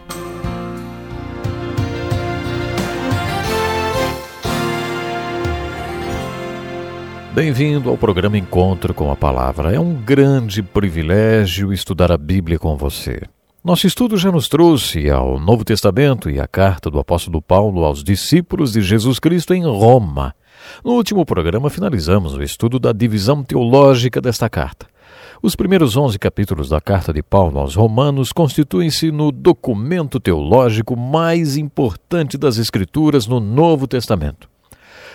Bem-vindo 7.34 7.90
ao 7.90 7.98
programa 7.98 8.38
Encontro 8.38 8.94
com 8.94 9.10
a 9.10 9.16
Palavra. 9.16 9.74
É 9.74 9.80
um 9.80 9.92
grande 9.92 10.62
privilégio 10.62 11.72
estudar 11.72 12.12
a 12.12 12.16
Bíblia 12.16 12.60
com 12.60 12.76
você. 12.76 13.22
Nosso 13.64 13.88
estudo 13.88 14.16
já 14.16 14.30
nos 14.30 14.48
trouxe 14.48 15.10
ao 15.10 15.40
Novo 15.40 15.64
Testamento 15.64 16.30
e 16.30 16.38
a 16.38 16.46
carta 16.46 16.88
do 16.88 17.00
apóstolo 17.00 17.42
Paulo 17.42 17.84
aos 17.84 18.04
discípulos 18.04 18.72
de 18.72 18.82
Jesus 18.82 19.18
Cristo 19.18 19.52
em 19.52 19.64
Roma. 19.64 20.32
No 20.84 20.92
último 20.92 21.26
programa, 21.26 21.68
finalizamos 21.68 22.34
o 22.34 22.42
estudo 22.42 22.78
da 22.78 22.92
divisão 22.92 23.42
teológica 23.42 24.20
desta 24.20 24.48
carta. 24.48 24.93
Os 25.44 25.54
primeiros 25.54 25.94
onze 25.94 26.18
capítulos 26.18 26.70
da 26.70 26.80
carta 26.80 27.12
de 27.12 27.22
Paulo 27.22 27.58
aos 27.58 27.74
Romanos 27.74 28.32
constituem-se 28.32 29.10
no 29.12 29.30
documento 29.30 30.18
teológico 30.18 30.96
mais 30.96 31.58
importante 31.58 32.38
das 32.38 32.56
Escrituras 32.56 33.26
no 33.26 33.40
Novo 33.40 33.86
Testamento. 33.86 34.48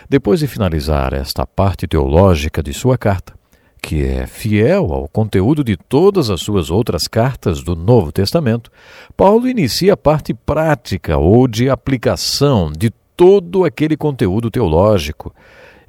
Depois 0.07 0.39
de 0.39 0.45
finalizar 0.45 1.15
esta 1.15 1.47
parte 1.47 1.87
teológica 1.87 2.61
de 2.61 2.75
sua 2.75 2.95
carta, 2.95 3.33
que 3.81 4.05
é 4.05 4.27
fiel 4.27 4.93
ao 4.93 5.07
conteúdo 5.07 5.63
de 5.63 5.75
todas 5.75 6.29
as 6.29 6.41
suas 6.41 6.69
outras 6.69 7.07
cartas 7.07 7.63
do 7.63 7.75
Novo 7.75 8.11
Testamento, 8.11 8.69
Paulo 9.17 9.47
inicia 9.47 9.93
a 9.93 9.97
parte 9.97 10.31
prática 10.31 11.17
ou 11.17 11.47
de 11.47 11.71
aplicação 11.71 12.71
de 12.71 12.91
todo 13.17 13.65
aquele 13.65 13.97
conteúdo 13.97 14.51
teológico. 14.51 15.33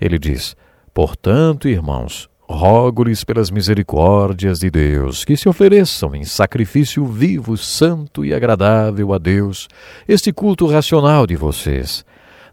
Ele 0.00 0.18
diz: 0.18 0.56
Portanto, 0.94 1.68
irmãos, 1.68 2.30
rogo-lhes 2.52 3.22
pelas 3.24 3.50
misericórdias 3.50 4.58
de 4.58 4.70
Deus 4.70 5.24
que 5.24 5.36
se 5.36 5.48
ofereçam 5.48 6.14
em 6.14 6.24
sacrifício 6.24 7.06
vivo, 7.06 7.56
santo 7.56 8.24
e 8.24 8.34
agradável 8.34 9.14
a 9.14 9.18
Deus 9.18 9.68
este 10.08 10.32
culto 10.32 10.66
racional 10.66 11.26
de 11.26 11.36
vocês 11.36 12.04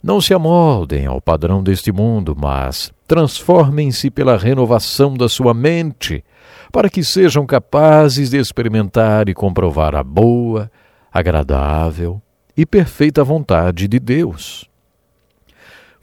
não 0.03 0.22
se 0.22 0.34
amoldem 0.34 1.06
ao 1.06 1.19
padrão 1.19 1.64
deste 1.64 1.91
mundo, 1.91 2.36
mas 2.40 2.91
transformem-se 3.07 4.10
pela 4.10 4.38
renovação 4.38 5.15
da 5.15 5.28
sua 5.28 5.53
mente, 5.53 6.24
para 6.72 6.90
que 6.90 7.03
sejam 7.03 7.45
capazes 7.45 8.30
de 8.30 8.38
experimentar 8.38 9.28
e 9.28 9.34
comprovar 9.34 9.95
a 9.95 10.03
boa, 10.03 10.72
agradável 11.11 12.22
e 12.56 12.65
perfeita 12.65 13.24
vontade 13.24 13.88
de 13.88 13.99
Deus. 13.99 14.69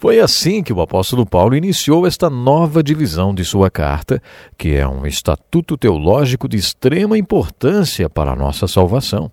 Foi 0.04 0.20
assim 0.20 0.62
que 0.62 0.70
o 0.70 0.82
apóstolo 0.82 1.24
Paulo 1.24 1.56
iniciou 1.56 2.06
esta 2.06 2.28
nova 2.28 2.82
divisão 2.82 3.34
de 3.34 3.42
sua 3.42 3.70
carta, 3.70 4.20
que 4.58 4.74
é 4.74 4.86
um 4.86 5.06
estatuto 5.06 5.78
teológico 5.78 6.46
de 6.46 6.58
extrema 6.58 7.16
importância 7.16 8.10
para 8.10 8.32
a 8.32 8.36
nossa 8.36 8.68
salvação. 8.68 9.32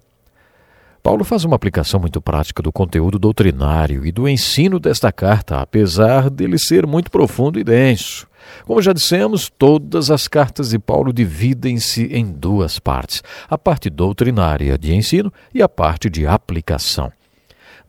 Paulo 1.03 1.26
faz 1.26 1.43
uma 1.43 1.57
aplicação 1.57 1.99
muito 1.99 2.22
prática 2.22 2.64
do 2.64 2.72
conteúdo 2.72 3.19
doutrinário 3.19 4.06
e 4.06 4.14
do 4.14 4.30
ensino 4.30 4.80
desta 4.80 5.11
carta, 5.11 5.60
apesar 5.60 6.30
dele 6.30 6.57
ser 6.57 6.88
muito 6.88 7.11
profundo 7.11 7.60
e 7.60 7.65
denso. 7.65 8.26
Como 8.65 8.81
já 8.81 8.93
dissemos, 8.93 9.49
todas 9.49 10.10
as 10.10 10.26
cartas 10.30 10.69
de 10.69 10.80
Paulo 10.80 11.11
dividem-se 11.11 12.06
em 12.06 12.31
duas 12.31 12.80
partes: 12.80 13.22
a 13.49 13.57
parte 13.57 13.89
doutrinária 13.89 14.77
de 14.77 14.95
ensino 14.95 15.34
e 15.53 15.61
a 15.61 15.68
parte 15.68 16.10
de 16.10 16.26
aplicação. 16.26 17.11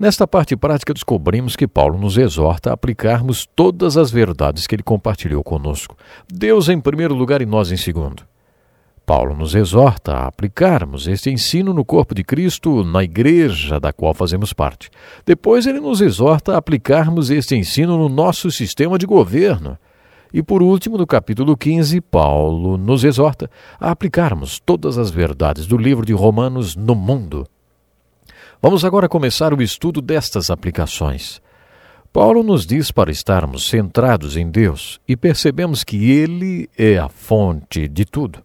Nesta 0.03 0.27
parte 0.27 0.57
prática, 0.57 0.93
descobrimos 0.93 1.55
que 1.55 1.69
Paulo 1.69 1.97
nos 1.97 2.19
exorta 2.19 2.71
a 2.71 2.73
aplicarmos 2.73 3.47
todas 3.55 3.97
as 3.97 4.11
verdades 4.11 4.67
que 4.67 4.75
ele 4.75 4.83
compartilhou 4.83 5.45
conosco. 5.45 5.97
Deus 6.29 6.69
em 6.69 6.81
primeiro 6.81 7.15
lugar 7.15 7.41
e 7.41 7.47
nós 7.47 7.71
em 7.71 7.77
segundo. 7.77 8.25
Paulo 9.07 9.33
nos 9.37 9.55
exorta 9.55 10.15
a 10.15 10.27
aplicarmos 10.27 11.07
este 11.07 11.31
ensino 11.31 11.73
no 11.73 11.85
corpo 11.85 12.17
de 12.17 12.25
Cristo, 12.25 12.83
na 12.83 13.05
igreja 13.05 13.79
da 13.79 13.93
qual 13.93 14.13
fazemos 14.13 14.53
parte. 14.53 14.91
Depois, 15.25 15.69
ele 15.69 15.79
nos 15.79 16.01
exorta 16.01 16.55
a 16.55 16.59
aplicarmos 16.59 17.31
este 17.31 17.55
ensino 17.55 17.97
no 17.97 18.09
nosso 18.09 18.51
sistema 18.51 18.99
de 18.99 19.07
governo. 19.07 19.79
E 20.35 20.43
por 20.43 20.65
último, 20.65 20.99
no 20.99 21.07
capítulo 21.07 21.57
15, 21.57 22.01
Paulo 22.01 22.77
nos 22.77 23.05
exorta 23.05 23.49
a 23.79 23.93
aplicarmos 23.93 24.59
todas 24.59 24.99
as 24.99 25.13
verdades 25.13 25.65
do 25.65 25.77
livro 25.77 26.05
de 26.05 26.13
Romanos 26.13 26.75
no 26.75 26.97
mundo. 26.97 27.47
Vamos 28.65 28.85
agora 28.85 29.09
começar 29.09 29.53
o 29.53 29.61
estudo 29.61 30.01
destas 30.01 30.49
aplicações. 30.49 31.43
Paulo 32.13 32.45
nos 32.45 32.65
diz 32.65 32.93
para 32.93 33.11
estarmos 33.11 33.69
centrados 33.69 34.37
em 34.37 34.49
Deus 34.49 35.01
e 35.09 35.17
percebemos 35.17 35.83
que 35.83 36.13
Ele 36.13 36.71
é 36.79 36.97
a 36.97 37.09
fonte 37.09 37.89
de 37.89 38.05
tudo. 38.05 38.39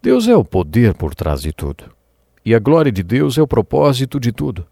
Deus 0.00 0.28
é 0.28 0.36
o 0.36 0.44
poder 0.44 0.94
por 0.94 1.16
trás 1.16 1.42
de 1.42 1.52
tudo. 1.52 1.86
E 2.46 2.54
a 2.54 2.60
glória 2.60 2.92
de 2.92 3.02
Deus 3.02 3.36
é 3.36 3.42
o 3.42 3.46
propósito 3.46 4.20
de 4.20 4.30
tudo. 4.30 4.64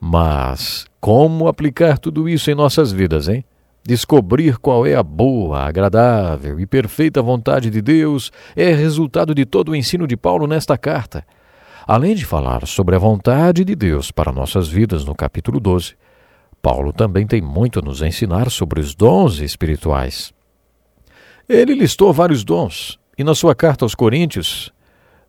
Mas 0.00 0.84
como 1.00 1.46
aplicar 1.46 1.96
tudo 1.96 2.28
isso 2.28 2.50
em 2.50 2.56
nossas 2.56 2.90
vidas, 2.90 3.28
hein? 3.28 3.44
Descobrir 3.84 4.58
qual 4.58 4.84
é 4.84 4.96
a 4.96 5.02
boa, 5.02 5.60
agradável 5.60 6.58
e 6.58 6.66
perfeita 6.66 7.22
vontade 7.22 7.70
de 7.70 7.80
Deus 7.80 8.32
é 8.56 8.74
resultado 8.74 9.32
de 9.32 9.46
todo 9.46 9.68
o 9.68 9.76
ensino 9.76 10.08
de 10.08 10.16
Paulo 10.16 10.48
nesta 10.48 10.76
carta. 10.76 11.24
Além 11.86 12.14
de 12.14 12.24
falar 12.24 12.66
sobre 12.66 12.94
a 12.94 12.98
vontade 12.98 13.64
de 13.64 13.74
Deus 13.74 14.10
para 14.10 14.32
nossas 14.32 14.68
vidas 14.68 15.04
no 15.04 15.14
capítulo 15.14 15.58
12, 15.58 15.94
Paulo 16.62 16.92
também 16.92 17.26
tem 17.26 17.40
muito 17.40 17.78
a 17.78 17.82
nos 17.82 18.02
ensinar 18.02 18.50
sobre 18.50 18.80
os 18.80 18.94
dons 18.94 19.38
espirituais. 19.38 20.32
Ele 21.48 21.74
listou 21.74 22.12
vários 22.12 22.44
dons, 22.44 22.98
e 23.16 23.24
na 23.24 23.34
sua 23.34 23.54
carta 23.54 23.84
aos 23.84 23.94
Coríntios 23.94 24.72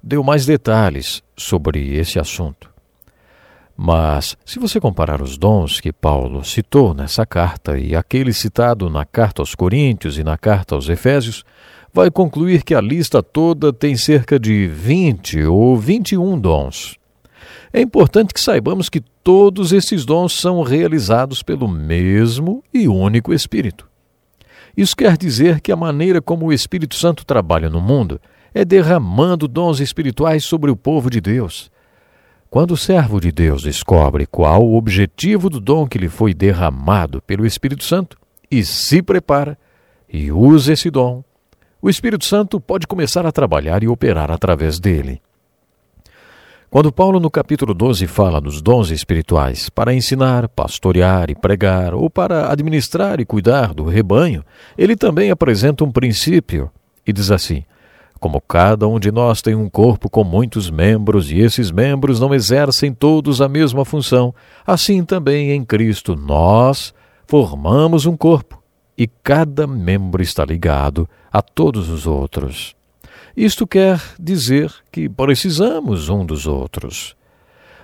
deu 0.04 0.24
mais 0.24 0.46
detalhes 0.46 1.24
sobre 1.38 1.96
esse 1.96 2.20
assunto. 2.20 2.70
Mas, 3.76 4.38
se 4.46 4.60
você 4.60 4.80
comparar 4.80 5.22
os 5.22 5.38
dons 5.38 5.80
que 5.80 5.92
Paulo 5.92 6.44
citou 6.44 6.94
nessa 6.94 7.26
carta 7.26 7.80
e 7.80 7.96
aquele 7.96 8.34
citado 8.34 8.90
na 8.90 9.06
carta 9.06 9.42
aos 9.42 9.56
Coríntios 9.56 10.20
e 10.20 10.24
na 10.24 10.38
carta 10.38 10.76
aos 10.76 10.90
Efésios, 10.90 11.44
vai 11.94 12.10
concluir 12.10 12.64
que 12.64 12.74
a 12.74 12.82
lista 12.82 13.22
toda 13.22 13.74
tem 13.74 13.96
cerca 13.96 14.40
de 14.40 14.68
20 14.68 15.44
ou 15.44 15.78
21 15.78 16.40
dons. 16.40 16.98
É 17.74 17.82
importante 17.82 18.34
que 18.34 18.40
saibamos 18.40 18.90
que 18.90 19.02
todos 19.24 19.72
esses 19.72 20.06
dons 20.06 20.34
são 20.34 20.62
realizados 20.62 21.44
pelo 21.44 21.68
mesmo 21.68 22.64
e 22.74 22.88
único 22.88 23.34
Espírito. 23.34 23.88
Isso 24.76 24.96
quer 24.96 25.18
dizer 25.18 25.60
que 25.60 25.72
a 25.72 25.76
maneira 25.76 26.22
como 26.22 26.48
o 26.48 26.54
Espírito 26.54 26.96
Santo 26.96 27.26
trabalha 27.26 27.70
no 27.70 27.82
mundo 27.82 28.20
é 28.54 28.64
derramando 28.66 29.48
dons 29.48 29.80
espirituais 29.80 30.44
sobre 30.44 30.72
o 30.72 30.76
povo 30.76 31.10
de 31.10 31.22
Deus. 31.22 31.72
Quando 32.50 32.72
o 32.72 32.78
servo 32.78 33.20
de 33.22 33.32
Deus 33.32 33.64
descobre 33.64 34.26
qual 34.26 34.66
o 34.66 34.76
objetivo 34.76 35.50
do 35.50 35.60
dom 35.60 35.88
que 35.88 35.98
lhe 35.98 36.10
foi 36.10 36.34
derramado 36.34 37.22
pelo 37.22 37.46
Espírito 37.46 37.84
Santo 37.84 38.18
e 38.50 38.64
se 38.66 39.02
prepara, 39.02 39.58
e 40.12 40.30
usa 40.30 40.74
esse 40.74 40.90
dom, 40.90 41.24
o 41.82 41.90
Espírito 41.90 42.26
Santo 42.26 42.60
pode 42.60 42.86
começar 42.86 43.26
a 43.26 43.32
trabalhar 43.32 43.82
e 43.84 43.88
operar 43.88 44.30
através 44.30 44.80
dele. 44.80 45.22
Quando 46.70 46.92
Paulo, 46.92 47.20
no 47.20 47.30
capítulo 47.30 47.74
12, 47.74 48.08
fala 48.08 48.40
dos 48.40 48.62
dons 48.62 48.92
espirituais 48.92 49.68
para 49.68 49.94
ensinar, 49.94 50.48
pastorear 50.48 51.30
e 51.30 51.36
pregar, 51.36 51.94
ou 51.94 52.10
para 52.10 52.50
administrar 52.50 53.20
e 53.20 53.26
cuidar 53.26 53.74
do 53.74 53.84
rebanho, 53.84 54.46
ele 54.78 54.96
também 54.96 55.32
apresenta 55.32 55.84
um 55.84 55.92
princípio 55.92 56.72
e 57.06 57.12
diz 57.12 57.30
assim: 57.30 57.66
Como 58.22 58.40
cada 58.40 58.88
um 58.88 59.00
de 59.00 59.12
nós 59.12 59.42
tem 59.42 59.54
um 59.54 59.70
corpo 59.70 60.10
com 60.10 60.24
muitos 60.24 60.70
membros 60.70 61.30
e 61.30 61.40
esses 61.40 61.72
membros 61.72 62.22
não 62.22 62.34
exercem 62.34 62.94
todos 62.94 63.42
a 63.42 63.50
mesma 63.50 63.84
função, 63.84 64.34
assim 64.66 65.04
também 65.04 65.52
em 65.52 65.66
Cristo 65.66 66.16
nós 66.16 66.94
formamos 67.28 68.06
um 68.06 68.16
corpo 68.16 68.64
e 68.98 69.08
cada 69.08 69.68
membro 69.68 70.22
está 70.22 70.46
ligado 70.46 71.10
a 71.32 71.42
todos 71.42 71.90
os 71.90 72.06
outros. 72.06 72.76
Isto 73.36 73.66
quer 73.66 74.02
dizer 74.20 74.72
que 74.92 75.08
precisamos 75.08 76.10
um 76.10 76.26
dos 76.26 76.46
outros. 76.46 77.16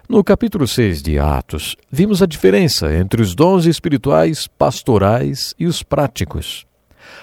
No 0.10 0.24
capítulo 0.24 0.68
6 0.68 1.02
de 1.02 1.20
Atos, 1.20 1.76
vimos 1.92 2.22
a 2.22 2.26
diferença 2.26 2.94
entre 2.94 3.22
os 3.22 3.36
dons 3.36 3.66
espirituais 3.66 4.48
pastorais 4.48 5.54
e 5.60 5.66
os 5.66 5.84
práticos. 5.84 6.66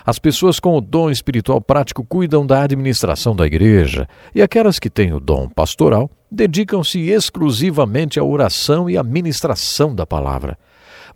As 0.05 0.19
pessoas 0.19 0.61
com 0.61 0.77
o 0.77 0.81
dom 0.81 1.11
espiritual 1.11 1.61
prático 1.61 2.05
cuidam 2.05 2.47
da 2.47 2.63
administração 2.63 3.35
da 3.35 3.47
igreja, 3.47 4.09
e 4.35 4.43
aquelas 4.43 4.79
que 4.79 4.91
têm 4.91 5.13
o 5.13 5.21
dom 5.21 5.49
pastoral 5.49 6.11
dedicam-se 6.31 7.01
exclusivamente 7.11 8.19
à 8.19 8.25
oração 8.25 8.89
e 8.89 8.97
à 8.97 9.03
ministração 9.03 9.95
da 9.95 10.07
palavra. 10.07 10.59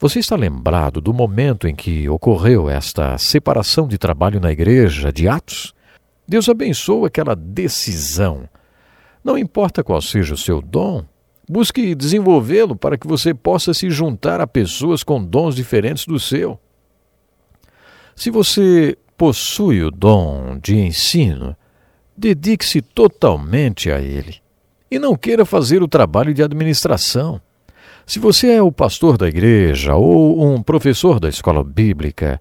Você 0.00 0.20
está 0.20 0.36
lembrado 0.36 1.00
do 1.00 1.12
momento 1.12 1.66
em 1.66 1.74
que 1.74 2.08
ocorreu 2.08 2.70
esta 2.70 3.18
separação 3.18 3.88
de 3.88 3.98
trabalho 3.98 4.38
na 4.38 4.52
igreja 4.52 5.12
de 5.12 5.26
Atos? 5.26 5.74
Deus 6.26 6.48
abençoa 6.48 7.08
aquela 7.08 7.34
decisão. 7.34 8.48
Não 9.24 9.36
importa 9.36 9.82
qual 9.82 10.00
seja 10.00 10.34
o 10.34 10.38
seu 10.38 10.62
dom, 10.62 11.04
busque 11.48 11.96
desenvolvê-lo 11.96 12.76
para 12.76 12.96
que 12.96 13.08
você 13.08 13.34
possa 13.34 13.74
se 13.74 13.90
juntar 13.90 14.40
a 14.40 14.46
pessoas 14.46 15.02
com 15.02 15.20
dons 15.20 15.56
diferentes 15.56 16.06
do 16.06 16.20
seu. 16.20 16.60
Se 18.14 18.30
você 18.30 18.96
possui 19.16 19.82
o 19.82 19.90
dom 19.90 20.60
de 20.62 20.78
ensino, 20.78 21.56
dedique-se 22.16 22.80
totalmente 22.82 23.90
a 23.90 24.00
ele 24.00 24.36
e 24.88 24.96
não 24.96 25.16
queira 25.16 25.44
fazer 25.44 25.82
o 25.82 25.88
trabalho 25.88 26.32
de 26.32 26.40
administração. 26.40 27.40
Se 28.08 28.18
você 28.18 28.52
é 28.52 28.62
o 28.62 28.72
pastor 28.72 29.18
da 29.18 29.28
igreja 29.28 29.94
ou 29.94 30.42
um 30.42 30.62
professor 30.62 31.20
da 31.20 31.28
escola 31.28 31.62
bíblica, 31.62 32.40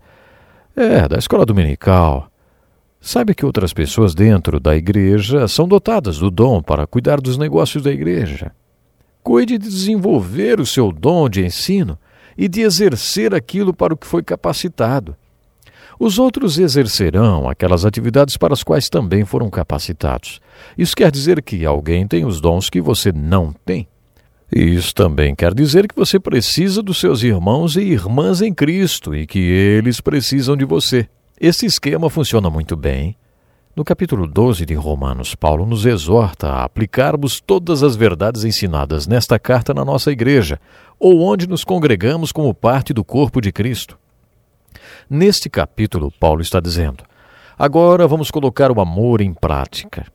é, 0.74 1.06
da 1.10 1.18
escola 1.18 1.46
dominical, 1.46 2.32
saiba 3.02 3.34
que 3.34 3.46
outras 3.46 3.74
pessoas 3.74 4.16
dentro 4.16 4.62
da 4.62 4.78
igreja 4.78 5.46
são 5.46 5.68
dotadas 5.68 6.20
do 6.20 6.32
dom 6.32 6.62
para 6.62 6.88
cuidar 6.88 7.20
dos 7.20 7.38
negócios 7.38 7.84
da 7.84 7.92
igreja. 7.92 8.54
Cuide 9.22 9.58
de 9.58 9.68
desenvolver 9.68 10.62
o 10.62 10.66
seu 10.66 10.90
dom 10.90 11.28
de 11.28 11.46
ensino 11.46 12.00
e 12.38 12.48
de 12.48 12.62
exercer 12.62 13.36
aquilo 13.36 13.74
para 13.74 13.94
o 13.94 13.98
que 13.98 14.08
foi 14.08 14.24
capacitado. 14.24 15.18
Os 16.00 16.18
outros 16.18 16.58
exercerão 16.58 17.50
aquelas 17.50 17.84
atividades 17.84 18.38
para 18.38 18.54
as 18.54 18.64
quais 18.64 18.88
também 18.88 19.26
foram 19.26 19.50
capacitados. 19.50 20.40
Isso 20.78 20.96
quer 20.96 21.12
dizer 21.12 21.44
que 21.44 21.66
alguém 21.66 22.08
tem 22.08 22.24
os 22.24 22.40
dons 22.40 22.70
que 22.70 22.80
você 22.80 23.12
não 23.12 23.54
tem. 23.66 23.86
Isso 24.52 24.96
também 24.96 25.36
quer 25.36 25.54
dizer 25.54 25.88
que 25.88 25.96
você 25.96 26.20
precisa 26.20 26.82
dos 26.82 27.00
seus 27.00 27.22
irmãos 27.22 27.76
e 27.76 27.82
irmãs 27.82 28.42
em 28.42 28.54
Cristo 28.54 29.14
e 29.14 29.28
que 29.28 29.40
eles 29.40 30.00
precisam 30.00 30.56
de 30.56 30.64
você. 30.64 31.08
Esse 31.40 31.66
esquema 31.66 32.10
funciona 32.10 32.50
muito 32.50 32.76
bem. 32.76 33.16
No 33.76 33.84
capítulo 33.84 34.26
12 34.26 34.66
de 34.66 34.74
Romanos, 34.74 35.36
Paulo 35.36 35.66
nos 35.66 35.86
exorta 35.86 36.48
a 36.48 36.64
aplicarmos 36.64 37.40
todas 37.40 37.84
as 37.84 37.96
verdades 37.96 38.44
ensinadas 38.44 39.06
nesta 39.06 39.38
carta 39.38 39.74
na 39.74 39.86
nossa 39.86 40.12
igreja, 40.12 40.60
ou 41.00 41.22
onde 41.22 41.48
nos 41.48 41.64
congregamos 41.64 42.32
como 42.32 42.54
parte 42.56 42.92
do 42.92 43.04
corpo 43.04 43.40
de 43.40 43.52
Cristo. 43.52 44.00
Neste 45.08 45.48
capítulo, 45.48 46.12
Paulo 46.20 46.42
está 46.42 46.60
dizendo: 46.60 47.04
Agora 47.60 48.08
vamos 48.08 48.32
colocar 48.32 48.72
o 48.72 48.82
amor 48.82 49.22
em 49.22 49.34
prática. 49.34 50.08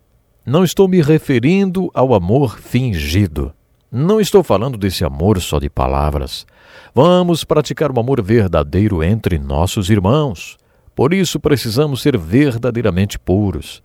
Não 0.44 0.64
estou 0.64 0.88
me 0.88 1.00
referindo 1.00 1.88
ao 1.94 2.14
amor 2.14 2.58
fingido. 2.58 3.52
Não 3.94 4.18
estou 4.18 4.42
falando 4.42 4.78
desse 4.78 5.04
amor 5.04 5.38
só 5.38 5.58
de 5.58 5.68
palavras. 5.68 6.46
Vamos 6.94 7.44
praticar 7.44 7.90
o 7.90 7.94
um 7.94 8.00
amor 8.00 8.22
verdadeiro 8.22 9.02
entre 9.02 9.38
nossos 9.38 9.90
irmãos. 9.90 10.56
Por 10.96 11.12
isso 11.12 11.38
precisamos 11.38 12.00
ser 12.00 12.16
verdadeiramente 12.16 13.18
puros. 13.18 13.82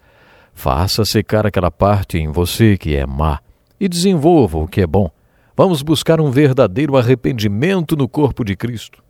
Faça 0.53 1.03
secar 1.03 1.45
aquela 1.45 1.69
parte 1.69 2.17
em 2.17 2.31
você 2.31 2.77
que 2.77 2.95
é 2.95 3.05
má 3.05 3.39
e 3.77 3.89
desenvolva 3.89 4.59
o 4.59 4.65
que 4.65 4.79
é 4.79 4.87
bom. 4.87 5.11
Vamos 5.57 5.81
buscar 5.81 6.21
um 6.21 6.31
verdadeiro 6.31 6.95
arrependimento 6.95 7.97
no 7.97 8.07
corpo 8.07 8.45
de 8.45 8.55
Cristo. 8.55 9.03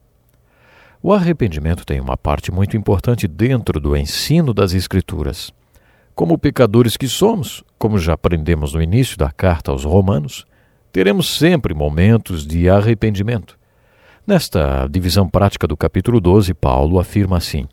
O 1.03 1.13
arrependimento 1.13 1.85
tem 1.85 1.99
uma 1.99 2.17
parte 2.17 2.51
muito 2.51 2.75
importante 2.75 3.27
dentro 3.27 3.79
do 3.79 3.95
ensino 3.95 4.51
das 4.51 4.73
Escrituras. 4.73 5.53
Como 6.15 6.39
pecadores 6.39 6.97
que 6.97 7.07
somos, 7.07 7.63
como 7.77 7.99
já 7.99 8.13
aprendemos 8.13 8.73
no 8.73 8.81
início 8.81 9.15
da 9.15 9.29
carta 9.29 9.69
aos 9.69 9.83
Romanos, 9.83 10.43
teremos 10.91 11.37
sempre 11.37 11.73
momentos 11.73 12.45
de 12.45 12.69
arrependimento. 12.69 13.57
Nesta 14.25 14.87
divisão 14.87 15.29
prática 15.29 15.67
do 15.67 15.77
capítulo 15.77 16.19
12, 16.19 16.53
Paulo 16.53 16.99
afirma 16.99 17.37
assim: 17.37 17.67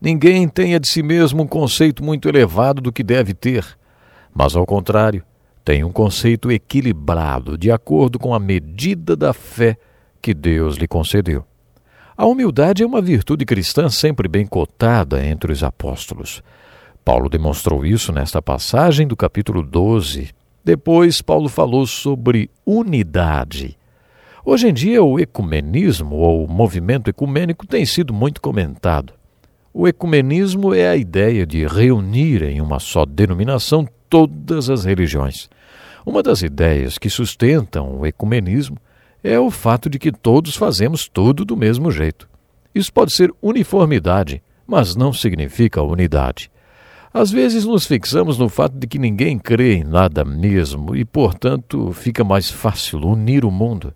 Ninguém 0.00 0.46
tenha 0.48 0.78
de 0.78 0.86
si 0.86 1.02
mesmo 1.02 1.42
um 1.42 1.46
conceito 1.46 2.04
muito 2.04 2.28
elevado 2.28 2.82
do 2.82 2.92
que 2.92 3.02
deve 3.02 3.32
ter, 3.32 3.64
mas, 4.34 4.54
ao 4.54 4.66
contrário, 4.66 5.24
tem 5.64 5.82
um 5.82 5.90
conceito 5.90 6.52
equilibrado, 6.52 7.56
de 7.56 7.72
acordo 7.72 8.18
com 8.18 8.34
a 8.34 8.38
medida 8.38 9.16
da 9.16 9.32
fé 9.32 9.76
que 10.20 10.34
Deus 10.34 10.76
lhe 10.76 10.86
concedeu. 10.86 11.44
A 12.16 12.24
humildade 12.26 12.82
é 12.82 12.86
uma 12.86 13.02
virtude 13.02 13.44
cristã 13.44 13.88
sempre 13.88 14.28
bem 14.28 14.46
cotada 14.46 15.24
entre 15.24 15.52
os 15.52 15.64
apóstolos. 15.64 16.42
Paulo 17.04 17.28
demonstrou 17.28 17.84
isso 17.84 18.12
nesta 18.12 18.40
passagem 18.40 19.06
do 19.06 19.16
capítulo 19.16 19.62
12, 19.62 20.30
depois, 20.66 21.22
Paulo 21.22 21.48
falou 21.48 21.86
sobre 21.86 22.50
unidade. 22.66 23.78
Hoje 24.44 24.66
em 24.66 24.74
dia, 24.74 25.00
o 25.00 25.16
ecumenismo 25.16 26.16
ou 26.16 26.48
movimento 26.48 27.08
ecumênico 27.08 27.64
tem 27.64 27.86
sido 27.86 28.12
muito 28.12 28.40
comentado. 28.40 29.12
O 29.72 29.86
ecumenismo 29.86 30.74
é 30.74 30.88
a 30.88 30.96
ideia 30.96 31.46
de 31.46 31.64
reunir 31.68 32.42
em 32.42 32.60
uma 32.60 32.80
só 32.80 33.06
denominação 33.06 33.86
todas 34.10 34.68
as 34.68 34.84
religiões. 34.84 35.48
Uma 36.04 36.20
das 36.20 36.42
ideias 36.42 36.98
que 36.98 37.08
sustentam 37.08 38.00
o 38.00 38.04
ecumenismo 38.04 38.76
é 39.22 39.38
o 39.38 39.52
fato 39.52 39.88
de 39.88 40.00
que 40.00 40.10
todos 40.10 40.56
fazemos 40.56 41.06
tudo 41.08 41.44
do 41.44 41.56
mesmo 41.56 41.92
jeito. 41.92 42.28
Isso 42.74 42.92
pode 42.92 43.14
ser 43.14 43.32
uniformidade, 43.40 44.42
mas 44.66 44.96
não 44.96 45.12
significa 45.12 45.80
unidade. 45.80 46.50
Às 47.16 47.30
vezes 47.30 47.64
nos 47.64 47.86
fixamos 47.86 48.36
no 48.36 48.46
fato 48.46 48.76
de 48.76 48.86
que 48.86 48.98
ninguém 48.98 49.38
crê 49.38 49.76
em 49.76 49.84
nada 49.84 50.22
mesmo 50.22 50.94
e, 50.94 51.02
portanto, 51.02 51.90
fica 51.94 52.22
mais 52.22 52.50
fácil 52.50 52.98
unir 52.98 53.42
o 53.42 53.50
mundo. 53.50 53.94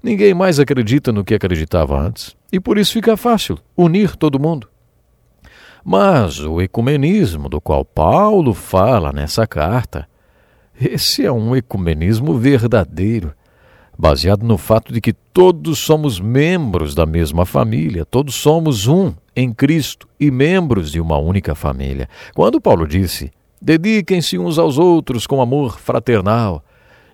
Ninguém 0.00 0.32
mais 0.34 0.60
acredita 0.60 1.10
no 1.10 1.24
que 1.24 1.34
acreditava 1.34 1.98
antes 1.98 2.36
e 2.52 2.60
por 2.60 2.78
isso 2.78 2.92
fica 2.92 3.16
fácil 3.16 3.58
unir 3.76 4.14
todo 4.14 4.38
mundo. 4.38 4.68
Mas 5.84 6.38
o 6.38 6.62
ecumenismo 6.62 7.48
do 7.48 7.60
qual 7.60 7.84
Paulo 7.84 8.54
fala 8.54 9.12
nessa 9.12 9.48
carta, 9.48 10.08
esse 10.80 11.26
é 11.26 11.32
um 11.32 11.56
ecumenismo 11.56 12.38
verdadeiro 12.38 13.34
baseado 13.98 14.44
no 14.44 14.56
fato 14.56 14.92
de 14.92 15.00
que 15.00 15.12
todos 15.12 15.80
somos 15.80 16.20
membros 16.20 16.94
da 16.94 17.04
mesma 17.04 17.44
família, 17.44 18.04
todos 18.04 18.36
somos 18.36 18.86
um 18.86 19.12
em 19.36 19.52
Cristo 19.52 20.08
e 20.18 20.30
membros 20.30 20.90
de 20.90 21.00
uma 21.00 21.18
única 21.18 21.54
família. 21.54 22.08
Quando 22.34 22.60
Paulo 22.60 22.86
disse: 22.86 23.30
Dediquem-se 23.60 24.38
uns 24.38 24.58
aos 24.58 24.78
outros 24.78 25.26
com 25.26 25.40
amor 25.40 25.78
fraternal, 25.78 26.62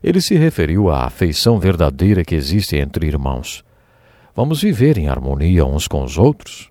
ele 0.02 0.20
se 0.20 0.34
referiu 0.34 0.90
à 0.90 1.04
afeição 1.04 1.58
verdadeira 1.58 2.24
que 2.24 2.34
existe 2.34 2.76
entre 2.76 3.06
irmãos. 3.06 3.64
Vamos 4.34 4.62
viver 4.62 4.96
em 4.96 5.08
harmonia 5.08 5.64
uns 5.64 5.86
com 5.86 6.02
os 6.02 6.16
outros? 6.16 6.70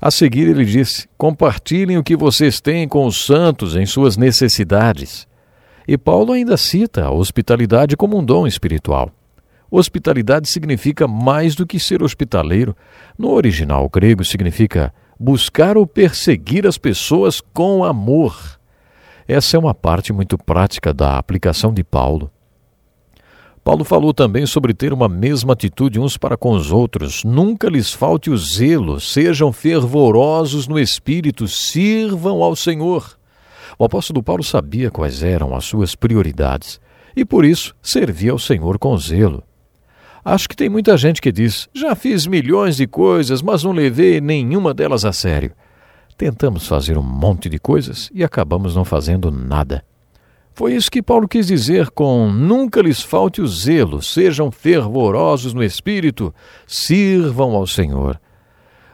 A 0.00 0.10
seguir, 0.10 0.48
ele 0.48 0.64
disse: 0.64 1.08
Compartilhem 1.16 1.98
o 1.98 2.04
que 2.04 2.16
vocês 2.16 2.60
têm 2.60 2.86
com 2.86 3.06
os 3.06 3.24
santos 3.24 3.74
em 3.76 3.86
suas 3.86 4.16
necessidades. 4.16 5.26
E 5.88 5.96
Paulo 5.96 6.32
ainda 6.32 6.56
cita 6.56 7.04
a 7.04 7.10
hospitalidade 7.10 7.96
como 7.96 8.18
um 8.18 8.24
dom 8.24 8.46
espiritual. 8.46 9.10
Hospitalidade 9.70 10.48
significa 10.48 11.08
mais 11.08 11.54
do 11.54 11.66
que 11.66 11.78
ser 11.78 12.02
hospitaleiro. 12.02 12.76
No 13.18 13.30
original 13.30 13.88
grego 13.88 14.24
significa 14.24 14.94
buscar 15.18 15.76
ou 15.76 15.86
perseguir 15.86 16.66
as 16.66 16.78
pessoas 16.78 17.40
com 17.40 17.84
amor. 17.84 18.58
Essa 19.26 19.56
é 19.56 19.60
uma 19.60 19.74
parte 19.74 20.12
muito 20.12 20.38
prática 20.38 20.94
da 20.94 21.18
aplicação 21.18 21.74
de 21.74 21.82
Paulo. 21.82 22.30
Paulo 23.64 23.82
falou 23.82 24.14
também 24.14 24.46
sobre 24.46 24.72
ter 24.72 24.92
uma 24.92 25.08
mesma 25.08 25.54
atitude 25.54 25.98
uns 25.98 26.16
para 26.16 26.36
com 26.36 26.52
os 26.52 26.70
outros. 26.70 27.24
Nunca 27.24 27.68
lhes 27.68 27.92
falte 27.92 28.30
o 28.30 28.38
zelo, 28.38 29.00
sejam 29.00 29.52
fervorosos 29.52 30.68
no 30.68 30.78
espírito, 30.78 31.48
sirvam 31.48 32.44
ao 32.44 32.54
Senhor. 32.54 33.18
O 33.76 33.84
apóstolo 33.84 34.22
Paulo 34.22 34.44
sabia 34.44 34.88
quais 34.88 35.24
eram 35.24 35.52
as 35.56 35.64
suas 35.64 35.96
prioridades 35.96 36.80
e 37.16 37.24
por 37.24 37.44
isso 37.44 37.74
servia 37.82 38.30
ao 38.30 38.38
Senhor 38.38 38.78
com 38.78 38.96
zelo. 38.96 39.42
Acho 40.28 40.48
que 40.48 40.56
tem 40.56 40.68
muita 40.68 40.96
gente 40.96 41.22
que 41.22 41.30
diz: 41.30 41.68
já 41.72 41.94
fiz 41.94 42.26
milhões 42.26 42.76
de 42.76 42.84
coisas, 42.84 43.40
mas 43.40 43.62
não 43.62 43.70
levei 43.70 44.20
nenhuma 44.20 44.74
delas 44.74 45.04
a 45.04 45.12
sério. 45.12 45.52
Tentamos 46.18 46.66
fazer 46.66 46.98
um 46.98 47.02
monte 47.02 47.48
de 47.48 47.60
coisas 47.60 48.10
e 48.12 48.24
acabamos 48.24 48.74
não 48.74 48.84
fazendo 48.84 49.30
nada. 49.30 49.84
Foi 50.52 50.74
isso 50.74 50.90
que 50.90 51.00
Paulo 51.00 51.28
quis 51.28 51.46
dizer 51.46 51.90
com 51.90 52.28
nunca 52.28 52.82
lhes 52.82 53.00
falte 53.00 53.40
o 53.40 53.46
zelo, 53.46 54.02
sejam 54.02 54.50
fervorosos 54.50 55.54
no 55.54 55.62
espírito, 55.62 56.34
sirvam 56.66 57.54
ao 57.54 57.64
Senhor. 57.64 58.20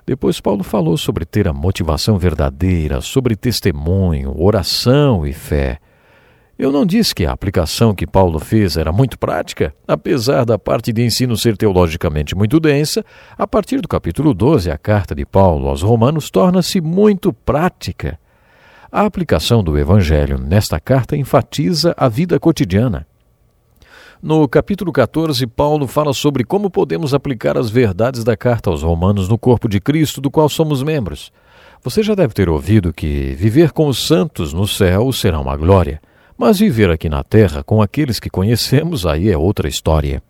Depois 0.05 0.39
Paulo 0.39 0.63
falou 0.63 0.99
sobre 0.99 1.25
ter 1.25 1.49
a 1.49 1.53
motivação 1.55 2.19
verdadeira, 2.19 3.01
sobre 3.01 3.37
testemunho, 3.37 4.35
oração 4.39 5.27
e 5.27 5.33
fé. 5.33 5.79
Eu 6.59 6.71
não 6.71 6.85
disse 6.85 7.15
que 7.15 7.25
a 7.25 7.33
aplicação 7.33 7.95
que 7.95 8.07
Paulo 8.07 8.39
fez 8.39 8.77
era 8.77 8.93
muito 8.93 9.19
prática, 9.19 9.75
apesar 9.89 10.45
da 10.45 10.59
parte 10.59 10.93
de 10.93 11.03
ensino 11.03 11.37
ser 11.37 11.57
teologicamente 11.57 12.37
muito 12.37 12.61
densa, 12.61 13.05
a 13.39 13.47
partir 13.47 13.81
do 13.81 13.89
capítulo 13.89 14.35
12, 14.35 14.71
a 14.71 14.77
carta 14.77 15.15
de 15.15 15.25
Paulo 15.25 15.69
aos 15.69 15.81
Romanos 15.81 16.31
torna-se 16.31 16.81
muito 16.81 17.33
prática. 17.33 18.19
A 18.91 19.07
aplicação 19.07 19.65
do 19.65 19.79
Evangelho 19.79 20.37
nesta 20.39 20.79
carta 20.79 21.17
enfatiza 21.17 21.95
a 21.97 22.09
vida 22.09 22.39
cotidiana. 22.39 23.07
No 24.23 24.47
capítulo 24.47 24.93
14, 24.93 25.47
Paulo 25.47 25.89
fala 25.89 26.13
sobre 26.13 26.45
como 26.45 26.71
podemos 26.71 27.15
aplicar 27.15 27.57
as 27.57 27.71
verdades 27.71 28.23
da 28.23 28.37
carta 28.37 28.69
aos 28.71 28.83
Romanos 28.83 29.29
no 29.29 29.39
corpo 29.39 29.69
de 29.69 29.81
Cristo, 29.81 30.21
do 30.21 30.31
qual 30.31 30.49
somos 30.49 30.83
membros. 30.83 31.33
Você 31.83 32.03
já 32.03 32.15
deve 32.15 32.35
ter 32.35 32.49
ouvido 32.49 32.93
que 32.93 33.35
viver 33.37 33.73
com 33.73 33.89
os 33.89 34.07
santos 34.07 34.53
no 34.53 34.69
céu 34.69 35.11
será 35.11 35.41
uma 35.41 35.57
glória, 35.57 36.01
mas 36.43 36.59
viver 36.59 36.91
aqui 36.91 37.09
na 37.09 37.23
terra 37.23 37.63
com 37.63 37.81
aqueles 37.81 38.19
que 38.19 38.29
conhecemos 38.29 39.07
aí 39.07 39.31
é 39.31 39.39
outra 39.39 39.69
história. 39.69 40.21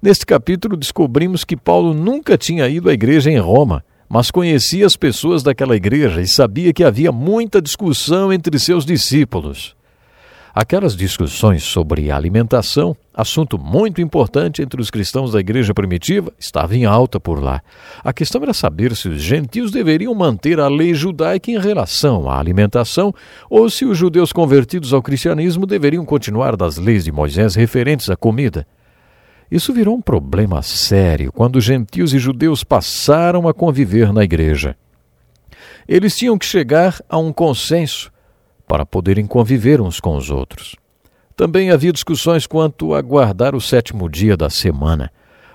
Neste 0.00 0.24
capítulo, 0.24 0.76
descobrimos 0.76 1.42
que 1.42 1.56
Paulo 1.56 1.92
nunca 1.92 2.38
tinha 2.38 2.68
ido 2.68 2.88
à 2.88 2.92
igreja 2.92 3.28
em 3.30 3.38
Roma 3.38 3.84
mas 4.08 4.30
conhecia 4.30 4.86
as 4.86 4.96
pessoas 4.96 5.42
daquela 5.42 5.74
igreja 5.74 6.20
e 6.20 6.28
sabia 6.28 6.72
que 6.72 6.84
havia 6.84 7.10
muita 7.10 7.60
discussão 7.60 8.32
entre 8.32 8.56
seus 8.56 8.86
discípulos. 8.86 9.74
Aquelas 10.58 10.96
discussões 10.96 11.62
sobre 11.62 12.10
alimentação, 12.10 12.96
assunto 13.12 13.58
muito 13.58 14.00
importante 14.00 14.62
entre 14.62 14.80
os 14.80 14.88
cristãos 14.88 15.32
da 15.32 15.38
igreja 15.38 15.74
primitiva, 15.74 16.32
estavam 16.38 16.78
em 16.78 16.86
alta 16.86 17.20
por 17.20 17.42
lá. 17.42 17.60
A 18.02 18.10
questão 18.10 18.42
era 18.42 18.54
saber 18.54 18.96
se 18.96 19.06
os 19.06 19.20
gentios 19.20 19.70
deveriam 19.70 20.14
manter 20.14 20.58
a 20.58 20.66
lei 20.66 20.94
judaica 20.94 21.50
em 21.50 21.58
relação 21.58 22.26
à 22.30 22.40
alimentação 22.40 23.12
ou 23.50 23.68
se 23.68 23.84
os 23.84 23.98
judeus 23.98 24.32
convertidos 24.32 24.94
ao 24.94 25.02
cristianismo 25.02 25.66
deveriam 25.66 26.06
continuar 26.06 26.56
das 26.56 26.78
leis 26.78 27.04
de 27.04 27.12
Moisés 27.12 27.54
referentes 27.54 28.08
à 28.08 28.16
comida. 28.16 28.66
Isso 29.50 29.74
virou 29.74 29.94
um 29.94 30.00
problema 30.00 30.62
sério 30.62 31.30
quando 31.32 31.60
gentios 31.60 32.14
e 32.14 32.18
judeus 32.18 32.64
passaram 32.64 33.46
a 33.46 33.52
conviver 33.52 34.10
na 34.10 34.24
igreja. 34.24 34.74
Eles 35.86 36.16
tinham 36.16 36.38
que 36.38 36.46
chegar 36.46 36.98
a 37.10 37.18
um 37.18 37.30
consenso 37.30 38.10
para 38.66 38.86
poderem 38.86 39.26
conviver 39.26 39.80
uns 39.80 40.00
com 40.00 40.16
os 40.16 40.30
outros. 40.30 40.76
Também 41.36 41.70
havia 41.70 41.92
discussões 41.92 42.46
quanto 42.46 42.94
a 42.94 43.02
guardar 43.02 43.54
o 43.54 43.60
sétimo 43.60 44.08
dia 44.08 44.36
da 44.36 44.48
semana. 44.48 45.12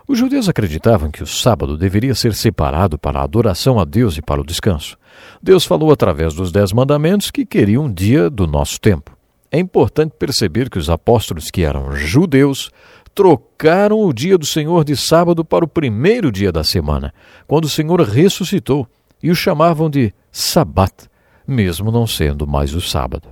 Os 0.07 0.19
judeus 0.19 0.47
acreditavam 0.47 1.09
que 1.09 1.23
o 1.23 1.27
sábado 1.27 1.77
deveria 1.77 2.13
ser 2.13 2.33
separado 2.33 2.97
para 2.97 3.19
a 3.19 3.23
adoração 3.23 3.79
a 3.79 3.85
Deus 3.85 4.17
e 4.17 4.21
para 4.21 4.41
o 4.41 4.45
descanso. 4.45 4.97
Deus 5.41 5.65
falou 5.65 5.91
através 5.91 6.33
dos 6.33 6.51
Dez 6.51 6.71
Mandamentos 6.71 7.31
que 7.31 7.45
queria 7.45 7.81
um 7.81 7.91
dia 7.91 8.29
do 8.29 8.45
nosso 8.45 8.79
tempo. 8.79 9.17
É 9.49 9.59
importante 9.59 10.13
perceber 10.17 10.69
que 10.69 10.77
os 10.77 10.89
apóstolos 10.89 11.51
que 11.51 11.63
eram 11.63 11.95
judeus 11.95 12.71
trocaram 13.13 13.99
o 13.99 14.13
dia 14.13 14.37
do 14.37 14.45
Senhor 14.45 14.83
de 14.85 14.95
sábado 14.95 15.43
para 15.43 15.65
o 15.65 15.67
primeiro 15.67 16.31
dia 16.31 16.51
da 16.51 16.63
semana, 16.63 17.13
quando 17.47 17.65
o 17.65 17.69
Senhor 17.69 17.99
ressuscitou, 18.01 18.87
e 19.21 19.29
o 19.29 19.35
chamavam 19.35 19.89
de 19.89 20.13
Sabat, 20.31 21.09
mesmo 21.47 21.91
não 21.91 22.05
sendo 22.05 22.47
mais 22.47 22.73
o 22.73 22.81
sábado. 22.81 23.29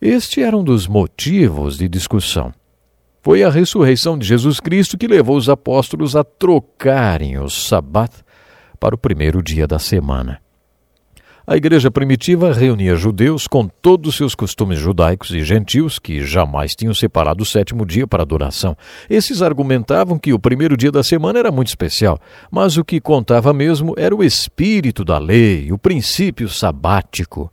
Este 0.00 0.42
era 0.42 0.56
um 0.56 0.64
dos 0.64 0.86
motivos 0.86 1.78
de 1.78 1.88
discussão. 1.88 2.52
Foi 3.22 3.44
a 3.44 3.50
ressurreição 3.50 4.18
de 4.18 4.26
Jesus 4.26 4.58
Cristo 4.58 4.98
que 4.98 5.06
levou 5.06 5.36
os 5.36 5.48
apóstolos 5.48 6.16
a 6.16 6.24
trocarem 6.24 7.38
o 7.38 7.48
Sabat 7.48 8.12
para 8.80 8.96
o 8.96 8.98
primeiro 8.98 9.40
dia 9.40 9.66
da 9.66 9.78
semana. 9.78 10.40
A 11.52 11.56
igreja 11.58 11.90
primitiva 11.90 12.50
reunia 12.50 12.96
judeus 12.96 13.46
com 13.46 13.68
todos 13.68 14.08
os 14.08 14.16
seus 14.16 14.34
costumes 14.34 14.78
judaicos 14.78 15.32
e 15.32 15.44
gentios, 15.44 15.98
que 15.98 16.24
jamais 16.24 16.74
tinham 16.74 16.94
separado 16.94 17.42
o 17.42 17.44
sétimo 17.44 17.84
dia 17.84 18.06
para 18.06 18.22
adoração. 18.22 18.74
Esses 19.10 19.42
argumentavam 19.42 20.18
que 20.18 20.32
o 20.32 20.38
primeiro 20.38 20.78
dia 20.78 20.90
da 20.90 21.02
semana 21.02 21.38
era 21.38 21.52
muito 21.52 21.68
especial, 21.68 22.18
mas 22.50 22.78
o 22.78 22.82
que 22.82 23.02
contava 23.02 23.52
mesmo 23.52 23.92
era 23.98 24.16
o 24.16 24.24
espírito 24.24 25.04
da 25.04 25.18
lei, 25.18 25.70
o 25.70 25.76
princípio 25.76 26.48
sabático. 26.48 27.52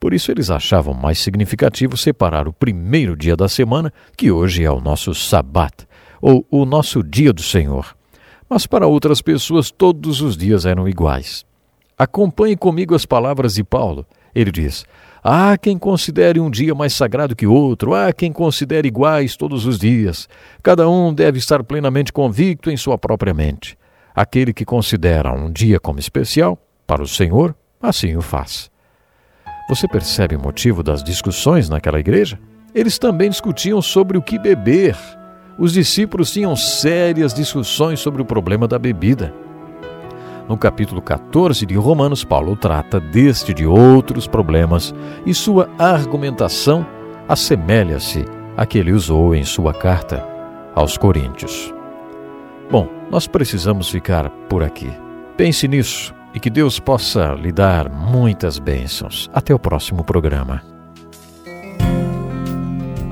Por 0.00 0.14
isso 0.14 0.32
eles 0.32 0.48
achavam 0.48 0.94
mais 0.94 1.18
significativo 1.18 1.98
separar 1.98 2.48
o 2.48 2.52
primeiro 2.54 3.14
dia 3.14 3.36
da 3.36 3.46
semana, 3.46 3.92
que 4.16 4.30
hoje 4.30 4.64
é 4.64 4.70
o 4.70 4.80
nosso 4.80 5.14
sabat, 5.14 5.86
ou 6.18 6.46
o 6.50 6.64
nosso 6.64 7.02
dia 7.02 7.30
do 7.30 7.42
Senhor. 7.42 7.94
Mas 8.48 8.66
para 8.66 8.86
outras 8.86 9.20
pessoas 9.20 9.70
todos 9.70 10.22
os 10.22 10.34
dias 10.34 10.64
eram 10.64 10.88
iguais. 10.88 11.44
Acompanhe 11.98 12.56
comigo 12.56 12.94
as 12.94 13.06
palavras 13.06 13.54
de 13.54 13.64
Paulo. 13.64 14.06
Ele 14.34 14.50
diz: 14.50 14.84
Há 15.22 15.56
quem 15.56 15.78
considere 15.78 16.40
um 16.40 16.50
dia 16.50 16.74
mais 16.74 16.92
sagrado 16.92 17.36
que 17.36 17.46
outro, 17.46 17.94
há 17.94 18.12
quem 18.12 18.32
considere 18.32 18.88
iguais 18.88 19.36
todos 19.36 19.64
os 19.64 19.78
dias. 19.78 20.28
Cada 20.62 20.88
um 20.88 21.14
deve 21.14 21.38
estar 21.38 21.62
plenamente 21.62 22.12
convicto 22.12 22.70
em 22.70 22.76
sua 22.76 22.98
própria 22.98 23.32
mente. 23.32 23.78
Aquele 24.14 24.52
que 24.52 24.64
considera 24.64 25.32
um 25.32 25.50
dia 25.50 25.80
como 25.80 25.98
especial, 25.98 26.58
para 26.86 27.02
o 27.02 27.08
Senhor, 27.08 27.54
assim 27.80 28.16
o 28.16 28.20
faz. 28.20 28.70
Você 29.68 29.88
percebe 29.88 30.36
o 30.36 30.40
motivo 30.40 30.82
das 30.82 31.02
discussões 31.02 31.68
naquela 31.68 31.98
igreja? 31.98 32.38
Eles 32.74 32.98
também 32.98 33.30
discutiam 33.30 33.80
sobre 33.80 34.18
o 34.18 34.22
que 34.22 34.38
beber. 34.38 34.96
Os 35.58 35.72
discípulos 35.72 36.32
tinham 36.32 36.54
sérias 36.54 37.32
discussões 37.32 38.00
sobre 38.00 38.20
o 38.20 38.24
problema 38.24 38.68
da 38.68 38.78
bebida. 38.78 39.32
No 40.48 40.58
capítulo 40.58 41.00
14 41.00 41.64
de 41.64 41.74
Romanos, 41.74 42.22
Paulo 42.22 42.54
trata 42.54 43.00
deste 43.00 43.52
e 43.52 43.54
de 43.54 43.66
outros 43.66 44.26
problemas 44.26 44.94
e 45.24 45.32
sua 45.32 45.70
argumentação 45.78 46.86
assemelha-se 47.26 48.24
à 48.56 48.66
que 48.66 48.78
ele 48.78 48.92
usou 48.92 49.34
em 49.34 49.42
sua 49.42 49.72
carta 49.72 50.26
aos 50.74 50.98
Coríntios. 50.98 51.72
Bom, 52.70 52.88
nós 53.10 53.26
precisamos 53.26 53.88
ficar 53.88 54.28
por 54.48 54.62
aqui. 54.62 54.92
Pense 55.36 55.66
nisso 55.66 56.14
e 56.34 56.40
que 56.40 56.50
Deus 56.50 56.78
possa 56.78 57.34
lhe 57.34 57.52
dar 57.52 57.88
muitas 57.88 58.58
bênçãos. 58.58 59.30
Até 59.32 59.54
o 59.54 59.58
próximo 59.58 60.04
programa. 60.04 60.73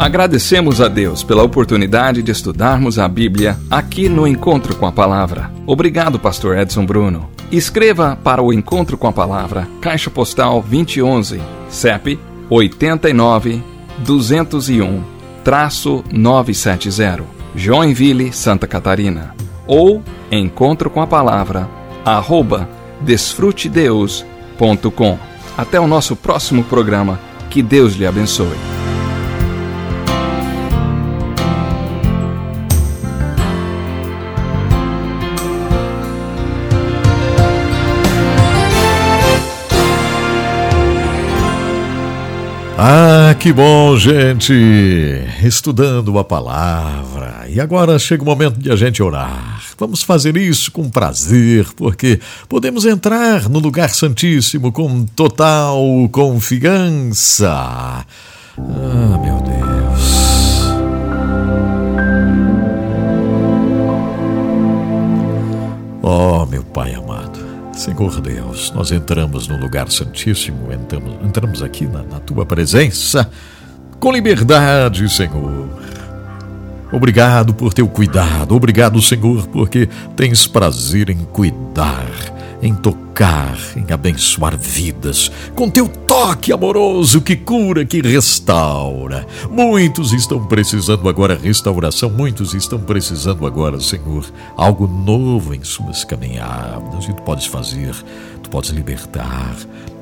Agradecemos 0.03 0.81
a 0.81 0.89
Deus 0.89 1.23
pela 1.23 1.45
oportunidade 1.45 2.24
de 2.24 2.33
estudarmos 2.33 2.99
a 2.99 3.07
Bíblia 3.07 3.57
aqui 3.70 4.09
no 4.09 4.27
Encontro 4.27 4.74
com 4.74 4.85
a 4.85 4.91
Palavra. 4.91 5.53
Obrigado, 5.65 6.19
Pastor 6.19 6.59
Edson 6.59 6.85
Bruno. 6.85 7.31
Escreva 7.53 8.16
para 8.16 8.43
o 8.43 8.53
Encontro 8.53 8.99
com 8.99 9.07
a 9.07 9.12
Palavra, 9.12 9.69
Caixa 9.81 10.11
Postal 10.11 10.61
2011, 10.61 11.41
CEP 11.69 12.19
89 12.51 13.62
201 13.99 15.05
traço 15.45 16.03
970, 16.11 17.23
Joinville, 17.55 18.33
Santa 18.33 18.66
Catarina. 18.66 19.37
Ou 19.69 20.03
Encontro 20.33 20.91
com 20.91 21.01
a 21.01 21.07
Palavra, 21.07 21.70
arroba 22.05 22.69
desfrutedeus.com. 23.03 25.19
Até 25.57 25.79
o 25.79 25.87
nosso 25.87 26.16
próximo 26.16 26.65
programa. 26.65 27.20
Que 27.49 27.62
Deus 27.62 27.95
lhe 27.95 28.05
abençoe. 28.05 28.82
Ah, 42.78 43.35
que 43.39 43.53
bom, 43.53 43.97
gente! 43.97 44.53
Estudando 45.43 46.19
a 46.19 46.24
palavra. 46.24 47.47
E 47.49 47.61
agora 47.61 47.99
chega 47.99 48.23
o 48.23 48.27
momento 48.27 48.59
de 48.59 48.70
a 48.70 48.77
gente 48.77 49.03
orar. 49.03 49.62
Vamos 49.78 50.03
fazer 50.03 50.36
isso 50.36 50.73
com 50.73 50.89
prazer, 50.89 51.66
porque 51.77 52.19
podemos 52.49 52.86
entrar 52.86 53.49
no 53.49 53.59
lugar 53.59 53.90
santíssimo 53.90 54.73
com 54.73 55.05
total 55.05 55.82
confiança. 56.11 58.07
Ah, 58.59 59.19
meu 59.23 59.40
Deus. 59.43 60.32
Oh, 66.03 66.47
meu 66.47 66.65
Pai 66.65 66.94
amado 66.94 67.02
por 68.03 68.20
Deus, 68.20 68.70
nós 68.73 68.93
entramos 68.93 69.49
no 69.49 69.57
lugar 69.57 69.90
santíssimo, 69.90 70.70
entramos, 70.73 71.15
entramos 71.24 71.62
aqui 71.62 71.86
na, 71.86 72.03
na 72.03 72.20
tua 72.20 72.44
presença 72.44 73.31
com 73.99 74.12
liberdade, 74.12 75.09
Senhor. 75.09 75.69
Obrigado 76.93 77.55
por 77.55 77.73
teu 77.73 77.89
cuidado, 77.89 78.55
obrigado, 78.55 79.01
Senhor, 79.01 79.47
porque 79.47 79.89
tens 80.15 80.47
prazer 80.47 81.09
em 81.09 81.19
cuidar 81.19 82.07
em 82.62 82.72
tocar, 82.76 83.59
em 83.76 83.93
abençoar 83.93 84.56
vidas, 84.56 85.32
com 85.56 85.68
teu 85.68 85.89
toque 85.89 86.52
amoroso 86.52 87.20
que 87.20 87.34
cura, 87.34 87.84
que 87.84 88.01
restaura. 88.01 89.26
Muitos 89.51 90.12
estão 90.12 90.47
precisando 90.47 91.09
agora 91.09 91.34
restauração, 91.34 92.09
muitos 92.09 92.55
estão 92.55 92.78
precisando 92.78 93.44
agora, 93.44 93.80
Senhor, 93.80 94.24
algo 94.56 94.86
novo 94.86 95.52
em 95.52 95.64
suas 95.64 96.05
caminhadas. 96.05 97.06
E 97.06 97.12
tu 97.12 97.22
podes 97.22 97.47
fazer, 97.47 97.97
tu 98.40 98.48
podes 98.48 98.70
libertar, 98.70 99.56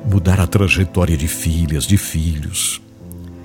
mudar 0.07 0.39
a 0.39 0.45
trajetória 0.45 1.17
de 1.17 1.27
filhas, 1.27 1.85
de 1.85 1.97
filhos 1.97 2.79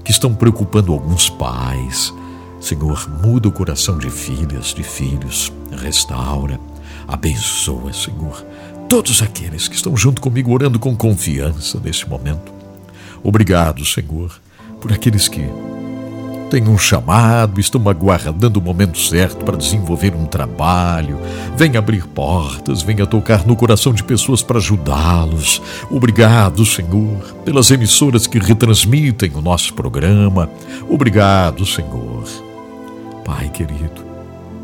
que 0.05 0.11
estão 0.11 0.35
preocupando 0.35 0.93
alguns 0.93 1.31
pais. 1.31 2.13
Senhor, 2.61 3.09
muda 3.25 3.49
o 3.49 3.53
coração 3.53 3.97
de 3.97 4.11
filhas, 4.11 4.75
de 4.75 4.83
filhos, 4.83 5.53
restaura, 5.73 6.61
abençoa, 7.09 7.93
Senhor 7.93 8.45
todos 8.89 9.21
aqueles 9.23 9.69
que 9.69 9.75
estão 9.75 9.97
junto 9.97 10.21
comigo 10.21 10.53
orando 10.53 10.79
com 10.79 10.97
confiança 10.97 11.81
nesse 11.83 12.09
momento. 12.09 12.53
Obrigado, 13.23 13.85
Senhor, 13.85 14.41
por 14.81 14.93
aqueles 14.93 15.29
que 15.29 15.45
têm 16.51 16.69
um 16.69 16.79
chamado, 16.79 17.61
estão 17.61 17.89
aguardando 17.89 18.61
o 18.61 18.63
momento 18.63 18.99
certo 18.99 19.45
para 19.45 19.57
desenvolver 19.57 20.15
um 20.15 20.27
trabalho. 20.27 21.19
Venha 21.57 21.81
abrir 21.81 22.07
portas, 22.07 22.83
venha 22.83 23.07
tocar 23.07 23.45
no 23.45 23.57
coração 23.57 23.93
de 23.93 24.05
pessoas 24.05 24.43
para 24.43 24.59
ajudá-los. 24.59 25.61
Obrigado, 25.91 26.65
Senhor, 26.65 27.35
pelas 27.45 27.71
emissoras 27.73 28.27
que 28.27 28.39
retransmitem 28.39 29.33
o 29.35 29.43
nosso 29.43 29.75
programa. 29.75 30.49
Obrigado, 30.89 31.67
Senhor. 31.67 32.25
Pai 33.25 33.49
querido, 33.49 34.05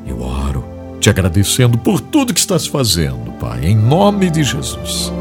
eu 0.07 0.23
oro 0.23 0.72
te 1.02 1.10
agradecendo 1.10 1.76
por 1.76 2.00
tudo 2.00 2.32
que 2.32 2.38
estás 2.38 2.64
fazendo, 2.64 3.32
Pai, 3.32 3.64
em 3.64 3.76
nome 3.76 4.30
de 4.30 4.44
Jesus. 4.44 5.12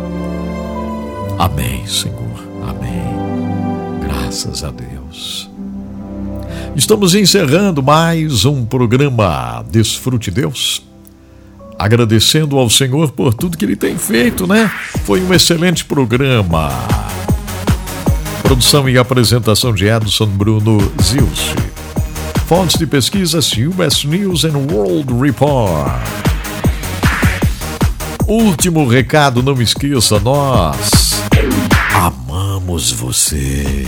Amém, 1.40 1.88
Senhor. 1.88 2.22
Amém. 2.68 3.02
Graças 4.00 4.64
a 4.64 4.70
Deus. 4.70 5.50
Estamos 6.76 7.16
encerrando 7.16 7.82
mais 7.82 8.46
um 8.46 8.64
programa 8.64 9.66
Desfrute 9.72 10.30
Deus. 10.30 10.86
Agradecendo 11.80 12.60
ao 12.60 12.70
Senhor 12.70 13.12
por 13.12 13.34
tudo 13.34 13.58
que 13.58 13.66
Ele 13.66 13.76
tem 13.76 13.98
feito, 13.98 14.46
né? 14.46 14.72
Foi 15.04 15.20
um 15.20 15.34
excelente 15.34 15.84
programa. 15.84 16.70
Produção 18.44 18.88
e 18.88 19.00
apresentação 19.00 19.74
de 19.74 19.88
Edson 19.88 20.28
Bruno 20.28 20.78
Zilce. 21.02 21.71
Fontes 22.52 22.78
de 22.78 22.86
pesquisas 22.86 23.50
US 23.54 24.04
News 24.04 24.44
and 24.44 24.74
World 24.74 25.14
Report. 25.14 25.88
Último 28.28 28.86
recado, 28.86 29.42
não 29.42 29.62
esqueça, 29.62 30.20
nós 30.20 31.14
amamos 31.96 32.92
você. 32.92 33.88